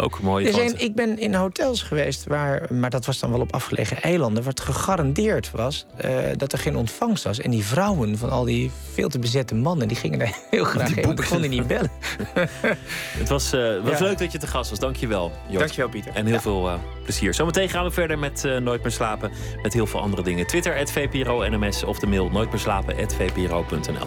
Ook 0.00 0.20
mooi. 0.20 0.52
Dus 0.52 0.72
ik 0.72 0.94
ben 0.94 1.18
in 1.18 1.34
hotels 1.34 1.82
geweest, 1.82 2.26
waar, 2.26 2.66
maar 2.72 2.90
dat 2.90 3.06
was 3.06 3.18
dan 3.18 3.30
wel 3.30 3.40
op 3.40 3.52
afgelegen 3.52 4.02
eilanden... 4.02 4.42
waar 4.42 4.52
het 4.52 4.60
gegarandeerd 4.60 5.50
was 5.50 5.86
uh, 6.04 6.10
dat 6.36 6.52
er 6.52 6.58
geen 6.58 6.76
ontvangst 6.76 7.24
was. 7.24 7.40
En 7.40 7.50
die 7.50 7.64
vrouwen 7.64 8.18
van 8.18 8.30
al 8.30 8.44
die 8.44 8.70
veel 8.92 9.08
te 9.08 9.18
bezette 9.18 9.54
mannen... 9.54 9.88
die 9.88 9.96
gingen 9.96 10.18
daar 10.18 10.38
heel 10.50 10.64
graag 10.64 10.94
heen, 10.94 11.10
ik 11.10 11.26
kon 11.28 11.40
die 11.40 11.50
niet 11.50 11.66
bellen. 11.66 11.90
het 13.18 13.28
was, 13.28 13.54
uh, 13.54 13.84
was 13.84 13.98
leuk 13.98 14.18
dat 14.18 14.32
je 14.32 14.38
te 14.38 14.46
gast 14.46 14.70
was. 14.70 14.78
Dank 14.78 14.96
je 14.96 15.06
wel, 15.06 15.32
Dank 15.50 15.70
je 15.70 15.76
wel, 15.76 15.88
Pieter. 15.88 16.14
En 16.14 16.26
heel 16.26 16.40
veel 16.40 16.68
uh, 16.68 16.74
plezier. 17.02 17.34
Zometeen 17.34 17.68
gaan 17.68 17.84
we 17.84 17.90
verder 17.90 18.18
met 18.18 18.48
Nooit 18.60 18.82
meer 18.82 18.92
slapen. 18.92 19.30
Met 19.62 19.72
heel 19.72 19.86
veel 19.86 20.00
andere 20.00 20.22
dingen. 20.22 20.46
Twitter, 20.46 20.88
@vpro_nms 20.88 21.84
of 21.84 21.98
de 21.98 22.06
mail 22.06 22.28
nooitmeerslapen.vpro.nl. 22.30 24.06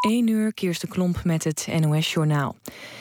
1 0.00 0.26
uur, 0.28 0.54
Kirsten 0.54 0.88
Klomp 0.88 1.24
met 1.24 1.44
het 1.44 1.68
NOS-journaal. 1.80 2.56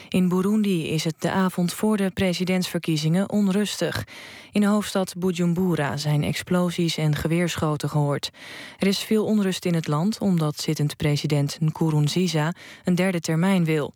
In 0.09 0.29
Burundi 0.29 0.87
is 0.87 1.03
het 1.03 1.15
de 1.19 1.31
avond 1.31 1.73
voor 1.73 1.97
de 1.97 2.11
presidentsverkiezingen 2.13 3.29
onrustig. 3.29 4.07
In 4.51 4.61
de 4.61 4.67
hoofdstad 4.67 5.13
Bujumbura 5.17 5.97
zijn 5.97 6.23
explosies 6.23 6.97
en 6.97 7.15
geweerschoten 7.15 7.89
gehoord. 7.89 8.31
Er 8.77 8.87
is 8.87 8.99
veel 8.99 9.25
onrust 9.25 9.65
in 9.65 9.73
het 9.73 9.87
land 9.87 10.19
omdat 10.19 10.59
zittend 10.59 10.97
president 10.97 11.57
Nkurunziza 11.59 12.53
een 12.83 12.95
derde 12.95 13.19
termijn 13.19 13.65
wil. 13.65 13.93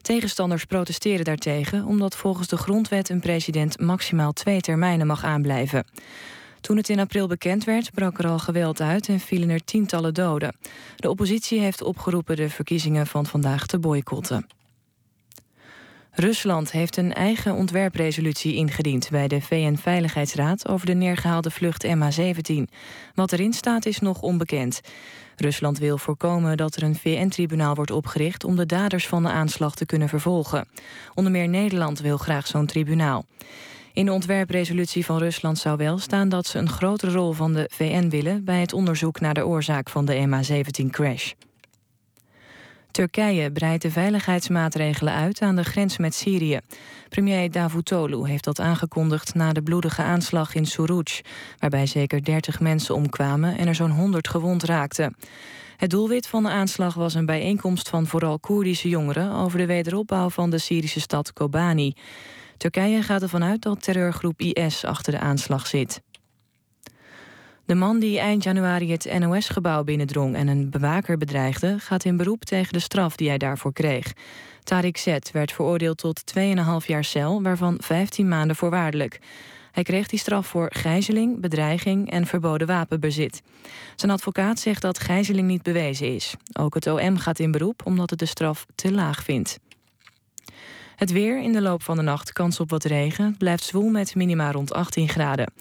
Tegenstanders 0.00 0.64
protesteren 0.64 1.24
daartegen 1.24 1.84
omdat 1.84 2.16
volgens 2.16 2.48
de 2.48 2.56
grondwet 2.56 3.08
een 3.08 3.20
president 3.20 3.80
maximaal 3.80 4.32
twee 4.32 4.60
termijnen 4.60 5.06
mag 5.06 5.24
aanblijven. 5.24 5.84
Toen 6.64 6.76
het 6.76 6.88
in 6.88 6.98
april 6.98 7.26
bekend 7.26 7.64
werd, 7.64 7.90
brak 7.92 8.18
er 8.18 8.26
al 8.26 8.38
geweld 8.38 8.80
uit 8.80 9.08
en 9.08 9.20
vielen 9.20 9.48
er 9.48 9.64
tientallen 9.64 10.14
doden. 10.14 10.56
De 10.96 11.10
oppositie 11.10 11.60
heeft 11.60 11.82
opgeroepen 11.82 12.36
de 12.36 12.48
verkiezingen 12.50 13.06
van 13.06 13.26
vandaag 13.26 13.66
te 13.66 13.78
boycotten. 13.78 14.46
Rusland 16.10 16.72
heeft 16.72 16.96
een 16.96 17.14
eigen 17.14 17.54
ontwerpresolutie 17.54 18.54
ingediend 18.54 19.10
bij 19.10 19.28
de 19.28 19.40
VN-veiligheidsraad 19.40 20.68
over 20.68 20.86
de 20.86 20.94
neergehaalde 20.94 21.50
vlucht 21.50 21.86
MH17. 21.86 22.62
Wat 23.14 23.32
erin 23.32 23.52
staat 23.52 23.86
is 23.86 23.98
nog 23.98 24.22
onbekend. 24.22 24.80
Rusland 25.36 25.78
wil 25.78 25.98
voorkomen 25.98 26.56
dat 26.56 26.76
er 26.76 26.82
een 26.82 26.96
VN-tribunaal 26.96 27.74
wordt 27.74 27.90
opgericht 27.90 28.44
om 28.44 28.56
de 28.56 28.66
daders 28.66 29.06
van 29.06 29.22
de 29.22 29.28
aanslag 29.28 29.74
te 29.74 29.86
kunnen 29.86 30.08
vervolgen. 30.08 30.68
Onder 31.14 31.32
meer 31.32 31.48
Nederland 31.48 32.00
wil 32.00 32.16
graag 32.16 32.46
zo'n 32.46 32.66
tribunaal. 32.66 33.24
In 33.94 34.04
de 34.04 34.12
ontwerpresolutie 34.12 35.04
van 35.04 35.18
Rusland 35.18 35.58
zou 35.58 35.76
wel 35.76 35.98
staan 35.98 36.28
dat 36.28 36.46
ze 36.46 36.58
een 36.58 36.68
grotere 36.68 37.12
rol 37.12 37.32
van 37.32 37.52
de 37.52 37.70
VN 37.72 38.08
willen 38.08 38.44
bij 38.44 38.60
het 38.60 38.72
onderzoek 38.72 39.20
naar 39.20 39.34
de 39.34 39.46
oorzaak 39.46 39.90
van 39.90 40.04
de 40.04 40.26
MH17-crash. 40.26 41.32
Turkije 42.90 43.52
breidt 43.52 43.82
de 43.82 43.90
veiligheidsmaatregelen 43.90 45.12
uit 45.12 45.40
aan 45.40 45.56
de 45.56 45.64
grens 45.64 45.98
met 45.98 46.14
Syrië. 46.14 46.58
Premier 47.08 47.50
Davutoglu 47.50 48.28
heeft 48.28 48.44
dat 48.44 48.60
aangekondigd 48.60 49.34
na 49.34 49.52
de 49.52 49.62
bloedige 49.62 50.02
aanslag 50.02 50.54
in 50.54 50.66
Suruc... 50.66 51.20
waarbij 51.58 51.86
zeker 51.86 52.24
30 52.24 52.60
mensen 52.60 52.94
omkwamen 52.94 53.58
en 53.58 53.68
er 53.68 53.74
zo'n 53.74 53.90
100 53.90 54.28
gewond 54.28 54.62
raakten. 54.62 55.16
Het 55.76 55.90
doelwit 55.90 56.26
van 56.26 56.42
de 56.42 56.48
aanslag 56.48 56.94
was 56.94 57.14
een 57.14 57.26
bijeenkomst 57.26 57.88
van 57.88 58.06
vooral 58.06 58.38
Koerdische 58.38 58.88
jongeren... 58.88 59.32
over 59.32 59.58
de 59.58 59.66
wederopbouw 59.66 60.30
van 60.30 60.50
de 60.50 60.58
Syrische 60.58 61.00
stad 61.00 61.32
Kobani. 61.32 61.94
Turkije 62.56 63.02
gaat 63.02 63.22
ervan 63.22 63.44
uit 63.44 63.62
dat 63.62 63.82
terreurgroep 63.82 64.40
IS 64.40 64.84
achter 64.84 65.12
de 65.12 65.18
aanslag 65.18 65.66
zit. 65.66 66.02
De 67.66 67.74
man 67.74 67.98
die 67.98 68.18
eind 68.18 68.42
januari 68.42 68.92
het 68.92 69.18
NOS-gebouw 69.18 69.84
binnendrong 69.84 70.36
en 70.36 70.48
een 70.48 70.70
bewaker 70.70 71.16
bedreigde, 71.18 71.78
gaat 71.78 72.04
in 72.04 72.16
beroep 72.16 72.44
tegen 72.44 72.72
de 72.72 72.78
straf 72.78 73.16
die 73.16 73.28
hij 73.28 73.38
daarvoor 73.38 73.72
kreeg. 73.72 74.12
Tariq 74.64 74.98
Z 74.98 75.18
werd 75.32 75.52
veroordeeld 75.52 75.98
tot 75.98 76.22
2,5 76.38 76.86
jaar 76.86 77.04
cel, 77.04 77.42
waarvan 77.42 77.76
15 77.80 78.28
maanden 78.28 78.56
voorwaardelijk. 78.56 79.20
Hij 79.72 79.82
kreeg 79.82 80.06
die 80.06 80.18
straf 80.18 80.46
voor 80.46 80.70
gijzeling, 80.72 81.40
bedreiging 81.40 82.10
en 82.10 82.26
verboden 82.26 82.66
wapenbezit. 82.66 83.42
Zijn 83.96 84.12
advocaat 84.12 84.58
zegt 84.58 84.82
dat 84.82 84.98
gijzeling 84.98 85.48
niet 85.48 85.62
bewezen 85.62 86.14
is. 86.14 86.34
Ook 86.52 86.74
het 86.74 86.86
OM 86.86 87.16
gaat 87.16 87.38
in 87.38 87.50
beroep 87.50 87.82
omdat 87.84 88.10
het 88.10 88.18
de 88.18 88.26
straf 88.26 88.66
te 88.74 88.92
laag 88.92 89.22
vindt. 89.22 89.58
Het 90.96 91.12
weer 91.12 91.42
in 91.42 91.52
de 91.52 91.60
loop 91.60 91.82
van 91.82 91.96
de 91.96 92.02
nacht 92.02 92.32
kans 92.32 92.60
op 92.60 92.70
wat 92.70 92.84
regen. 92.84 93.24
Het 93.24 93.38
blijft 93.38 93.64
zwoel 93.64 93.88
met 93.88 94.14
minima 94.14 94.52
rond 94.52 94.72
18 94.72 95.08
graden. 95.08 95.52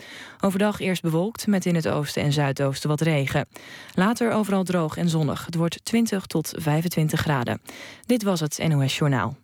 Overdag 0.41 0.79
eerst 0.79 1.01
bewolkt 1.01 1.47
met 1.47 1.65
in 1.65 1.75
het 1.75 1.87
oosten 1.87 2.23
en 2.23 2.33
zuidoosten 2.33 2.89
wat 2.89 3.01
regen. 3.01 3.47
Later 3.93 4.31
overal 4.31 4.63
droog 4.63 4.97
en 4.97 5.09
zonnig. 5.09 5.45
Het 5.45 5.55
wordt 5.55 5.85
20 5.85 6.25
tot 6.25 6.53
25 6.55 7.19
graden. 7.19 7.61
Dit 8.05 8.23
was 8.23 8.39
het 8.39 8.59
NOS 8.67 8.97
Journaal. 8.97 9.35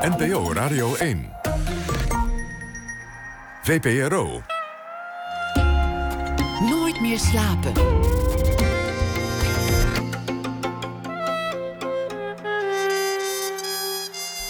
NPO 0.00 0.52
Radio 0.52 0.94
1. 0.94 1.30
VPRO. 3.62 4.42
Nooit 6.60 7.00
meer 7.00 7.18
slapen. 7.18 7.72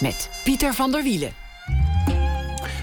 Met 0.01 0.31
Pieter 0.45 0.75
van 0.75 0.93
der 0.93 1.03
Wielen. 1.03 1.33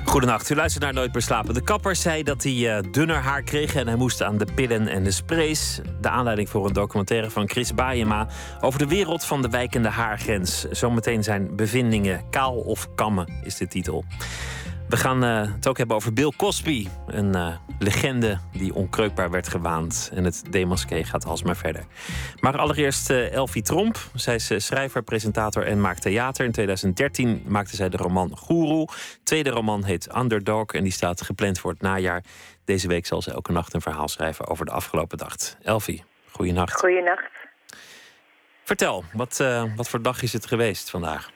Goedenacht, 0.05 0.49
u 0.49 0.55
luistert 0.55 0.83
naar 0.83 0.93
Nooit 0.93 1.13
meer 1.13 1.21
slapen. 1.21 1.53
De 1.53 1.61
kapper 1.61 1.95
zei 1.95 2.23
dat 2.23 2.43
hij 2.43 2.53
uh, 2.53 2.91
dunner 2.91 3.15
haar 3.15 3.41
kreeg 3.41 3.75
en 3.75 3.87
hij 3.87 3.95
moest 3.95 4.23
aan 4.23 4.37
de 4.37 4.47
pillen 4.55 4.87
en 4.87 5.03
de 5.03 5.11
sprays. 5.11 5.79
De 6.01 6.09
aanleiding 6.09 6.49
voor 6.49 6.65
een 6.65 6.73
documentaire 6.73 7.29
van 7.29 7.49
Chris 7.49 7.73
Baayema 7.73 8.27
over 8.61 8.79
de 8.79 8.87
wereld 8.87 9.25
van 9.25 9.41
de 9.41 9.49
wijkende 9.49 9.89
haargrens. 9.89 10.65
Zometeen 10.69 11.23
zijn 11.23 11.55
bevindingen. 11.55 12.29
Kaal 12.29 12.55
of 12.55 12.95
kammen 12.95 13.33
is 13.43 13.55
de 13.55 13.67
titel. 13.67 14.05
We 14.89 14.97
gaan 14.97 15.23
uh, 15.23 15.41
het 15.53 15.67
ook 15.67 15.77
hebben 15.77 15.95
over 15.95 16.13
Bill 16.13 16.31
Cosby. 16.37 16.87
Een 17.07 17.35
uh, 17.35 17.55
legende 17.79 18.37
die 18.51 18.73
onkreukbaar 18.73 19.29
werd 19.29 19.47
gewaand. 19.47 20.11
En 20.13 20.23
het 20.23 20.43
demasqué 20.49 21.03
gaat 21.03 21.25
alsmaar 21.25 21.55
verder. 21.55 21.85
Maar 22.39 22.57
allereerst 22.57 23.09
uh, 23.09 23.31
Elfie 23.33 23.61
Tromp. 23.61 23.97
Zij 24.13 24.35
is 24.35 24.65
schrijver, 24.65 25.03
presentator 25.03 25.65
en 25.65 25.81
maakt 25.81 26.01
theater. 26.01 26.45
In 26.45 26.51
2013 26.51 27.43
maakte 27.47 27.75
zij 27.75 27.89
de 27.89 27.97
roman 27.97 28.37
Guru. 28.37 28.85
Tweede 29.23 29.49
roman 29.49 29.83
heet 29.83 30.15
Underdog. 30.15 30.65
En 30.65 30.83
die 30.83 30.91
staat 30.91 31.21
gepland 31.21 31.59
voor 31.59 31.71
het 31.71 31.81
najaar. 31.81 32.23
Deze 32.65 32.87
week 32.87 33.05
zal 33.05 33.21
ze 33.21 33.31
elke 33.31 33.51
nacht 33.51 33.73
een 33.73 33.81
verhaal 33.81 34.07
schrijven 34.07 34.47
over 34.47 34.65
de 34.65 34.71
afgelopen 34.71 35.17
dag. 35.17 35.35
Elfie, 35.61 36.03
goeienacht. 36.31 36.79
Goeienacht. 36.79 37.31
Vertel, 38.63 39.03
wat, 39.13 39.43
wat 39.75 39.89
voor 39.89 40.01
dag 40.01 40.21
is 40.21 40.33
het 40.33 40.45
geweest 40.45 40.89
vandaag? 40.89 41.29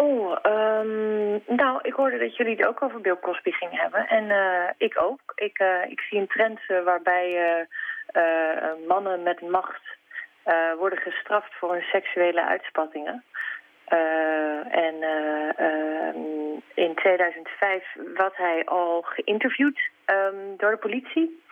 Oh, 0.00 0.36
um, 0.42 1.42
nou, 1.46 1.78
ik 1.82 1.92
hoorde 1.92 2.18
dat 2.18 2.36
jullie 2.36 2.56
het 2.56 2.66
ook 2.66 2.82
over 2.82 3.00
Bill 3.00 3.16
Cosby 3.20 3.50
gingen 3.50 3.80
hebben. 3.80 4.08
En 4.08 4.24
uh, 4.24 4.70
ik 4.76 5.02
ook. 5.02 5.20
Ik, 5.34 5.58
uh, 5.58 5.90
ik 5.90 6.00
zie 6.00 6.18
een 6.18 6.26
trend 6.26 6.60
uh, 6.68 6.82
waarbij 6.84 7.66
mannen 8.86 9.22
met 9.22 9.40
macht 9.40 9.82
worden 10.78 10.98
gestraft 10.98 11.54
voor 11.54 11.72
hun 11.72 11.82
seksuele 11.82 12.44
uitspattingen. 12.44 13.24
en 14.70 15.02
ehm, 15.02 16.18
in 16.74 16.94
2005 16.94 17.84
was 18.14 18.32
hij 18.36 18.64
al 18.64 19.02
geïnterviewd 19.02 19.80
um, 20.06 20.56
door 20.56 20.70
de 20.70 20.76
politie. 20.76 21.42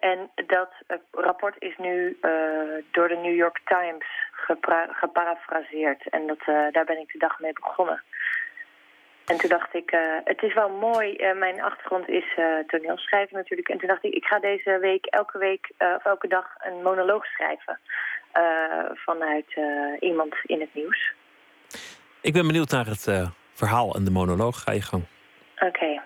en 0.00 0.30
dat 0.46 0.70
rapport 1.10 1.54
is 1.58 1.76
nu 1.76 2.18
door 2.90 3.08
de 3.08 3.16
New 3.16 3.34
York 3.34 3.60
Times 3.64 4.06
geparafraseerd. 4.90 6.08
En 6.08 6.26
dat, 6.26 6.40
uh, 6.46 6.72
daar 6.72 6.84
ben 6.84 6.98
ik 6.98 7.12
de 7.12 7.18
dag 7.18 7.40
mee 7.40 7.52
begonnen. 7.52 8.02
En 9.26 9.36
toen 9.36 9.48
dacht 9.48 9.74
ik, 9.74 9.92
uh, 9.92 10.00
het 10.24 10.42
is 10.42 10.54
wel 10.54 10.68
mooi, 10.68 11.16
uh, 11.16 11.38
mijn 11.38 11.62
achtergrond 11.62 12.08
is 12.08 12.38
toneelschrijven 12.66 13.36
natuurlijk. 13.36 13.68
En 13.68 13.78
toen 13.78 13.88
dacht 13.88 14.04
ik, 14.04 14.14
ik 14.14 14.24
ga 14.24 14.38
deze 14.38 14.78
week 14.78 15.06
elke 15.06 15.38
week 15.38 15.70
of 15.78 16.04
elke 16.04 16.28
dag 16.28 16.46
een 16.58 16.82
monoloog 16.82 17.26
schrijven. 17.26 17.78
vanuit 18.94 19.56
iemand 20.00 20.34
in 20.42 20.60
het 20.60 20.74
nieuws. 20.74 21.12
Ik 22.20 22.32
ben 22.32 22.46
benieuwd 22.46 22.70
naar 22.70 22.86
het 22.86 23.32
verhaal 23.52 23.94
en 23.94 24.04
de 24.04 24.10
monoloog. 24.10 24.62
Ga 24.62 24.72
je 24.72 24.82
gang. 24.82 25.04
Oké. 25.58 26.02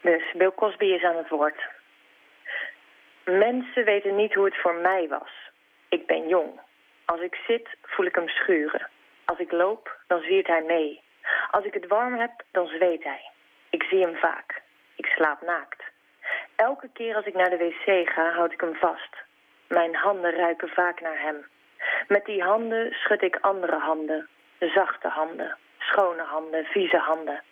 Dus 0.00 0.22
Bill 0.32 0.52
Cosby 0.56 0.84
is 0.84 1.02
aan 1.02 1.16
het 1.16 1.28
woord. 1.28 1.60
Mensen 3.24 3.84
weten 3.84 4.16
niet 4.16 4.34
hoe 4.34 4.44
het 4.44 4.56
voor 4.56 4.74
mij 4.74 5.08
was. 5.08 5.30
Ik 5.88 6.06
ben 6.06 6.28
jong. 6.28 6.60
Als 7.06 7.20
ik 7.20 7.34
zit, 7.46 7.68
voel 7.82 8.06
ik 8.06 8.14
hem 8.14 8.28
schuren. 8.28 8.88
Als 9.24 9.38
ik 9.38 9.52
loop, 9.52 9.98
dan 10.06 10.20
zwiert 10.20 10.46
hij 10.46 10.62
mee. 10.62 11.02
Als 11.50 11.64
ik 11.64 11.74
het 11.74 11.86
warm 11.86 12.14
heb, 12.14 12.42
dan 12.50 12.66
zweet 12.66 13.04
hij. 13.04 13.30
Ik 13.70 13.82
zie 13.82 14.00
hem 14.00 14.16
vaak. 14.16 14.62
Ik 14.96 15.06
slaap 15.06 15.42
naakt. 15.42 15.82
Elke 16.56 16.88
keer 16.92 17.16
als 17.16 17.24
ik 17.24 17.34
naar 17.34 17.50
de 17.50 17.56
wc 17.56 18.08
ga, 18.08 18.30
houd 18.32 18.52
ik 18.52 18.60
hem 18.60 18.74
vast. 18.74 19.16
Mijn 19.68 19.94
handen 19.94 20.34
ruiken 20.34 20.68
vaak 20.68 21.00
naar 21.00 21.20
hem. 21.20 21.46
Met 22.08 22.24
die 22.24 22.42
handen 22.42 22.92
schud 22.92 23.22
ik 23.22 23.38
andere 23.40 23.78
handen. 23.78 24.28
Zachte 24.58 25.08
handen, 25.08 25.56
schone 25.78 26.22
handen, 26.22 26.64
vieze 26.64 26.98
handen. 26.98 27.42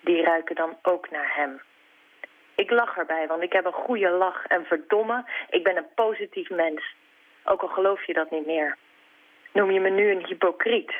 Die 0.00 0.22
ruiken 0.22 0.54
dan 0.54 0.78
ook 0.82 1.10
naar 1.10 1.34
hem. 1.36 1.60
Ik 2.54 2.70
lach 2.70 2.96
erbij, 2.96 3.26
want 3.26 3.42
ik 3.42 3.52
heb 3.52 3.64
een 3.64 3.72
goede 3.72 4.10
lach. 4.10 4.46
En 4.46 4.64
verdomme, 4.64 5.24
ik 5.50 5.64
ben 5.64 5.76
een 5.76 5.94
positief 5.94 6.50
mens. 6.50 6.94
Ook 7.44 7.62
al 7.62 7.68
geloof 7.68 8.06
je 8.06 8.12
dat 8.12 8.30
niet 8.30 8.46
meer. 8.46 8.76
Noem 9.52 9.70
je 9.70 9.80
me 9.80 9.90
nu 9.90 10.10
een 10.10 10.26
hypocriet. 10.26 10.92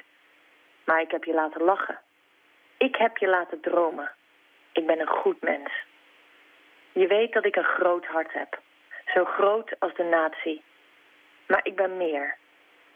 Maar 0.84 1.01
ik 1.01 1.11
heb 1.11 1.24
je 1.24 1.34
laten 1.34 1.62
lachen. 1.62 1.98
Ik 2.76 2.96
heb 2.96 3.16
je 3.16 3.28
laten 3.28 3.61
dromen. 3.61 4.11
Ik 4.72 4.86
ben 4.86 5.01
een 5.01 5.09
goed 5.09 5.42
mens. 5.42 5.72
Je 6.92 7.07
weet 7.07 7.32
dat 7.32 7.44
ik 7.44 7.57
een 7.57 7.64
groot 7.64 8.07
hart 8.07 8.32
heb. 8.32 8.61
Zo 9.14 9.24
groot 9.24 9.76
als 9.78 9.94
de 9.94 10.05
natie. 10.05 10.62
Maar 11.46 11.61
ik 11.62 11.76
ben 11.76 11.96
meer. 11.96 12.36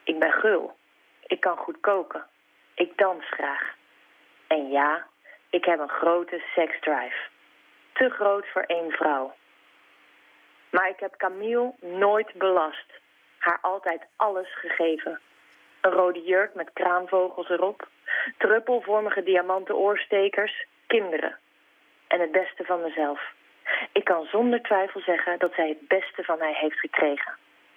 Ik 0.03 0.19
ben 0.19 0.33
gul. 0.33 0.77
Ik 1.27 1.41
kan 1.41 1.57
goed 1.57 1.81
koken. 1.81 2.27
Ik 2.75 2.97
dans 2.97 3.25
graag. 3.31 3.75
En 4.47 4.71
ja, 4.71 5.07
ik 5.51 5.65
heb 5.65 5.79
een 5.79 5.89
grote 5.89 6.43
seksdrive. 6.55 7.17
Te 7.93 8.11
groot 8.11 8.47
voor 8.53 8.63
één 8.63 8.91
vrouw. 8.91 9.35
Maar 10.71 10.89
ik 10.89 11.01
heb 11.01 11.17
Camille 11.17 11.73
nooit 11.81 12.33
belast. 12.33 12.93
Haar 13.39 13.59
altijd 13.61 14.07
alles 14.17 14.59
gegeven. 14.59 15.21
Een 15.85 15.91
rode 15.91 16.23
jurk 16.23 16.55
met 16.55 16.71
kraanvogels 16.73 17.49
erop. 17.49 17.89
Druppelvormige 18.39 19.23
diamanten 19.23 19.77
oorstekers. 19.77 20.67
Kinderen. 20.87 21.39
En 22.07 22.21
het 22.21 22.33
beste 22.33 22.65
van 22.65 22.83
mezelf. 22.83 23.33
Ik 23.93 24.05
kan 24.05 24.25
zonder 24.25 24.63
twijfel 24.63 25.01
zeggen 25.01 25.39
dat 25.39 25.53
zij 25.55 25.69
het 25.69 25.89
beste 25.89 26.25
van 26.25 26.39
mij 26.39 26.53
heeft 26.53 26.79
gekregen. 26.79 27.33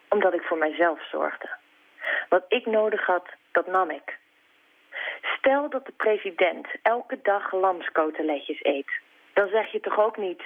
Omdat 0.09 0.33
ik 0.33 0.41
voor 0.41 0.57
mijzelf 0.57 1.07
zorgde. 1.11 1.49
Wat 2.29 2.45
ik 2.47 2.65
nodig 2.65 3.05
had, 3.05 3.27
dat 3.51 3.67
nam 3.67 3.89
ik. 3.89 4.17
Stel 5.21 5.69
dat 5.69 5.85
de 5.85 5.93
president 5.97 6.67
elke 6.81 7.19
dag 7.21 7.53
lamskoteletjes 7.53 8.63
eet. 8.63 8.91
Dan 9.33 9.47
zeg 9.47 9.71
je 9.71 9.79
toch 9.79 9.99
ook 9.99 10.17
niet... 10.17 10.43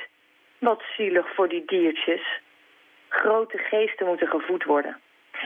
Wat 0.58 0.84
zielig 0.98 1.34
voor 1.34 1.50
die 1.50 1.66
diertjes. 1.66 2.42
Grote 3.10 3.58
geesten 3.58 4.06
moeten 4.06 4.28
gevoed 4.28 4.64
worden. 4.64 5.02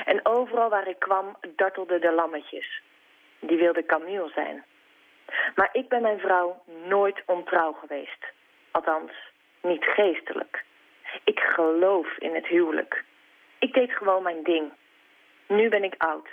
En 0.05 0.25
overal 0.25 0.69
waar 0.69 0.87
ik 0.87 0.99
kwam, 0.99 1.37
dartelden 1.55 2.01
de 2.01 2.11
lammetjes. 2.11 2.81
Die 3.39 3.57
wilde 3.57 3.85
Camille 3.85 4.31
zijn. 4.33 4.63
Maar 5.55 5.69
ik 5.71 5.89
ben 5.89 6.01
mijn 6.01 6.19
vrouw 6.19 6.63
nooit 6.85 7.23
ontrouw 7.25 7.71
geweest. 7.71 8.25
Althans, 8.71 9.11
niet 9.61 9.83
geestelijk. 9.83 10.63
Ik 11.23 11.39
geloof 11.39 12.17
in 12.17 12.35
het 12.35 12.47
huwelijk. 12.47 13.03
Ik 13.59 13.73
deed 13.73 13.91
gewoon 13.91 14.23
mijn 14.23 14.43
ding. 14.43 14.71
Nu 15.47 15.69
ben 15.69 15.83
ik 15.83 15.95
oud. 15.97 16.27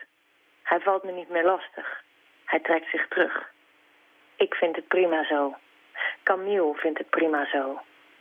Hij 0.63 0.81
valt 0.81 1.03
me 1.03 1.13
niet 1.13 1.29
meer 1.29 1.45
lastig. 1.45 2.03
Hij 2.45 2.61
trekt 2.61 2.91
zich 2.91 3.09
terug. 3.09 3.53
Ik 4.37 4.55
vind 4.55 4.77
het 4.77 4.89
prima 4.89 5.25
zo. 5.25 5.55
Camille 6.23 6.75
vindt 6.75 6.99
het 6.99 7.11
prima 7.11 7.47
zo. 7.47 7.81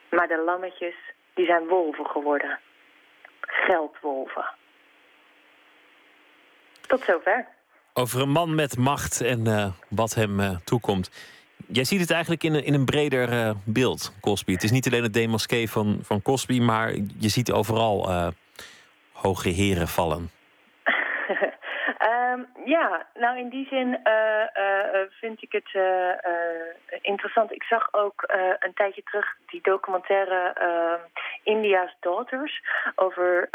Maar 0.10 0.28
de 0.28 0.38
lammetjes, 0.38 0.96
die 1.34 1.46
zijn 1.46 1.68
wolven 1.68 2.08
geworden. 2.08 2.60
Geldwolven. 3.40 4.46
Tot 6.92 7.04
zover. 7.04 7.48
Over 7.94 8.22
een 8.22 8.30
man 8.30 8.56
met 8.56 8.78
macht 8.78 9.22
en 9.22 9.48
uh, 9.48 9.68
wat 9.88 10.14
hem 10.14 10.40
uh, 10.40 10.56
toekomt. 10.64 11.12
Jij 11.68 11.84
ziet 11.84 12.00
het 12.00 12.12
eigenlijk 12.12 12.44
in 12.44 12.54
een, 12.54 12.64
in 12.64 12.74
een 12.74 12.86
breder 12.86 13.34
uh, 13.34 13.52
beeld, 13.64 14.14
Cosby. 14.22 14.52
Het 14.54 14.64
is 14.64 14.72
niet 14.72 14.86
alleen 14.86 15.04
het 15.04 15.14
demasqué 15.14 15.68
van, 15.68 16.00
van 16.02 16.22
Cosby, 16.22 16.60
maar 16.60 16.94
je 17.18 17.30
ziet 17.30 17.52
overal 17.52 18.10
hoge 19.12 19.50
heren 19.50 19.88
vallen. 19.88 20.32
Um, 22.32 22.48
ja, 22.66 23.08
nou 23.14 23.38
in 23.38 23.50
die 23.50 23.68
zin 23.68 24.00
uh, 24.04 24.46
uh, 24.58 25.02
vind 25.10 25.42
ik 25.42 25.52
het 25.52 25.70
interessant. 27.02 27.52
Ik 27.52 27.64
zag 27.64 27.94
ook 27.94 28.24
een 28.60 28.74
tijdje 28.74 29.04
terug 29.04 29.36
die 29.46 29.62
documentaire 29.62 30.54
India's 31.44 31.96
Daughters... 32.00 32.62
over 32.96 33.50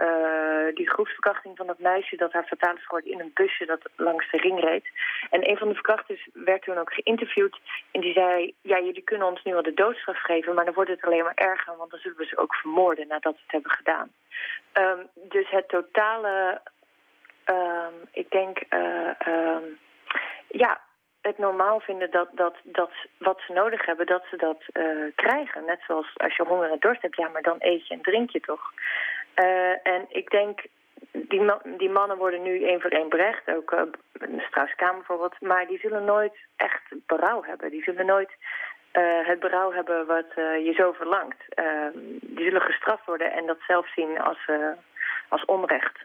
die 0.74 0.90
groepsverkrachting 0.90 1.56
van 1.56 1.66
dat 1.66 1.78
meisje 1.78 2.16
dat 2.16 2.32
haar 2.32 2.44
fataal 2.44 2.74
is 2.76 3.04
in 3.04 3.20
een 3.20 3.30
busje 3.34 3.64
dat 3.66 3.80
langs 3.96 4.30
de 4.30 4.36
ring 4.36 4.60
reed. 4.60 4.88
En 5.30 5.50
een 5.50 5.56
van 5.56 5.68
de 5.68 5.74
verkrachters 5.74 6.28
werd 6.32 6.62
toen 6.62 6.78
ook 6.78 6.92
geïnterviewd 6.92 7.58
en 7.90 8.00
die 8.00 8.12
zei... 8.12 8.54
ja, 8.60 8.80
jullie 8.80 9.02
kunnen 9.02 9.28
ons 9.28 9.42
nu 9.42 9.52
wel 9.52 9.62
de 9.62 9.74
doodstraf 9.74 10.22
geven, 10.22 10.54
maar 10.54 10.64
dan 10.64 10.74
wordt 10.74 10.90
het 10.90 11.02
alleen 11.04 11.24
maar 11.24 11.34
erger... 11.34 11.76
want 11.76 11.90
dan 11.90 12.00
zullen 12.00 12.18
we 12.18 12.26
ze 12.26 12.38
ook 12.38 12.54
vermoorden 12.54 13.08
nadat 13.08 13.34
ze 13.34 13.42
het 13.42 13.52
hebben 13.52 13.70
gedaan. 13.70 14.12
Um, 14.72 15.08
dus 15.14 15.50
het 15.50 15.68
totale 15.68 16.60
um, 17.50 17.94
ik 18.12 18.30
denk, 18.30 18.62
uh, 18.70 19.10
um, 19.26 19.78
ja, 20.48 20.80
het 21.20 21.38
normaal 21.38 21.80
vinden 21.80 22.10
dat, 22.10 22.28
dat, 22.32 22.54
dat 22.62 22.90
wat 23.18 23.40
ze 23.46 23.52
nodig 23.52 23.86
hebben, 23.86 24.06
dat 24.06 24.24
ze 24.30 24.36
dat 24.36 24.62
uh, 24.72 25.12
krijgen. 25.14 25.64
Net 25.64 25.80
zoals 25.86 26.10
als 26.16 26.36
je 26.36 26.42
honger 26.42 26.70
en 26.70 26.78
dorst 26.78 27.02
hebt, 27.02 27.16
ja, 27.16 27.28
maar 27.28 27.42
dan 27.42 27.56
eet 27.58 27.86
je 27.86 27.94
en 27.94 28.02
drink 28.02 28.30
je 28.30 28.40
toch. 28.40 28.72
Uh, 29.36 29.86
en 29.86 30.06
ik 30.08 30.30
denk, 30.30 30.66
die, 31.12 31.40
man, 31.40 31.60
die 31.64 31.90
mannen 31.90 32.16
worden 32.16 32.42
nu 32.42 32.64
één 32.64 32.80
voor 32.80 32.90
één 32.90 33.08
berecht, 33.08 33.48
ook 33.48 33.72
uh, 33.72 33.82
Strauss-Kamer 34.38 34.96
bijvoorbeeld, 34.96 35.40
maar 35.40 35.66
die 35.66 35.78
zullen 35.78 36.04
nooit 36.04 36.36
echt 36.56 36.82
berouw 37.06 37.42
hebben. 37.42 37.70
Die 37.70 37.82
zullen 37.82 38.06
nooit 38.06 38.30
het 39.22 39.40
berouw 39.40 39.72
hebben 39.72 40.06
wat 40.06 40.26
je 40.34 40.72
zo 40.76 40.92
verlangt. 40.92 41.42
Uh, 41.54 41.86
die 42.20 42.44
zullen 42.44 42.60
gestraft 42.60 43.06
worden 43.06 43.32
en 43.32 43.46
dat 43.46 43.58
zelf 43.66 43.92
zien 43.92 44.20
als, 44.20 44.38
als 45.28 45.44
onrecht. 45.44 45.98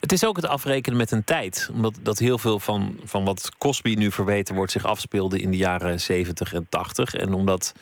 Het 0.00 0.12
is 0.12 0.24
ook 0.24 0.36
het 0.36 0.46
afrekenen 0.46 0.98
met 0.98 1.10
een 1.10 1.24
tijd. 1.24 1.68
Omdat 1.72 1.98
dat 2.02 2.18
heel 2.18 2.38
veel 2.38 2.58
van, 2.58 2.96
van 3.04 3.24
wat 3.24 3.50
Cosby 3.58 3.94
nu 3.94 4.10
verweten 4.10 4.54
wordt 4.54 4.72
zich 4.72 4.84
afspeelde 4.84 5.38
in 5.38 5.50
de 5.50 5.56
jaren 5.56 6.00
70 6.00 6.52
en 6.52 6.66
80. 6.68 7.14
En 7.14 7.32
omdat 7.32 7.74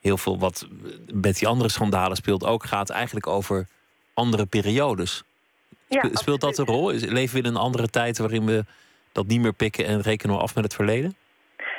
heel 0.00 0.16
veel 0.16 0.38
wat 0.38 0.66
met 1.12 1.38
die 1.38 1.48
andere 1.48 1.70
schandalen 1.70 2.16
speelt 2.16 2.44
ook 2.44 2.64
gaat 2.64 2.90
eigenlijk 2.90 3.26
over 3.26 3.66
andere 4.14 4.46
periodes. 4.46 5.22
Ja, 5.88 6.08
speelt 6.12 6.40
dat 6.40 6.58
een 6.58 6.64
rol? 6.64 6.92
Leven 6.92 7.34
we 7.34 7.48
in 7.48 7.54
een 7.54 7.60
andere 7.60 7.88
tijd 7.88 8.18
waarin 8.18 8.46
we 8.46 8.64
dat 9.12 9.26
niet 9.26 9.40
meer 9.40 9.52
pikken 9.52 9.86
en 9.86 10.00
rekenen 10.00 10.36
we 10.36 10.42
af 10.42 10.54
met 10.54 10.64
het 10.64 10.74
verleden? 10.74 11.16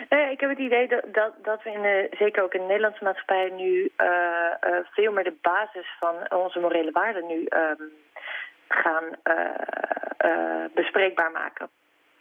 Nee, 0.10 0.32
ik 0.32 0.40
heb 0.40 0.50
het 0.50 0.60
idee 0.60 0.88
dat, 0.88 1.04
dat, 1.12 1.34
dat 1.44 1.64
we 1.64 1.72
in 1.72 1.82
de, 1.82 2.08
zeker 2.18 2.44
ook 2.44 2.54
in 2.54 2.62
de 2.62 2.68
Nederlandse 2.68 3.04
maatschappij 3.04 3.52
nu 3.58 3.92
uh, 3.98 4.08
uh, 4.08 4.78
veel 4.92 5.12
meer 5.12 5.24
de 5.24 5.38
basis 5.42 5.88
van 6.00 6.40
onze 6.40 6.60
morele 6.60 6.92
waarden 6.92 7.28
nu 7.28 7.36
um, 7.36 7.92
gaan 8.68 9.04
uh, 9.24 10.66
bespreekbaar 10.74 11.32
maken. 11.32 11.70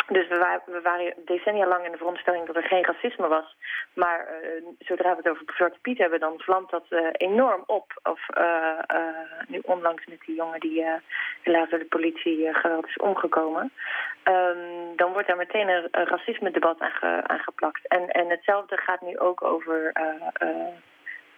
Dus 0.08 0.28
we, 0.28 0.38
waren, 0.38 0.62
we 0.66 0.80
waren 0.80 1.14
decennia 1.24 1.66
lang 1.66 1.84
in 1.84 1.90
de 1.90 1.96
veronderstelling 1.96 2.46
dat 2.46 2.56
er 2.56 2.62
geen 2.62 2.84
racisme 2.84 3.28
was. 3.28 3.56
Maar 3.94 4.28
uh, 4.28 4.64
zodra 4.78 5.10
we 5.10 5.16
het 5.16 5.28
over 5.28 5.42
Zwarte 5.46 5.78
Piet 5.82 5.98
hebben, 5.98 6.20
dan 6.20 6.40
vlamt 6.40 6.70
dat 6.70 6.84
enorm 7.12 7.62
op. 7.66 8.00
Of 8.02 8.26
nu 9.48 9.58
onlangs 9.62 10.06
met 10.06 10.20
die 10.26 10.34
jongen 10.36 10.60
die 10.60 10.84
helaas 11.42 11.70
door 11.70 11.78
de 11.78 11.84
politie 11.84 12.54
geweld 12.54 12.86
is 12.86 12.96
omgekomen. 12.96 13.72
Um, 14.24 14.96
dan 14.96 15.12
wordt 15.12 15.28
daar 15.28 15.36
meteen 15.36 15.68
een, 15.68 15.88
een 15.90 16.06
racisme-debat 16.06 16.80
aan, 16.80 17.28
aan, 17.28 17.38
geplakt. 17.38 17.86
En, 17.88 18.08
en 18.08 18.30
hetzelfde 18.30 18.76
gaat 18.76 19.00
nu 19.00 19.18
ook 19.18 19.42
over 19.42 19.92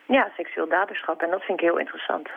ja, 0.06 0.30
seksueel 0.36 0.68
daderschap. 0.68 1.22
En 1.22 1.30
dat 1.30 1.42
vind 1.42 1.60
ik 1.60 1.66
heel 1.66 1.78
interessant. 1.78 2.28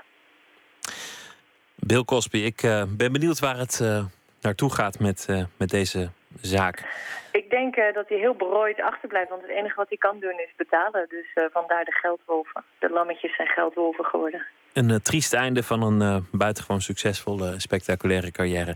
Bill 1.85 2.03
Cosby, 2.03 2.37
ik 2.37 2.63
uh, 2.63 2.83
ben 2.97 3.11
benieuwd 3.11 3.39
waar 3.39 3.57
het 3.57 3.79
uh, 3.81 4.03
naartoe 4.41 4.73
gaat 4.73 4.99
met, 4.99 5.27
uh, 5.29 5.43
met 5.57 5.69
deze 5.69 6.09
zaak. 6.41 6.83
Ik 7.31 7.49
denk 7.49 7.75
dat 7.93 8.09
hij 8.09 8.17
heel 8.17 8.35
berooid 8.35 8.81
achterblijft, 8.81 9.29
want 9.29 9.41
het 9.41 9.51
enige 9.51 9.75
wat 9.75 9.89
hij 9.89 9.97
kan 9.97 10.19
doen 10.19 10.39
is 10.39 10.53
betalen. 10.57 11.05
Dus 11.09 11.49
vandaar 11.53 11.85
de 11.85 11.91
geldwolven. 11.91 12.63
De 12.79 12.89
lammetjes 12.89 13.35
zijn 13.35 13.47
geldwolven 13.47 14.05
geworden. 14.05 14.45
Een 14.73 15.01
triest 15.01 15.33
einde 15.33 15.63
van 15.63 15.81
een 15.81 16.27
buitengewoon 16.31 16.81
succesvolle, 16.81 17.59
spectaculaire 17.59 18.31
carrière. 18.31 18.75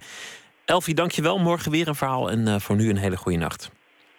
Elfie, 0.66 0.96
dankjewel. 0.96 1.38
Morgen 1.38 1.72
weer 1.72 1.88
een 1.88 1.96
verhaal 1.96 2.30
en 2.30 2.62
voor 2.62 2.76
nu 2.76 2.90
een 2.90 2.98
hele 2.98 3.18
goede 3.18 3.38
nacht. 3.38 3.72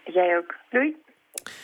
Jij 0.04 0.36
ook. 0.36 0.54
Doei. 0.70 0.96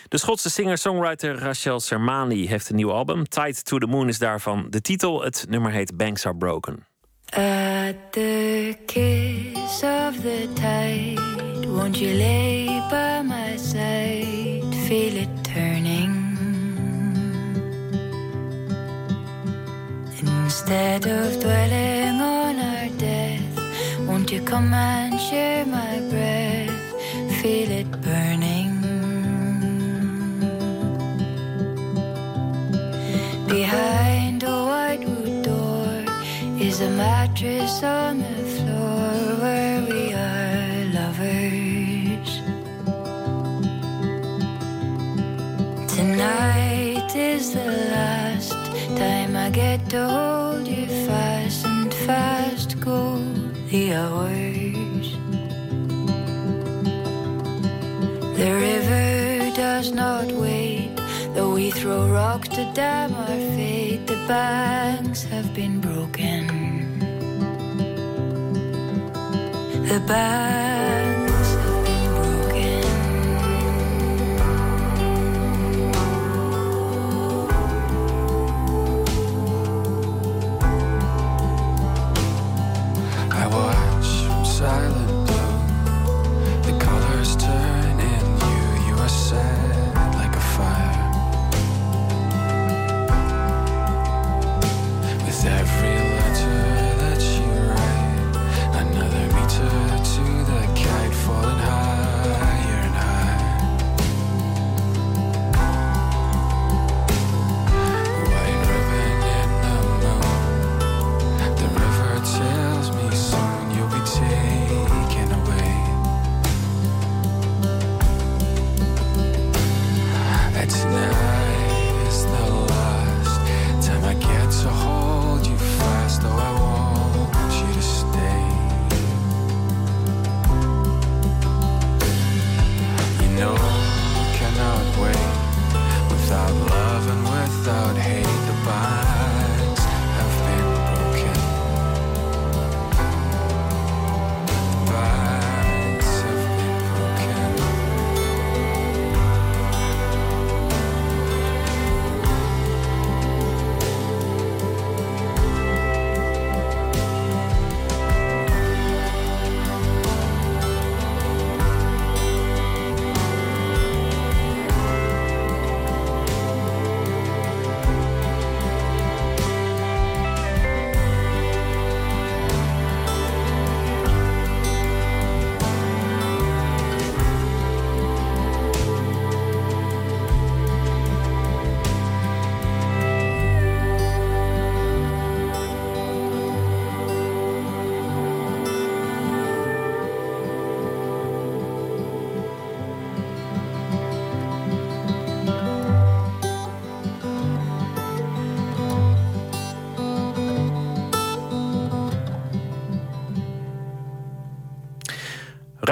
De 0.08 0.18
Schotse 0.18 0.50
singer-songwriter 0.50 1.38
Rachel 1.38 1.80
Sermani 1.80 2.48
heeft 2.48 2.68
een 2.68 2.76
nieuw 2.76 2.92
album. 2.92 3.24
Tied 3.24 3.64
to 3.64 3.78
the 3.78 3.86
Moon 3.86 4.08
is 4.08 4.18
daarvan 4.18 4.66
de 4.70 4.80
titel. 4.80 5.22
Het 5.22 5.46
nummer 5.48 5.70
heet 5.70 5.96
Banks 5.96 6.26
Are 6.26 6.36
Broken. 6.36 6.90
At 7.34 8.12
the 8.12 8.76
kiss 8.86 9.82
of 9.82 10.22
the 10.22 10.48
tide, 10.54 11.64
won't 11.64 11.98
you 11.98 12.12
lay 12.12 12.66
by 12.90 13.22
my 13.22 13.56
side? 13.56 14.68
Feel 14.86 15.16
it 15.16 15.30
turning. 15.42 16.12
Instead 20.20 21.06
of 21.06 21.40
dwelling 21.40 22.20
on 22.20 22.58
our 22.60 22.88
death, 22.98 24.06
won't 24.06 24.30
you 24.30 24.42
come 24.42 24.74
and 24.74 25.18
share 25.18 25.64
my 25.64 26.00
breath? 26.10 27.40
Feel 27.40 27.70
it 27.70 27.90
burning. 28.02 28.51
There's 36.72 36.90
a 36.90 36.96
mattress 36.96 37.82
on 37.82 38.20
the 38.20 38.44
floor 38.56 39.36
where 39.42 39.82
we 39.90 40.14
are 40.14 40.84
lovers. 40.96 42.30
Tonight 45.94 47.14
is 47.14 47.52
the 47.52 47.72
last 47.92 48.52
time 48.96 49.36
I 49.36 49.50
get 49.50 49.86
to 49.90 50.08
hold 50.08 50.66
you 50.66 50.86
fast 51.06 51.66
and 51.66 51.92
fast 51.92 52.80
go 52.80 53.18
the 53.68 53.92
hours. 53.92 55.12
The 58.38 58.50
river 58.66 59.54
does 59.54 59.92
not 59.92 60.32
wait, 60.32 60.96
though 61.34 61.52
we 61.52 61.70
throw 61.70 62.08
rocks 62.08 62.48
to 62.56 62.64
dam 62.72 63.12
our 63.14 63.26
fate. 63.26 64.06
The 64.06 64.16
banks 64.26 65.22
have 65.24 65.52
been 65.52 65.78
broken. 65.78 66.51
The 69.92 70.00
banks. 70.00 71.11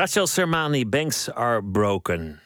Rachel 0.00 0.26
Sermani, 0.26 0.86
Banks 0.86 1.30
Are 1.30 1.64
Broken. 1.64 2.40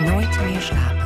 Nooit 0.00 0.40
meer 0.40 0.60
slapen. 0.60 1.04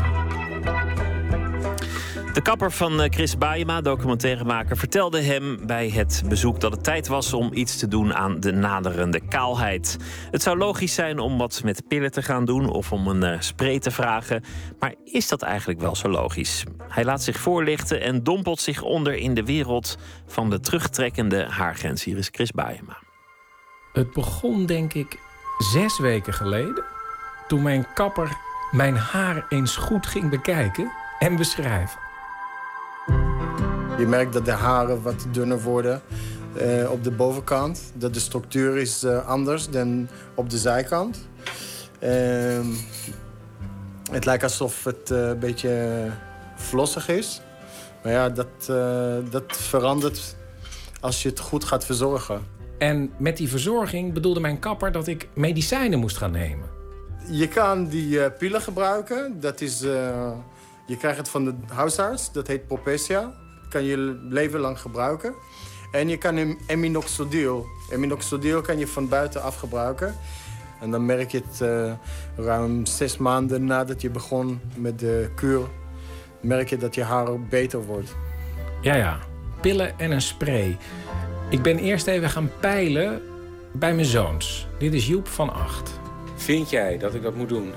De 2.32 2.40
kapper 2.42 2.72
van 2.72 3.02
eh, 3.02 3.10
Chris 3.10 3.38
Baayema, 3.38 3.80
documentairemaker, 3.80 4.76
vertelde 4.76 5.20
hem 5.20 5.66
bij 5.66 5.88
het 5.88 6.22
bezoek 6.28 6.60
dat 6.60 6.72
het 6.72 6.84
tijd 6.84 7.08
was 7.08 7.32
om 7.32 7.50
iets 7.52 7.78
te 7.78 7.88
doen 7.88 8.14
aan 8.14 8.40
de 8.40 8.52
naderende 8.52 9.20
kaalheid. 9.28 9.96
Het 10.30 10.42
zou 10.42 10.58
logisch 10.58 10.94
zijn 10.94 11.18
om 11.18 11.38
wat 11.38 11.60
met 11.64 11.88
pillen 11.88 12.10
te 12.10 12.22
gaan 12.22 12.44
doen 12.44 12.68
of 12.68 12.92
om 12.92 13.08
een 13.08 13.32
uh, 13.32 13.40
spray 13.40 13.78
te 13.78 13.90
vragen. 13.90 14.44
Maar 14.78 14.94
is 15.04 15.28
dat 15.28 15.42
eigenlijk 15.42 15.80
wel 15.80 15.96
zo 15.96 16.08
logisch? 16.08 16.64
Hij 16.88 17.04
laat 17.04 17.22
zich 17.22 17.36
voorlichten 17.36 18.00
en 18.00 18.22
dompelt 18.22 18.60
zich 18.60 18.82
onder 18.82 19.14
in 19.14 19.34
de 19.34 19.44
wereld 19.44 19.98
van 20.26 20.50
de 20.50 20.60
terugtrekkende 20.60 21.46
haargrens. 21.48 22.04
Hier 22.04 22.18
is 22.18 22.28
Chris 22.32 22.50
Baayema. 22.50 23.08
Het 24.00 24.12
begon 24.12 24.66
denk 24.66 24.94
ik 24.94 25.18
zes 25.58 25.98
weken 25.98 26.32
geleden. 26.32 26.84
Toen 27.48 27.62
mijn 27.62 27.86
kapper 27.94 28.36
mijn 28.70 28.96
haar 28.96 29.46
eens 29.48 29.76
goed 29.76 30.06
ging 30.06 30.30
bekijken 30.30 30.92
en 31.18 31.36
beschrijven. 31.36 31.98
Je 33.98 34.06
merkt 34.06 34.32
dat 34.32 34.44
de 34.44 34.52
haren 34.52 35.02
wat 35.02 35.26
dunner 35.30 35.62
worden 35.62 36.02
uh, 36.56 36.90
op 36.90 37.04
de 37.04 37.10
bovenkant. 37.10 37.92
Dat 37.94 38.14
de 38.14 38.20
structuur 38.20 38.76
is 38.76 39.04
uh, 39.04 39.28
anders 39.28 39.68
dan 39.68 40.08
op 40.34 40.50
de 40.50 40.58
zijkant. 40.58 41.28
Uh, 42.02 42.10
het 44.10 44.24
lijkt 44.24 44.42
alsof 44.42 44.84
het 44.84 45.10
eh, 45.10 45.28
een 45.28 45.38
beetje 45.38 46.06
flossig 46.56 47.08
is. 47.08 47.40
Maar 48.02 48.12
ja, 48.12 48.28
dat, 48.28 48.66
dat 49.30 49.56
verandert 49.56 50.36
als 51.00 51.22
je 51.22 51.28
het 51.28 51.40
goed 51.40 51.64
gaat 51.64 51.84
verzorgen. 51.84 52.59
En 52.80 53.10
met 53.16 53.36
die 53.36 53.48
verzorging 53.48 54.12
bedoelde 54.12 54.40
mijn 54.40 54.58
kapper 54.58 54.92
dat 54.92 55.06
ik 55.06 55.28
medicijnen 55.34 55.98
moest 55.98 56.16
gaan 56.16 56.30
nemen. 56.30 56.68
Je 57.30 57.48
kan 57.48 57.86
die 57.88 58.08
uh, 58.08 58.26
pillen 58.38 58.60
gebruiken. 58.60 59.40
Dat 59.40 59.60
is, 59.60 59.82
uh, 59.82 60.30
je 60.86 60.96
krijgt 60.96 61.18
het 61.18 61.28
van 61.28 61.44
de 61.44 61.54
huisarts. 61.66 62.32
Dat 62.32 62.46
heet 62.46 62.66
Propecia. 62.66 63.20
Dat 63.60 63.68
kan 63.68 63.84
je 63.84 63.96
leven 64.28 64.60
lang 64.60 64.80
gebruiken. 64.80 65.34
En 65.92 66.08
je 66.08 66.16
kan 66.16 66.56
eminoxidil. 66.66 67.66
Eminoxidil 67.90 68.60
kan 68.60 68.78
je 68.78 68.86
van 68.86 69.08
buitenaf 69.08 69.56
gebruiken. 69.56 70.14
En 70.80 70.90
dan 70.90 71.06
merk 71.06 71.30
je 71.30 71.42
het 71.48 71.60
uh, 71.60 71.92
ruim 72.46 72.86
zes 72.86 73.16
maanden 73.16 73.64
nadat 73.64 74.00
je 74.00 74.10
begon 74.10 74.60
met 74.76 74.98
de 74.98 75.30
kuur... 75.34 75.60
merk 76.40 76.68
je 76.68 76.76
dat 76.76 76.94
je 76.94 77.02
haar 77.02 77.40
beter 77.40 77.84
wordt. 77.84 78.16
Ja, 78.80 78.94
ja. 78.94 79.18
Pillen 79.60 79.98
en 79.98 80.10
een 80.10 80.22
spray. 80.22 80.76
Ik 81.50 81.62
ben 81.62 81.78
eerst 81.78 82.06
even 82.06 82.30
gaan 82.30 82.50
peilen 82.60 83.22
bij 83.72 83.94
mijn 83.94 84.06
zoons. 84.06 84.66
Dit 84.78 84.94
is 84.94 85.06
Joep 85.06 85.28
van 85.28 85.52
8. 85.52 85.90
Vind 86.36 86.70
jij 86.70 86.98
dat 86.98 87.14
ik 87.14 87.22
dat 87.22 87.34
moet 87.34 87.48
doen? 87.48 87.72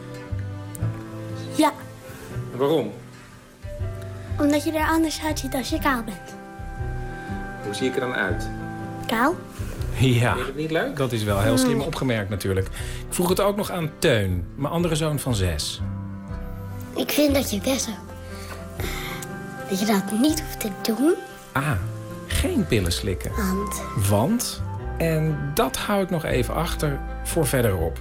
Ja. 1.55 1.71
waarom? 2.55 2.91
Omdat 4.39 4.63
je 4.63 4.71
er 4.71 4.87
anders 4.87 5.21
uitziet 5.25 5.53
als 5.55 5.69
je 5.69 5.79
kaal 5.79 6.03
bent. 6.03 6.35
Hoe 7.63 7.73
zie 7.73 7.87
ik 7.87 7.95
er 7.95 8.01
dan 8.01 8.13
uit? 8.13 8.49
Kaal. 9.07 9.35
Ja, 9.99 10.33
Vind 10.35 10.47
je 10.47 10.53
niet 10.55 10.71
leuk? 10.71 10.95
dat 10.95 11.11
is 11.11 11.23
wel 11.23 11.39
heel 11.39 11.57
slim 11.57 11.81
opgemerkt 11.81 12.29
natuurlijk. 12.29 12.67
Ik 12.67 12.73
vroeg 13.09 13.29
het 13.29 13.39
ook 13.39 13.55
nog 13.55 13.71
aan 13.71 13.91
Teun, 13.99 14.45
mijn 14.55 14.73
andere 14.73 14.95
zoon 14.95 15.19
van 15.19 15.35
6. 15.35 15.81
Ik 16.95 17.11
vind 17.11 17.33
dat 17.35 17.51
je 17.51 17.59
best 17.59 17.89
dat 19.69 19.79
je 19.79 19.85
dat 19.85 20.19
niet 20.21 20.41
hoeft 20.41 20.59
te 20.59 20.93
doen. 20.95 21.13
Ah, 21.51 21.71
geen 22.43 22.67
pillen 22.67 22.91
slikken. 22.91 23.31
Want? 23.35 23.81
Want, 24.09 24.61
en 24.97 25.51
dat 25.53 25.77
hou 25.77 26.03
ik 26.03 26.09
nog 26.09 26.25
even 26.25 26.53
achter 26.53 26.99
voor 27.23 27.47
verderop. 27.47 27.99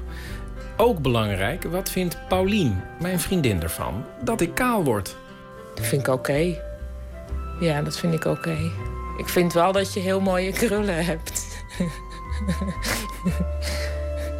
Ook 0.76 1.00
belangrijk, 1.00 1.64
wat 1.64 1.90
vindt 1.90 2.18
Paulien, 2.28 2.80
mijn 3.00 3.20
vriendin, 3.20 3.62
ervan? 3.62 4.04
Dat 4.22 4.40
ik 4.40 4.54
kaal 4.54 4.84
word. 4.84 5.16
Dat 5.74 5.86
vind 5.86 6.06
ik 6.06 6.14
oké. 6.14 6.60
Ja, 7.60 7.82
dat 7.82 7.98
vind 7.98 8.14
ik 8.14 8.24
oké. 8.24 8.56
Ik 9.18 9.28
vind 9.28 9.52
wel 9.52 9.72
dat 9.72 9.92
je 9.92 10.00
heel 10.00 10.20
mooie 10.20 10.52
krullen 10.52 11.04
hebt. 11.04 11.46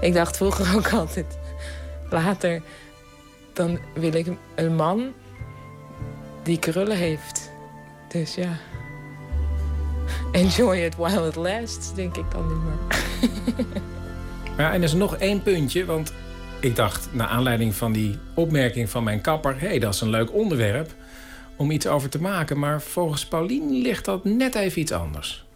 ik 0.01 0.15
dacht 0.15 0.37
vroeger 0.37 0.77
ook 0.77 0.93
altijd... 0.93 1.39
Later, 2.11 2.63
dan 3.53 3.79
wil 3.95 4.13
ik 4.13 4.27
een 4.55 4.75
man 4.75 5.13
die 6.43 6.59
krullen 6.59 6.97
heeft. 6.97 7.51
Dus 8.09 8.35
ja. 8.35 8.59
Enjoy 10.33 10.77
it 10.77 10.97
while 10.97 11.27
it 11.27 11.37
lasts, 11.37 11.95
denk 11.95 12.17
ik 12.17 12.31
dan 12.31 12.49
niet 12.49 12.63
meer. 12.63 13.01
Ja, 14.59 14.73
en 14.73 14.79
er 14.79 14.83
is 14.83 14.93
nog 14.93 15.17
één 15.17 15.43
puntje, 15.43 15.85
want 15.85 16.13
ik 16.61 16.77
dacht, 16.77 17.15
naar 17.15 17.27
aanleiding 17.27 17.75
van 17.75 17.93
die 17.93 18.19
opmerking 18.35 18.91
van 18.91 19.05
mijn 19.05 19.21
kapper... 19.21 19.61
hé, 19.61 19.67
hey, 19.67 19.79
dat 19.79 19.95
is 19.95 20.01
een 20.01 20.11
leuk 20.11 20.33
onderwerp 20.33 20.95
om 21.57 21.71
iets 21.71 21.87
over 21.87 22.09
te 22.09 22.21
maken. 22.21 22.59
Maar 22.59 22.83
volgens 22.83 23.27
Paulien 23.27 23.83
ligt 23.83 24.05
dat 24.05 24.25
net 24.25 24.55
even 24.55 24.81
iets 24.81 24.93
anders. 24.93 25.47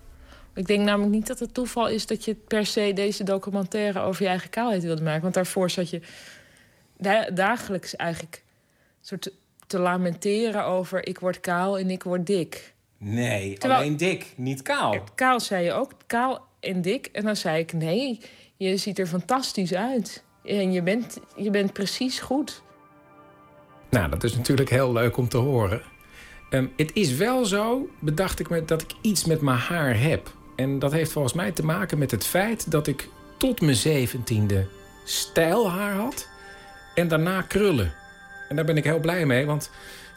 Ik 0.54 0.66
denk 0.66 0.84
namelijk 0.84 1.12
niet 1.12 1.26
dat 1.26 1.38
het 1.38 1.54
toeval 1.54 1.88
is 1.88 2.06
dat 2.06 2.24
je 2.24 2.34
per 2.34 2.66
se 2.66 2.92
deze 2.94 3.24
documentaire 3.24 4.00
over 4.00 4.22
je 4.22 4.28
eigen 4.28 4.50
kaalheid 4.50 4.82
wilde 4.82 5.02
maken. 5.02 5.22
Want 5.22 5.34
daarvoor 5.34 5.70
zat 5.70 5.90
je 5.90 6.00
dagelijks 7.34 7.96
eigenlijk 7.96 8.42
soort 9.00 9.30
te 9.66 9.78
lamenteren 9.78 10.64
over 10.64 11.06
ik 11.06 11.18
word 11.18 11.40
kaal 11.40 11.78
en 11.78 11.90
ik 11.90 12.02
word 12.02 12.26
dik. 12.26 12.74
Nee, 13.08 13.62
alleen 13.62 13.96
dik, 13.96 14.32
niet 14.36 14.62
kaal. 14.62 14.98
Kaal 15.14 15.40
zei 15.40 15.64
je 15.64 15.72
ook, 15.72 15.92
kaal 16.06 16.46
en 16.60 16.82
dik. 16.82 17.06
En 17.06 17.24
dan 17.24 17.36
zei 17.36 17.58
ik 17.58 17.72
nee, 17.72 18.20
je 18.56 18.76
ziet 18.76 18.98
er 18.98 19.06
fantastisch 19.06 19.74
uit. 19.74 20.24
En 20.44 20.72
je 20.72 20.82
bent, 20.82 21.18
je 21.36 21.50
bent 21.50 21.72
precies 21.72 22.18
goed. 22.18 22.62
Nou, 23.90 24.10
dat 24.10 24.24
is 24.24 24.36
natuurlijk 24.36 24.70
heel 24.70 24.92
leuk 24.92 25.16
om 25.16 25.28
te 25.28 25.36
horen. 25.36 25.82
Um, 26.50 26.72
het 26.76 26.90
is 26.94 27.14
wel 27.14 27.44
zo, 27.44 27.88
bedacht 28.00 28.40
ik 28.40 28.48
me, 28.48 28.64
dat 28.64 28.82
ik 28.82 28.90
iets 29.00 29.24
met 29.24 29.40
mijn 29.40 29.58
haar 29.58 30.00
heb. 30.00 30.32
En 30.56 30.78
dat 30.78 30.92
heeft 30.92 31.12
volgens 31.12 31.34
mij 31.34 31.52
te 31.52 31.64
maken 31.64 31.98
met 31.98 32.10
het 32.10 32.26
feit 32.26 32.70
dat 32.70 32.86
ik 32.86 33.08
tot 33.38 33.60
mijn 33.60 33.76
zeventiende 33.76 34.66
stijlhaar 35.04 35.94
had. 35.94 36.28
En 36.94 37.08
daarna 37.08 37.42
krullen. 37.42 37.94
En 38.48 38.56
daar 38.56 38.64
ben 38.64 38.76
ik 38.76 38.84
heel 38.84 39.00
blij 39.00 39.26
mee, 39.26 39.46
want 39.46 39.70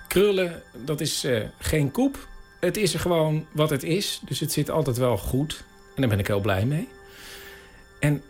krullen, 0.07 0.61
dat 0.85 1.01
is 1.01 1.25
uh, 1.25 1.43
geen 1.59 1.91
koep. 1.91 2.27
Het 2.59 2.77
is 2.77 2.93
gewoon 2.93 3.45
wat 3.51 3.69
het 3.69 3.83
is. 3.83 4.21
Dus 4.25 4.39
het 4.39 4.51
zit 4.51 4.69
altijd 4.69 4.97
wel 4.97 5.17
goed. 5.17 5.63
En 5.95 6.01
daar 6.01 6.09
ben 6.09 6.19
ik 6.19 6.27
heel 6.27 6.39
blij 6.39 6.65
mee. 6.65 6.87
En 7.99 8.21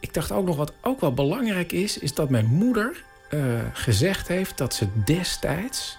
ik 0.00 0.14
dacht 0.14 0.32
ook 0.32 0.46
nog 0.46 0.56
wat 0.56 0.72
ook 0.80 1.00
wel 1.00 1.14
belangrijk 1.14 1.72
is, 1.72 1.98
is 1.98 2.14
dat 2.14 2.30
mijn 2.30 2.46
moeder 2.46 3.04
uh, 3.30 3.40
gezegd 3.72 4.28
heeft 4.28 4.58
dat 4.58 4.74
ze 4.74 4.86
destijds 5.04 5.98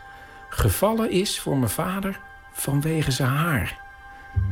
gevallen 0.50 1.12
is 1.12 1.40
voor 1.40 1.58
mijn 1.58 1.70
vader 1.70 2.20
vanwege 2.54 3.12
zijn 3.12 3.30
haar. 3.30 3.80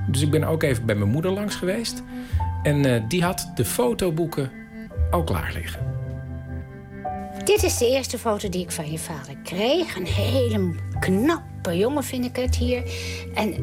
Dus 0.08 0.22
ik 0.22 0.30
ben 0.32 0.44
ook 0.44 0.64
even 0.64 0.86
bij 0.86 0.96
mijn 0.96 1.12
moeder 1.12 1.32
langs 1.32 1.56
geweest. 1.56 2.04
En 2.64 2.86
uh, 2.86 3.04
die 3.08 3.24
had 3.24 3.52
de 3.56 3.66
fotoboeken 3.66 4.52
al 5.12 5.24
klaar 5.24 5.54
liggen. 5.54 5.97
Dit 7.48 7.64
is 7.64 7.78
de 7.78 7.88
eerste 7.88 8.20
foto 8.20 8.50
die 8.50 8.62
ik 8.62 8.72
van 8.72 8.92
je 8.92 9.00
vader 9.00 9.38
kreeg. 9.44 9.96
Een 9.96 10.06
hele 10.06 10.76
knappe 11.00 11.78
jongen 11.78 12.04
vind 12.04 12.26
ik 12.26 12.36
het 12.36 12.56
hier. 12.56 12.92
En 13.34 13.56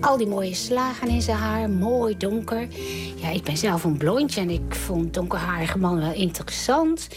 al 0.00 0.16
die 0.16 0.26
mooie 0.26 0.54
slagen 0.54 1.08
in 1.08 1.22
zijn 1.22 1.36
haar, 1.36 1.70
mooi 1.70 2.16
donker. 2.16 2.68
Ja, 3.16 3.28
ik 3.28 3.42
ben 3.42 3.56
zelf 3.56 3.84
een 3.84 3.96
blondje 3.96 4.40
en 4.40 4.50
ik 4.50 4.74
vond 4.74 5.14
donkerharige 5.14 5.78
man 5.78 6.00
wel 6.00 6.12
interessant. 6.12 7.08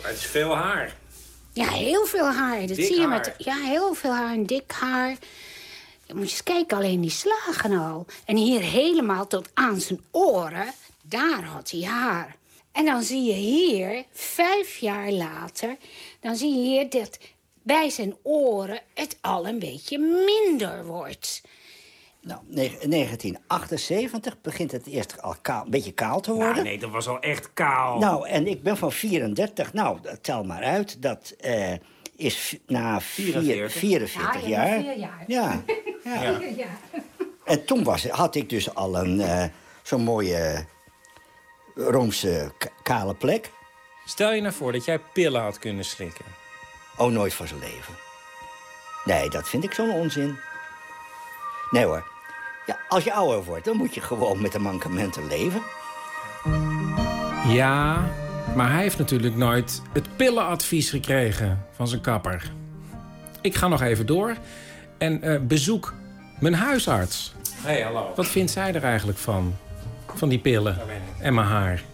Maar 0.00 0.10
het 0.10 0.18
is 0.18 0.26
veel 0.26 0.54
haar. 0.56 0.96
Ja, 1.52 1.68
heel 1.68 2.06
veel 2.06 2.32
haar. 2.32 2.66
Dat 2.66 2.76
zie 2.76 3.00
je 3.00 3.06
met. 3.06 3.34
Ja, 3.38 3.56
heel 3.56 3.94
veel 3.94 4.12
haar 4.12 4.32
en 4.32 4.46
dik 4.46 4.72
haar. 4.72 5.16
Je 6.06 6.14
moet 6.14 6.26
je 6.26 6.30
eens 6.30 6.42
kijken, 6.42 6.76
alleen 6.76 7.00
die 7.00 7.10
slagen 7.10 7.78
al. 7.78 8.06
En 8.24 8.36
hier 8.36 8.60
helemaal 8.60 9.26
tot 9.26 9.48
aan 9.54 9.80
zijn 9.80 10.00
oren, 10.10 10.72
daar 11.02 11.44
had 11.44 11.70
hij 11.70 11.82
haar. 11.82 12.36
En 12.74 12.84
dan 12.84 13.02
zie 13.02 13.22
je 13.22 13.32
hier, 13.32 14.04
vijf 14.12 14.76
jaar 14.76 15.10
later, 15.10 15.76
dan 16.20 16.36
zie 16.36 16.54
je 16.54 16.62
hier 16.62 16.90
dat 16.90 17.18
bij 17.62 17.90
zijn 17.90 18.16
oren 18.22 18.80
het 18.94 19.18
al 19.20 19.48
een 19.48 19.58
beetje 19.58 19.98
minder 19.98 20.84
wordt. 20.84 21.42
Nou, 22.20 22.40
1978 22.48 24.40
begint 24.40 24.72
het 24.72 24.86
eerst 24.86 25.22
al 25.22 25.34
kaal, 25.42 25.64
een 25.64 25.70
beetje 25.70 25.92
kaal 25.92 26.20
te 26.20 26.32
worden. 26.32 26.52
Nou, 26.52 26.64
nee, 26.64 26.78
dat 26.78 26.90
was 26.90 27.08
al 27.08 27.20
echt 27.20 27.52
kaal. 27.52 27.98
Nou, 27.98 28.28
en 28.28 28.46
ik 28.46 28.62
ben 28.62 28.76
van 28.76 28.92
34. 28.92 29.72
Nou, 29.72 29.98
tel 30.20 30.44
maar 30.44 30.62
uit. 30.62 31.02
Dat 31.02 31.34
uh, 31.44 31.72
is 32.16 32.56
na 32.66 33.00
44, 33.00 33.72
44 33.72 34.42
ja, 34.42 34.48
jaar. 34.48 34.80
Vier 34.80 34.98
jaar. 34.98 35.24
Ja. 35.26 35.62
ja. 36.04 36.40
ja. 36.56 36.66
En 37.44 37.64
toen 37.64 37.84
was, 37.84 38.06
had 38.08 38.34
ik 38.34 38.48
dus 38.48 38.74
al 38.74 38.96
een 38.98 39.18
uh, 39.18 39.44
zo'n 39.82 40.02
mooie 40.02 40.66
Roomse 41.74 42.52
kale 42.82 43.14
plek. 43.14 43.50
Stel 44.04 44.32
je 44.32 44.40
nou 44.40 44.54
voor 44.54 44.72
dat 44.72 44.84
jij 44.84 44.98
pillen 45.12 45.42
had 45.42 45.58
kunnen 45.58 45.84
slikken. 45.84 46.24
Oh, 46.96 47.12
nooit 47.12 47.34
van 47.34 47.46
zijn 47.46 47.60
leven. 47.60 47.94
Nee, 49.04 49.30
dat 49.30 49.48
vind 49.48 49.64
ik 49.64 49.72
zo'n 49.72 49.90
onzin. 49.90 50.38
Nee 51.70 51.84
hoor. 51.84 52.06
Ja, 52.66 52.78
als 52.88 53.04
je 53.04 53.12
ouder 53.12 53.44
wordt, 53.44 53.64
dan 53.64 53.76
moet 53.76 53.94
je 53.94 54.00
gewoon 54.00 54.42
met 54.42 54.52
de 54.52 54.58
mankementen 54.58 55.26
leven. 55.26 55.62
Ja, 57.46 58.10
maar 58.54 58.72
hij 58.72 58.82
heeft 58.82 58.98
natuurlijk 58.98 59.36
nooit 59.36 59.82
het 59.92 60.16
pillenadvies 60.16 60.90
gekregen 60.90 61.66
van 61.72 61.88
zijn 61.88 62.00
kapper. 62.00 62.52
Ik 63.40 63.54
ga 63.54 63.68
nog 63.68 63.82
even 63.82 64.06
door 64.06 64.36
en 64.98 65.26
uh, 65.28 65.40
bezoek 65.40 65.94
mijn 66.40 66.54
huisarts. 66.54 67.34
Hey, 67.52 67.82
hallo. 67.82 68.12
Wat 68.16 68.26
vindt 68.26 68.50
zij 68.50 68.74
er 68.74 68.84
eigenlijk 68.84 69.18
van? 69.18 69.56
Van 70.14 70.28
die 70.28 70.38
pillen 70.38 70.78
en 71.20 71.34
mijn 71.34 71.46
haar. 71.46 71.84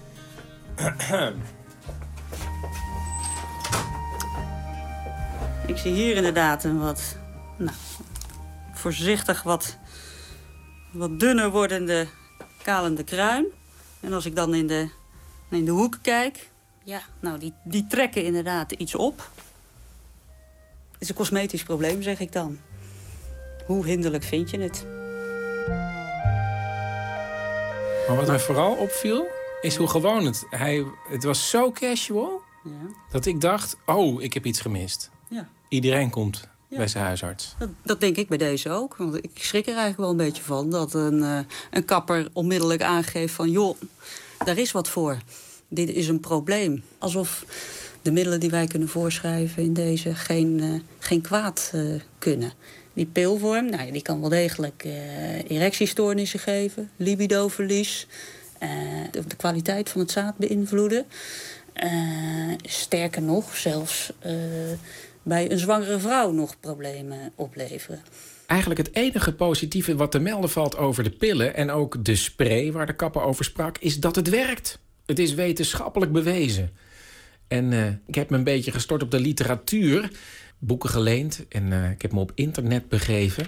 Ik 5.67 5.77
zie 5.77 5.93
hier 5.93 6.17
inderdaad 6.17 6.65
een 6.65 6.79
wat, 6.79 7.17
nou, 7.57 7.77
voorzichtig 8.73 9.43
wat, 9.43 9.77
wat 10.93 11.21
dunner 11.21 11.51
wordende 11.51 12.07
kalende 12.63 13.05
kruin. 13.05 13.47
En 14.01 14.13
als 14.13 14.27
ik 14.27 14.37
dan 14.37 14.55
in 14.55 14.67
de, 14.67 14.89
in 15.49 15.65
de 15.65 15.71
hoeken 15.71 16.01
kijk, 16.01 16.49
ja, 16.85 17.01
nou, 17.21 17.39
die, 17.39 17.53
die 17.65 17.87
trekken 17.87 18.25
inderdaad 18.25 18.73
iets 18.73 18.95
op. 18.95 19.31
Het 20.93 21.01
is 21.01 21.09
een 21.09 21.15
cosmetisch 21.15 21.63
probleem, 21.63 22.03
zeg 22.03 22.21
ik 22.21 22.33
dan. 22.33 22.59
Hoe 23.67 23.87
hinderlijk 23.87 24.25
vind 24.25 24.51
je 24.51 24.61
het? 24.61 24.87
Maar 28.11 28.19
wat 28.19 28.29
mij 28.29 28.39
vooral 28.39 28.75
opviel, 28.75 29.27
is 29.61 29.77
hoe 29.77 29.89
gewoon 29.89 30.25
het... 30.25 30.47
Hij, 30.51 30.85
het 31.09 31.25
was 31.25 31.51
zo 31.51 31.73
casual, 31.73 32.43
ja. 32.65 32.71
dat 33.11 33.27
ik 33.27 33.41
dacht... 33.41 33.77
oh, 33.87 34.23
ik 34.23 34.35
heb 34.35 34.47
iets 34.47 34.61
gemist. 34.61 35.11
Ja. 35.29 35.49
Iedereen 35.69 36.11
komt 36.11 36.49
bij 36.69 36.89
zijn 36.89 37.05
huisarts. 37.05 37.55
Dat, 37.59 37.69
dat, 37.83 38.01
denk 38.01 38.17
ik 38.17 38.29
bij 38.29 38.39
deze 38.39 38.71
ook. 38.71 38.97
Want 38.97 39.17
ik 39.17 39.31
schrik 39.35 39.67
er 39.67 39.75
eigenlijk 39.75 40.01
wel 40.01 40.11
een 40.11 40.17
beetje 40.17 40.43
van... 40.43 40.71
dat 40.71 40.95
een, 40.95 41.19
uh, 41.19 41.39
een 41.71 41.85
kapper 41.85 42.29
onmiddellijk 42.33 42.83
aangeeft 42.83 43.35
van... 43.35 43.51
joh, 43.51 43.81
daar 44.45 44.59
is 44.59 44.73
wat 44.73 44.89
voor. 44.89 45.19
Dit 45.69 45.89
is 45.89 46.09
een 46.09 46.21
probleem. 46.21 46.83
Alsof 46.99 47.45
de 48.03 48.13
middelen 48.13 48.41
die 48.41 48.51
wij 48.51 48.67
kunnen 48.67 48.89
voorschrijven 48.89 49.63
in 49.63 49.73
deze 49.73 50.15
geen, 50.15 50.59
uh, 50.59 50.81
geen 50.99 51.21
kwaad 51.21 51.71
uh, 51.75 52.01
kunnen. 52.19 52.53
Die 52.93 53.07
pilvorm, 53.07 53.71
nou, 53.71 53.93
die 53.93 54.03
kan 54.03 54.21
wel 54.21 54.29
degelijk 54.29 54.85
uh, 54.87 55.51
erectiestoornissen 55.51 56.41
geven, 56.41 56.91
libidoverlies, 56.97 58.07
de, 59.11 59.27
de, 59.27 59.37
kwaliteit 59.37 59.89
van 59.89 60.01
het 60.01 60.11
zaad 60.11 60.37
beïnvloeden. 60.37 61.05
Uh, 61.85 62.55
sterker 62.63 63.23
nog, 63.23 63.57
zelfs 63.57 64.13
bij 65.23 65.51
een 65.51 65.59
zwangere 65.59 65.99
vrouw 65.99 66.31
nog 66.31 66.61
problemen 66.61 67.33
opleveren. 67.35 68.03
Eigenlijk 68.47 68.81
het 68.81 68.95
enige 68.97 69.35
positieve 69.35 69.97
wat 69.97 70.11
te 70.11 70.19
melden 70.19 70.51
valt 70.51 70.77
over 70.77 71.05
de 71.05 71.11
pillen 71.11 71.55
en 71.55 71.71
ook 71.71 72.05
de 72.05 72.17
spray 72.17 72.73
waar 72.73 72.87
de 72.87 72.97
kapper 72.97 73.23
over 73.23 73.45
sprak, 73.45 73.79
is 73.79 74.01
dat 74.01 74.17
het 74.17 74.29
werkt. 74.29 74.79
Het 75.07 75.19
is 75.19 75.35
wetenschappelijk 75.35 76.13
bewezen. 76.13 76.71
En 77.49 77.73
ik 78.07 78.15
heb 78.15 78.31
me 78.31 78.37
een 78.37 78.45
beetje 78.45 78.73
gestort 78.73 79.03
op 79.03 79.11
de 79.11 79.21
literatuur 79.21 80.11
boeken 80.61 80.91
geleend 80.91 81.49
en 81.49 81.67
uh, 81.73 81.91
ik 81.91 82.03
heb 82.03 82.13
me 82.13 82.21
op 82.21 82.33
internet 82.35 82.89
begeven. 82.89 83.47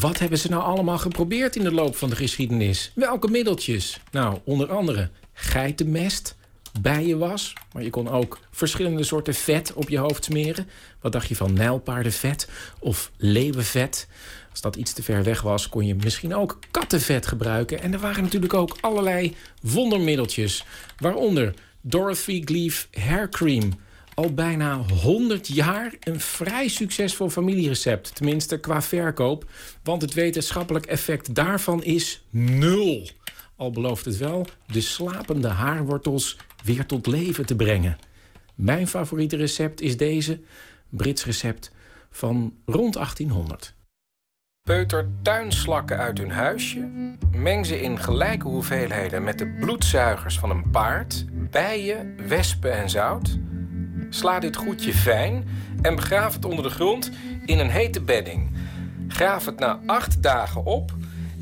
Wat 0.00 0.18
hebben 0.18 0.38
ze 0.38 0.48
nou 0.48 0.62
allemaal 0.62 0.98
geprobeerd 0.98 1.56
in 1.56 1.62
de 1.62 1.72
loop 1.72 1.96
van 1.96 2.10
de 2.10 2.16
geschiedenis? 2.16 2.92
Welke 2.94 3.28
middeltjes? 3.28 4.00
Nou, 4.10 4.38
onder 4.44 4.70
andere 4.70 5.10
geitenmest, 5.32 6.36
bijenwas. 6.80 7.52
Maar 7.72 7.82
je 7.82 7.90
kon 7.90 8.08
ook 8.08 8.38
verschillende 8.50 9.04
soorten 9.04 9.34
vet 9.34 9.72
op 9.72 9.88
je 9.88 9.98
hoofd 9.98 10.24
smeren. 10.24 10.68
Wat 11.00 11.12
dacht 11.12 11.28
je 11.28 11.36
van 11.36 11.52
nijlpaardenvet 11.52 12.48
of 12.78 13.10
leeuwenvet? 13.16 14.08
Als 14.50 14.60
dat 14.60 14.76
iets 14.76 14.92
te 14.92 15.02
ver 15.02 15.22
weg 15.22 15.40
was, 15.40 15.68
kon 15.68 15.86
je 15.86 15.94
misschien 15.94 16.34
ook 16.34 16.58
kattenvet 16.70 17.26
gebruiken. 17.26 17.82
En 17.82 17.92
er 17.92 17.98
waren 17.98 18.22
natuurlijk 18.22 18.54
ook 18.54 18.76
allerlei 18.80 19.36
wondermiddeltjes. 19.62 20.64
Waaronder 20.98 21.54
Dorothy 21.80 22.42
Gleaf 22.44 22.88
Hair 22.92 23.28
Cream 23.28 23.72
al 24.16 24.34
bijna 24.34 24.76
100 24.76 25.48
jaar 25.48 25.94
een 26.00 26.20
vrij 26.20 26.68
succesvol 26.68 27.30
familierecept. 27.30 28.14
Tenminste 28.14 28.60
qua 28.60 28.82
verkoop. 28.82 29.50
Want 29.82 30.02
het 30.02 30.14
wetenschappelijk 30.14 30.86
effect 30.86 31.34
daarvan 31.34 31.84
is 31.84 32.24
nul. 32.30 33.08
Al 33.56 33.70
belooft 33.70 34.04
het 34.04 34.16
wel 34.16 34.46
de 34.66 34.80
slapende 34.80 35.48
haarwortels 35.48 36.36
weer 36.64 36.86
tot 36.86 37.06
leven 37.06 37.46
te 37.46 37.56
brengen. 37.56 37.98
Mijn 38.54 38.88
favoriete 38.88 39.36
recept 39.36 39.80
is 39.80 39.96
deze. 39.96 40.40
Brits 40.88 41.24
recept 41.24 41.70
van 42.10 42.54
rond 42.66 42.94
1800. 42.94 43.74
Peuter 44.62 45.08
tuinslakken 45.22 45.98
uit 45.98 46.18
hun 46.18 46.30
huisje, 46.30 46.90
meng 47.32 47.66
ze 47.66 47.80
in 47.80 47.98
gelijke 47.98 48.48
hoeveelheden 48.48 49.24
met 49.24 49.38
de 49.38 49.56
bloedzuigers 49.60 50.38
van 50.38 50.50
een 50.50 50.70
paard, 50.70 51.24
bijen, 51.50 52.28
wespen 52.28 52.72
en 52.72 52.90
zout. 52.90 53.38
Sla 54.10 54.38
dit 54.38 54.56
goedje 54.56 54.92
fijn 54.92 55.44
en 55.82 55.96
begraaf 55.96 56.34
het 56.34 56.44
onder 56.44 56.64
de 56.64 56.70
grond 56.70 57.10
in 57.44 57.58
een 57.58 57.70
hete 57.70 58.00
bedding. 58.00 58.50
Graaf 59.08 59.44
het 59.44 59.58
na 59.58 59.80
acht 59.86 60.22
dagen 60.22 60.64
op 60.64 60.92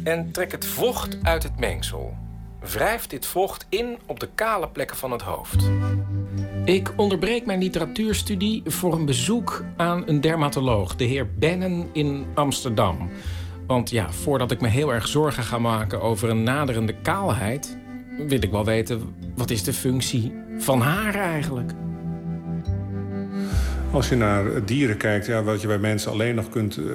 en 0.05 0.31
trek 0.31 0.53
het 0.53 0.67
vocht 0.67 1.19
uit 1.23 1.43
het 1.43 1.59
mengsel. 1.59 2.17
Wrijf 2.61 3.07
dit 3.07 3.27
vocht 3.27 3.67
in 3.69 3.99
op 4.07 4.21
de 4.21 4.29
kale 4.35 4.69
plekken 4.69 4.97
van 4.97 5.11
het 5.11 5.23
hoofd. 5.23 5.71
Ik 6.65 6.93
onderbreek 6.97 7.47
mijn 7.47 7.59
literatuurstudie 7.59 8.63
voor 8.65 8.95
een 8.95 9.05
bezoek 9.05 9.65
aan 9.77 10.03
een 10.07 10.21
dermatoloog, 10.21 10.97
de 10.97 11.05
heer 11.05 11.35
Bennen 11.35 11.89
in 11.93 12.27
Amsterdam. 12.35 13.11
Want 13.67 13.91
ja, 13.91 14.13
voordat 14.13 14.51
ik 14.51 14.61
me 14.61 14.69
heel 14.69 14.93
erg 14.93 15.09
zorgen 15.09 15.43
ga 15.43 15.59
maken 15.59 16.03
over 16.03 16.31
een 16.31 16.43
naderende 16.43 16.95
kaalheid, 17.03 17.79
wil 18.19 18.43
ik 18.43 18.51
wel 18.51 18.65
weten 18.65 19.15
wat 19.37 19.51
is 19.51 19.63
de 19.63 19.73
functie 19.73 20.33
van 20.59 20.81
haar 20.81 21.15
eigenlijk. 21.15 21.73
Als 23.95 24.09
je 24.09 24.17
naar 24.17 24.65
dieren 24.65 24.97
kijkt, 24.97 25.27
ja, 25.27 25.43
wat 25.43 25.61
je 25.61 25.67
bij 25.67 25.79
mensen 25.79 26.11
alleen 26.11 26.35
nog 26.35 26.49
kunt, 26.49 26.77
uh, 26.77 26.87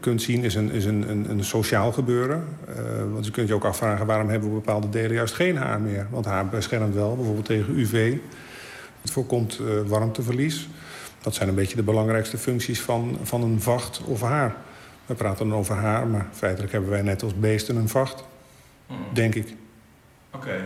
kunt 0.00 0.22
zien, 0.22 0.44
is 0.44 0.54
een, 0.54 0.70
is 0.70 0.84
een, 0.84 1.10
een, 1.10 1.30
een 1.30 1.44
sociaal 1.44 1.92
gebeuren. 1.92 2.44
Uh, 2.68 2.74
want 3.12 3.24
je 3.24 3.30
kunt 3.30 3.48
je 3.48 3.54
ook 3.54 3.64
afvragen 3.64 4.06
waarom 4.06 4.28
hebben 4.28 4.48
we 4.48 4.54
bepaalde 4.54 4.88
delen 4.88 5.12
juist 5.12 5.34
geen 5.34 5.56
haar 5.56 5.80
meer. 5.80 6.06
Want 6.10 6.24
haar 6.24 6.48
beschermt 6.48 6.94
wel, 6.94 7.16
bijvoorbeeld 7.16 7.46
tegen 7.46 7.78
UV. 7.78 8.16
Het 9.00 9.10
voorkomt 9.10 9.60
uh, 9.60 9.68
warmteverlies. 9.86 10.68
Dat 11.20 11.34
zijn 11.34 11.48
een 11.48 11.54
beetje 11.54 11.76
de 11.76 11.82
belangrijkste 11.82 12.38
functies 12.38 12.80
van, 12.80 13.18
van 13.22 13.42
een 13.42 13.60
vacht 13.60 14.00
of 14.04 14.20
haar. 14.20 14.56
We 15.06 15.14
praten 15.14 15.48
dan 15.48 15.58
over 15.58 15.74
haar, 15.74 16.06
maar 16.06 16.26
feitelijk 16.32 16.72
hebben 16.72 16.90
wij 16.90 17.02
net 17.02 17.22
als 17.22 17.34
beesten 17.34 17.76
een 17.76 17.88
vacht. 17.88 18.24
Hmm. 18.86 18.96
Denk 19.12 19.34
ik. 19.34 19.54
Oké. 20.30 20.60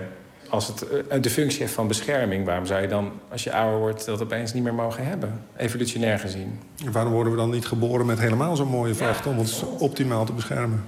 Als 0.53 0.67
het 0.67 1.25
de 1.25 1.31
functie 1.31 1.61
heeft 1.61 1.73
van 1.73 1.89
bescherming, 1.89 2.45
waarom 2.45 2.67
zou 2.67 2.83
je 2.83 2.89
dan, 2.89 3.13
als 3.29 3.45
je 3.45 3.53
ouder 3.53 3.79
wordt, 3.79 4.05
dat 4.05 4.23
opeens 4.23 4.53
niet 4.53 4.63
meer 4.63 4.75
mogen 4.75 5.07
hebben? 5.07 5.41
Evolutionair 5.57 6.19
gezien. 6.19 6.59
Waarom 6.93 7.13
worden 7.13 7.33
we 7.33 7.39
dan 7.39 7.51
niet 7.51 7.67
geboren 7.67 8.07
met 8.07 8.19
helemaal 8.19 8.57
zo'n 8.57 8.69
mooie 8.69 8.95
vacht 8.95 9.27
om 9.27 9.39
ons 9.39 9.65
optimaal 9.79 10.25
te 10.25 10.33
beschermen? 10.33 10.85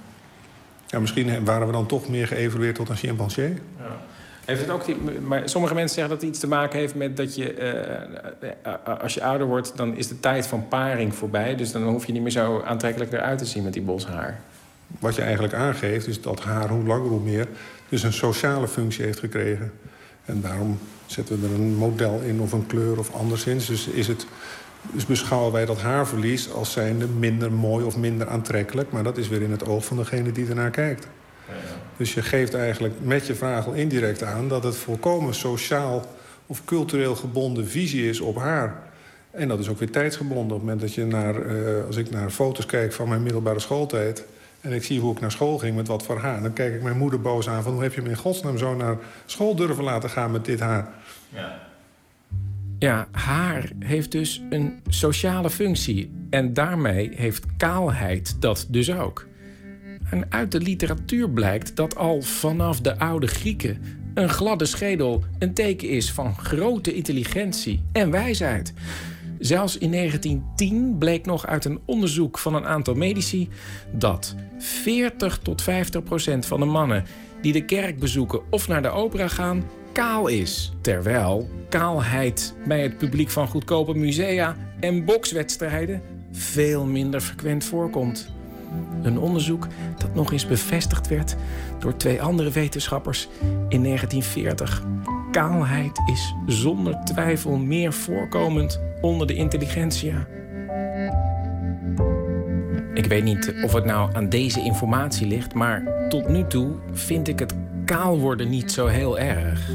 Ja, 0.86 1.00
misschien 1.00 1.44
waren 1.44 1.66
we 1.66 1.72
dan 1.72 1.86
toch 1.86 2.08
meer 2.08 2.26
geëvolueerd 2.26 2.74
tot 2.74 2.88
een 2.88 2.96
chimpansee. 2.96 3.48
Ja. 3.78 3.84
Heeft 4.44 4.60
het 4.60 4.70
ook 4.70 4.84
die, 4.84 4.96
maar 5.26 5.48
sommige 5.48 5.74
mensen 5.74 5.94
zeggen 5.94 6.14
dat 6.14 6.22
het 6.22 6.30
iets 6.30 6.40
te 6.40 6.48
maken 6.48 6.78
heeft 6.78 6.94
met 6.94 7.16
dat 7.16 7.34
je... 7.34 7.54
Uh, 8.64 9.00
als 9.00 9.14
je 9.14 9.22
ouder 9.22 9.46
wordt, 9.46 9.76
dan 9.76 9.96
is 9.96 10.08
de 10.08 10.20
tijd 10.20 10.46
van 10.46 10.68
paring 10.68 11.14
voorbij. 11.14 11.56
Dus 11.56 11.72
dan 11.72 11.82
hoef 11.82 12.06
je 12.06 12.12
niet 12.12 12.22
meer 12.22 12.30
zo 12.30 12.62
aantrekkelijk 12.66 13.12
eruit 13.12 13.38
te 13.38 13.44
zien 13.44 13.62
met 13.62 13.72
die 13.72 13.82
bos 13.82 14.06
haar. 14.06 14.40
Wat 14.98 15.14
je 15.14 15.22
eigenlijk 15.22 15.54
aangeeft, 15.54 16.06
is 16.06 16.20
dat 16.20 16.40
haar 16.40 16.68
hoe 16.68 16.84
langer 16.84 17.08
hoe 17.08 17.20
meer... 17.20 17.48
dus 17.94 18.02
een 18.02 18.12
sociale 18.12 18.68
functie 18.68 19.04
heeft 19.04 19.18
gekregen. 19.18 19.72
En 20.24 20.40
daarom 20.40 20.78
zetten 21.06 21.40
we 21.40 21.46
er 21.46 21.54
een 21.54 21.74
model 21.74 22.20
in 22.20 22.40
of 22.40 22.52
een 22.52 22.66
kleur 22.66 22.98
of 22.98 23.14
anderszins. 23.14 23.66
Dus, 23.66 23.86
is 23.86 24.06
het, 24.06 24.26
dus 24.92 25.06
beschouwen 25.06 25.52
wij 25.52 25.64
dat 25.64 25.80
haarverlies 25.80 26.50
als 26.52 26.72
zijnde 26.72 27.06
minder 27.06 27.52
mooi 27.52 27.84
of 27.84 27.96
minder 27.96 28.28
aantrekkelijk. 28.28 28.90
Maar 28.90 29.02
dat 29.02 29.18
is 29.18 29.28
weer 29.28 29.42
in 29.42 29.50
het 29.50 29.66
oog 29.66 29.84
van 29.84 29.96
degene 29.96 30.32
die 30.32 30.48
ernaar 30.48 30.70
kijkt. 30.70 31.06
Dus 31.96 32.14
je 32.14 32.22
geeft 32.22 32.54
eigenlijk 32.54 32.94
met 33.02 33.26
je 33.26 33.34
vraag 33.34 33.66
al 33.66 33.72
indirect 33.72 34.22
aan... 34.22 34.48
dat 34.48 34.64
het 34.64 34.76
volkomen 34.76 35.34
sociaal 35.34 36.06
of 36.46 36.64
cultureel 36.64 37.14
gebonden 37.14 37.68
visie 37.68 38.08
is 38.08 38.20
op 38.20 38.36
haar. 38.36 38.82
En 39.30 39.48
dat 39.48 39.58
is 39.58 39.68
ook 39.68 39.78
weer 39.78 39.90
tijdsgebonden. 39.90 40.42
Op 40.42 40.50
het 40.50 40.60
moment 40.60 40.80
dat 40.80 40.94
je 40.94 41.04
naar, 41.04 41.46
uh, 41.46 41.86
als 41.86 41.96
ik 41.96 42.10
naar 42.10 42.30
foto's 42.30 42.66
kijk 42.66 42.92
van 42.92 43.08
mijn 43.08 43.22
middelbare 43.22 43.60
schooltijd... 43.60 44.24
en 44.64 44.72
ik 44.72 44.84
zie 44.84 45.00
hoe 45.00 45.12
ik 45.12 45.20
naar 45.20 45.32
school 45.32 45.58
ging 45.58 45.76
met 45.76 45.88
wat 45.88 46.02
voor 46.02 46.18
haar... 46.18 46.42
dan 46.42 46.52
kijk 46.52 46.74
ik 46.74 46.82
mijn 46.82 46.98
moeder 46.98 47.20
boos 47.20 47.48
aan 47.48 47.62
van... 47.62 47.72
hoe 47.72 47.82
heb 47.82 47.94
je 47.94 48.02
me 48.02 48.08
in 48.08 48.16
godsnaam 48.16 48.58
zo 48.58 48.74
naar 48.74 48.96
school 49.26 49.54
durven 49.54 49.84
laten 49.84 50.10
gaan 50.10 50.30
met 50.30 50.44
dit 50.44 50.60
haar? 50.60 50.88
Ja. 51.28 51.60
Ja, 52.78 53.08
haar 53.10 53.70
heeft 53.78 54.12
dus 54.12 54.42
een 54.50 54.80
sociale 54.88 55.50
functie. 55.50 56.12
En 56.30 56.52
daarmee 56.52 57.10
heeft 57.14 57.44
kaalheid 57.56 58.36
dat 58.40 58.66
dus 58.68 58.92
ook. 58.92 59.26
En 60.10 60.26
uit 60.28 60.52
de 60.52 60.60
literatuur 60.60 61.30
blijkt 61.30 61.76
dat 61.76 61.96
al 61.96 62.22
vanaf 62.22 62.80
de 62.80 62.98
oude 62.98 63.26
Grieken 63.26 63.82
een 64.14 64.28
gladde 64.28 64.64
schedel 64.64 65.24
een 65.38 65.54
teken 65.54 65.88
is 65.88 66.12
van 66.12 66.36
grote 66.36 66.94
intelligentie 66.94 67.82
en 67.92 68.10
wijsheid. 68.10 68.72
Zelfs 69.44 69.78
in 69.78 69.90
1910 69.90 70.98
bleek 70.98 71.26
nog 71.26 71.46
uit 71.46 71.64
een 71.64 71.80
onderzoek 71.84 72.38
van 72.38 72.54
een 72.54 72.66
aantal 72.66 72.94
medici 72.94 73.48
dat 73.92 74.34
40 74.58 75.38
tot 75.38 75.62
50 75.62 76.02
procent 76.02 76.46
van 76.46 76.60
de 76.60 76.66
mannen 76.66 77.04
die 77.40 77.52
de 77.52 77.64
kerk 77.64 77.98
bezoeken 77.98 78.40
of 78.50 78.68
naar 78.68 78.82
de 78.82 78.88
opera 78.88 79.28
gaan, 79.28 79.64
kaal 79.92 80.26
is. 80.26 80.72
Terwijl 80.80 81.48
kaalheid 81.68 82.54
bij 82.66 82.82
het 82.82 82.98
publiek 82.98 83.30
van 83.30 83.48
goedkope 83.48 83.94
musea 83.94 84.56
en 84.80 85.04
bokswedstrijden 85.04 86.02
veel 86.32 86.84
minder 86.84 87.20
frequent 87.20 87.64
voorkomt. 87.64 88.30
Een 89.02 89.18
onderzoek 89.18 89.66
dat 89.98 90.14
nog 90.14 90.32
eens 90.32 90.46
bevestigd 90.46 91.08
werd 91.08 91.36
door 91.78 91.96
twee 91.96 92.22
andere 92.22 92.50
wetenschappers 92.50 93.28
in 93.68 93.82
1940. 93.82 94.84
Kaalheid 95.30 96.00
is 96.06 96.34
zonder 96.46 97.04
twijfel 97.04 97.56
meer 97.56 97.92
voorkomend 97.92 98.80
onder 99.04 99.26
de 99.26 99.34
intelligentia. 99.34 100.26
Ik 102.94 103.06
weet 103.06 103.24
niet 103.24 103.54
of 103.62 103.72
het 103.72 103.84
nou 103.84 104.10
aan 104.14 104.28
deze 104.28 104.60
informatie 104.60 105.26
ligt, 105.26 105.54
maar 105.54 105.82
tot 106.08 106.28
nu 106.28 106.46
toe 106.46 106.72
vind 106.92 107.28
ik 107.28 107.38
het 107.38 107.54
kaal 107.84 108.18
worden 108.18 108.48
niet 108.48 108.72
zo 108.72 108.86
heel 108.86 109.18
erg. 109.18 109.70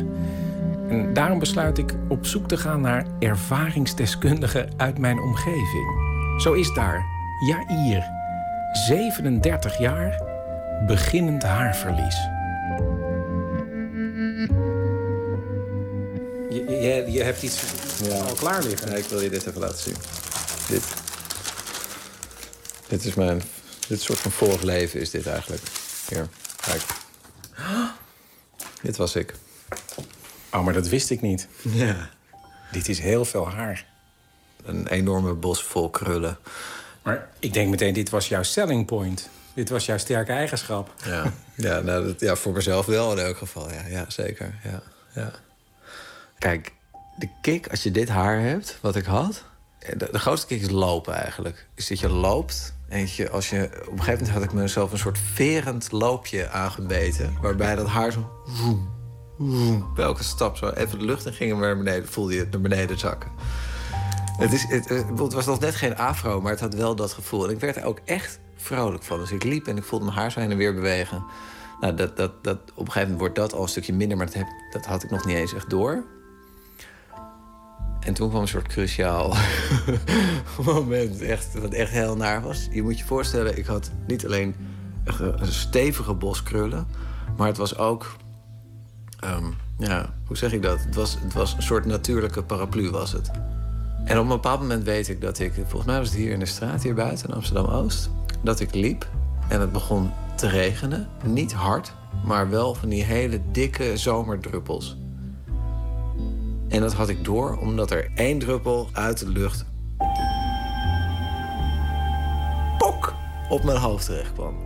En 0.90 1.14
daarom 1.14 1.40
besluit 1.40 1.78
ik 1.78 1.94
op 2.08 2.26
zoek 2.26 2.48
te 2.48 2.58
gaan 2.58 2.82
naar 2.82 3.06
ervaringsdeskundigen 3.20 4.70
uit 4.78 4.98
mijn 4.98 5.20
omgeving. 5.20 5.88
Zo 6.38 6.54
is 6.54 6.74
daar 6.74 7.06
Jair 7.48 8.04
37 8.72 9.78
jaar, 9.78 10.22
beginnend 10.88 11.44
haarverlies. 11.44 12.39
Je, 16.90 16.96
je, 16.96 17.12
je 17.12 17.24
hebt 17.24 17.42
iets 17.42 17.62
ja. 18.04 18.20
al 18.20 18.34
klaar 18.34 18.64
liggen. 18.64 18.90
Ja, 18.90 18.96
ik 18.96 19.06
wil 19.06 19.22
je 19.22 19.30
dit 19.30 19.48
even 19.48 19.60
laten 19.60 19.80
zien. 19.80 19.96
Dit. 20.70 20.84
Dit 22.88 23.06
is 23.06 23.14
mijn... 23.14 23.42
Dit 23.88 24.02
soort 24.02 24.20
van 24.20 24.32
vorig 24.32 24.62
leven 24.62 25.00
is 25.00 25.10
dit 25.10 25.28
eigenlijk. 25.28 25.62
Hier, 26.08 26.28
kijk. 26.62 26.82
Dit 28.82 28.98
was 28.98 29.16
ik. 29.16 29.34
Oh, 30.52 30.64
maar 30.64 30.74
dat 30.74 30.88
wist 30.88 31.10
ik 31.10 31.22
niet. 31.22 31.48
Ja. 31.62 32.10
Dit 32.72 32.90
is 32.90 33.00
heel 33.00 33.26
veel 33.26 33.50
haar. 33.50 33.86
Een 34.64 34.88
enorme 34.88 35.34
bos 35.34 35.64
vol 35.64 35.90
krullen. 35.90 36.38
Maar 37.02 37.30
ik 37.40 37.54
denk 37.54 37.70
meteen, 37.70 37.94
dit 37.94 38.10
was 38.10 38.28
jouw 38.28 38.44
selling 38.44 38.86
point. 38.86 39.30
Dit 39.54 39.70
was 39.70 39.86
jouw 39.86 39.98
sterke 39.98 40.32
eigenschap. 40.32 40.94
Ja, 41.06 41.34
ja, 41.56 41.80
nou, 41.80 42.06
dat, 42.06 42.20
ja 42.20 42.36
voor 42.36 42.54
mezelf 42.54 42.86
wel 42.86 43.12
in 43.12 43.26
elk 43.26 43.38
geval. 43.38 43.72
Ja, 43.72 43.86
ja 43.88 44.06
zeker. 44.08 44.60
Ja, 44.64 44.82
ja. 45.14 45.32
Kijk, 46.38 46.72
de 47.20 47.30
kick 47.42 47.68
als 47.68 47.84
je 47.84 47.92
dit 47.92 48.10
haar 48.10 48.40
hebt, 48.40 48.78
wat 48.82 48.96
ik 48.96 49.06
had... 49.06 49.48
De, 49.80 50.10
de 50.12 50.20
grootste 50.20 50.48
kick 50.48 50.62
is 50.62 50.70
lopen 50.70 51.14
eigenlijk. 51.14 51.68
Is 51.76 51.88
dat 51.88 52.00
je 52.00 52.10
loopt 52.10 52.74
en 52.88 53.08
je, 53.16 53.30
als 53.30 53.50
je, 53.50 53.64
op 53.64 53.92
een 53.92 53.98
gegeven 53.98 54.12
moment 54.14 54.30
had 54.30 54.44
ik 54.44 54.54
mezelf 54.54 54.92
een 54.92 54.98
soort 54.98 55.18
verend 55.34 55.92
loopje 55.92 56.50
aangebeten. 56.50 57.38
Waarbij 57.42 57.76
dat 57.76 57.88
haar 57.88 58.12
zo... 58.12 58.32
Woem, 59.38 59.94
bij 59.96 60.06
elke 60.06 60.24
stap 60.24 60.58
zo 60.58 60.70
even 60.70 61.00
de 61.00 61.06
lucht 61.06 61.26
en 61.26 61.34
ging 61.34 61.60
naar 61.60 61.78
beneden. 61.78 62.10
Voelde 62.10 62.34
je 62.34 62.40
het 62.40 62.52
naar 62.52 62.62
beneden 62.62 63.00
zakken. 63.00 63.32
Het, 64.38 64.54
is, 64.54 64.66
het, 64.68 64.90
het, 64.90 65.34
was 65.34 65.46
nog 65.46 65.60
net 65.60 65.76
geen 65.76 65.98
afro, 65.98 66.42
maar 66.42 66.52
het 66.52 66.60
had 66.60 66.74
wel 66.74 66.96
dat 66.96 67.14
gevoel. 67.14 67.46
En 67.46 67.52
ik 67.52 67.60
werd 67.60 67.76
er 67.76 67.84
ook 67.84 68.00
echt 68.06 68.40
vrolijk 68.56 69.04
van. 69.04 69.20
Dus 69.20 69.32
ik 69.32 69.44
liep 69.44 69.68
en 69.68 69.78
ik 69.78 69.84
voelde 69.84 70.06
mijn 70.06 70.18
haar 70.18 70.32
zo 70.32 70.40
heen 70.40 70.52
en 70.52 70.58
weer 70.58 70.74
bewegen. 70.74 71.24
Nou, 71.80 71.96
dat, 71.96 72.18
dat, 72.18 72.44
dat, 72.44 72.58
op 72.58 72.86
een 72.86 72.92
gegeven 72.92 73.02
moment 73.02 73.20
wordt 73.20 73.36
dat 73.36 73.54
al 73.54 73.62
een 73.62 73.70
stukje 73.70 73.94
minder, 73.94 74.18
maar 74.18 74.26
dat, 74.26 74.36
heb, 74.36 74.48
dat 74.72 74.86
had 74.86 75.04
ik 75.04 75.10
nog 75.10 75.26
niet 75.26 75.36
eens 75.36 75.54
echt 75.54 75.70
door. 75.70 76.04
En 78.00 78.14
toen 78.14 78.30
kwam 78.30 78.42
een 78.42 78.48
soort 78.48 78.68
cruciaal 78.68 79.36
moment, 80.66 81.22
echt, 81.22 81.60
wat 81.60 81.74
echt 81.74 81.92
heel 81.92 82.16
naar 82.16 82.42
was. 82.42 82.68
Je 82.72 82.82
moet 82.82 83.00
je 83.00 83.06
voorstellen, 83.06 83.58
ik 83.58 83.66
had 83.66 83.92
niet 84.08 84.26
alleen 84.26 84.56
een 85.18 85.52
stevige 85.52 86.14
bos 86.14 86.44
krullen, 86.44 86.88
maar 87.38 87.48
het 87.48 87.58
was 87.58 87.78
ook, 87.78 88.16
um, 89.24 89.54
ja, 89.78 90.14
hoe 90.26 90.38
zeg 90.38 90.54
ik 90.54 90.62
dat? 90.62 90.84
Het 90.84 90.96
was, 90.96 91.18
het 91.22 91.34
was 91.34 91.54
een 91.56 91.64
soort 91.64 91.86
natuurlijke 91.86 92.44
paraplu 92.44 92.90
was 92.90 93.12
het. 93.12 93.32
En 94.06 94.18
op 94.18 94.24
een 94.24 94.30
bepaald 94.30 94.60
moment 94.60 94.84
weet 94.84 95.10
ik 95.10 95.22
dat 95.22 95.40
ik, 95.40 95.54
volgens 95.54 95.86
mij 95.86 95.98
was 95.98 96.08
het 96.08 96.18
hier 96.18 96.32
in 96.32 96.40
de 96.40 96.46
straat, 96.46 96.84
hier 96.84 96.94
buiten 96.94 97.30
in 97.30 97.36
Amsterdam-Oost, 97.36 98.10
dat 98.44 98.60
ik 98.60 98.74
liep 98.74 99.10
en 99.48 99.60
het 99.60 99.72
begon 99.72 100.12
te 100.36 100.48
regenen. 100.48 101.08
Niet 101.26 101.54
hard, 101.54 101.94
maar 102.26 102.50
wel 102.50 102.76
van 102.76 102.90
die 102.90 103.04
hele 103.04 103.42
dikke 103.52 103.98
zomerdruppels. 103.98 104.98
En 106.70 106.82
dat 106.82 106.94
had 106.94 107.10
ik 107.10 107.24
door 107.24 107.58
omdat 107.58 107.92
er 107.92 108.10
één 108.16 108.40
druppel 108.40 108.90
uit 108.94 109.20
de 109.20 109.30
lucht 109.30 109.66
op 113.50 113.64
mijn 113.64 113.78
hoofd 113.78 114.06
terecht 114.06 114.34
kwam. 114.34 114.58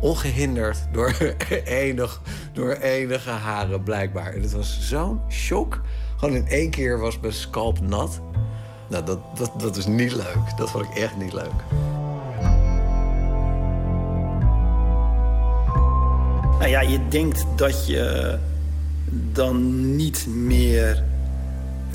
Ongehinderd 0.00 0.78
door, 0.92 1.16
enig, 1.64 2.20
door 2.52 2.72
enige 2.72 3.30
haren, 3.30 3.82
blijkbaar. 3.82 4.32
En 4.32 4.42
het 4.42 4.52
was 4.52 4.78
zo'n 4.80 5.20
shock. 5.28 5.80
Gewoon 6.16 6.34
in 6.34 6.46
één 6.46 6.70
keer 6.70 6.98
was 6.98 7.20
mijn 7.20 7.32
scalp 7.32 7.80
nat. 7.80 8.20
Nou, 8.88 9.04
dat, 9.04 9.18
dat, 9.36 9.60
dat 9.60 9.76
is 9.76 9.86
niet 9.86 10.12
leuk. 10.12 10.56
Dat 10.56 10.70
vond 10.70 10.84
ik 10.84 10.94
echt 10.94 11.16
niet 11.16 11.32
leuk. 11.32 11.64
Nou 16.58 16.68
ja, 16.68 16.80
je 16.80 17.08
denkt 17.08 17.46
dat 17.56 17.86
je 17.86 18.38
dan 19.32 19.96
niet 19.96 20.26
meer 20.28 21.04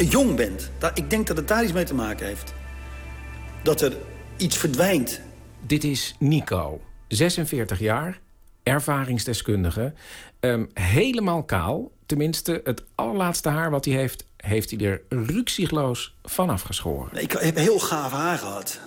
jong 0.05 0.35
bent. 0.35 0.71
Ik 0.93 1.09
denk 1.09 1.27
dat 1.27 1.37
het 1.37 1.47
daar 1.47 1.63
iets 1.63 1.73
mee 1.73 1.83
te 1.83 1.93
maken 1.93 2.25
heeft. 2.25 2.53
Dat 3.63 3.81
er 3.81 3.93
iets 4.37 4.57
verdwijnt. 4.57 5.21
Dit 5.65 5.83
is 5.83 6.15
Nico, 6.19 6.81
46 7.07 7.79
jaar, 7.79 8.19
ervaringsdeskundige. 8.63 9.93
Um, 10.39 10.69
helemaal 10.73 11.43
kaal. 11.43 11.91
Tenminste, 12.05 12.61
het 12.63 12.83
allerlaatste 12.95 13.49
haar 13.49 13.71
wat 13.71 13.85
hij 13.85 13.93
heeft... 13.93 14.25
heeft 14.37 14.71
hij 14.71 14.79
er 14.79 15.01
ruksigloos 15.09 16.15
van 16.23 16.49
afgeschoren. 16.49 17.21
Ik 17.21 17.31
heb 17.31 17.55
heel 17.55 17.79
gaaf 17.79 18.11
haar 18.11 18.37
gehad. 18.37 18.79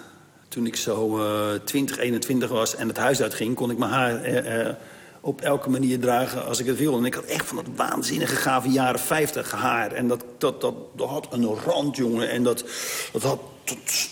Toen 0.49 0.67
ik 0.67 0.77
zo 0.77 1.19
uh, 1.19 1.61
20, 1.65 1.99
21 1.99 2.51
was 2.51 2.77
en 2.77 2.89
het 2.89 2.97
huis 2.97 3.23
uitging... 3.23 3.55
kon 3.55 3.71
ik 3.71 3.79
mijn 3.79 3.91
haar... 3.91 4.29
Uh, 4.29 4.75
op 5.25 5.41
elke 5.41 5.71
manier 5.71 6.01
dragen 6.01 6.47
als 6.47 6.59
ik 6.59 6.67
het 6.67 6.79
wil. 6.79 6.99
En 6.99 7.05
ik 7.05 7.15
had 7.15 7.25
echt 7.25 7.47
van 7.47 7.57
dat 7.57 7.67
waanzinnige 7.77 8.37
gave 8.37 8.69
jaren 8.69 9.01
50 9.01 9.51
haar. 9.51 9.93
En 9.93 10.09
dat, 10.09 10.25
dat, 10.39 10.61
dat, 10.61 10.75
dat 10.97 11.09
had 11.09 11.27
een 11.31 11.47
rand, 11.65 11.97
jongen. 11.97 12.31
En 12.31 12.43
dat, 12.43 12.65
dat 13.13 13.23
had 13.23 13.41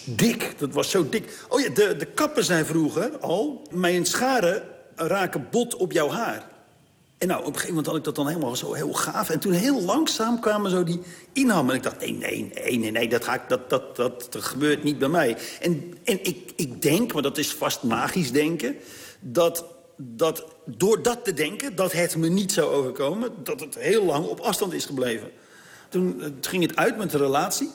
dik. 0.04 0.54
Dat 0.58 0.72
was 0.72 0.90
zo 0.90 1.08
dik. 1.08 1.46
Oh 1.48 1.60
ja, 1.60 1.68
de, 1.68 1.96
de 1.96 2.06
kappen 2.06 2.44
zijn 2.44 2.66
vroeger 2.66 3.18
al... 3.18 3.66
mijn 3.70 4.06
scharen 4.06 4.62
raken 4.94 5.46
bot 5.50 5.76
op 5.76 5.92
jouw 5.92 6.08
haar. 6.08 6.50
En 7.18 7.28
nou, 7.28 7.40
op 7.40 7.46
een 7.46 7.52
gegeven 7.52 7.74
moment 7.74 7.86
had 7.86 7.96
ik 7.96 8.04
dat 8.04 8.14
dan 8.14 8.26
helemaal 8.26 8.56
zo 8.56 8.72
heel 8.72 8.92
gaaf. 8.92 9.30
En 9.30 9.40
toen 9.40 9.52
heel 9.52 9.82
langzaam 9.82 10.40
kwamen 10.40 10.70
zo 10.70 10.84
die 10.84 11.00
inhammen. 11.32 11.70
En 11.70 11.76
ik 11.76 11.82
dacht, 11.82 12.00
nee, 12.00 12.12
nee, 12.12 12.50
nee, 12.54 12.78
nee, 12.78 12.90
nee 12.90 13.08
dat, 13.08 13.24
ga 13.24 13.34
ik, 13.34 13.48
dat, 13.48 13.70
dat, 13.70 13.96
dat, 13.96 14.26
dat 14.30 14.42
gebeurt 14.42 14.82
niet 14.82 14.98
bij 14.98 15.08
mij. 15.08 15.36
En, 15.60 15.94
en 16.04 16.24
ik, 16.24 16.52
ik 16.56 16.82
denk, 16.82 17.12
maar 17.12 17.22
dat 17.22 17.38
is 17.38 17.52
vast 17.52 17.82
magisch 17.82 18.32
denken... 18.32 18.76
dat 19.20 19.64
dat 20.04 20.44
door 20.66 21.02
dat 21.02 21.24
te 21.24 21.34
denken, 21.34 21.76
dat 21.76 21.92
het 21.92 22.16
me 22.16 22.28
niet 22.28 22.52
zou 22.52 22.72
overkomen... 22.72 23.30
dat 23.42 23.60
het 23.60 23.74
heel 23.78 24.04
lang 24.04 24.26
op 24.26 24.40
afstand 24.40 24.72
is 24.72 24.84
gebleven. 24.84 25.30
Toen 25.88 26.16
uh, 26.18 26.26
ging 26.40 26.62
het 26.62 26.76
uit 26.76 26.96
met 26.98 27.10
de 27.10 27.18
relatie. 27.18 27.70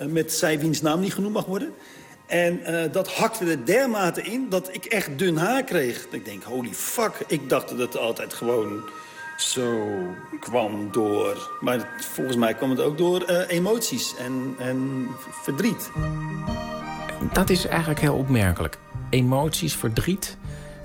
Uh, 0.00 0.06
met 0.06 0.32
zij 0.32 0.58
wiens 0.58 0.80
naam 0.80 1.00
niet 1.00 1.14
genoemd 1.14 1.34
mag 1.34 1.44
worden. 1.44 1.72
En 2.26 2.60
uh, 2.60 2.92
dat 2.92 3.12
hakte 3.12 3.44
er 3.44 3.64
dermate 3.66 4.22
in 4.22 4.48
dat 4.48 4.74
ik 4.74 4.84
echt 4.84 5.18
dun 5.18 5.36
haar 5.36 5.64
kreeg. 5.64 6.06
Ik 6.10 6.24
denk, 6.24 6.42
holy 6.42 6.72
fuck. 6.72 7.24
Ik 7.26 7.48
dacht 7.48 7.68
dat 7.68 7.78
het 7.78 7.96
altijd 7.96 8.34
gewoon 8.34 8.82
zo 9.36 9.88
kwam 10.40 10.92
door... 10.92 11.58
Maar 11.60 11.88
volgens 12.00 12.36
mij 12.36 12.54
kwam 12.54 12.70
het 12.70 12.80
ook 12.80 12.98
door 12.98 13.24
emoties 13.48 14.14
en, 14.16 14.54
en 14.58 15.08
verdriet. 15.42 15.90
Dat 17.32 17.50
is 17.50 17.66
eigenlijk 17.66 18.00
heel 18.00 18.16
opmerkelijk. 18.16 18.78
Emoties, 19.10 19.74
verdriet 19.74 20.36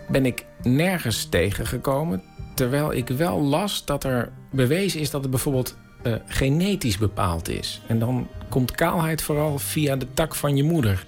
ben 0.07 0.25
ik 0.25 0.45
nergens 0.63 1.25
tegengekomen. 1.25 2.21
Terwijl 2.55 2.93
ik 2.93 3.07
wel 3.07 3.41
las 3.41 3.85
dat 3.85 4.03
er 4.03 4.31
bewezen 4.49 4.99
is 4.99 5.09
dat 5.09 5.21
het 5.21 5.31
bijvoorbeeld 5.31 5.75
uh, 6.03 6.15
genetisch 6.27 6.97
bepaald 6.97 7.49
is. 7.49 7.81
En 7.87 7.99
dan 7.99 8.27
komt 8.49 8.71
kaalheid 8.71 9.21
vooral 9.21 9.59
via 9.59 9.95
de 9.95 10.07
tak 10.13 10.35
van 10.35 10.55
je 10.55 10.63
moeder. 10.63 11.05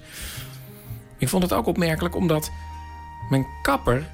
Ik 1.18 1.28
vond 1.28 1.42
het 1.42 1.52
ook 1.52 1.66
opmerkelijk 1.66 2.14
omdat 2.14 2.50
mijn 3.30 3.46
kapper 3.62 4.06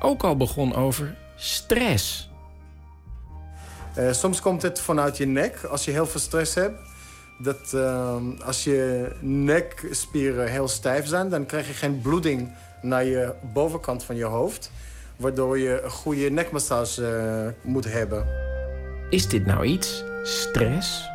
ook 0.00 0.22
al 0.22 0.36
begon 0.36 0.74
over 0.74 1.16
stress. 1.36 2.30
Uh, 3.98 4.12
soms 4.12 4.40
komt 4.40 4.62
het 4.62 4.80
vanuit 4.80 5.16
je 5.16 5.26
nek 5.26 5.64
als 5.64 5.84
je 5.84 5.90
heel 5.90 6.06
veel 6.06 6.20
stress 6.20 6.54
hebt. 6.54 6.78
Dat 7.38 7.72
uh, 7.74 8.16
als 8.44 8.64
je 8.64 9.10
nekspieren 9.20 10.50
heel 10.50 10.68
stijf 10.68 11.06
zijn, 11.06 11.28
dan 11.28 11.46
krijg 11.46 11.66
je 11.66 11.72
geen 11.72 12.00
bloeding 12.00 12.52
naar 12.82 13.04
je 13.04 13.34
bovenkant 13.52 14.04
van 14.04 14.16
je 14.16 14.24
hoofd. 14.24 14.70
Waardoor 15.20 15.58
je 15.58 15.80
een 15.82 15.90
goede 15.90 16.30
nekmassage 16.30 17.54
uh, 17.64 17.70
moet 17.72 17.92
hebben. 17.92 18.26
Is 19.10 19.28
dit 19.28 19.46
nou 19.46 19.64
iets? 19.64 20.04
Stress? 20.22 21.08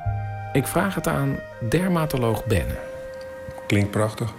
Ik 0.53 0.67
vraag 0.67 0.95
het 0.95 1.07
aan 1.07 1.39
dermatoloog 1.69 2.45
Benne. 2.45 2.75
Klinkt 3.67 3.91
prachtig. 3.91 4.33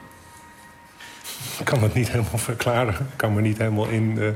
Ik 1.59 1.64
kan 1.64 1.82
het 1.82 1.94
niet 1.94 2.10
helemaal 2.10 2.38
verklaren. 2.38 2.94
Ik 2.94 3.16
kan 3.16 3.34
me 3.34 3.40
niet 3.40 3.59
helemaal 3.59 3.88
in 3.88 4.14
de, 4.14 4.32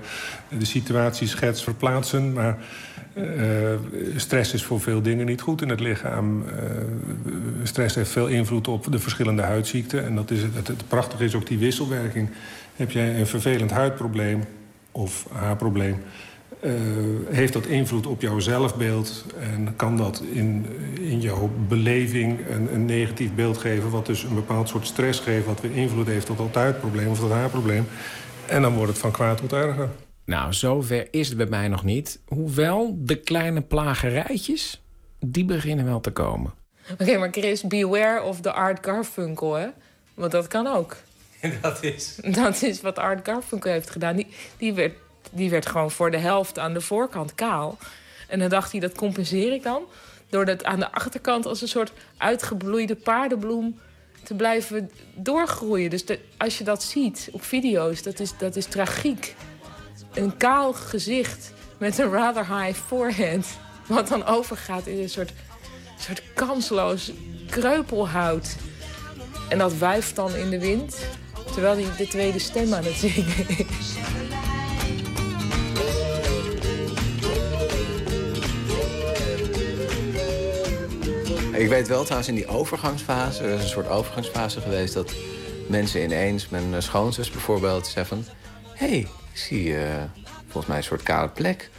de 0.49 0.65
situatieschets 0.65 1.63
verplaatsen. 1.63 2.33
Maar 2.33 2.59
uh, 3.15 3.71
stress 4.17 4.55
is 4.55 4.65
voor 4.65 4.81
veel 4.81 5.03
dingen 5.03 5.27
niet 5.27 5.41
goed 5.41 5.63
in 5.63 5.69
het 5.69 5.81
lichaam. 5.81 6.43
Uh, 6.43 6.51
stress 7.63 7.95
heeft 7.95 8.11
veel 8.11 8.27
invloed 8.27 8.69
op 8.69 8.93
de 8.93 8.99
verschillende 8.99 9.43
huidziekten. 9.43 10.05
En 10.05 10.15
dat 10.15 10.31
is 10.31 10.43
het, 10.43 10.55
het, 10.55 10.67
het 10.69 10.89
prachtige 10.89 11.25
is 11.25 11.35
ook 11.35 11.47
die 11.47 11.59
wisselwerking. 11.59 12.29
Heb 12.77 12.91
jij 12.91 13.19
een 13.19 13.27
vervelend 13.27 13.71
huidprobleem 13.71 14.45
of 15.01 15.27
haarprobleem... 15.33 16.03
Uh, 16.65 16.73
heeft 17.29 17.53
dat 17.53 17.67
invloed 17.67 18.07
op 18.07 18.21
jouw 18.21 18.39
zelfbeeld 18.39 19.25
en 19.39 19.77
kan 19.77 19.97
dat 19.97 20.23
in, 20.33 20.67
in 21.01 21.21
jouw 21.21 21.51
beleving 21.69 22.49
een, 22.49 22.75
een, 22.75 22.85
negatief 22.85 23.35
beeld 23.35 23.59
geven... 23.59 23.91
wat 23.91 24.07
dus 24.07 24.23
een 24.23 24.35
bepaald 24.35 24.69
soort 24.69 24.87
stress 24.87 25.21
geeft... 25.21 25.47
wat 25.47 25.61
weer 25.61 25.77
invloed 25.77 26.07
heeft 26.07 26.31
op 26.31 26.39
dat 26.39 26.55
huidprobleem 26.55 27.09
of 27.09 27.21
dat 27.21 27.31
haarprobleem. 27.31 27.87
En 28.47 28.63
dan 28.63 28.75
wordt 28.75 28.91
het 28.91 29.01
van 29.01 29.11
kwaad 29.11 29.37
tot 29.37 29.53
erger. 29.53 29.89
Nou, 30.25 30.53
zover 30.53 31.09
is 31.11 31.29
het 31.29 31.37
bij 31.37 31.47
mij 31.47 31.69
nog 31.69 31.85
niet. 31.85 32.21
Hoewel, 32.29 32.97
de 32.99 33.17
kleine 33.17 33.61
plagerijtjes, 33.61 34.83
die 35.19 35.45
beginnen 35.45 35.85
wel 35.85 36.01
te 36.01 36.11
komen. 36.11 36.53
Oké, 36.99 37.19
maar 37.19 37.31
Chris, 37.31 37.63
beware 37.63 38.23
of 38.23 38.41
the 38.41 38.53
Art 38.53 38.87
Garfunkel, 38.87 39.55
hè? 39.55 39.67
Want 40.15 40.33
dat 40.33 40.47
kan 40.47 40.67
ook. 40.67 40.97
dat 41.63 41.83
is? 41.83 42.17
Dat 42.23 42.63
is 42.63 42.81
wat 42.81 42.99
Art 42.99 43.27
Garfunkel 43.29 43.71
heeft 43.71 43.91
gedaan. 43.91 44.17
Die, 44.17 44.27
die, 44.57 44.73
werd, 44.73 44.93
die 45.31 45.51
werd 45.51 45.67
gewoon 45.67 45.91
voor 45.91 46.11
de 46.11 46.19
helft 46.19 46.59
aan 46.59 46.75
de 46.75 46.81
voorkant 46.81 47.35
kaal. 47.35 47.79
En 48.29 48.39
dan 48.39 48.49
dacht 48.49 48.71
hij, 48.73 48.81
dat 48.81 48.95
compenseer 48.95 49.53
ik 49.53 49.63
dan... 49.63 49.83
door 50.29 50.45
dat 50.45 50.65
aan 50.65 50.79
de 50.79 50.93
achterkant 50.93 51.47
als 51.47 51.63
een 51.63 51.69
soort 51.69 51.93
uitgebloeide 52.17 52.97
paardenbloem 52.97 53.79
te 54.23 54.35
blijven 54.35 54.91
doorgroeien. 55.15 55.91
Dus 55.91 56.05
als 56.37 56.59
je 56.59 56.65
dat 56.65 56.83
ziet 56.83 57.29
op 57.33 57.43
video's, 57.43 58.03
dat 58.03 58.21
is, 58.21 58.33
dat 58.39 58.57
is 58.57 58.67
tragiek. 58.67 59.35
Een 60.15 60.37
kaal 60.37 60.73
gezicht 60.73 61.53
met 61.79 61.99
een 61.99 62.11
rather 62.11 62.59
high 62.59 62.79
forehead... 62.79 63.47
wat 63.87 64.09
dan 64.09 64.25
overgaat 64.25 64.87
in 64.87 64.99
een 64.99 65.09
soort, 65.09 65.33
soort 65.99 66.23
kansloos 66.35 67.13
kreupelhout. 67.51 68.57
En 69.49 69.59
dat 69.59 69.79
wuift 69.79 70.17
dan 70.17 70.35
in 70.35 70.51
de 70.51 70.61
wind. 70.61 70.99
Terwijl 71.53 71.87
hij 71.87 71.97
de 71.97 72.07
tweede 72.09 72.39
stem 72.39 72.75
aan 72.75 72.85
het 72.85 72.95
zingen 72.95 73.49
is. 73.49 73.95
Ik 81.61 81.69
weet 81.69 81.89
wel 81.89 82.03
trouwens 82.03 82.29
in 82.29 82.35
die 82.35 82.47
overgangsfase, 82.47 83.43
er 83.43 83.51
is 83.51 83.63
een 83.63 83.69
soort 83.69 83.89
overgangsfase 83.89 84.61
geweest... 84.61 84.95
dat 84.95 85.15
mensen 85.69 86.03
ineens, 86.03 86.49
mijn 86.49 86.83
schoonzus 86.83 87.31
bijvoorbeeld, 87.31 87.87
zeggen 87.87 88.25
van... 88.25 88.35
hé, 88.75 88.89
hey, 88.89 88.99
ik 88.99 89.39
zie 89.39 89.67
uh, 89.67 90.03
volgens 90.43 90.67
mij 90.67 90.77
een 90.77 90.83
soort 90.83 91.03
kale 91.03 91.29
plek. 91.29 91.71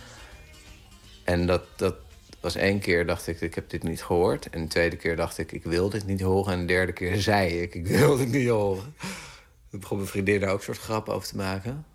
En 1.23 1.45
dat, 1.45 1.63
dat 1.75 1.95
was 2.39 2.55
één 2.55 2.79
keer 2.79 3.05
dacht 3.05 3.27
ik, 3.27 3.41
ik 3.41 3.55
heb 3.55 3.69
dit 3.69 3.83
niet 3.83 4.03
gehoord. 4.03 4.49
En 4.49 4.61
de 4.61 4.67
tweede 4.67 4.95
keer 4.95 5.15
dacht 5.15 5.37
ik, 5.37 5.51
ik 5.51 5.63
wil 5.63 5.89
dit 5.89 6.05
niet 6.05 6.21
horen. 6.21 6.53
En 6.53 6.59
de 6.59 6.65
derde 6.65 6.91
keer 6.91 7.21
zei 7.21 7.61
ik, 7.61 7.75
ik 7.75 7.87
wil 7.87 8.17
dit 8.17 8.31
niet 8.31 8.47
horen. 8.47 8.95
Toen 9.71 9.79
begon 9.79 9.97
mijn 9.97 10.09
vriendin 10.09 10.39
daar 10.39 10.49
ook 10.49 10.57
een 10.57 10.63
soort 10.63 10.77
grap 10.77 11.09
over 11.09 11.27
te 11.27 11.35
maken. 11.35 11.85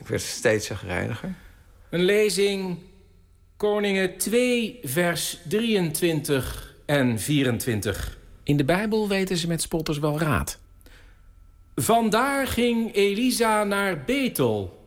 Ik 0.00 0.06
werd 0.06 0.22
steeds 0.22 0.66
zagrijniger. 0.66 1.34
Een 1.90 2.02
lezing, 2.02 2.78
Koningen 3.56 4.18
2, 4.18 4.78
vers 4.82 5.38
23 5.48 6.76
en 6.86 7.18
24. 7.18 8.18
In 8.42 8.56
de 8.56 8.64
Bijbel 8.64 9.08
weten 9.08 9.36
ze 9.36 9.46
met 9.48 9.62
spotters 9.62 9.98
wel 9.98 10.18
raad. 10.18 10.58
Vandaar 11.74 12.46
ging 12.46 12.94
Elisa 12.94 13.64
naar 13.64 14.04
Betel. 14.04 14.84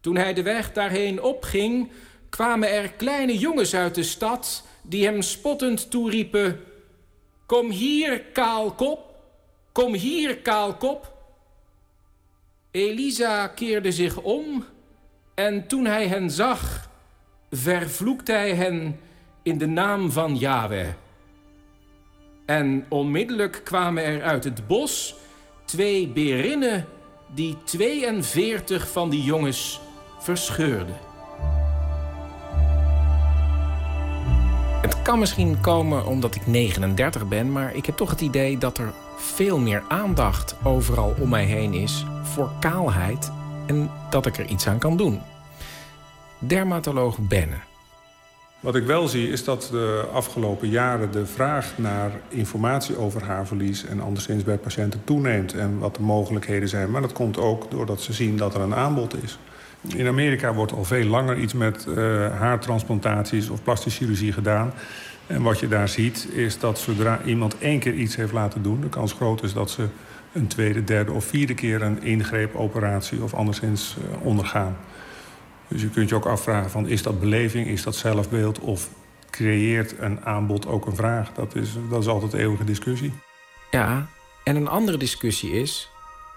Toen 0.00 0.16
hij 0.16 0.34
de 0.34 0.42
weg 0.42 0.72
daarheen 0.72 1.22
opging, 1.22 1.90
kwamen 2.28 2.70
er 2.70 2.92
kleine 2.92 3.38
jongens 3.38 3.74
uit 3.74 3.94
de 3.94 4.02
stad... 4.02 4.64
die 4.82 5.04
hem 5.04 5.22
spottend 5.22 5.90
toeriepen... 5.90 6.60
Kom 7.46 7.70
hier, 7.70 8.20
kaalkop, 8.32 9.09
Kom 9.80 9.94
hier, 9.94 10.36
kaalkop. 10.36 11.12
Elisa 12.70 13.46
keerde 13.46 13.92
zich 13.92 14.16
om 14.16 14.64
en 15.34 15.66
toen 15.66 15.84
hij 15.84 16.08
hen 16.08 16.30
zag, 16.30 16.90
vervloekte 17.50 18.32
hij 18.32 18.54
hen 18.54 19.00
in 19.42 19.58
de 19.58 19.66
naam 19.66 20.10
van 20.10 20.36
Yahweh. 20.36 20.88
En 22.46 22.86
onmiddellijk 22.88 23.60
kwamen 23.64 24.04
er 24.04 24.22
uit 24.22 24.44
het 24.44 24.66
bos 24.66 25.14
twee 25.64 26.08
berinnen 26.08 26.86
die 27.34 27.56
42 27.64 28.90
van 28.90 29.10
die 29.10 29.22
jongens 29.22 29.80
verscheurde. 30.18 30.94
Het 34.80 35.02
kan 35.02 35.18
misschien 35.18 35.60
komen 35.60 36.06
omdat 36.06 36.34
ik 36.34 36.46
39 36.46 37.28
ben, 37.28 37.52
maar 37.52 37.74
ik 37.74 37.86
heb 37.86 37.96
toch 37.96 38.10
het 38.10 38.20
idee 38.20 38.58
dat 38.58 38.78
er 38.78 38.92
veel 39.20 39.58
meer 39.58 39.82
aandacht 39.88 40.56
overal 40.62 41.14
om 41.20 41.28
mij 41.28 41.44
heen 41.44 41.74
is 41.74 42.04
voor 42.22 42.50
kaalheid 42.60 43.32
en 43.66 43.90
dat 44.10 44.26
ik 44.26 44.38
er 44.38 44.46
iets 44.46 44.66
aan 44.66 44.78
kan 44.78 44.96
doen. 44.96 45.20
Dermatoloog 46.38 47.18
Benne. 47.18 47.56
Wat 48.60 48.76
ik 48.76 48.86
wel 48.86 49.08
zie 49.08 49.30
is 49.30 49.44
dat 49.44 49.68
de 49.70 50.04
afgelopen 50.12 50.68
jaren 50.68 51.12
de 51.12 51.26
vraag 51.26 51.72
naar 51.76 52.10
informatie 52.28 52.96
over 52.96 53.24
haarverlies 53.24 53.84
en 53.84 54.00
anderszins 54.00 54.42
bij 54.42 54.58
patiënten 54.58 55.04
toeneemt 55.04 55.54
en 55.54 55.78
wat 55.78 55.94
de 55.96 56.02
mogelijkheden 56.02 56.68
zijn. 56.68 56.90
Maar 56.90 57.00
dat 57.00 57.12
komt 57.12 57.38
ook 57.38 57.70
doordat 57.70 58.00
ze 58.00 58.12
zien 58.12 58.36
dat 58.36 58.54
er 58.54 58.60
een 58.60 58.74
aanbod 58.74 59.22
is. 59.22 59.38
In 59.96 60.06
Amerika 60.06 60.54
wordt 60.54 60.72
al 60.72 60.84
veel 60.84 61.04
langer 61.04 61.38
iets 61.38 61.52
met 61.52 61.86
uh, 61.88 61.94
haartransplantaties 62.38 63.48
of 63.48 63.62
plastische 63.62 63.98
chirurgie 63.98 64.32
gedaan. 64.32 64.72
En 65.30 65.42
wat 65.42 65.60
je 65.60 65.68
daar 65.68 65.88
ziet 65.88 66.28
is 66.32 66.58
dat 66.58 66.78
zodra 66.78 67.22
iemand 67.24 67.58
één 67.58 67.78
keer 67.78 67.94
iets 67.94 68.16
heeft 68.16 68.32
laten 68.32 68.62
doen... 68.62 68.80
de 68.80 68.88
kans 68.88 69.12
groot 69.12 69.42
is 69.42 69.52
dat 69.52 69.70
ze 69.70 69.88
een 70.32 70.46
tweede, 70.46 70.84
derde 70.84 71.12
of 71.12 71.24
vierde 71.24 71.54
keer 71.54 71.82
een 71.82 72.02
ingreep, 72.02 72.54
operatie 72.54 73.22
of 73.22 73.34
anderszins 73.34 73.96
uh, 73.98 74.26
ondergaan. 74.26 74.76
Dus 75.68 75.82
je 75.82 75.88
kunt 75.90 76.08
je 76.08 76.14
ook 76.14 76.26
afvragen 76.26 76.70
van 76.70 76.88
is 76.88 77.02
dat 77.02 77.20
beleving, 77.20 77.66
is 77.66 77.82
dat 77.82 77.96
zelfbeeld... 77.96 78.58
of 78.58 78.90
creëert 79.30 79.94
een 79.98 80.24
aanbod 80.24 80.66
ook 80.66 80.86
een 80.86 80.96
vraag? 80.96 81.32
Dat 81.32 81.54
is, 81.54 81.76
dat 81.90 82.00
is 82.00 82.08
altijd 82.08 82.32
een 82.32 82.40
eeuwige 82.40 82.64
discussie. 82.64 83.12
Ja, 83.70 84.06
en 84.44 84.56
een 84.56 84.68
andere 84.68 84.96
discussie 84.96 85.50
is... 85.50 85.90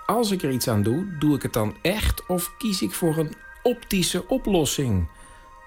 als 0.06 0.32
ik 0.32 0.44
er 0.44 0.52
iets 0.52 0.68
aan 0.68 0.84
doe, 0.84 1.18
doe 1.20 1.36
ik 1.36 1.42
het 1.42 1.54
dan 1.54 1.76
echt... 1.82 2.26
of 2.28 2.54
kies 2.58 2.82
ik 2.82 2.92
voor 2.92 3.18
een 3.18 3.34
optische 3.64 4.28
oplossing? 4.28 5.08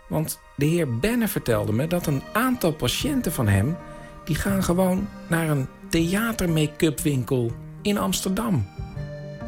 Want 0.09 0.41
de 0.57 0.65
heer 0.67 0.99
Benne 0.99 1.29
vertelde 1.29 1.73
me 1.73 1.87
dat 1.87 2.07
een 2.07 2.23
aantal 2.33 2.73
patiënten 2.73 3.33
van 3.33 3.49
hem... 3.49 3.77
die 4.25 4.37
gaan 4.37 4.63
gewoon 4.63 5.09
naar 5.27 5.49
een 5.49 5.67
theater-make-up 5.89 7.01
winkel 7.01 7.51
in 7.83 7.99
Amsterdam. 7.99 8.67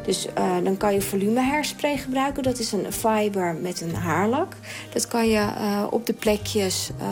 Dus 0.05 0.27
uh, 0.37 0.57
dan 0.63 0.77
kan 0.77 0.93
je 0.93 1.01
volume 1.01 1.41
hairspray 1.41 1.97
gebruiken. 1.97 2.43
Dat 2.43 2.59
is 2.59 2.71
een 2.71 2.93
fiber 2.93 3.55
met 3.61 3.81
een 3.81 3.95
haarlak. 3.95 4.55
Dat 4.93 5.07
kan 5.07 5.27
je 5.27 5.39
uh, 5.39 5.87
op 5.89 6.05
de 6.05 6.13
plekjes 6.13 6.89
uh, 7.01 7.05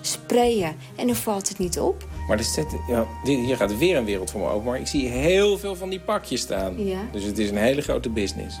sprayen 0.00 0.74
en 0.96 1.06
dan 1.06 1.16
valt 1.16 1.48
het 1.48 1.58
niet 1.58 1.78
op. 1.78 2.06
Maar 2.28 2.38
er 2.38 2.44
zit, 2.44 2.66
ja, 2.88 3.06
hier 3.24 3.56
gaat 3.56 3.78
weer 3.78 3.96
een 3.96 4.04
wereld 4.04 4.30
voor 4.30 4.40
me 4.40 4.46
open. 4.46 4.70
Maar 4.70 4.80
ik 4.80 4.86
zie 4.86 5.08
heel 5.08 5.58
veel 5.58 5.76
van 5.76 5.88
die 5.88 6.00
pakjes 6.00 6.40
staan. 6.40 6.84
Ja. 6.84 6.98
Dus 7.12 7.24
het 7.24 7.38
is 7.38 7.50
een 7.50 7.56
hele 7.56 7.80
grote 7.80 8.10
business. 8.10 8.60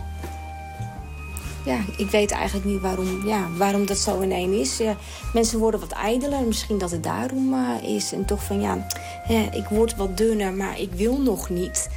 Ja, 1.64 1.78
ik 1.96 2.10
weet 2.10 2.30
eigenlijk 2.30 2.66
niet 2.66 2.80
waarom, 2.80 3.26
ja, 3.26 3.48
waarom 3.56 3.86
dat 3.86 3.98
zo 3.98 4.20
in 4.20 4.32
één 4.32 4.52
is. 4.52 4.76
Ja, 4.76 4.96
mensen 5.32 5.58
worden 5.58 5.80
wat 5.80 5.92
ijdeler, 5.92 6.42
misschien 6.46 6.78
dat 6.78 6.90
het 6.90 7.02
daarom 7.02 7.54
is. 7.82 8.12
En 8.12 8.24
toch 8.24 8.44
van, 8.44 8.60
ja, 8.60 8.86
hè, 9.22 9.48
ik 9.52 9.66
word 9.68 9.96
wat 9.96 10.16
dunner, 10.16 10.52
maar 10.52 10.80
ik 10.80 10.92
wil 10.92 11.20
nog 11.20 11.48
niet 11.48 11.88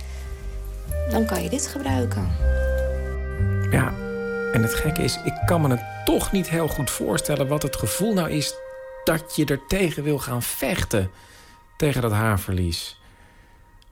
dan 1.09 1.25
kan 1.25 1.43
je 1.43 1.49
dit 1.49 1.67
gebruiken. 1.67 2.31
Ja, 3.71 3.93
en 4.51 4.61
het 4.61 4.73
gekke 4.73 5.03
is, 5.03 5.19
ik 5.23 5.41
kan 5.45 5.61
me 5.61 5.69
het 5.69 5.83
toch 6.05 6.31
niet 6.31 6.49
heel 6.49 6.67
goed 6.67 6.89
voorstellen... 6.89 7.47
wat 7.47 7.61
het 7.61 7.75
gevoel 7.75 8.13
nou 8.13 8.29
is 8.29 8.53
dat 9.03 9.35
je 9.35 9.45
er 9.45 9.67
tegen 9.67 10.03
wil 10.03 10.19
gaan 10.19 10.41
vechten. 10.41 11.11
Tegen 11.77 12.01
dat 12.01 12.11
haarverlies. 12.11 12.99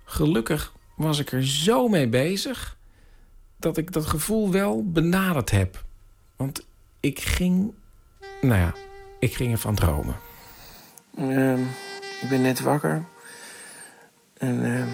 Gelukkig 0.06 0.74
was 0.96 1.20
ik 1.20 1.32
er 1.32 1.48
zo 1.48 1.88
mee 1.88 2.08
bezig... 2.08 2.78
dat 3.64 3.78
ik 3.78 3.92
dat 3.92 4.06
gevoel 4.06 4.52
wel 4.52 4.92
benaderd 4.92 5.52
heb. 5.52 5.84
Want 6.36 6.66
ik 7.00 7.20
ging... 7.20 7.74
Nou 8.42 8.60
ja, 8.60 8.74
ik 9.20 9.36
ging 9.36 9.52
ervan 9.52 9.76
dromen. 9.76 10.16
Uh, 11.18 11.60
ik 12.22 12.30
ben 12.30 12.42
net 12.42 12.60
wakker. 12.60 13.06
En 14.38 14.66
uh, 14.66 14.86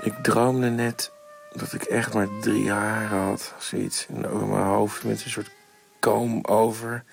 ik 0.00 0.14
droomde 0.22 0.70
net 0.70 1.12
dat 1.52 1.72
ik 1.72 1.82
echt 1.82 2.14
maar 2.14 2.28
drie 2.40 2.70
haren 2.70 3.18
had. 3.18 3.54
Zoiets. 3.58 4.06
En 4.06 4.28
over 4.28 4.46
mijn 4.46 4.64
hoofd 4.64 5.04
met 5.04 5.24
een 5.24 5.30
soort 5.30 5.50
koom 5.98 6.44
over. 6.44 7.04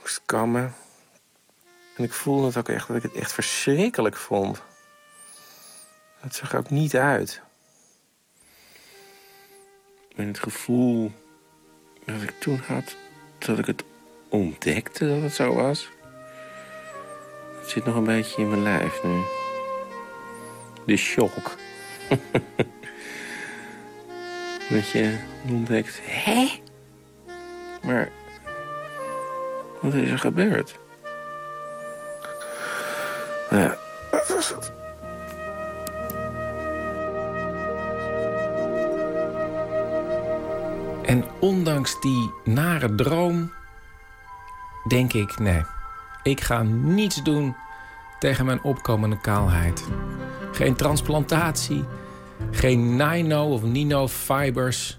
Moest 0.00 0.22
kammen. 0.24 0.74
En 1.96 2.04
ik 2.04 2.12
voelde 2.12 2.46
het 2.46 2.56
ook 2.56 2.68
echt 2.68 2.88
dat 2.88 2.96
ik 2.96 3.02
het 3.02 3.14
echt 3.14 3.32
verschrikkelijk 3.32 4.16
vond. 4.16 4.62
Het 6.20 6.34
zag 6.34 6.52
er 6.52 6.58
ook 6.58 6.70
niet 6.70 6.96
uit. 6.96 7.44
En 10.16 10.26
het 10.26 10.38
gevoel 10.38 11.12
dat 12.04 12.22
ik 12.22 12.34
toen 12.38 12.60
had, 12.66 12.96
dat 13.38 13.58
ik 13.58 13.66
het 13.66 13.84
ontdekte 14.28 15.08
dat 15.08 15.22
het 15.22 15.32
zo 15.32 15.54
was. 15.54 15.90
Zit 17.66 17.84
nog 17.84 17.94
een 17.94 18.04
beetje 18.04 18.42
in 18.42 18.48
mijn 18.48 18.62
lijf 18.62 19.02
nu. 19.04 19.20
De 20.86 20.96
shock. 20.96 21.56
dat 24.70 24.90
je 24.90 25.18
ontdekt, 25.48 26.00
hè? 26.02 26.60
Maar 27.82 28.10
wat 29.80 29.94
is 29.94 30.10
er 30.10 30.18
gebeurd? 30.18 30.78
Nou 33.50 33.62
ja, 33.62 33.78
dat 34.10 34.28
was 34.28 34.48
het. 34.48 34.75
En 41.06 41.24
ondanks 41.40 42.00
die 42.00 42.30
nare 42.44 42.94
droom, 42.94 43.52
denk 44.88 45.12
ik, 45.12 45.38
nee, 45.38 45.62
ik 46.22 46.40
ga 46.40 46.62
niets 46.62 47.22
doen 47.22 47.56
tegen 48.18 48.44
mijn 48.44 48.62
opkomende 48.62 49.20
kaalheid. 49.20 49.84
Geen 50.52 50.74
transplantatie, 50.74 51.84
geen 52.50 52.96
nino 52.96 53.52
of 53.52 53.62
nino 53.62 54.08
fibers. 54.08 54.98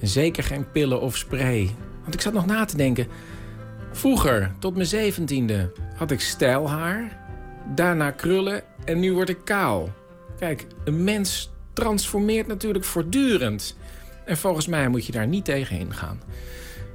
En 0.00 0.08
zeker 0.08 0.44
geen 0.44 0.70
pillen 0.70 1.00
of 1.00 1.16
spray. 1.16 1.74
Want 2.02 2.14
ik 2.14 2.20
zat 2.20 2.32
nog 2.32 2.46
na 2.46 2.64
te 2.64 2.76
denken. 2.76 3.06
Vroeger, 3.92 4.52
tot 4.58 4.74
mijn 4.74 4.86
zeventiende, 4.86 5.72
had 5.96 6.10
ik 6.10 6.20
stijlhaar. 6.20 7.24
Daarna 7.74 8.10
krullen 8.10 8.62
en 8.84 9.00
nu 9.00 9.12
word 9.12 9.28
ik 9.28 9.44
kaal. 9.44 9.90
Kijk, 10.38 10.66
een 10.84 11.04
mens 11.04 11.52
transformeert 11.72 12.46
natuurlijk 12.46 12.84
voortdurend. 12.84 13.76
En 14.26 14.36
volgens 14.36 14.66
mij 14.66 14.88
moet 14.88 15.06
je 15.06 15.12
daar 15.12 15.26
niet 15.26 15.44
tegen 15.44 15.78
ingaan. 15.78 16.20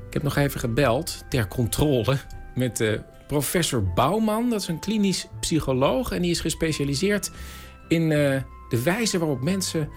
Ik 0.07 0.13
heb 0.13 0.23
nog 0.23 0.35
even 0.35 0.59
gebeld 0.59 1.25
ter 1.29 1.47
controle 1.47 2.17
met 2.55 2.79
uh, 2.79 2.99
professor 3.27 3.83
Bouwman. 3.83 4.49
Dat 4.49 4.61
is 4.61 4.67
een 4.67 4.79
klinisch 4.79 5.27
psycholoog 5.39 6.11
en 6.11 6.21
die 6.21 6.31
is 6.31 6.39
gespecialiseerd 6.39 7.31
in 7.87 8.01
uh, 8.01 8.09
de 8.69 8.83
wijze 8.83 9.19
waarop 9.19 9.41
mensen 9.41 9.89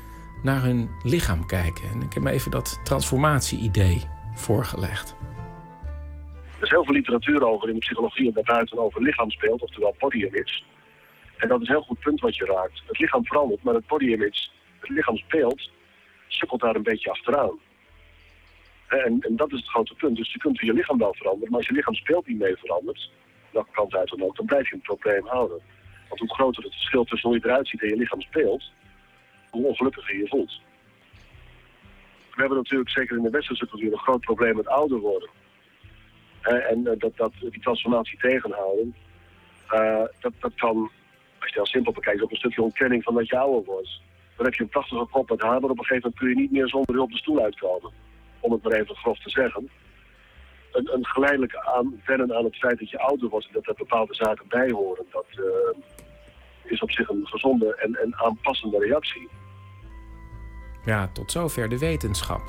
naar 0.43 0.63
hun 0.63 0.91
lichaam 1.03 1.47
kijken. 1.47 1.89
En 1.89 2.01
ik 2.01 2.13
heb 2.13 2.23
me 2.23 2.31
even 2.31 2.51
dat 2.51 2.81
transformatie-idee 2.85 4.03
voorgelegd. 4.35 5.17
Er 6.59 6.63
is 6.63 6.71
heel 6.71 6.85
veel 6.85 6.95
literatuur 6.95 7.47
over 7.47 7.69
in 7.69 7.75
de 7.75 7.81
psychologie 7.81 8.27
en 8.27 8.33
daarbuiten 8.33 8.79
over 8.79 9.03
lichaamsbeeld, 9.03 9.63
oftewel 9.63 9.95
body 9.99 10.17
image. 10.17 10.63
En 11.37 11.49
dat 11.49 11.61
is 11.61 11.69
een 11.69 11.75
heel 11.75 11.85
goed 11.85 12.01
punt 12.01 12.21
wat 12.21 12.37
je 12.37 12.45
raakt. 12.45 12.83
Het 12.87 12.99
lichaam 12.99 13.25
verandert, 13.25 13.63
maar 13.63 13.75
het 13.75 13.87
body 13.87 14.05
image, 14.05 14.49
het 14.79 14.89
lichaamsbeeld, 14.89 15.71
sukkelt 16.29 16.61
daar 16.61 16.75
een 16.75 16.83
beetje 16.83 17.11
achteraan. 17.11 17.59
En, 18.89 19.21
en, 19.21 19.37
dat 19.37 19.53
is 19.53 19.59
het 19.59 19.69
grote 19.69 19.95
punt. 19.95 20.17
Dus 20.17 20.33
je 20.33 20.39
kunt 20.39 20.61
je 20.61 20.73
lichaam 20.73 20.99
wel 20.99 21.15
veranderen, 21.15 21.51
maar 21.51 21.59
als 21.59 21.69
je 21.69 21.75
lichaamsbeeld 21.75 22.27
niet 22.27 22.39
mee 22.39 22.57
verandert, 22.57 23.11
welke 23.51 23.71
kant 23.71 23.95
uit 23.95 24.09
dan 24.09 24.23
ook, 24.23 24.37
dan 24.37 24.47
blijf 24.47 24.69
je 24.69 24.75
een 24.75 24.81
probleem 24.81 25.27
houden. 25.27 25.61
Want 26.09 26.21
hoe 26.21 26.35
groter 26.35 26.63
het 26.63 26.73
verschil 26.73 27.05
tussen 27.05 27.29
hoe 27.29 27.39
je 27.39 27.45
eruit 27.45 27.69
ziet 27.69 27.83
en 27.83 27.89
je 27.89 27.97
lichaam 27.97 28.21
speelt, 28.21 28.71
hoe 29.51 29.67
ongelukkiger 29.67 30.15
je 30.15 30.23
je 30.23 30.29
voelt. 30.29 30.61
We 32.35 32.41
hebben 32.41 32.59
natuurlijk 32.59 32.91
zeker 32.91 33.17
in 33.17 33.23
de 33.23 33.31
westerse 33.31 33.69
cultuur 33.69 33.93
een 33.93 33.99
groot 33.99 34.21
probleem 34.21 34.57
met 34.57 34.67
ouder 34.67 34.99
worden. 34.99 35.29
en 36.43 36.79
uh, 36.79 36.93
dat, 36.99 37.17
dat, 37.17 37.33
die 37.41 37.61
transformatie 37.61 38.19
tegenhouden, 38.19 38.95
uh, 39.73 40.05
dat, 40.21 40.33
dat 40.41 40.55
kan, 40.55 40.77
als 40.77 40.91
je 41.39 41.47
het 41.47 41.55
heel 41.55 41.67
simpel 41.67 41.93
bekijkt, 41.93 42.23
ook 42.23 42.31
een 42.31 42.37
stukje 42.37 42.63
ontkenning 42.63 43.03
van 43.03 43.15
dat 43.15 43.29
je 43.29 43.39
ouder 43.39 43.65
wordt. 43.65 44.01
Dan 44.37 44.45
heb 44.45 44.55
je 44.55 44.63
een 44.63 44.69
prachtige 44.69 45.07
kop 45.11 45.31
met 45.31 45.41
haar, 45.41 45.61
maar 45.61 45.71
op 45.71 45.79
een 45.79 45.85
gegeven 45.85 46.03
moment 46.03 46.19
kun 46.19 46.29
je 46.29 46.35
niet 46.35 46.51
meer 46.51 46.69
zonder 46.69 46.95
hulp 46.95 47.11
de 47.11 47.17
stoel 47.17 47.43
uitkomen. 47.43 47.93
Om 48.41 48.53
het 48.53 48.63
maar 48.63 48.73
even 48.73 48.97
grof 48.97 49.19
te 49.19 49.31
zeggen. 49.31 49.71
Een, 50.73 50.95
een 50.95 51.07
geleidelijke 51.07 51.65
aanwennen 51.65 52.37
aan 52.37 52.45
het 52.45 52.57
feit 52.57 52.79
dat 52.79 52.91
je 52.91 52.99
ouder 52.99 53.29
wordt 53.29 53.47
en 53.47 53.53
dat 53.53 53.67
er 53.67 53.75
bepaalde 53.75 54.15
zaken 54.15 54.49
bij 54.49 54.71
horen, 54.71 55.07
dat, 55.11 55.27
uh, 55.31 55.45
is 56.63 56.81
op 56.81 56.91
zich 56.91 57.09
een 57.09 57.27
gezonde 57.27 57.77
en, 57.77 57.95
en 57.95 58.17
aanpassende 58.17 58.79
reactie. 58.79 59.29
Ja, 60.85 61.09
tot 61.09 61.33
zover 61.33 61.69
de 61.69 61.79
wetenschap. 61.79 62.43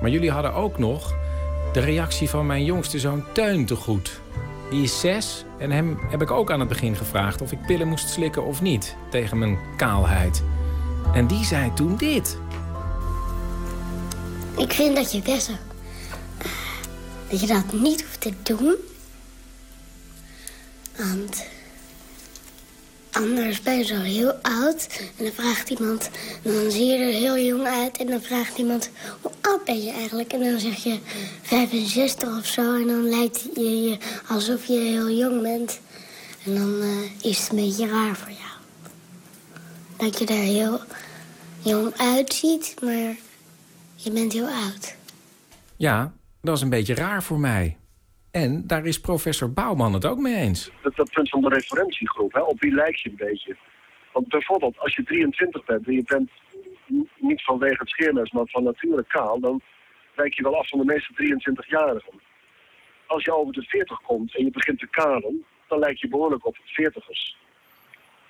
Maar 0.00 0.10
jullie 0.10 0.30
hadden 0.30 0.54
ook 0.54 0.78
nog 0.78 1.14
de 1.72 1.80
reactie 1.80 2.28
van 2.28 2.46
mijn 2.46 2.64
jongste 2.64 2.98
zoon 2.98 3.24
Teun 3.32 3.66
te 3.66 3.76
goed. 3.76 4.20
Die 4.70 4.82
is 4.82 5.00
zes 5.00 5.44
en 5.58 5.70
hem 5.70 5.98
heb 6.10 6.22
ik 6.22 6.30
ook 6.30 6.50
aan 6.50 6.60
het 6.60 6.68
begin 6.68 6.94
gevraagd 6.94 7.42
of 7.42 7.52
ik 7.52 7.66
pillen 7.66 7.88
moest 7.88 8.08
slikken 8.08 8.44
of 8.44 8.62
niet 8.62 8.96
tegen 9.10 9.38
mijn 9.38 9.58
kaalheid. 9.76 10.44
En 11.14 11.26
die 11.26 11.44
zei 11.44 11.72
toen 11.74 11.96
dit. 11.96 12.36
Ik 14.56 14.72
vind 14.72 14.96
dat 14.96 15.12
je 15.12 15.22
best 15.22 15.50
dat 17.32 17.40
je 17.40 17.46
dat 17.46 17.72
niet 17.72 18.02
hoeft 18.02 18.20
te 18.20 18.32
doen. 18.42 18.74
Want 20.96 21.44
anders 23.12 23.62
ben 23.62 23.78
je 23.78 23.84
zo 23.84 24.00
heel 24.00 24.32
oud. 24.32 24.86
En 25.16 25.24
dan 25.24 25.32
vraagt 25.32 25.70
iemand, 25.70 26.10
dan 26.42 26.70
zie 26.70 26.86
je 26.86 26.96
er 26.96 27.12
heel 27.12 27.38
jong 27.38 27.66
uit. 27.66 27.98
En 27.98 28.06
dan 28.06 28.22
vraagt 28.22 28.58
iemand, 28.58 28.90
hoe 29.20 29.32
oud 29.40 29.64
ben 29.64 29.82
je 29.82 29.90
eigenlijk? 29.90 30.32
En 30.32 30.40
dan 30.40 30.60
zeg 30.60 30.82
je 30.84 30.98
65 31.42 32.38
of 32.38 32.46
zo. 32.46 32.74
En 32.74 32.86
dan 32.86 33.08
lijkt 33.08 33.42
je 33.54 33.82
je 33.82 33.98
alsof 34.28 34.66
je 34.66 34.78
heel 34.78 35.10
jong 35.10 35.42
bent. 35.42 35.80
En 36.44 36.54
dan 36.54 36.82
uh, 36.82 37.30
is 37.30 37.38
het 37.38 37.50
een 37.50 37.56
beetje 37.56 37.86
raar 37.86 38.16
voor 38.16 38.30
jou. 38.30 38.41
Dat 40.02 40.18
je 40.18 40.26
er 40.26 40.46
heel 40.58 40.78
jong 41.64 41.94
uitziet, 41.96 42.76
maar 42.82 43.14
je 43.94 44.10
bent 44.12 44.32
heel 44.32 44.46
oud. 44.46 44.96
Ja, 45.76 46.12
dat 46.40 46.56
is 46.56 46.62
een 46.62 46.70
beetje 46.70 46.94
raar 46.94 47.22
voor 47.22 47.38
mij. 47.38 47.76
En 48.30 48.66
daar 48.66 48.86
is 48.86 49.00
professor 49.00 49.52
Bouwman 49.52 49.92
het 49.92 50.06
ook 50.06 50.18
mee 50.18 50.34
eens. 50.34 50.70
Dat, 50.82 50.96
dat 50.96 51.10
punt 51.10 51.28
van 51.28 51.40
de 51.40 51.48
referentiegroep, 51.48 52.32
hè, 52.32 52.40
op 52.40 52.60
wie 52.60 52.74
lijkt 52.74 53.00
je 53.00 53.08
een 53.08 53.16
beetje? 53.16 53.56
Want 54.12 54.28
bijvoorbeeld, 54.28 54.78
als 54.78 54.96
je 54.96 55.02
23 55.02 55.64
bent 55.64 55.86
en 55.86 55.92
je 55.92 56.04
bent 56.06 56.30
niet 57.16 57.42
vanwege 57.42 57.78
het 57.78 57.88
scheermes, 57.88 58.30
maar 58.30 58.46
van 58.46 58.62
nature 58.62 59.04
kaal, 59.08 59.40
dan 59.40 59.60
wijk 60.14 60.34
je 60.34 60.42
wel 60.42 60.58
af 60.58 60.68
van 60.68 60.78
de 60.78 60.84
meeste 60.84 61.12
23-jarigen. 61.12 62.20
Als 63.06 63.24
je 63.24 63.34
over 63.34 63.52
de 63.52 63.62
40 63.62 64.00
komt 64.00 64.36
en 64.36 64.44
je 64.44 64.50
begint 64.50 64.78
te 64.78 64.88
kalen, 64.90 65.44
dan 65.68 65.78
lijkt 65.78 66.00
je 66.00 66.08
behoorlijk 66.08 66.46
op 66.46 66.56
40ers. 66.56 67.41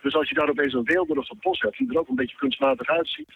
Dus 0.02 0.14
als 0.14 0.28
je 0.28 0.34
daar 0.34 0.48
opeens 0.48 0.72
een 0.72 0.84
weelderige 0.84 1.34
bos 1.40 1.60
hebt, 1.60 1.78
die 1.78 1.90
er 1.90 1.98
ook 1.98 2.08
een 2.08 2.14
beetje 2.14 2.36
kunstmatig 2.36 2.88
uitziet, 2.88 3.30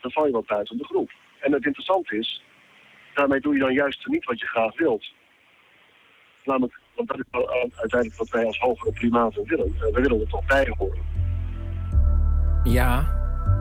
dan 0.00 0.10
val 0.10 0.26
je 0.26 0.32
wel 0.32 0.44
buiten 0.46 0.78
de 0.78 0.84
groep. 0.84 1.10
En 1.40 1.52
het 1.52 1.64
interessante 1.64 2.16
is, 2.16 2.42
daarmee 3.14 3.40
doe 3.40 3.54
je 3.54 3.60
dan 3.60 3.72
juist 3.72 4.06
niet 4.06 4.24
wat 4.24 4.40
je 4.40 4.46
graag 4.46 4.76
wilt. 4.76 5.12
Namelijk, 6.44 6.80
want 6.94 7.08
dat 7.08 7.18
is 7.18 7.24
uiteindelijk 7.76 8.16
wat 8.16 8.28
wij 8.28 8.44
als 8.44 8.58
hogere 8.58 8.92
primaten 8.92 9.44
willen. 9.44 9.66
Eh, 9.66 9.80
we 9.80 10.00
willen 10.00 10.20
er 10.20 10.28
toch 10.28 10.46
bij 10.46 10.74
horen. 10.78 11.04
Ja, 12.64 13.14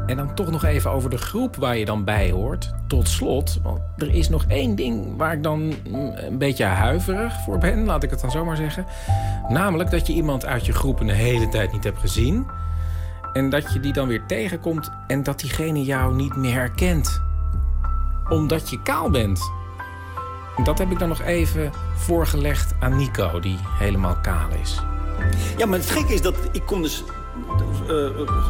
en 0.06 0.18
dan 0.18 0.34
toch 0.34 0.52
nog 0.52 0.64
even 0.64 0.92
over 0.92 1.10
de 1.10 1.18
groep 1.18 1.56
waar 1.56 1.78
je 1.78 1.86
dan 1.86 2.04
bij 2.04 2.32
hoort. 2.32 2.74
Tot 2.88 3.08
slot, 3.08 3.60
want 3.64 3.80
er 3.98 4.16
is 4.16 4.30
nog 4.30 4.46
één 4.48 4.76
ding 4.76 5.18
waar 5.18 5.34
ik 5.34 5.44
dan 5.44 5.62
mm, 5.62 6.12
een 6.16 6.38
beetje 6.38 6.64
huiverig 6.64 7.34
voor 7.44 7.58
ben, 7.58 7.86
laat 7.86 8.04
ik 8.04 8.10
het 8.10 8.22
dan 8.22 8.32
zomaar 8.32 8.56
zeggen. 8.56 8.86
Namelijk 9.50 9.92
dat 9.92 10.08
je 10.08 10.14
iemand 10.14 10.46
uit 10.46 10.66
je 10.66 10.74
groep 10.74 11.00
een 11.00 11.10
hele 11.10 11.50
tijd 11.50 11.72
niet 11.72 11.84
hebt 11.84 12.00
gezien. 12.00 12.48
En 13.34 13.50
dat 13.50 13.74
je 13.74 13.80
die 13.80 13.94
dan 13.94 14.08
weer 14.08 14.26
tegenkomt 14.26 14.92
en 15.08 15.24
dat 15.24 15.40
diegene 15.40 15.84
jou 15.84 16.16
niet 16.16 16.36
meer 16.36 16.54
herkent. 16.54 17.22
Omdat 18.30 18.70
je 18.70 18.82
kaal 18.82 19.10
bent. 19.10 19.52
Dat 20.64 20.78
heb 20.78 20.92
ik 20.92 21.00
dan 21.00 21.10
nog 21.10 21.22
even 21.22 21.72
voorgelegd 21.96 22.74
aan 22.80 22.96
Nico, 22.98 23.40
die 23.40 23.58
helemaal 23.80 24.18
kaal 24.22 24.50
is. 24.62 24.82
Ja, 25.58 25.66
maar 25.66 25.80
het 25.80 25.90
gekke 25.90 26.14
is 26.14 26.22
dat 26.22 26.36
ik 26.52 26.66
kom 26.66 26.82
dus 26.82 27.04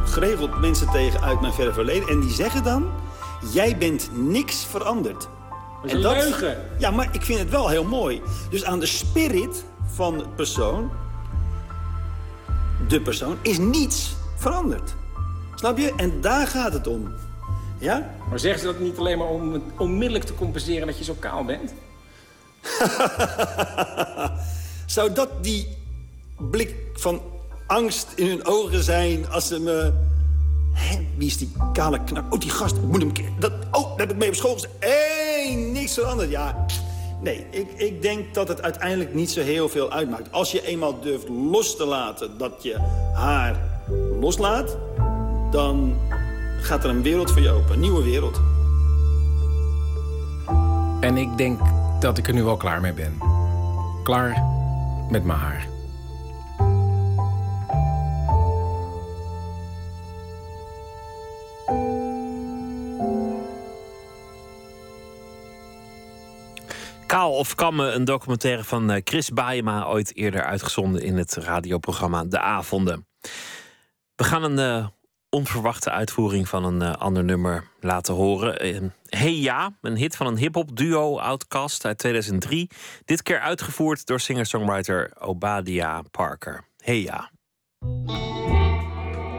geregeld 0.06 0.60
mensen 0.60 0.90
tegen 0.90 1.22
uit 1.22 1.42
mijn 1.42 1.54
verre 1.54 1.74
verleden. 1.74 2.10
En 2.10 2.20
die 2.20 2.32
zeggen 2.32 2.64
dan, 2.64 2.92
jij 3.52 3.78
bent 3.78 4.10
niks 4.14 4.66
veranderd. 4.66 5.22
Dat 5.22 5.84
is 5.84 5.92
en 5.92 5.98
een 5.98 6.04
dat, 6.04 6.16
leugen. 6.16 6.58
Ja, 6.78 6.92
maar 6.92 7.10
ik 7.12 7.22
vind 7.22 7.40
het 7.40 7.50
wel 7.50 7.70
heel 7.70 7.84
mooi. 7.84 8.22
Dus 8.50 8.64
aan 8.64 8.80
de 8.80 8.86
spirit 8.86 9.66
van 9.86 10.18
de 10.18 10.26
persoon, 10.36 10.92
de 12.88 13.02
persoon, 13.02 13.38
is 13.42 13.58
niets 13.58 14.16
veranderd. 14.36 14.96
Snap 15.56 15.78
je? 15.78 15.94
En 15.96 16.22
daar 16.22 16.48
gaat 16.48 16.74
het 16.74 16.88
om. 16.88 17.14
Ja? 17.78 18.16
Maar 18.30 18.40
zeggen 18.40 18.60
ze 18.60 18.66
dat 18.66 18.80
niet 18.80 18.98
alleen 18.98 19.18
maar 19.18 19.28
om 19.28 19.64
onmiddellijk 19.78 20.26
te 20.26 20.36
compenseren 20.36 20.88
dat 20.88 20.98
je 20.98 21.04
zo 21.04 21.16
kaal 21.20 21.46
bent? 21.46 21.74
Zou 24.86 25.14
dat 25.14 25.30
die 25.44 25.78
blik 26.38 26.76
van 26.94 27.22
angst 27.68 28.08
in 28.16 28.28
hun 28.28 28.46
ogen 28.46 28.84
zijn 28.84 29.30
als 29.30 29.48
ze 29.48 29.60
me... 29.60 29.94
Wie 31.18 31.28
is 31.28 31.38
die 31.38 31.52
kale 31.74 32.04
knak? 32.04 32.34
Oh, 32.34 32.40
die 32.40 32.50
gast. 32.50 32.76
Ik 32.76 32.82
moet 32.82 33.02
hem... 33.02 33.12
Dat... 33.40 33.52
Oh, 33.72 33.90
daar 33.90 34.00
heb 34.00 34.12
ik 34.12 34.18
mee 34.18 34.30
op 34.30 34.36
school 34.36 34.54
gezegd. 34.54 34.74
Hé, 34.80 35.54
niks 35.54 35.94
veranderd. 35.94 36.30
Ja, 36.30 36.66
nee. 37.22 37.46
Ik, 37.50 37.68
ik 37.76 38.02
denk 38.02 38.34
dat 38.34 38.48
het 38.48 38.62
uiteindelijk 38.62 39.14
niet 39.14 39.32
zo 39.32 39.42
heel 39.42 39.70
veel 39.70 39.92
uitmaakt. 39.92 40.32
Als 40.32 40.52
je 40.52 40.66
eenmaal 40.66 41.00
durft 41.00 41.30
los 41.30 41.76
te 41.76 41.86
laten 41.86 42.38
dat 42.38 42.64
je 42.64 42.80
haar 43.14 43.60
loslaat... 44.20 44.78
dan 45.52 45.96
gaat 46.62 46.84
er 46.84 46.90
een 46.90 47.02
wereld 47.02 47.32
voor 47.32 47.42
je 47.42 47.50
open. 47.50 47.74
Een 47.74 47.80
nieuwe 47.80 48.04
wereld. 48.04 48.42
En 51.00 51.18
ik 51.18 51.38
denk 51.38 51.60
dat 52.00 52.18
ik 52.18 52.28
er 52.28 52.34
nu 52.34 52.44
wel 52.44 52.58
klaar 52.58 52.82
mee 52.82 52.94
ben. 52.94 53.18
Klaar 54.04 54.44
met 55.10 55.24
mijn 55.24 55.40
haar. 55.40 55.75
Kaal 67.16 67.32
of 67.32 67.56
Kammen, 67.56 67.96
een 67.96 68.06
documentaire 68.06 68.64
van 68.64 68.92
eh, 68.92 69.02
Chris 69.04 69.30
Baayema, 69.30 69.86
ooit 69.86 70.16
eerder 70.16 70.44
uitgezonden 70.44 71.02
in 71.02 71.18
het 71.18 71.36
radioprogramma 71.36 72.24
De 72.24 72.40
Avonden. 72.40 73.08
We 74.16 74.24
gaan 74.24 74.44
een 74.44 74.82
uh, 74.82 74.88
onverwachte 75.30 75.92
uitvoering 75.92 76.48
van 76.48 76.64
een 76.66 76.82
uh, 76.82 76.96
ander 76.96 77.24
nummer 77.24 77.68
laten 77.80 78.14
horen. 78.14 78.94
hey 79.10 79.36
Ja, 79.36 79.72
een 79.82 79.96
hit 79.96 80.16
van 80.16 80.28
een 80.28 80.38
hip-hop 80.38 80.76
duo 80.78 81.18
Outcast 81.20 81.86
uit 81.86 81.98
2003. 81.98 82.70
Dit 83.06 83.24
keer 83.24 83.40
uitgevoerd 83.40 84.06
door 84.06 84.20
singer-songwriter 84.20 85.12
Obadia 85.20 86.02
Parker. 86.12 86.68
Hey 86.78 87.02
Ja. 87.02 87.32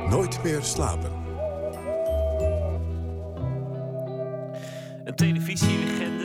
Nooit 0.08 0.42
meer 0.42 0.62
slapen. 0.62 1.24
Een 5.04 5.16
televisielegende, 5.16 6.15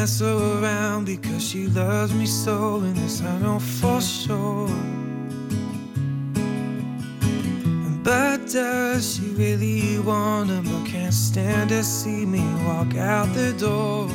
mess 0.00 0.20
around 0.20 1.06
because 1.06 1.42
she 1.42 1.68
loves 1.68 2.12
me 2.12 2.26
so, 2.26 2.76
and 2.80 2.96
this 2.96 3.22
I 3.22 3.38
know 3.38 3.58
for 3.58 3.98
sure. 4.00 4.68
But 8.04 8.38
does 8.52 9.02
she 9.14 9.26
really 9.42 9.98
want 9.98 10.50
him 10.50 10.66
or 10.74 10.86
can't 10.86 11.14
stand 11.14 11.70
to 11.70 11.82
see 11.82 12.26
me 12.26 12.44
walk 12.66 12.94
out 12.96 13.28
the 13.40 13.52
door? 13.66 14.08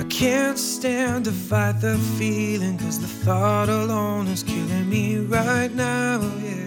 I 0.00 0.04
can't 0.08 0.58
stand 0.58 1.26
to 1.26 1.32
fight 1.32 1.80
the 1.80 1.96
feeling, 2.18 2.78
cause 2.78 2.98
the 3.00 3.12
thought 3.24 3.68
alone 3.68 4.26
is 4.26 4.42
killing 4.42 4.90
me 4.90 5.18
right 5.18 5.72
now, 5.72 6.20
yeah. 6.42 6.65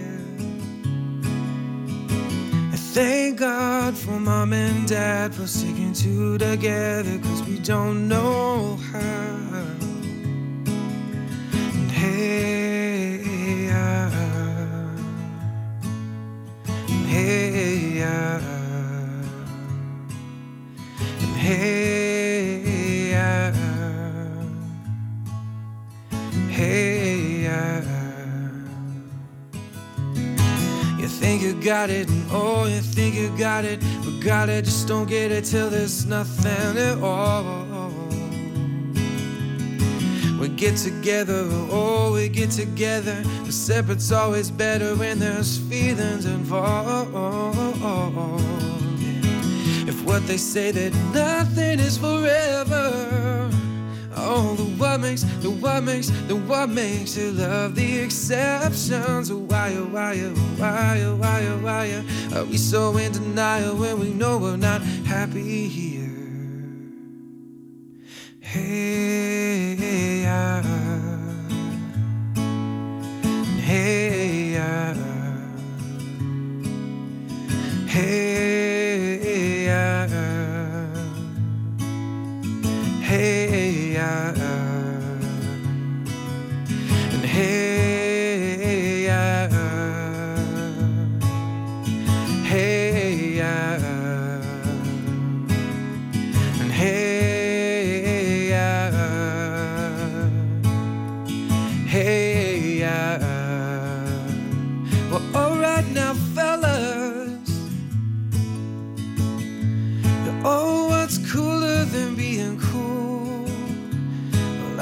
Thank 3.02 3.38
God 3.38 3.96
for 3.96 4.20
mom 4.20 4.52
and 4.52 4.86
dad 4.86 5.34
for 5.34 5.46
sticking 5.46 5.94
two 5.94 6.36
together, 6.36 7.18
cause 7.20 7.42
we 7.44 7.58
don't 7.60 8.08
know 8.08 8.76
how. 8.92 9.64
And 11.62 11.90
hey, 11.90 13.22
yeah. 13.68 14.10
And 16.90 17.06
hey, 17.06 17.98
yeah. 18.00 18.38
And 21.22 21.36
hey, 21.38 23.10
yeah. 23.12 23.54
Hey, 26.50 27.44
yeah. 27.44 27.82
You 30.98 31.08
think 31.08 31.40
you 31.42 31.54
got 31.62 31.88
it 31.88 32.10
Oh, 32.32 32.66
you 32.66 32.80
think 32.80 33.16
you 33.16 33.36
got 33.36 33.64
it, 33.64 33.80
but 34.04 34.20
got 34.20 34.48
it, 34.48 34.64
just 34.64 34.86
don't 34.86 35.08
get 35.08 35.32
it 35.32 35.44
till 35.44 35.68
there's 35.68 36.06
nothing 36.06 36.78
at 36.78 37.02
all. 37.02 37.90
We 40.38 40.48
get 40.48 40.76
together, 40.76 41.46
oh, 41.70 42.12
we 42.14 42.28
get 42.28 42.50
together, 42.50 43.22
but 43.42 43.52
separate's 43.52 44.10
always 44.12 44.50
better 44.50 44.94
when 44.94 45.18
there's 45.18 45.58
feelings 45.58 46.24
involved. 46.24 47.10
If 49.88 50.02
what 50.04 50.26
they 50.26 50.36
say 50.36 50.70
that 50.70 50.94
nothing 51.12 51.78
is 51.80 51.98
forever, 51.98 53.39
Oh, 54.32 54.54
the 54.54 54.62
what 54.62 55.00
makes, 55.00 55.22
the 55.42 55.50
what 55.50 55.82
makes, 55.82 56.08
the 56.28 56.36
what 56.36 56.68
makes 56.68 57.16
you 57.16 57.32
love 57.32 57.74
the 57.74 57.98
exceptions. 57.98 59.32
Why, 59.32 59.74
oh, 59.76 59.86
why, 59.86 60.20
oh, 60.22 60.34
why, 60.56 61.00
oh, 61.02 61.16
why, 61.16 61.46
oh, 61.46 61.58
why 61.58 62.04
oh? 62.32 62.38
are 62.38 62.44
we 62.44 62.56
so 62.56 62.96
in 62.96 63.10
denial 63.10 63.74
when 63.74 63.98
we 63.98 64.12
know 64.12 64.38
we're 64.38 64.56
not 64.56 64.82
happy 64.82 65.66
here? 65.66 66.06
Hey, 68.38 69.74
yeah. 70.22 70.62
Hey, 73.58 74.52
yeah. 74.52 74.94
Hey, 77.88 78.49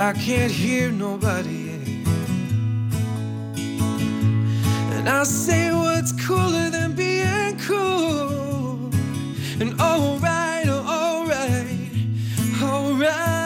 I 0.01 0.13
can't 0.13 0.53
hear 0.53 0.93
nobody 0.93 1.71
anymore. 1.71 2.15
And 4.95 5.09
I 5.09 5.25
say 5.25 5.73
what's 5.73 6.13
cooler 6.25 6.71
than 6.71 6.95
being 6.95 7.59
cool. 7.59 8.91
And 9.61 9.81
alright, 9.81 10.69
alright, 10.69 11.67
alright. 12.63 13.39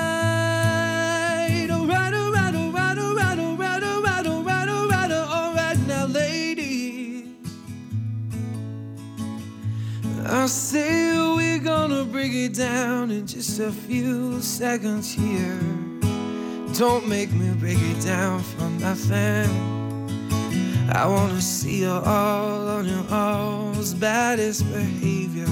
I 10.24 10.46
say 10.46 11.16
we're 11.36 11.60
gonna 11.60 12.04
break 12.04 12.32
it 12.32 12.54
down 12.54 13.10
in 13.10 13.26
just 13.26 13.58
a 13.60 13.70
few 13.70 14.40
seconds 14.40 15.12
here. 15.12 15.81
Don't 16.78 17.06
make 17.06 17.30
me 17.32 17.50
break 17.60 17.78
it 17.78 18.02
down 18.02 18.40
for 18.40 18.64
nothing. 18.80 19.48
I 20.90 21.06
wanna 21.06 21.40
see 21.40 21.82
you 21.82 21.90
all 21.90 22.68
on 22.68 22.86
your 22.86 23.04
all's 23.10 23.92
baddest 23.92 24.64
behavior. 24.72 25.46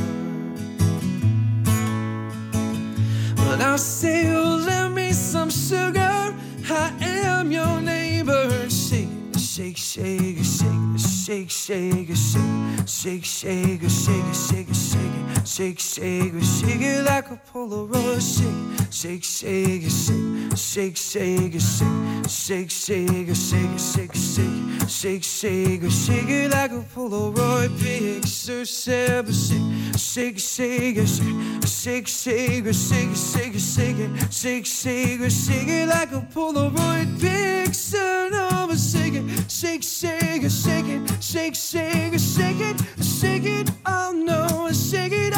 But 3.37 3.61
I'll 3.61 3.79
say, 3.79 4.35
oh, 4.35 4.63
lend 4.67 4.95
me 4.95 5.13
some 5.13 5.51
sugar. 5.51 6.35
I 6.71 6.93
am 7.01 7.53
your 7.53 7.81
neighbor. 7.83 8.69
Shake, 8.71 9.09
shake, 9.37 9.77
shake, 9.77 10.39
shake, 10.43 11.51
shake, 11.51 11.51
shake, 11.51 12.15
shake, 12.17 12.85
shake, 12.87 13.25
shake, 13.25 13.25
shake, 13.25 13.85
shake, 13.85 14.75
shake, 14.75 15.15
shake, 15.45 15.79
shake, 15.81 16.43
shake 16.43 16.81
it 16.81 17.05
like 17.05 17.31
a 17.31 17.41
Polaroid. 17.53 18.21
Shake, 18.21 18.91
shake, 18.91 19.25
shake, 19.25 19.83
shake, 19.91 20.40
shake, 20.57 20.97
shake, 20.97 21.53
shake, 21.61 22.29
shake, 22.29 22.71
shake, 22.71 23.35
shake, 23.35 23.79
shake, 23.79 24.15
shake, 24.15 24.89
shake, 24.89 25.23
shake, 25.25 25.91
shake 25.91 26.29
it 26.29 26.51
like 26.51 26.73
a 26.73 26.85
Polaroid 26.95 27.71
picture. 27.81 28.65
Shake, 28.65 29.27
shake, 29.29 30.39
shake, 30.39 30.39
shake, 30.39 30.97
shake, 30.99 32.07
shake, 32.07 32.07
shake, 32.07 32.07
shake, 32.07 33.59
shake, 33.59 33.97
shake, 34.31 34.67
shake, 34.67 35.31
shake 35.31 35.69
it 35.69 35.89
like 35.89 36.13
a 36.13 36.21
Polaroid 36.35 37.21
picture. 37.21 38.31
No, 38.31 38.67
but 38.69 38.79
shake 38.79 39.15
it, 39.15 39.51
shake, 39.51 39.83
shake, 39.83 40.51
shake 40.51 40.87
it, 40.87 41.23
shake, 41.23 41.55
shake, 41.55 42.19
shake 42.19 42.61
it, 42.61 43.05
shake 43.05 43.45
it. 43.45 43.71
Oh 43.87 44.13
no, 44.13 44.71
shake 44.73 45.13
it 45.13 45.30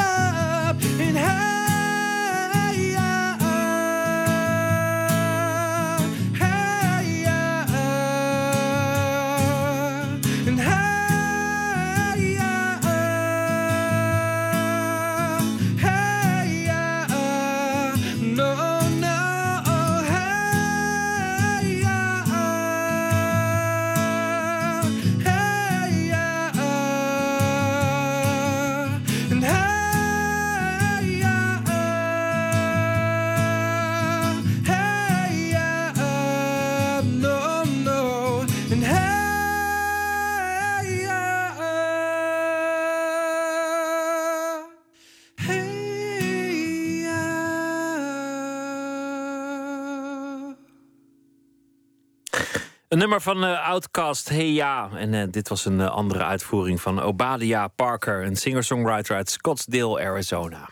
nummer 53.03 53.21
van 53.21 53.45
eh, 53.45 53.69
Outcast, 53.69 54.29
Hey 54.29 54.53
Ja. 54.53 54.91
En 54.95 55.15
eh, 55.15 55.23
dit 55.31 55.49
was 55.49 55.65
een 55.65 55.81
eh, 55.81 55.91
andere 55.91 56.25
uitvoering 56.25 56.81
van 56.81 57.01
Obadia 57.01 57.69
Parker, 57.69 58.25
een 58.25 58.37
singer-songwriter 58.37 59.17
uit 59.17 59.31
Scottsdale, 59.31 60.01
Arizona. 60.01 60.69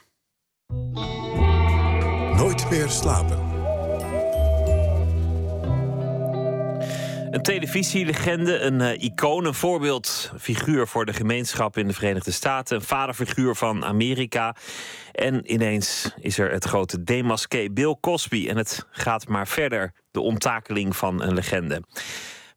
Nooit 2.36 2.70
meer 2.70 2.88
slapen. 2.88 3.49
Een 7.30 7.42
televisielegende, 7.42 8.58
een 8.58 8.80
eh, 8.80 9.02
icoon, 9.02 9.44
een 9.44 9.54
voorbeeldfiguur 9.54 10.86
voor 10.86 11.06
de 11.06 11.12
gemeenschap 11.12 11.76
in 11.76 11.86
de 11.86 11.92
Verenigde 11.92 12.30
Staten, 12.30 12.76
een 12.76 12.82
vaderfiguur 12.82 13.54
van 13.54 13.84
Amerika. 13.84 14.56
En 15.12 15.52
ineens 15.52 16.14
is 16.20 16.38
er 16.38 16.50
het 16.50 16.64
grote 16.64 17.02
demasqué 17.02 17.68
Bill 17.72 17.96
Cosby. 18.00 18.48
En 18.48 18.56
het 18.56 18.86
gaat 18.90 19.28
maar 19.28 19.48
verder, 19.48 19.92
de 20.10 20.20
onttakeling 20.20 20.96
van 20.96 21.22
een 21.22 21.34
legende. 21.34 21.82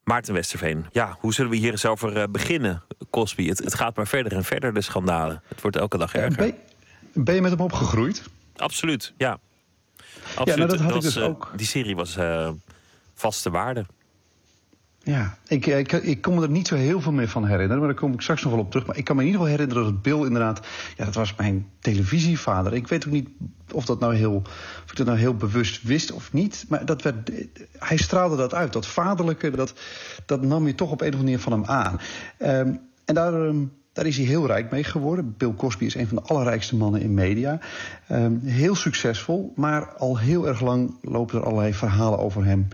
Maarten 0.04 0.34
Westerveen, 0.34 0.86
ja, 0.92 1.18
hoe 1.20 1.34
zullen 1.34 1.52
we 1.52 1.58
hier 1.58 1.72
eens 1.72 1.86
over 1.86 2.18
eh, 2.18 2.24
beginnen, 2.30 2.84
Cosby? 3.10 3.48
Het, 3.48 3.58
het 3.58 3.74
gaat 3.74 3.96
maar 3.96 4.08
verder 4.08 4.34
en 4.34 4.44
verder, 4.44 4.74
de 4.74 4.82
schandalen. 4.82 5.42
Het 5.48 5.62
wordt 5.62 5.78
elke 5.78 5.98
dag 5.98 6.14
erger. 6.14 6.38
Ben, 6.38 6.56
ben 7.24 7.36
je 7.36 7.42
met 7.42 7.52
hem 7.52 7.62
opgegroeid? 7.62 8.24
Absoluut, 8.56 9.14
ja. 9.18 9.40
Absoluut. 10.36 10.48
Ja, 10.48 10.56
nou, 10.56 10.70
dat 10.70 10.80
had 10.80 10.88
ik 10.88 10.94
was, 10.96 11.04
dus 11.04 11.16
eh, 11.16 11.30
ook. 11.30 11.52
Die 11.56 11.68
serie 11.68 11.96
was 11.96 12.18
vaste 13.14 13.50
waarde. 13.50 13.86
Ja, 15.06 15.38
ik, 15.48 15.66
ik, 15.66 15.92
ik 15.92 16.22
kon 16.22 16.36
me 16.36 16.42
er 16.42 16.50
niet 16.50 16.68
zo 16.68 16.76
heel 16.76 17.02
veel 17.02 17.12
meer 17.12 17.28
van 17.28 17.46
herinneren, 17.46 17.78
maar 17.78 17.88
daar 17.88 17.98
kom 17.98 18.14
ik 18.14 18.22
straks 18.22 18.44
nog 18.44 18.52
wel 18.52 18.62
op 18.62 18.72
terug. 18.72 18.86
Maar 18.86 18.98
ik 18.98 19.04
kan 19.04 19.16
me 19.16 19.22
in 19.22 19.28
ieder 19.28 19.42
geval 19.42 19.58
herinneren 19.58 19.92
dat 19.92 20.02
Bill 20.02 20.26
inderdaad, 20.26 20.68
ja, 20.98 21.06
dat 21.06 21.16
was 21.16 21.36
mijn 21.36 21.68
televisievader. 21.80 22.74
Ik 22.74 22.88
weet 22.88 23.06
ook 23.06 23.12
niet 23.12 23.30
of, 23.72 23.86
dat 23.86 24.00
nou 24.00 24.16
heel, 24.16 24.42
of 24.84 24.92
ik 24.92 24.98
dat 24.98 25.06
nou 25.06 25.18
heel 25.18 25.36
bewust 25.36 25.84
wist 25.84 26.12
of 26.12 26.34
niet, 26.34 26.66
maar 26.70 26.86
dat 26.86 27.02
werd, 27.02 27.32
hij 27.78 27.98
straalde 27.98 28.36
dat 28.36 28.54
uit. 28.54 28.74
Dat 28.74 28.88
vaderlijke, 28.88 29.52
dat, 29.52 29.74
dat 30.26 30.42
nam 30.42 30.68
je 30.68 30.76
toch 30.76 30.92
op 30.92 31.02
een 31.02 31.08
of 31.08 31.14
andere 31.14 31.24
manier 31.24 31.40
van 31.40 31.52
hem 31.52 31.66
aan. 31.66 32.00
Ehm, 32.38 32.76
en 33.06 33.16
daar, 33.16 33.48
ehm, 33.48 33.66
daar 33.94 34.06
is 34.06 34.18
hij 34.18 34.26
heel 34.26 34.48
rijk 34.48 34.72
mee 34.72 34.84
geworden. 34.84 35.36
Bill 35.38 35.54
Cosby 35.54 35.86
is 35.86 35.96
een 35.96 36.08
van 36.08 36.18
de 36.18 36.24
allerrijkste 36.24 36.76
mannen 36.76 37.02
in 37.02 37.14
media. 37.14 37.60
Ehm, 38.08 38.40
heel 38.40 38.76
succesvol, 38.76 39.54
maar 39.56 39.94
al 39.94 40.18
heel 40.18 40.48
erg 40.48 40.62
lang 40.62 40.98
lopen 41.02 41.40
er 41.40 41.46
allerlei 41.46 41.74
verhalen 41.74 42.20
over 42.20 42.46
hem 42.46 42.68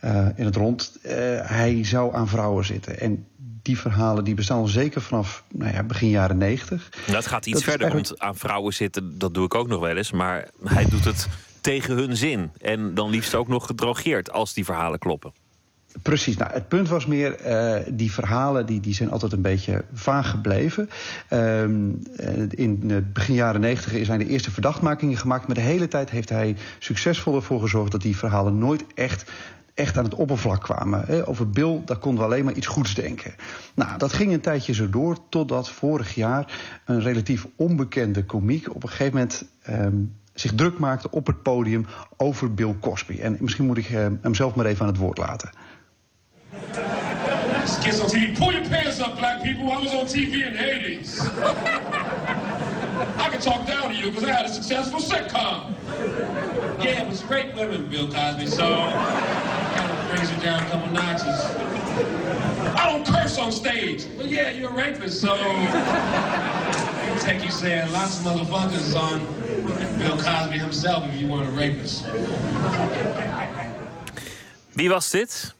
eh, 0.00 0.26
in 0.34 0.44
het 0.44 0.56
rond. 0.56 0.98
Eh, 1.02 1.14
hij 1.42 1.84
zou 1.84 2.14
aan 2.14 2.28
vrouwen 2.28 2.64
zitten. 2.64 3.00
En 3.00 3.26
die 3.62 3.78
verhalen 3.78 4.24
die 4.24 4.34
bestaan 4.34 4.58
al 4.58 4.66
zeker 4.66 5.00
vanaf 5.00 5.44
nou 5.52 5.72
ja, 5.72 5.82
begin 5.82 6.08
jaren 6.08 6.38
negentig. 6.38 6.88
Dat 7.06 7.26
gaat 7.26 7.46
iets 7.46 7.54
Dat 7.54 7.62
verder, 7.62 7.80
eigenlijk- 7.80 8.08
want 8.08 8.20
aan 8.20 8.36
vrouwen 8.36 8.74
zitten, 8.74 9.18
dat 9.18 9.34
doe 9.34 9.44
ik 9.44 9.54
ook 9.54 9.68
nog 9.68 9.80
wel 9.80 9.96
eens. 9.96 10.12
Maar 10.12 10.48
hij 10.64 10.84
doet 10.84 11.04
het 11.04 11.28
tegen 11.60 11.96
hun 11.96 12.16
zin. 12.16 12.50
En 12.60 12.94
dan 12.94 13.10
liefst 13.10 13.34
ook 13.34 13.48
nog 13.48 13.66
gedrogeerd, 13.66 14.30
als 14.32 14.54
die 14.54 14.64
verhalen 14.64 14.98
kloppen. 14.98 15.32
Precies. 16.02 16.36
Nou, 16.36 16.52
het 16.52 16.68
punt 16.68 16.88
was 16.88 17.06
meer, 17.06 17.46
uh, 17.46 17.76
die 17.88 18.12
verhalen 18.12 18.66
die, 18.66 18.80
die 18.80 18.94
zijn 18.94 19.10
altijd 19.10 19.32
een 19.32 19.42
beetje 19.42 19.84
vaag 19.92 20.30
gebleven. 20.30 20.90
Uh, 21.32 21.62
in 22.50 23.06
begin 23.12 23.34
jaren 23.34 23.60
negentig 23.60 24.04
zijn 24.04 24.18
de 24.18 24.28
eerste 24.28 24.50
verdachtmakingen 24.50 25.16
gemaakt... 25.16 25.46
maar 25.46 25.56
de 25.56 25.62
hele 25.62 25.88
tijd 25.88 26.10
heeft 26.10 26.28
hij 26.28 26.56
succesvol 26.78 27.34
ervoor 27.34 27.60
gezorgd... 27.60 27.92
dat 27.92 28.02
die 28.02 28.16
verhalen 28.16 28.58
nooit 28.58 28.84
echt 28.94 29.30
echt 29.76 29.98
aan 29.98 30.04
het 30.04 30.14
oppervlak 30.14 30.62
kwamen. 30.62 31.26
Over 31.26 31.50
Bill, 31.50 31.82
daar 31.84 31.96
konden 31.96 32.20
we 32.20 32.30
alleen 32.30 32.44
maar 32.44 32.54
iets 32.54 32.66
goeds 32.66 32.94
denken. 32.94 33.34
Nou, 33.74 33.98
dat 33.98 34.12
ging 34.12 34.32
een 34.32 34.40
tijdje 34.40 34.74
zo 34.74 34.90
door, 34.90 35.16
totdat 35.28 35.70
vorig 35.70 36.14
jaar 36.14 36.60
een 36.84 37.00
relatief 37.00 37.46
onbekende 37.56 38.24
komiek 38.24 38.74
op 38.74 38.82
een 38.82 38.88
gegeven 38.88 39.12
moment 39.12 39.44
um, 39.70 40.14
zich 40.34 40.54
druk 40.54 40.78
maakte 40.78 41.10
op 41.10 41.26
het 41.26 41.42
podium 41.42 41.86
over 42.16 42.54
Bill 42.54 42.74
Cosby. 42.80 43.18
En 43.20 43.36
misschien 43.40 43.66
moet 43.66 43.78
ik 43.78 43.90
uh, 43.90 44.06
hem 44.20 44.34
zelf 44.34 44.54
maar 44.54 44.66
even 44.66 44.80
aan 44.80 44.92
het 44.92 45.00
woord 45.00 45.18
laten. 45.18 45.50
Kids 47.82 48.00
on 48.00 48.08
TV. 48.08 48.38
Pull 48.38 48.52
your 48.52 48.68
pants 48.68 48.98
up, 48.98 49.14
black 49.16 49.42
people. 49.42 49.64
I 49.64 49.82
was 49.82 49.94
on 49.94 50.06
TV 50.06 50.32
in 50.32 50.52
the 50.52 51.00
80s. 51.00 52.54
I 52.96 53.28
can 53.30 53.40
talk 53.40 53.66
down 53.66 53.90
to 53.90 53.94
you 53.94 54.10
because 54.10 54.24
I 54.24 54.32
had 54.32 54.46
a 54.46 54.48
successful 54.48 55.00
sitcom. 55.00 55.74
Yeah, 56.82 57.02
it 57.02 57.08
was 57.08 57.22
great 57.22 57.54
women, 57.54 57.88
Bill 57.88 58.08
Cosby, 58.08 58.46
so 58.46 58.64
kind 58.64 59.90
of 59.90 60.10
brings 60.10 60.30
it 60.30 60.40
down 60.42 60.62
a 60.62 60.66
couple 60.70 60.92
notches. 60.92 61.44
I 62.78 62.90
don't 62.90 63.06
curse 63.06 63.38
on 63.38 63.52
stage. 63.52 64.06
Well, 64.16 64.26
yeah, 64.26 64.50
you're 64.50 64.70
a 64.70 64.74
rapist, 64.74 65.20
so 65.20 65.34
it'll 65.34 67.18
take 67.20 67.44
you 67.44 67.50
saying 67.50 67.92
lots 67.92 68.18
of 68.18 68.26
motherfuckers 68.26 68.94
on 68.94 69.20
Bill 69.98 70.16
Cosby 70.16 70.58
himself 70.58 71.04
if 71.08 71.20
you 71.20 71.28
weren't 71.28 71.48
a 71.48 71.52
rapist. 71.52 72.04
Wie 74.72 74.88
was 74.88 75.10
dit? 75.10 75.54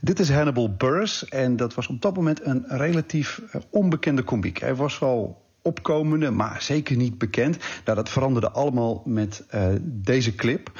Dit 0.00 0.20
is 0.20 0.30
Hannibal 0.30 0.74
Buress 0.74 1.28
en 1.28 1.56
dat 1.56 1.74
was 1.74 1.86
op 1.86 2.02
dat 2.02 2.14
moment 2.14 2.44
een 2.44 2.64
relatief 2.66 3.40
uh, 3.46 3.62
onbekende 3.70 4.22
komiek. 4.22 4.60
Hij 4.60 4.74
was 4.74 4.98
wel 4.98 5.42
opkomende, 5.62 6.30
maar 6.30 6.62
zeker 6.62 6.96
niet 6.96 7.18
bekend. 7.18 7.56
Nou, 7.84 7.96
dat 7.96 8.08
veranderde 8.08 8.50
allemaal 8.50 9.02
met 9.04 9.44
uh, 9.54 9.66
deze 9.82 10.34
clip. 10.34 10.70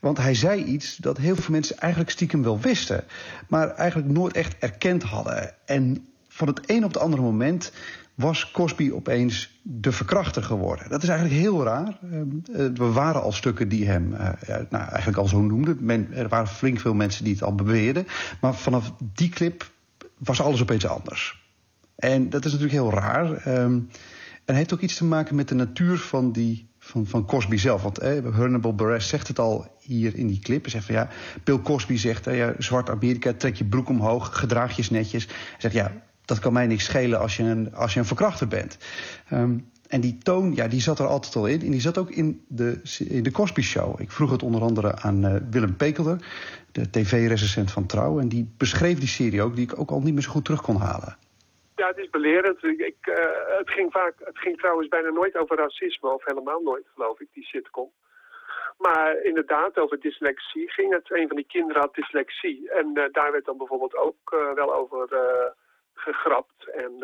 Want 0.00 0.18
hij 0.18 0.34
zei 0.34 0.64
iets 0.64 0.96
dat 0.96 1.16
heel 1.16 1.36
veel 1.36 1.52
mensen 1.52 1.78
eigenlijk 1.78 2.10
stiekem 2.10 2.42
wel 2.42 2.60
wisten, 2.60 3.04
maar 3.48 3.70
eigenlijk 3.70 4.12
nooit 4.12 4.34
echt 4.34 4.56
erkend 4.58 5.02
hadden. 5.02 5.54
En 5.64 6.06
van 6.28 6.48
het 6.48 6.60
een 6.66 6.84
op 6.84 6.92
het 6.92 7.02
andere 7.02 7.22
moment 7.22 7.72
was 8.14 8.50
Cosby 8.50 8.90
opeens 8.90 9.60
de 9.62 9.92
verkrachter 9.92 10.42
geworden. 10.42 10.88
Dat 10.88 11.02
is 11.02 11.08
eigenlijk 11.08 11.40
heel 11.40 11.64
raar. 11.64 11.98
Er 12.52 12.92
waren 12.92 13.22
al 13.22 13.32
stukken 13.32 13.68
die 13.68 13.86
hem 13.86 14.12
uh, 14.12 14.28
nou, 14.46 14.84
eigenlijk 14.84 15.16
al 15.16 15.28
zo 15.28 15.40
noemden. 15.40 15.78
Men, 15.80 16.12
er 16.12 16.28
waren 16.28 16.46
flink 16.48 16.80
veel 16.80 16.94
mensen 16.94 17.24
die 17.24 17.32
het 17.32 17.42
al 17.42 17.54
beweerden. 17.54 18.06
Maar 18.40 18.54
vanaf 18.54 18.92
die 19.14 19.28
clip 19.28 19.70
was 20.18 20.40
alles 20.40 20.62
opeens 20.62 20.86
anders. 20.86 21.42
En 21.96 22.30
dat 22.30 22.44
is 22.44 22.52
natuurlijk 22.52 22.80
heel 22.80 22.92
raar. 22.92 23.46
Um, 23.58 23.88
en 24.44 24.54
heeft 24.54 24.74
ook 24.74 24.80
iets 24.80 24.96
te 24.96 25.04
maken 25.04 25.36
met 25.36 25.48
de 25.48 25.54
natuur 25.54 25.98
van, 25.98 26.32
die, 26.32 26.68
van, 26.78 27.06
van 27.06 27.26
Cosby 27.26 27.56
zelf. 27.56 27.82
Want 27.82 27.98
eh, 27.98 28.34
Hannibal 28.34 29.00
zegt 29.00 29.28
het 29.28 29.38
al 29.38 29.66
hier 29.80 30.16
in 30.16 30.26
die 30.26 30.40
clip. 30.40 30.68
Zegt 30.68 30.84
van 30.84 30.94
ja, 30.94 31.08
Bill 31.44 31.58
Cosby 31.58 31.96
zegt... 31.96 32.26
Eh, 32.26 32.36
ja, 32.36 32.54
zwart 32.58 32.90
Amerika, 32.90 33.32
trek 33.32 33.54
je 33.54 33.64
broek 33.64 33.88
omhoog, 33.88 34.38
gedraag 34.38 34.76
je 34.76 34.86
netjes. 34.90 35.26
Hij 35.26 35.36
zegt 35.58 35.74
ja, 35.74 35.92
dat 36.24 36.38
kan 36.38 36.52
mij 36.52 36.66
niks 36.66 36.84
schelen 36.84 37.20
als 37.20 37.36
je 37.36 37.42
een, 37.42 37.74
als 37.74 37.92
je 37.94 38.00
een 38.00 38.06
verkrachter 38.06 38.48
bent. 38.48 38.78
Um, 39.32 39.64
en 39.88 40.00
die 40.00 40.18
toon, 40.18 40.54
ja, 40.54 40.68
die 40.68 40.80
zat 40.80 40.98
er 40.98 41.06
altijd 41.06 41.36
al 41.36 41.46
in. 41.46 41.62
En 41.62 41.70
die 41.70 41.80
zat 41.80 41.98
ook 41.98 42.10
in 42.10 42.40
de, 42.48 42.80
in 42.98 43.22
de 43.22 43.30
Cosby 43.30 43.60
Show. 43.60 44.00
Ik 44.00 44.10
vroeg 44.10 44.30
het 44.30 44.42
onder 44.42 44.62
andere 44.62 44.96
aan 44.96 45.24
uh, 45.24 45.34
Willem 45.50 45.76
Pekelder, 45.76 46.26
de 46.72 46.90
tv-recensent 46.90 47.70
van 47.70 47.86
Trouw. 47.86 48.20
En 48.20 48.28
die 48.28 48.52
beschreef 48.56 48.98
die 48.98 49.08
serie 49.08 49.42
ook, 49.42 49.54
die 49.54 49.64
ik 49.64 49.78
ook 49.78 49.90
al 49.90 50.00
niet 50.00 50.14
meer 50.14 50.22
zo 50.22 50.30
goed 50.30 50.44
terug 50.44 50.62
kon 50.62 50.76
halen. 50.76 51.16
Ja, 51.76 51.86
het 51.86 51.98
is 51.98 52.10
belerend. 52.10 52.62
Ik, 52.62 53.06
uh, 53.06 53.14
het, 53.58 53.70
ging 53.70 53.92
vaak, 53.92 54.14
het 54.18 54.38
ging 54.38 54.58
trouwens 54.58 54.88
bijna 54.88 55.10
nooit 55.10 55.36
over 55.36 55.56
racisme, 55.56 56.08
of 56.08 56.24
helemaal 56.24 56.60
nooit, 56.60 56.88
geloof 56.94 57.20
ik, 57.20 57.28
die 57.32 57.44
sitcom. 57.44 57.92
Maar 58.78 59.22
inderdaad, 59.22 59.78
over 59.78 60.00
dyslexie 60.00 60.70
ging 60.70 60.92
het. 60.92 61.10
Een 61.10 61.26
van 61.26 61.36
die 61.36 61.46
kinderen 61.46 61.82
had 61.82 61.94
dyslexie. 61.94 62.70
En 62.70 62.90
uh, 62.94 63.04
daar 63.10 63.32
werd 63.32 63.44
dan 63.44 63.56
bijvoorbeeld 63.56 63.96
ook 63.96 64.32
uh, 64.34 64.52
wel 64.52 64.74
over 64.74 65.08
gegrapt. 65.94 66.68
En 66.70 66.98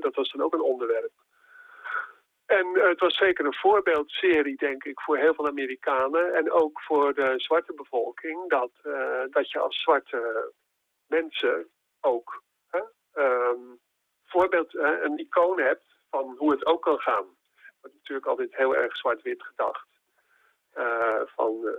dat 0.00 0.14
was 0.14 0.32
dan 0.32 0.42
ook 0.42 0.54
een 0.54 0.60
onderwerp. 0.60 1.12
En 2.46 2.66
het 2.74 3.00
was 3.00 3.16
zeker 3.16 3.44
een 3.44 3.54
voorbeeldserie, 3.54 4.56
denk 4.56 4.84
ik, 4.84 5.00
voor 5.00 5.16
heel 5.16 5.34
veel 5.34 5.46
Amerikanen. 5.46 6.34
En 6.34 6.50
ook 6.50 6.80
voor 6.80 7.14
de 7.14 7.34
zwarte 7.36 7.72
bevolking. 7.74 8.50
Dat, 8.50 8.70
dat 9.30 9.50
je 9.50 9.58
als 9.58 9.82
zwarte 9.82 10.52
mensen 11.06 11.68
ook 12.00 12.42
um, 13.14 13.80
voorbeeld, 14.24 14.74
uh, 14.74 15.02
een 15.02 15.18
icoon 15.18 15.60
hebt 15.60 15.84
van 16.10 16.34
hoe 16.38 16.50
het 16.50 16.66
ook 16.66 16.82
kan 16.82 16.98
gaan. 16.98 17.24
Wordt 17.80 17.96
natuurlijk 17.96 18.26
altijd 18.26 18.56
heel 18.56 18.76
erg 18.76 18.96
zwart-wit 18.96 19.42
gedacht. 19.42 19.86
Uh, 20.76 21.20
van 21.26 21.60
uh, 21.62 21.70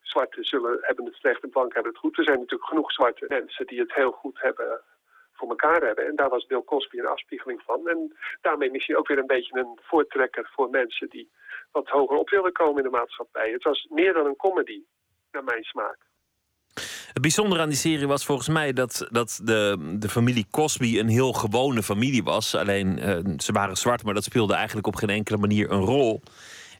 zwarte 0.00 0.44
zullen, 0.44 0.78
hebben 0.80 1.04
het 1.04 1.14
slecht 1.14 1.42
en 1.42 1.50
blank 1.50 1.74
hebben 1.74 1.92
het 1.92 2.00
goed. 2.00 2.18
Er 2.18 2.24
zijn 2.24 2.38
natuurlijk 2.38 2.68
genoeg 2.68 2.92
zwarte 2.92 3.24
mensen 3.28 3.66
die 3.66 3.80
het 3.80 3.94
heel 3.94 4.12
goed 4.12 4.40
hebben 4.40 4.82
voor 5.32 5.48
elkaar 5.48 5.82
hebben. 5.82 6.06
En 6.06 6.16
daar 6.16 6.28
was 6.28 6.46
Bill 6.46 6.62
Cosby 6.62 6.98
een 6.98 7.06
afspiegeling 7.06 7.62
van. 7.62 7.88
En 7.88 8.16
daarmee 8.40 8.70
misschien 8.70 8.96
ook 8.96 9.08
weer 9.08 9.18
een 9.18 9.26
beetje 9.26 9.58
een 9.58 9.78
voortrekker 9.82 10.50
voor 10.52 10.70
mensen 10.70 11.08
die 11.08 11.30
wat 11.72 11.88
hoger 11.88 12.16
op 12.16 12.30
willen 12.30 12.52
komen 12.52 12.76
in 12.76 12.90
de 12.90 12.96
maatschappij. 12.96 13.50
Het 13.50 13.62
was 13.62 13.86
meer 13.90 14.12
dan 14.12 14.26
een 14.26 14.36
comedy, 14.36 14.82
naar 15.30 15.44
mijn 15.44 15.64
smaak. 15.64 15.98
Het 17.16 17.24
bijzondere 17.24 17.62
aan 17.62 17.68
die 17.68 17.78
serie 17.78 18.06
was 18.06 18.24
volgens 18.24 18.48
mij 18.48 18.72
dat, 18.72 19.06
dat 19.10 19.40
de, 19.44 19.94
de 19.98 20.08
familie 20.08 20.46
Cosby 20.50 20.98
een 20.98 21.08
heel 21.08 21.32
gewone 21.32 21.82
familie 21.82 22.22
was. 22.22 22.54
Alleen 22.54 23.08
uh, 23.08 23.18
ze 23.38 23.52
waren 23.52 23.76
zwart, 23.76 24.02
maar 24.02 24.14
dat 24.14 24.24
speelde 24.24 24.54
eigenlijk 24.54 24.86
op 24.86 24.94
geen 24.96 25.10
enkele 25.10 25.38
manier 25.38 25.70
een 25.70 25.80
rol. 25.80 26.22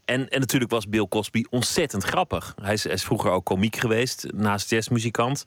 En, 0.04 0.28
en 0.28 0.40
natuurlijk 0.40 0.70
was 0.70 0.88
Bill 0.88 1.06
Cosby 1.08 1.44
ontzettend 1.50 2.04
grappig. 2.04 2.54
Hij 2.62 2.72
is, 2.72 2.84
hij 2.84 2.92
is 2.92 3.04
vroeger 3.04 3.30
ook 3.30 3.44
komiek 3.44 3.76
geweest, 3.76 4.26
naast 4.34 4.70
jazzmuzikant. 4.70 5.44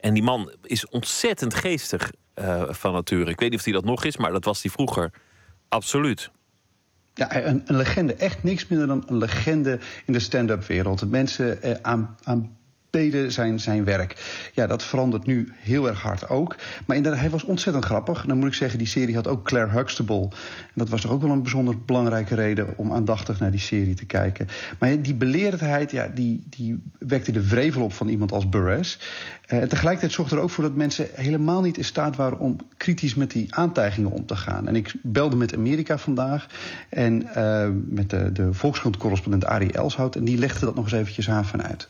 En 0.00 0.14
die 0.14 0.22
man 0.22 0.52
is 0.62 0.88
ontzettend 0.88 1.54
geestig 1.54 2.10
uh, 2.34 2.62
van 2.68 2.92
nature. 2.92 3.30
Ik 3.30 3.40
weet 3.40 3.50
niet 3.50 3.58
of 3.58 3.64
hij 3.64 3.74
dat 3.74 3.84
nog 3.84 4.04
is, 4.04 4.16
maar 4.16 4.32
dat 4.32 4.44
was 4.44 4.62
hij 4.62 4.70
vroeger. 4.70 5.10
Absoluut. 5.68 6.30
Ja, 7.14 7.46
een, 7.46 7.62
een 7.66 7.76
legende. 7.76 8.14
Echt 8.14 8.42
niks 8.42 8.66
minder 8.66 8.86
dan 8.86 9.04
een 9.06 9.18
legende 9.18 9.78
in 10.06 10.12
de 10.12 10.20
stand-up 10.20 10.64
wereld. 10.64 11.10
Mensen 11.10 11.62
eh, 11.62 11.74
aan, 11.82 12.16
aan 12.22 12.56
deden 12.94 13.32
zijn, 13.32 13.60
zijn 13.60 13.84
werk. 13.84 14.16
Ja, 14.52 14.66
dat 14.66 14.82
verandert 14.82 15.26
nu 15.26 15.52
heel 15.56 15.88
erg 15.88 16.02
hard 16.02 16.28
ook. 16.28 16.56
Maar 16.86 16.96
inderdaad, 16.96 17.20
hij 17.20 17.30
was 17.30 17.44
ontzettend 17.44 17.84
grappig. 17.84 18.24
Dan 18.26 18.38
moet 18.38 18.48
ik 18.48 18.54
zeggen, 18.54 18.78
die 18.78 18.88
serie 18.88 19.14
had 19.14 19.28
ook 19.28 19.44
Claire 19.44 19.70
Huxtable. 19.70 20.22
En 20.22 20.74
dat 20.74 20.88
was 20.88 21.00
toch 21.00 21.10
ook 21.10 21.22
wel 21.22 21.30
een 21.30 21.42
bijzonder 21.42 21.74
belangrijke 21.86 22.34
reden 22.34 22.66
om 22.76 22.92
aandachtig 22.92 23.40
naar 23.40 23.50
die 23.50 23.60
serie 23.60 23.94
te 23.94 24.06
kijken. 24.06 24.48
Maar 24.78 25.02
die 25.02 25.14
beleerdheid, 25.14 25.90
ja, 25.90 26.08
die, 26.14 26.42
die 26.48 26.82
wekte 26.98 27.32
de 27.32 27.42
vrevel 27.42 27.82
op 27.82 27.92
van 27.92 28.08
iemand 28.08 28.32
als 28.32 28.48
Buress. 28.48 28.98
Uh, 29.48 29.60
en 29.60 29.68
tegelijkertijd 29.68 30.12
zorgde 30.12 30.36
er 30.36 30.42
ook 30.42 30.50
voor 30.50 30.64
dat 30.64 30.74
mensen 30.74 31.06
helemaal 31.12 31.62
niet 31.62 31.76
in 31.76 31.84
staat 31.84 32.16
waren 32.16 32.38
om 32.38 32.56
kritisch 32.76 33.14
met 33.14 33.30
die 33.30 33.54
aantijgingen 33.54 34.10
om 34.10 34.26
te 34.26 34.36
gaan. 34.36 34.68
En 34.68 34.76
ik 34.76 34.94
belde 35.02 35.36
met 35.36 35.54
Amerika 35.54 35.98
vandaag 35.98 36.46
en 36.88 37.22
uh, 37.36 37.68
met 37.88 38.10
de, 38.10 38.32
de 38.32 38.52
Volkskrant-correspondent 38.52 39.44
Arie 39.44 39.72
Elshout. 39.72 40.16
En 40.16 40.24
die 40.24 40.38
legde 40.38 40.64
dat 40.64 40.74
nog 40.74 40.84
eens 40.84 40.92
eventjes 40.92 41.30
aan 41.30 41.44
vanuit 41.44 41.88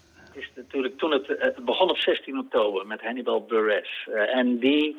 toen 0.97 1.13
het, 1.13 1.27
het, 1.27 1.65
begon 1.65 1.91
op 1.91 1.97
16 1.97 2.39
oktober 2.39 2.87
met 2.87 3.01
Hannibal 3.01 3.45
Buress. 3.45 4.07
Uh, 4.09 4.37
en 4.37 4.59
die, 4.59 4.97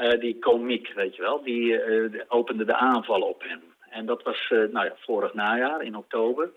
uh, 0.00 0.20
die 0.20 0.38
komiek, 0.38 0.92
weet 0.94 1.16
je 1.16 1.22
wel, 1.22 1.42
die 1.42 1.64
uh, 1.64 2.20
opende 2.28 2.64
de 2.64 2.76
aanval 2.76 3.20
op 3.20 3.42
hem. 3.42 3.60
En 3.90 4.06
dat 4.06 4.22
was 4.22 4.46
nou 4.48 4.84
ja, 4.84 4.92
vorig 4.96 5.34
najaar 5.34 5.82
in 5.82 5.96
oktober. 5.96 6.50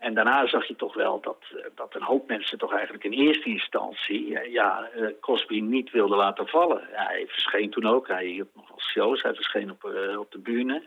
En 0.00 0.14
daarna 0.14 0.46
zag 0.46 0.66
je 0.66 0.76
toch 0.76 0.94
wel 0.94 1.20
dat, 1.20 1.36
dat 1.74 1.94
een 1.94 2.02
hoop 2.02 2.28
mensen 2.28 2.58
toch 2.58 2.72
eigenlijk 2.72 3.04
in 3.04 3.12
eerste 3.12 3.48
instantie 3.48 4.50
ja, 4.50 4.88
Cosby 5.20 5.60
niet 5.60 5.90
wilden 5.90 6.16
laten 6.16 6.46
vallen. 6.46 6.80
Hij 6.90 7.24
verscheen 7.28 7.70
toen 7.70 7.86
ook, 7.86 8.08
hij 8.08 8.26
hield 8.26 8.54
nog 8.54 8.68
wel 8.68 8.80
shows, 8.80 9.22
hij 9.22 9.34
verscheen 9.34 9.70
op, 9.70 9.84
op 10.18 10.32
de 10.32 10.38
bühne. 10.38 10.82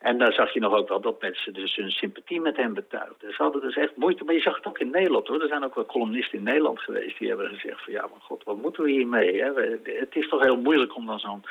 En 0.00 0.18
daar 0.18 0.32
zag 0.32 0.52
je 0.52 0.60
nog 0.60 0.74
ook 0.74 0.88
wel 0.88 1.00
dat 1.00 1.20
mensen 1.20 1.52
dus 1.52 1.76
hun 1.76 1.90
sympathie 1.90 2.40
met 2.40 2.56
hem 2.56 2.74
betuigden. 2.74 3.34
Ze 3.34 3.42
hadden 3.42 3.60
dus 3.60 3.76
echt 3.76 3.96
moeite, 3.96 4.24
maar 4.24 4.34
je 4.34 4.40
zag 4.40 4.56
het 4.56 4.66
ook 4.66 4.78
in 4.78 4.90
Nederland 4.90 5.26
hoor. 5.26 5.42
Er 5.42 5.48
zijn 5.48 5.64
ook 5.64 5.74
wel 5.74 5.86
columnisten 5.86 6.38
in 6.38 6.44
Nederland 6.44 6.80
geweest 6.80 7.18
die 7.18 7.28
hebben 7.28 7.48
gezegd 7.48 7.84
van 7.84 7.92
ja, 7.92 8.00
maar 8.00 8.20
god, 8.20 8.44
wat 8.44 8.62
moeten 8.62 8.82
we 8.84 8.90
hiermee? 8.90 9.42
Hè? 9.42 9.52
Het 9.82 10.16
is 10.16 10.28
toch 10.28 10.42
heel 10.42 10.60
moeilijk 10.60 10.96
om 10.96 11.06
dan 11.06 11.18
zo'n 11.18 11.44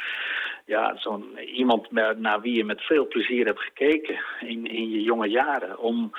ja, 0.65 0.97
zo'n 0.97 1.37
iemand 1.37 1.91
naar 2.17 2.41
wie 2.41 2.53
je 2.53 2.65
met 2.65 2.81
veel 2.81 3.07
plezier 3.07 3.45
hebt 3.45 3.61
gekeken 3.61 4.19
in, 4.39 4.67
in 4.67 4.89
je 4.89 5.01
jonge 5.01 5.27
jaren, 5.27 5.79
om 5.79 6.11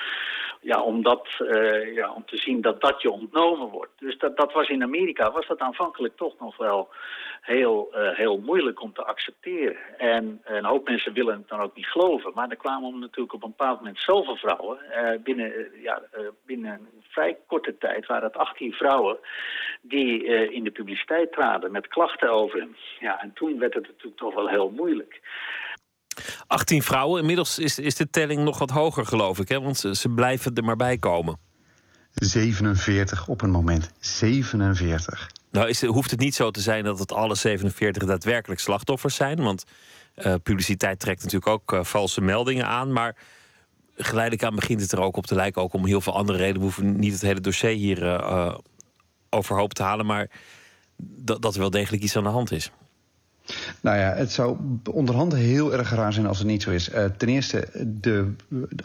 ja, 0.63 0.81
om, 0.81 1.03
dat, 1.03 1.27
eh, 1.37 1.95
ja, 1.95 2.13
om 2.13 2.25
te 2.25 2.37
zien 2.37 2.61
dat 2.61 2.81
dat 2.81 3.01
je 3.01 3.11
ontnomen 3.11 3.69
wordt. 3.69 3.91
Dus 3.99 4.17
dat, 4.17 4.37
dat 4.37 4.53
was 4.53 4.69
in 4.69 4.83
Amerika, 4.83 5.31
was 5.31 5.47
dat 5.47 5.59
aanvankelijk 5.59 6.15
toch 6.15 6.39
nog 6.39 6.57
wel 6.57 6.89
heel, 7.41 7.89
eh, 7.93 8.15
heel 8.15 8.37
moeilijk 8.37 8.81
om 8.81 8.93
te 8.93 9.03
accepteren. 9.03 9.77
En 9.97 10.41
een 10.43 10.65
hoop 10.65 10.87
mensen 10.87 11.13
willen 11.13 11.37
het 11.37 11.47
dan 11.47 11.59
ook 11.59 11.75
niet 11.75 11.87
geloven. 11.87 12.31
Maar 12.33 12.49
er 12.49 12.55
kwamen 12.55 12.99
natuurlijk 12.99 13.33
op 13.33 13.43
een 13.43 13.53
bepaald 13.57 13.77
moment 13.77 13.99
zoveel 13.99 14.35
vrouwen. 14.35 14.77
Uh, 14.91 15.09
binnen, 15.23 15.71
ja, 15.81 16.01
binnen 16.45 16.71
een 16.71 17.03
vrij 17.09 17.37
korte 17.47 17.77
tijd 17.77 18.05
waren 18.05 18.27
het 18.27 18.37
18 18.37 18.73
vrouwen 18.73 19.17
die 19.81 20.23
in 20.51 20.63
de 20.63 20.71
publiciteit 20.71 21.31
traden 21.31 21.71
met 21.71 21.87
klachten 21.87 22.29
over 22.31 22.59
hem. 22.59 22.75
Ja, 22.99 23.21
en 23.21 23.33
toen 23.33 23.59
werd 23.59 23.73
het 23.73 23.87
natuurlijk 23.87 24.17
toch 24.17 24.33
wel 24.33 24.47
heel 24.47 24.69
moeilijk. 24.69 25.21
18 26.47 26.83
vrouwen. 26.83 27.19
Inmiddels 27.19 27.59
is, 27.59 27.79
is 27.79 27.95
de 27.95 28.09
telling 28.09 28.43
nog 28.43 28.57
wat 28.57 28.69
hoger, 28.69 29.05
geloof 29.05 29.39
ik. 29.39 29.49
Hè? 29.49 29.61
Want 29.61 29.77
ze, 29.77 29.95
ze 29.95 30.09
blijven 30.09 30.53
er 30.53 30.63
maar 30.63 30.75
bij 30.75 30.97
komen. 30.97 31.37
47 32.13 33.27
op 33.27 33.41
een 33.41 33.49
moment. 33.49 33.91
47. 33.99 35.31
Nou 35.51 35.69
is, 35.69 35.85
hoeft 35.85 36.11
het 36.11 36.19
niet 36.19 36.35
zo 36.35 36.51
te 36.51 36.61
zijn 36.61 36.83
dat 36.83 36.99
het 36.99 37.11
alle 37.11 37.35
47 37.35 38.05
daadwerkelijk 38.05 38.61
slachtoffers 38.61 39.15
zijn. 39.15 39.43
Want 39.43 39.63
uh, 40.15 40.33
publiciteit 40.43 40.99
trekt 40.99 41.23
natuurlijk 41.23 41.51
ook 41.51 41.73
uh, 41.73 41.83
valse 41.83 42.21
meldingen 42.21 42.67
aan. 42.67 42.93
Maar 42.93 43.15
geleidelijk 43.95 44.43
aan 44.43 44.55
begint 44.55 44.81
het 44.81 44.91
er 44.91 45.01
ook 45.01 45.17
op 45.17 45.25
te 45.25 45.35
lijken. 45.35 45.61
Ook 45.61 45.73
om 45.73 45.85
heel 45.85 46.01
veel 46.01 46.15
andere 46.15 46.37
redenen. 46.37 46.59
We 46.59 46.65
hoeven 46.65 46.99
niet 46.99 47.13
het 47.13 47.21
hele 47.21 47.41
dossier 47.41 47.75
hier 47.75 48.03
uh, 48.03 48.55
overhoop 49.29 49.73
te 49.73 49.83
halen. 49.83 50.05
Maar 50.05 50.29
dat, 50.97 51.41
dat 51.41 51.53
er 51.53 51.59
wel 51.59 51.69
degelijk 51.69 52.03
iets 52.03 52.15
aan 52.15 52.23
de 52.23 52.29
hand 52.29 52.51
is. 52.51 52.71
Nou 53.81 53.97
ja, 53.97 54.13
het 54.13 54.31
zou 54.31 54.57
onderhand 54.91 55.33
heel 55.33 55.73
erg 55.73 55.89
raar 55.89 56.13
zijn 56.13 56.25
als 56.25 56.37
het 56.37 56.47
niet 56.47 56.63
zo 56.63 56.69
is. 56.69 56.89
Uh, 56.89 57.05
ten 57.17 57.27
eerste, 57.27 57.67
de, 58.01 58.33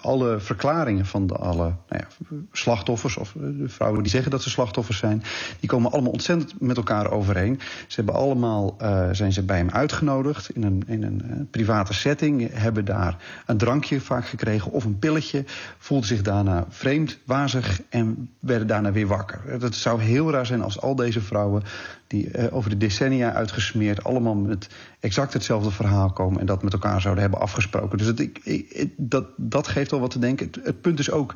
alle 0.01 0.40
verklaringen 0.40 1.06
van 1.06 1.26
de 1.26 1.35
alle 1.35 1.74
nou 1.89 2.02
ja, 2.02 2.06
slachtoffers, 2.52 3.16
of 3.16 3.32
de 3.36 3.68
vrouwen 3.68 4.02
die 4.02 4.10
zeggen 4.10 4.30
dat 4.30 4.43
ze 4.43 4.51
slachtoffers 4.51 4.98
zijn, 4.98 5.22
die 5.60 5.68
komen 5.68 5.93
allemaal 5.93 6.12
ontzettend 6.12 6.60
met 6.60 6.76
elkaar 6.76 7.10
overeen. 7.10 7.60
Ze 7.86 7.97
hebben 7.97 8.14
allemaal, 8.14 8.76
uh, 8.82 9.09
zijn 9.12 9.32
ze 9.32 9.43
bij 9.43 9.56
hem 9.56 9.70
uitgenodigd 9.70 10.51
in 10.51 10.62
een, 10.62 10.82
in 10.86 11.02
een 11.02 11.22
uh, 11.26 11.40
private 11.51 11.94
setting, 11.94 12.51
hebben 12.52 12.85
daar 12.85 13.16
een 13.47 13.59
drankje 13.59 14.01
vaak 14.01 14.26
gekregen 14.26 14.72
of 14.72 14.85
een 14.85 14.98
pilletje, 14.98 15.44
voelden 15.78 16.06
zich 16.06 16.22
daarna 16.22 16.66
vreemd, 16.68 17.18
wazig 17.24 17.80
en 17.89 18.30
werden 18.40 18.66
daarna 18.66 18.93
weer 18.93 19.06
wakker. 19.06 19.40
Het 19.60 19.74
zou 19.74 20.01
heel 20.01 20.30
raar 20.30 20.47
zijn 20.47 20.62
als 20.62 20.80
al 20.80 20.94
deze 20.94 21.20
vrouwen 21.20 21.62
die 22.09 22.28
uh, 22.36 22.55
over 22.55 22.70
de 22.70 22.76
decennia 22.76 23.32
uitgesmeerd 23.32 24.05
allemaal 24.05 24.35
met 24.35 24.68
exact 25.01 25.33
hetzelfde 25.33 25.70
verhaal 25.70 26.12
komen 26.12 26.41
en 26.41 26.47
dat 26.47 26.62
met 26.62 26.73
elkaar 26.73 27.01
zouden 27.01 27.23
hebben 27.23 27.41
afgesproken. 27.41 27.99
Dus 27.99 28.07
het, 28.07 28.20
ik, 28.20 28.89
dat, 28.97 29.27
dat 29.37 29.69
geeft 29.69 29.93
al 29.93 30.01
wat 30.01 30.11
te 30.11 30.19
denken. 30.19 30.51
Het, 30.62 30.81
punt 30.81 30.99
is 30.99 31.11
ook, 31.11 31.35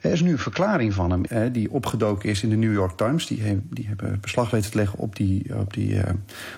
er 0.00 0.12
is 0.12 0.20
nu 0.20 0.30
een 0.30 0.38
verklaring 0.38 0.94
van 0.94 1.10
hem 1.10 1.22
hè, 1.28 1.50
die 1.50 1.70
opgedoken 1.70 2.28
is 2.28 2.42
in 2.42 2.50
de 2.50 2.56
New 2.56 2.72
York 2.72 2.96
Times. 2.96 3.26
Die, 3.26 3.60
die 3.70 3.86
hebben 3.86 4.18
beslag 4.20 4.50
weten 4.50 4.70
te 4.70 4.76
leggen 4.76 4.98
op 4.98 5.16
die, 5.16 5.56
op, 5.58 5.74
die, 5.74 5.94
uh, 5.94 6.02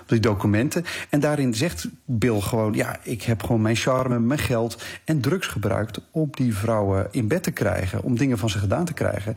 op 0.00 0.08
die 0.08 0.20
documenten. 0.20 0.84
En 1.10 1.20
daarin 1.20 1.54
zegt 1.54 1.88
Bill 2.04 2.40
gewoon: 2.40 2.72
ja, 2.72 2.98
ik 3.02 3.22
heb 3.22 3.42
gewoon 3.42 3.62
mijn 3.62 3.76
charme, 3.76 4.18
mijn 4.18 4.40
geld 4.40 4.82
en 5.04 5.20
drugs 5.20 5.46
gebruikt 5.46 6.00
om 6.10 6.28
die 6.30 6.56
vrouwen 6.56 7.08
in 7.10 7.28
bed 7.28 7.42
te 7.42 7.50
krijgen, 7.50 8.02
om 8.02 8.16
dingen 8.16 8.38
van 8.38 8.50
ze 8.50 8.58
gedaan 8.58 8.84
te 8.84 8.94
krijgen. 8.94 9.36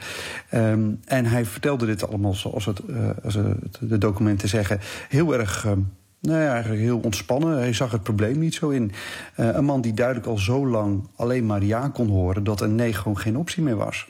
Um, 0.53 0.99
en 1.05 1.25
hij 1.25 1.45
vertelde 1.45 1.85
dit 1.85 2.07
allemaal 2.07 2.33
zoals 2.33 2.65
het, 2.65 2.81
uh, 2.89 3.09
als 3.23 3.37
de 3.79 3.97
documenten 3.97 4.49
zeggen, 4.49 4.79
heel 5.09 5.33
erg. 5.33 5.65
Um, 5.65 5.95
nou 6.19 6.41
ja, 6.41 6.51
eigenlijk 6.51 6.81
heel 6.81 6.99
ontspannen. 6.99 7.57
Hij 7.57 7.73
zag 7.73 7.91
het 7.91 8.03
probleem 8.03 8.39
niet 8.39 8.55
zo 8.55 8.69
in. 8.69 8.91
Uh, 9.39 9.49
een 9.53 9.65
man 9.65 9.81
die 9.81 9.93
duidelijk 9.93 10.27
al 10.27 10.37
zo 10.37 10.67
lang 10.67 11.07
alleen 11.15 11.45
maar 11.45 11.63
ja 11.63 11.89
kon 11.89 12.07
horen... 12.07 12.43
dat 12.43 12.61
een 12.61 12.75
nee 12.75 12.93
gewoon 12.93 13.17
geen 13.17 13.37
optie 13.37 13.63
meer 13.63 13.75
was. 13.75 14.07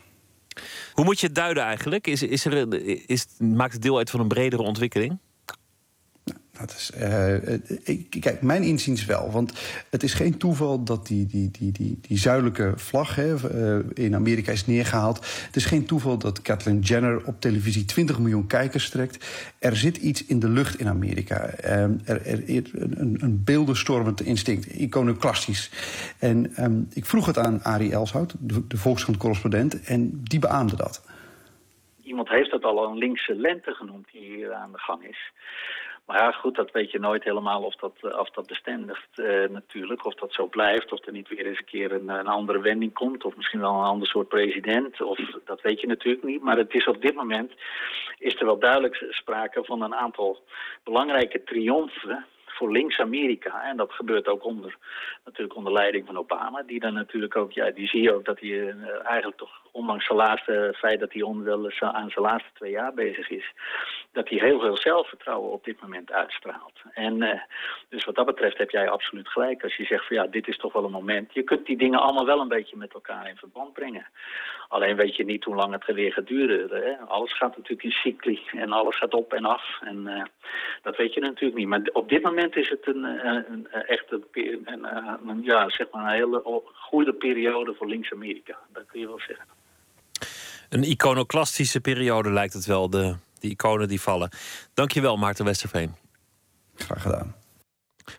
Hoe 0.93 1.05
moet 1.05 1.19
je 1.19 1.25
het 1.25 1.35
duiden 1.35 1.63
eigenlijk? 1.63 2.07
Is, 2.07 2.23
is 2.23 2.45
er, 2.45 2.73
is, 3.09 3.27
maakt 3.37 3.73
het 3.73 3.81
deel 3.81 3.97
uit 3.97 4.09
van 4.09 4.19
een 4.19 4.27
bredere 4.27 4.61
ontwikkeling? 4.61 5.17
Dat 6.59 6.71
is, 6.71 6.91
uh, 7.01 7.53
ik, 7.83 8.17
kijk, 8.19 8.41
mijn 8.41 8.63
inziens 8.63 9.05
wel. 9.05 9.31
Want 9.31 9.83
het 9.89 10.03
is 10.03 10.13
geen 10.13 10.37
toeval 10.37 10.83
dat 10.83 11.07
die, 11.07 11.25
die, 11.25 11.51
die, 11.51 11.71
die, 11.71 11.99
die 12.01 12.17
zuidelijke 12.17 12.73
vlag 12.75 13.15
hè, 13.15 13.33
uh, 13.33 13.85
in 13.93 14.15
Amerika 14.15 14.51
is 14.51 14.65
neergehaald. 14.65 15.17
Het 15.45 15.55
is 15.55 15.65
geen 15.65 15.85
toeval 15.85 16.17
dat 16.17 16.41
Kathleen 16.41 16.79
Jenner 16.79 17.25
op 17.25 17.41
televisie 17.41 17.85
20 17.85 18.19
miljoen 18.19 18.47
kijkers 18.47 18.89
trekt. 18.89 19.25
Er 19.59 19.75
zit 19.75 19.97
iets 19.97 20.25
in 20.25 20.39
de 20.39 20.49
lucht 20.49 20.79
in 20.79 20.87
Amerika. 20.87 21.49
Uh, 21.63 21.83
er, 21.83 22.27
er, 22.27 22.43
een, 22.73 23.17
een 23.19 23.43
beeldenstormend 23.43 24.21
instinct, 24.21 24.65
iconoclastisch. 24.65 25.71
En 26.19 26.63
um, 26.63 26.87
ik 26.93 27.05
vroeg 27.05 27.25
het 27.25 27.37
aan 27.37 27.63
Arie 27.63 27.91
Elshout, 27.91 28.35
de, 28.39 28.67
de 28.67 28.77
Volkskrant-correspondent, 28.77 29.83
en 29.83 30.23
die 30.23 30.39
beaamde 30.39 30.75
dat. 30.75 31.05
Iemand 32.03 32.29
heeft 32.29 32.51
dat 32.51 32.63
al 32.63 32.89
een 32.89 32.97
linkse 32.97 33.35
lente 33.35 33.71
genoemd 33.71 34.07
die 34.11 34.21
hier 34.21 34.53
aan 34.53 34.71
de 34.71 34.79
gang 34.79 35.03
is. 35.03 35.31
Maar 36.07 36.17
ja, 36.17 36.31
goed, 36.31 36.55
dat 36.55 36.71
weet 36.71 36.91
je 36.91 36.99
nooit 36.99 37.23
helemaal 37.23 37.63
of 37.63 37.75
dat, 37.75 37.93
eh, 38.01 38.19
of 38.19 38.29
dat 38.29 38.47
bestendigt 38.47 39.07
uh, 39.15 39.49
natuurlijk. 39.49 40.05
Of 40.05 40.13
dat 40.13 40.33
zo 40.33 40.47
blijft, 40.47 40.91
of 40.91 41.05
er 41.05 41.11
niet 41.11 41.27
weer 41.27 41.45
eens 41.45 41.57
een 41.57 41.65
keer 41.65 41.91
een, 41.91 42.09
een, 42.09 42.27
andere 42.27 42.61
wending 42.61 42.93
komt. 42.93 43.25
Of 43.25 43.35
misschien 43.35 43.59
wel 43.59 43.73
een 43.73 43.85
ander 43.85 44.07
soort 44.07 44.27
president. 44.27 45.01
Of, 45.01 45.19
dat 45.45 45.61
weet 45.61 45.81
je 45.81 45.87
natuurlijk 45.87 46.23
niet. 46.23 46.41
Maar 46.41 46.57
het 46.57 46.73
is 46.73 46.87
op 46.87 47.01
dit 47.01 47.15
moment 47.15 47.51
is 48.17 48.39
er 48.39 48.45
wel 48.45 48.59
duidelijk 48.59 49.05
sprake 49.09 49.63
van 49.63 49.81
een 49.81 49.95
aantal 49.95 50.43
belangrijke 50.83 51.43
triomfen 51.43 52.25
voor 52.45 52.71
links-Amerika. 52.71 53.63
En 53.63 53.77
dat 53.77 53.91
gebeurt 53.91 54.27
ook 54.27 54.43
onder, 54.43 54.77
natuurlijk 55.27 55.57
onder 55.57 55.73
leiding 55.73 56.05
van 56.05 56.17
Obama. 56.17 56.63
Die 56.63 56.79
dan 56.79 56.93
natuurlijk 56.93 57.35
ook, 57.35 57.51
ja, 57.51 57.71
die 57.71 57.87
zie 57.87 58.01
je 58.01 58.13
ook 58.13 58.25
dat 58.25 58.39
hij 58.39 58.49
uh, 58.49 59.05
eigenlijk 59.05 59.37
toch, 59.37 59.61
ondanks 59.71 60.05
zijn 60.05 60.17
laatste 60.17 60.73
feit 60.77 60.99
dat 60.99 61.13
hij 61.13 61.23
aan 61.79 62.09
zijn 62.09 62.25
laatste 62.25 62.49
twee 62.53 62.71
jaar 62.71 62.93
bezig 62.93 63.29
is, 63.29 63.53
dat 64.11 64.29
hij 64.29 64.37
heel 64.39 64.59
veel 64.59 64.77
zelfvertrouwen 64.77 65.51
op 65.51 65.63
dit 65.63 65.81
moment 65.81 66.11
uitstraalt. 66.11 66.81
En 66.93 67.21
uh, 67.21 67.41
dus 67.89 68.05
wat 68.05 68.15
dat 68.15 68.25
betreft 68.25 68.57
heb 68.57 68.69
jij 68.69 68.89
absoluut 68.89 69.27
gelijk 69.27 69.63
als 69.63 69.75
je 69.75 69.85
zegt 69.85 70.07
van 70.07 70.15
ja, 70.15 70.27
dit 70.27 70.47
is 70.47 70.57
toch 70.57 70.73
wel 70.73 70.83
een 70.83 70.91
moment. 70.91 71.33
Je 71.33 71.43
kunt 71.43 71.65
die 71.65 71.77
dingen 71.77 71.99
allemaal 71.99 72.25
wel 72.25 72.39
een 72.39 72.47
beetje 72.47 72.77
met 72.77 72.93
elkaar 72.93 73.29
in 73.29 73.35
verband 73.35 73.73
brengen. 73.73 74.07
Alleen 74.67 74.95
weet 74.95 75.15
je 75.15 75.25
niet 75.25 75.43
hoe 75.43 75.55
lang 75.55 75.71
het 75.73 75.95
weer 75.95 76.13
gaat 76.13 76.27
duren. 76.27 76.83
Hè? 76.83 76.97
Alles 76.97 77.37
gaat 77.37 77.57
natuurlijk 77.57 77.83
in 77.83 77.91
cycli 77.91 78.41
en 78.51 78.71
alles 78.71 78.97
gaat 78.97 79.13
op 79.13 79.33
en 79.33 79.45
af. 79.45 79.79
En 79.81 80.29
dat 80.81 80.97
weet 80.97 81.13
je 81.13 81.19
natuurlijk 81.19 81.59
niet. 81.59 81.67
Maar 81.67 81.81
op 81.93 82.09
dit 82.09 82.23
moment 82.23 82.55
is 82.55 82.69
het 82.69 82.87
een, 82.87 83.03
een, 83.03 83.45
een 83.51 83.67
echt 83.71 84.11
een, 84.11 84.25
een, 84.65 84.85
een, 85.25 85.41
ja, 85.43 85.69
zeg 85.69 85.87
maar 85.91 86.03
een 86.03 86.13
hele 86.13 86.63
goede 86.73 87.13
periode 87.13 87.75
voor 87.77 87.87
links-Amerika. 87.87 88.57
Dat 88.73 88.83
kun 88.85 88.99
je 88.99 89.07
wel 89.07 89.19
zeggen. 89.19 89.45
Een 90.69 90.83
iconoclastische 90.83 91.81
periode 91.81 92.31
lijkt 92.31 92.53
het 92.53 92.65
wel, 92.65 92.89
de, 92.89 93.15
die 93.39 93.51
iconen 93.51 93.87
die 93.87 94.01
vallen. 94.01 94.29
Dankjewel, 94.73 95.17
Maarten 95.17 95.45
Westerveen. 95.45 95.95
Graag 96.75 97.01
gedaan. 97.01 97.35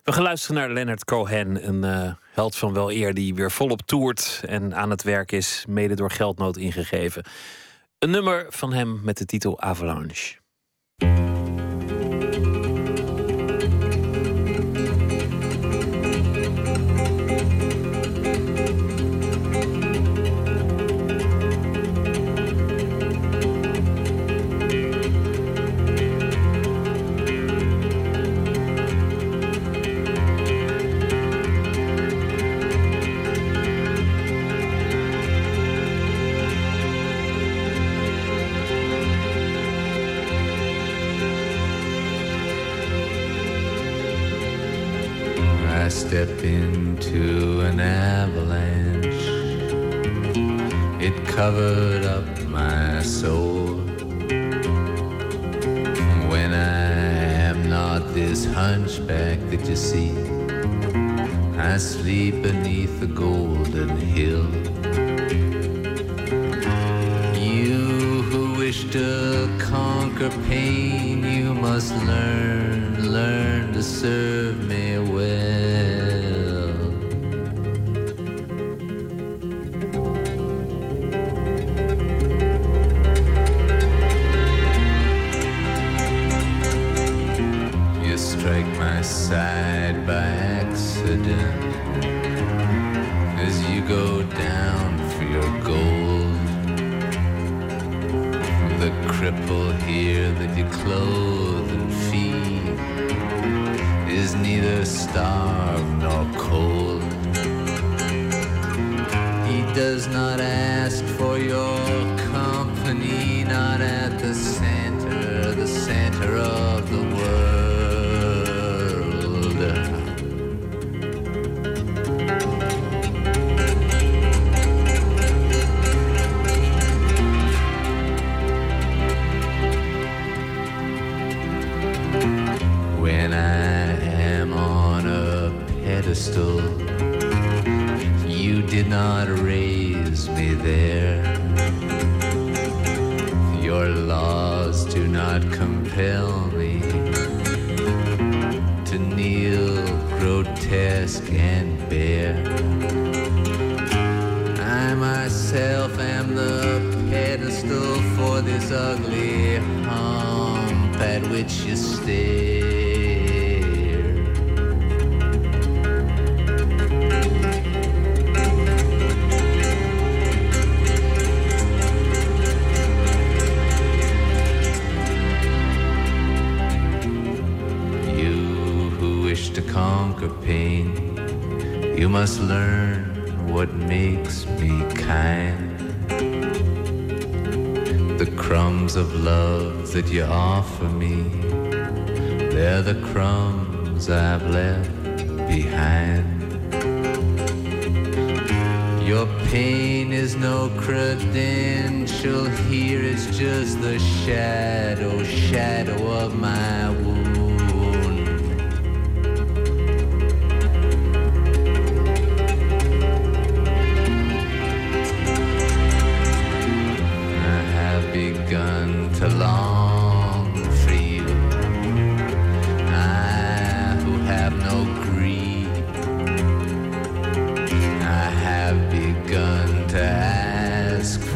We 0.05 0.13
gaan 0.13 0.23
luisteren 0.23 0.57
naar 0.57 0.71
Leonard 0.71 1.05
Cohen, 1.05 1.69
een 1.69 1.85
uh, 1.85 2.13
held 2.33 2.57
van 2.57 2.73
wel 2.73 2.93
eer 2.93 3.15
die 3.15 3.35
weer 3.35 3.51
volop 3.51 3.83
toert 3.83 4.43
en 4.47 4.75
aan 4.75 4.91
het 4.91 5.03
werk 5.03 5.33
is, 5.33 5.65
mede 5.69 5.95
door 5.95 6.11
geldnood 6.11 6.57
ingegeven. 6.57 7.25
Een 7.99 8.11
nummer 8.11 8.47
van 8.49 8.73
hem 8.73 9.01
met 9.05 9.19
de 9.19 9.25
titel 9.25 9.61
Avalanche. 9.61 10.37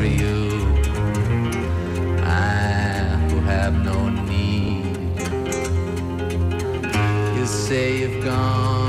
For 0.03 0.09
you. 0.09 0.59
I 2.25 3.17
who 3.29 3.39
have 3.53 3.75
no 3.85 4.09
need. 4.09 4.97
You 7.37 7.47
say 7.47 8.01
you've 8.01 8.25
gone 8.25 8.82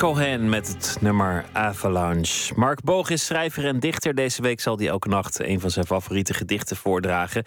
Cohen 0.00 0.48
met 0.48 0.68
het 0.68 0.96
nummer 1.00 1.44
Avalanche. 1.52 2.54
Mark 2.56 2.82
Boog 2.82 3.10
is 3.10 3.26
schrijver 3.26 3.66
en 3.66 3.80
dichter. 3.80 4.14
Deze 4.14 4.42
week 4.42 4.60
zal 4.60 4.78
hij 4.78 4.88
elke 4.88 5.08
nacht 5.08 5.40
een 5.40 5.60
van 5.60 5.70
zijn 5.70 5.86
favoriete 5.86 6.34
gedichten 6.34 6.76
voordragen. 6.76 7.44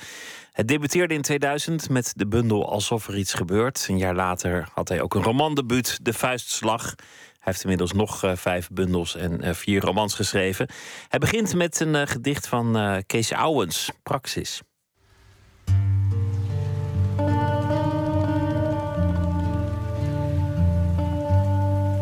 Het 0.51 0.67
debuteerde 0.67 1.13
in 1.13 1.21
2000 1.21 1.89
met 1.89 2.13
de 2.15 2.27
bundel 2.27 2.69
Alsof 2.69 3.07
er 3.07 3.17
iets 3.17 3.33
gebeurt. 3.33 3.85
Een 3.89 3.97
jaar 3.97 4.15
later 4.15 4.67
had 4.73 4.89
hij 4.89 5.01
ook 5.01 5.13
een 5.13 5.23
romandebuut, 5.23 5.99
De 6.01 6.13
Vuistslag. 6.13 6.83
Hij 6.83 6.95
heeft 7.39 7.61
inmiddels 7.61 7.91
nog 7.91 8.23
eh, 8.23 8.35
vijf 8.35 8.69
bundels 8.69 9.15
en 9.15 9.41
eh, 9.41 9.53
vier 9.53 9.81
romans 9.81 10.15
geschreven. 10.15 10.67
Hij 11.07 11.19
begint 11.19 11.55
met 11.55 11.79
een 11.79 11.95
eh, 11.95 12.07
gedicht 12.07 12.47
van 12.47 13.03
Kees 13.05 13.31
Ouwens, 13.31 13.91
Praxis. 14.03 14.61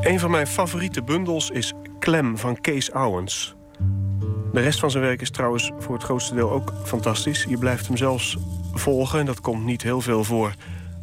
Een 0.01 0.19
van 0.19 0.31
mijn 0.31 0.47
favoriete 0.47 1.03
bundels 1.03 1.49
is 1.49 1.73
Klem 1.99 2.37
van 2.37 2.61
Kees 2.61 2.91
Ouwens. 2.91 3.55
De 4.53 4.59
rest 4.59 4.79
van 4.79 4.91
zijn 4.91 5.03
werk 5.03 5.21
is 5.21 5.29
trouwens 5.29 5.71
voor 5.79 5.93
het 5.93 6.03
grootste 6.03 6.35
deel 6.35 6.51
ook 6.51 6.73
fantastisch. 6.83 7.45
Je 7.49 7.57
blijft 7.57 7.87
hem 7.87 7.97
zelfs 7.97 8.37
volgen 8.73 9.19
en 9.19 9.25
dat 9.25 9.41
komt 9.41 9.65
niet 9.65 9.81
heel 9.81 10.01
veel 10.01 10.23
voor... 10.23 10.53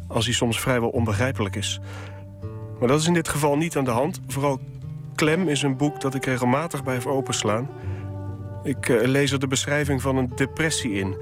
als 0.07 0.25
hij 0.25 0.33
soms 0.33 0.59
vrijwel 0.59 0.89
onbegrijpelijk 0.89 1.55
is. 1.55 1.79
Maar 2.79 2.87
dat 2.87 2.99
is 2.99 3.07
in 3.07 3.13
dit 3.13 3.27
geval 3.27 3.57
niet 3.57 3.77
aan 3.77 3.83
de 3.83 3.91
hand. 3.91 4.19
Vooral 4.27 4.59
Klem 5.15 5.47
is 5.47 5.61
een 5.61 5.77
boek 5.77 6.01
dat 6.01 6.15
ik 6.15 6.25
regelmatig 6.25 6.83
blijf 6.83 7.05
openslaan. 7.05 7.69
Ik 8.63 8.89
eh, 8.89 9.07
lees 9.07 9.31
er 9.31 9.39
de 9.39 9.47
beschrijving 9.47 10.01
van 10.01 10.17
een 10.17 10.31
depressie 10.35 10.91
in. 10.91 11.17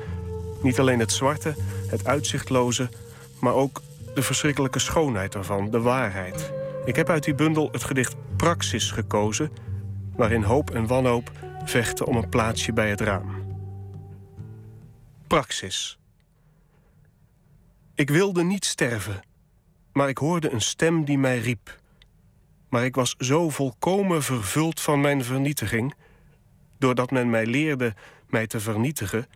Niet 0.61 0.79
alleen 0.79 0.99
het 0.99 1.11
zwarte, 1.11 1.55
het 1.87 2.07
uitzichtloze... 2.07 2.89
maar 3.39 3.53
ook 3.53 3.81
de 4.15 4.21
verschrikkelijke 4.21 4.79
schoonheid 4.79 5.35
ervan, 5.35 5.69
de 5.71 5.81
waarheid... 5.81 6.51
Ik 6.87 6.95
heb 6.95 7.09
uit 7.09 7.23
die 7.23 7.35
bundel 7.35 7.69
het 7.71 7.83
gedicht 7.83 8.15
Praxis 8.37 8.91
gekozen... 8.91 9.51
waarin 10.15 10.43
hoop 10.43 10.71
en 10.71 10.87
wanhoop 10.87 11.31
vechten 11.63 12.05
om 12.05 12.15
een 12.15 12.29
plaatsje 12.29 12.73
bij 12.73 12.89
het 12.89 13.01
raam. 13.01 13.45
Praxis. 15.27 15.99
Ik 17.95 18.09
wilde 18.09 18.43
niet 18.43 18.65
sterven, 18.65 19.19
maar 19.93 20.09
ik 20.09 20.17
hoorde 20.17 20.51
een 20.51 20.61
stem 20.61 21.05
die 21.05 21.17
mij 21.17 21.39
riep. 21.39 21.79
Maar 22.69 22.85
ik 22.85 22.95
was 22.95 23.15
zo 23.17 23.49
volkomen 23.49 24.23
vervuld 24.23 24.81
van 24.81 25.01
mijn 25.01 25.23
vernietiging... 25.23 25.93
doordat 26.77 27.11
men 27.11 27.29
mij 27.29 27.45
leerde 27.45 27.95
mij 28.29 28.47
te 28.47 28.59
vernietigen... 28.59 29.27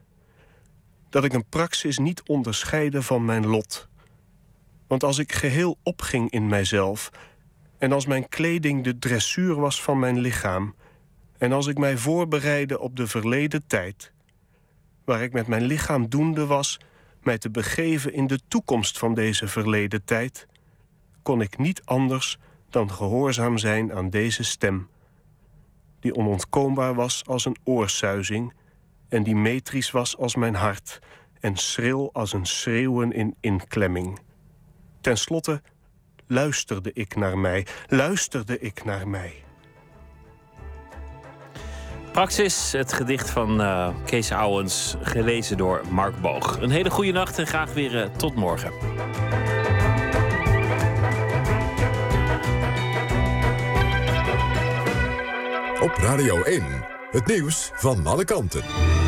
dat 1.09 1.23
ik 1.23 1.33
een 1.33 1.49
praxis 1.49 1.97
niet 1.97 2.21
onderscheidde 2.23 3.01
van 3.01 3.25
mijn 3.25 3.47
lot. 3.47 3.87
Want 4.87 5.03
als 5.03 5.17
ik 5.17 5.31
geheel 5.31 5.77
opging 5.83 6.31
in 6.31 6.47
mijzelf 6.47 7.11
en 7.81 7.91
als 7.91 8.05
mijn 8.05 8.29
kleding 8.29 8.83
de 8.83 8.99
dressuur 8.99 9.55
was 9.55 9.81
van 9.81 9.99
mijn 9.99 10.19
lichaam... 10.19 10.75
En 11.37 11.51
als 11.51 11.67
ik 11.67 11.77
mij 11.77 11.97
voorbereidde 11.97 12.79
op 12.79 12.95
de 12.95 13.07
verleden 13.07 13.67
tijd, 13.67 14.11
waar 15.05 15.21
ik 15.23 15.33
met 15.33 15.47
mijn 15.47 15.63
lichaam 15.63 16.09
doende 16.09 16.45
was 16.45 16.79
mij 17.23 17.37
te 17.37 17.49
begeven 17.49 18.13
in 18.13 18.27
de 18.27 18.39
toekomst 18.47 18.97
van 18.97 19.13
deze 19.13 19.47
verleden 19.47 20.03
tijd, 20.03 20.47
kon 21.21 21.41
ik 21.41 21.57
niet 21.57 21.81
anders 21.85 22.37
dan 22.69 22.91
gehoorzaam 22.91 23.57
zijn 23.57 23.93
aan 23.93 24.09
deze 24.09 24.43
stem, 24.43 24.89
die 25.99 26.15
onontkoombaar 26.15 26.95
was 26.95 27.23
als 27.25 27.45
een 27.45 27.57
oorsuizing 27.63 28.53
en 29.09 29.23
die 29.23 29.35
metrisch 29.35 29.91
was 29.91 30.17
als 30.17 30.35
mijn 30.35 30.55
hart 30.55 30.99
en 31.39 31.57
schril 31.57 32.09
als 32.13 32.33
een 32.33 32.45
schreeuwen 32.45 33.11
in 33.11 33.35
inklemming. 33.39 34.19
Ten 35.01 35.17
slotte 35.17 35.61
luisterde 36.31 36.91
ik 36.93 37.15
naar 37.15 37.37
mij, 37.37 37.65
luisterde 37.87 38.59
ik 38.59 38.83
naar 38.83 39.07
mij. 39.07 39.33
Praxis, 42.11 42.71
het 42.71 42.93
gedicht 42.93 43.29
van 43.29 43.61
uh, 43.61 43.89
Kees 44.05 44.31
Ouwens, 44.31 44.95
gelezen 45.01 45.57
door 45.57 45.81
Mark 45.89 46.21
Boog. 46.21 46.57
Een 46.61 46.69
hele 46.69 46.89
goede 46.89 47.11
nacht 47.11 47.37
en 47.37 47.47
graag 47.47 47.73
weer 47.73 47.93
uh, 47.93 48.15
tot 48.15 48.35
morgen. 48.35 48.71
Op 55.81 55.95
Radio 55.95 56.41
1, 56.43 56.63
het 57.11 57.25
nieuws 57.27 57.71
van 57.73 58.07
alle 58.07 58.23
kanten. 58.23 59.00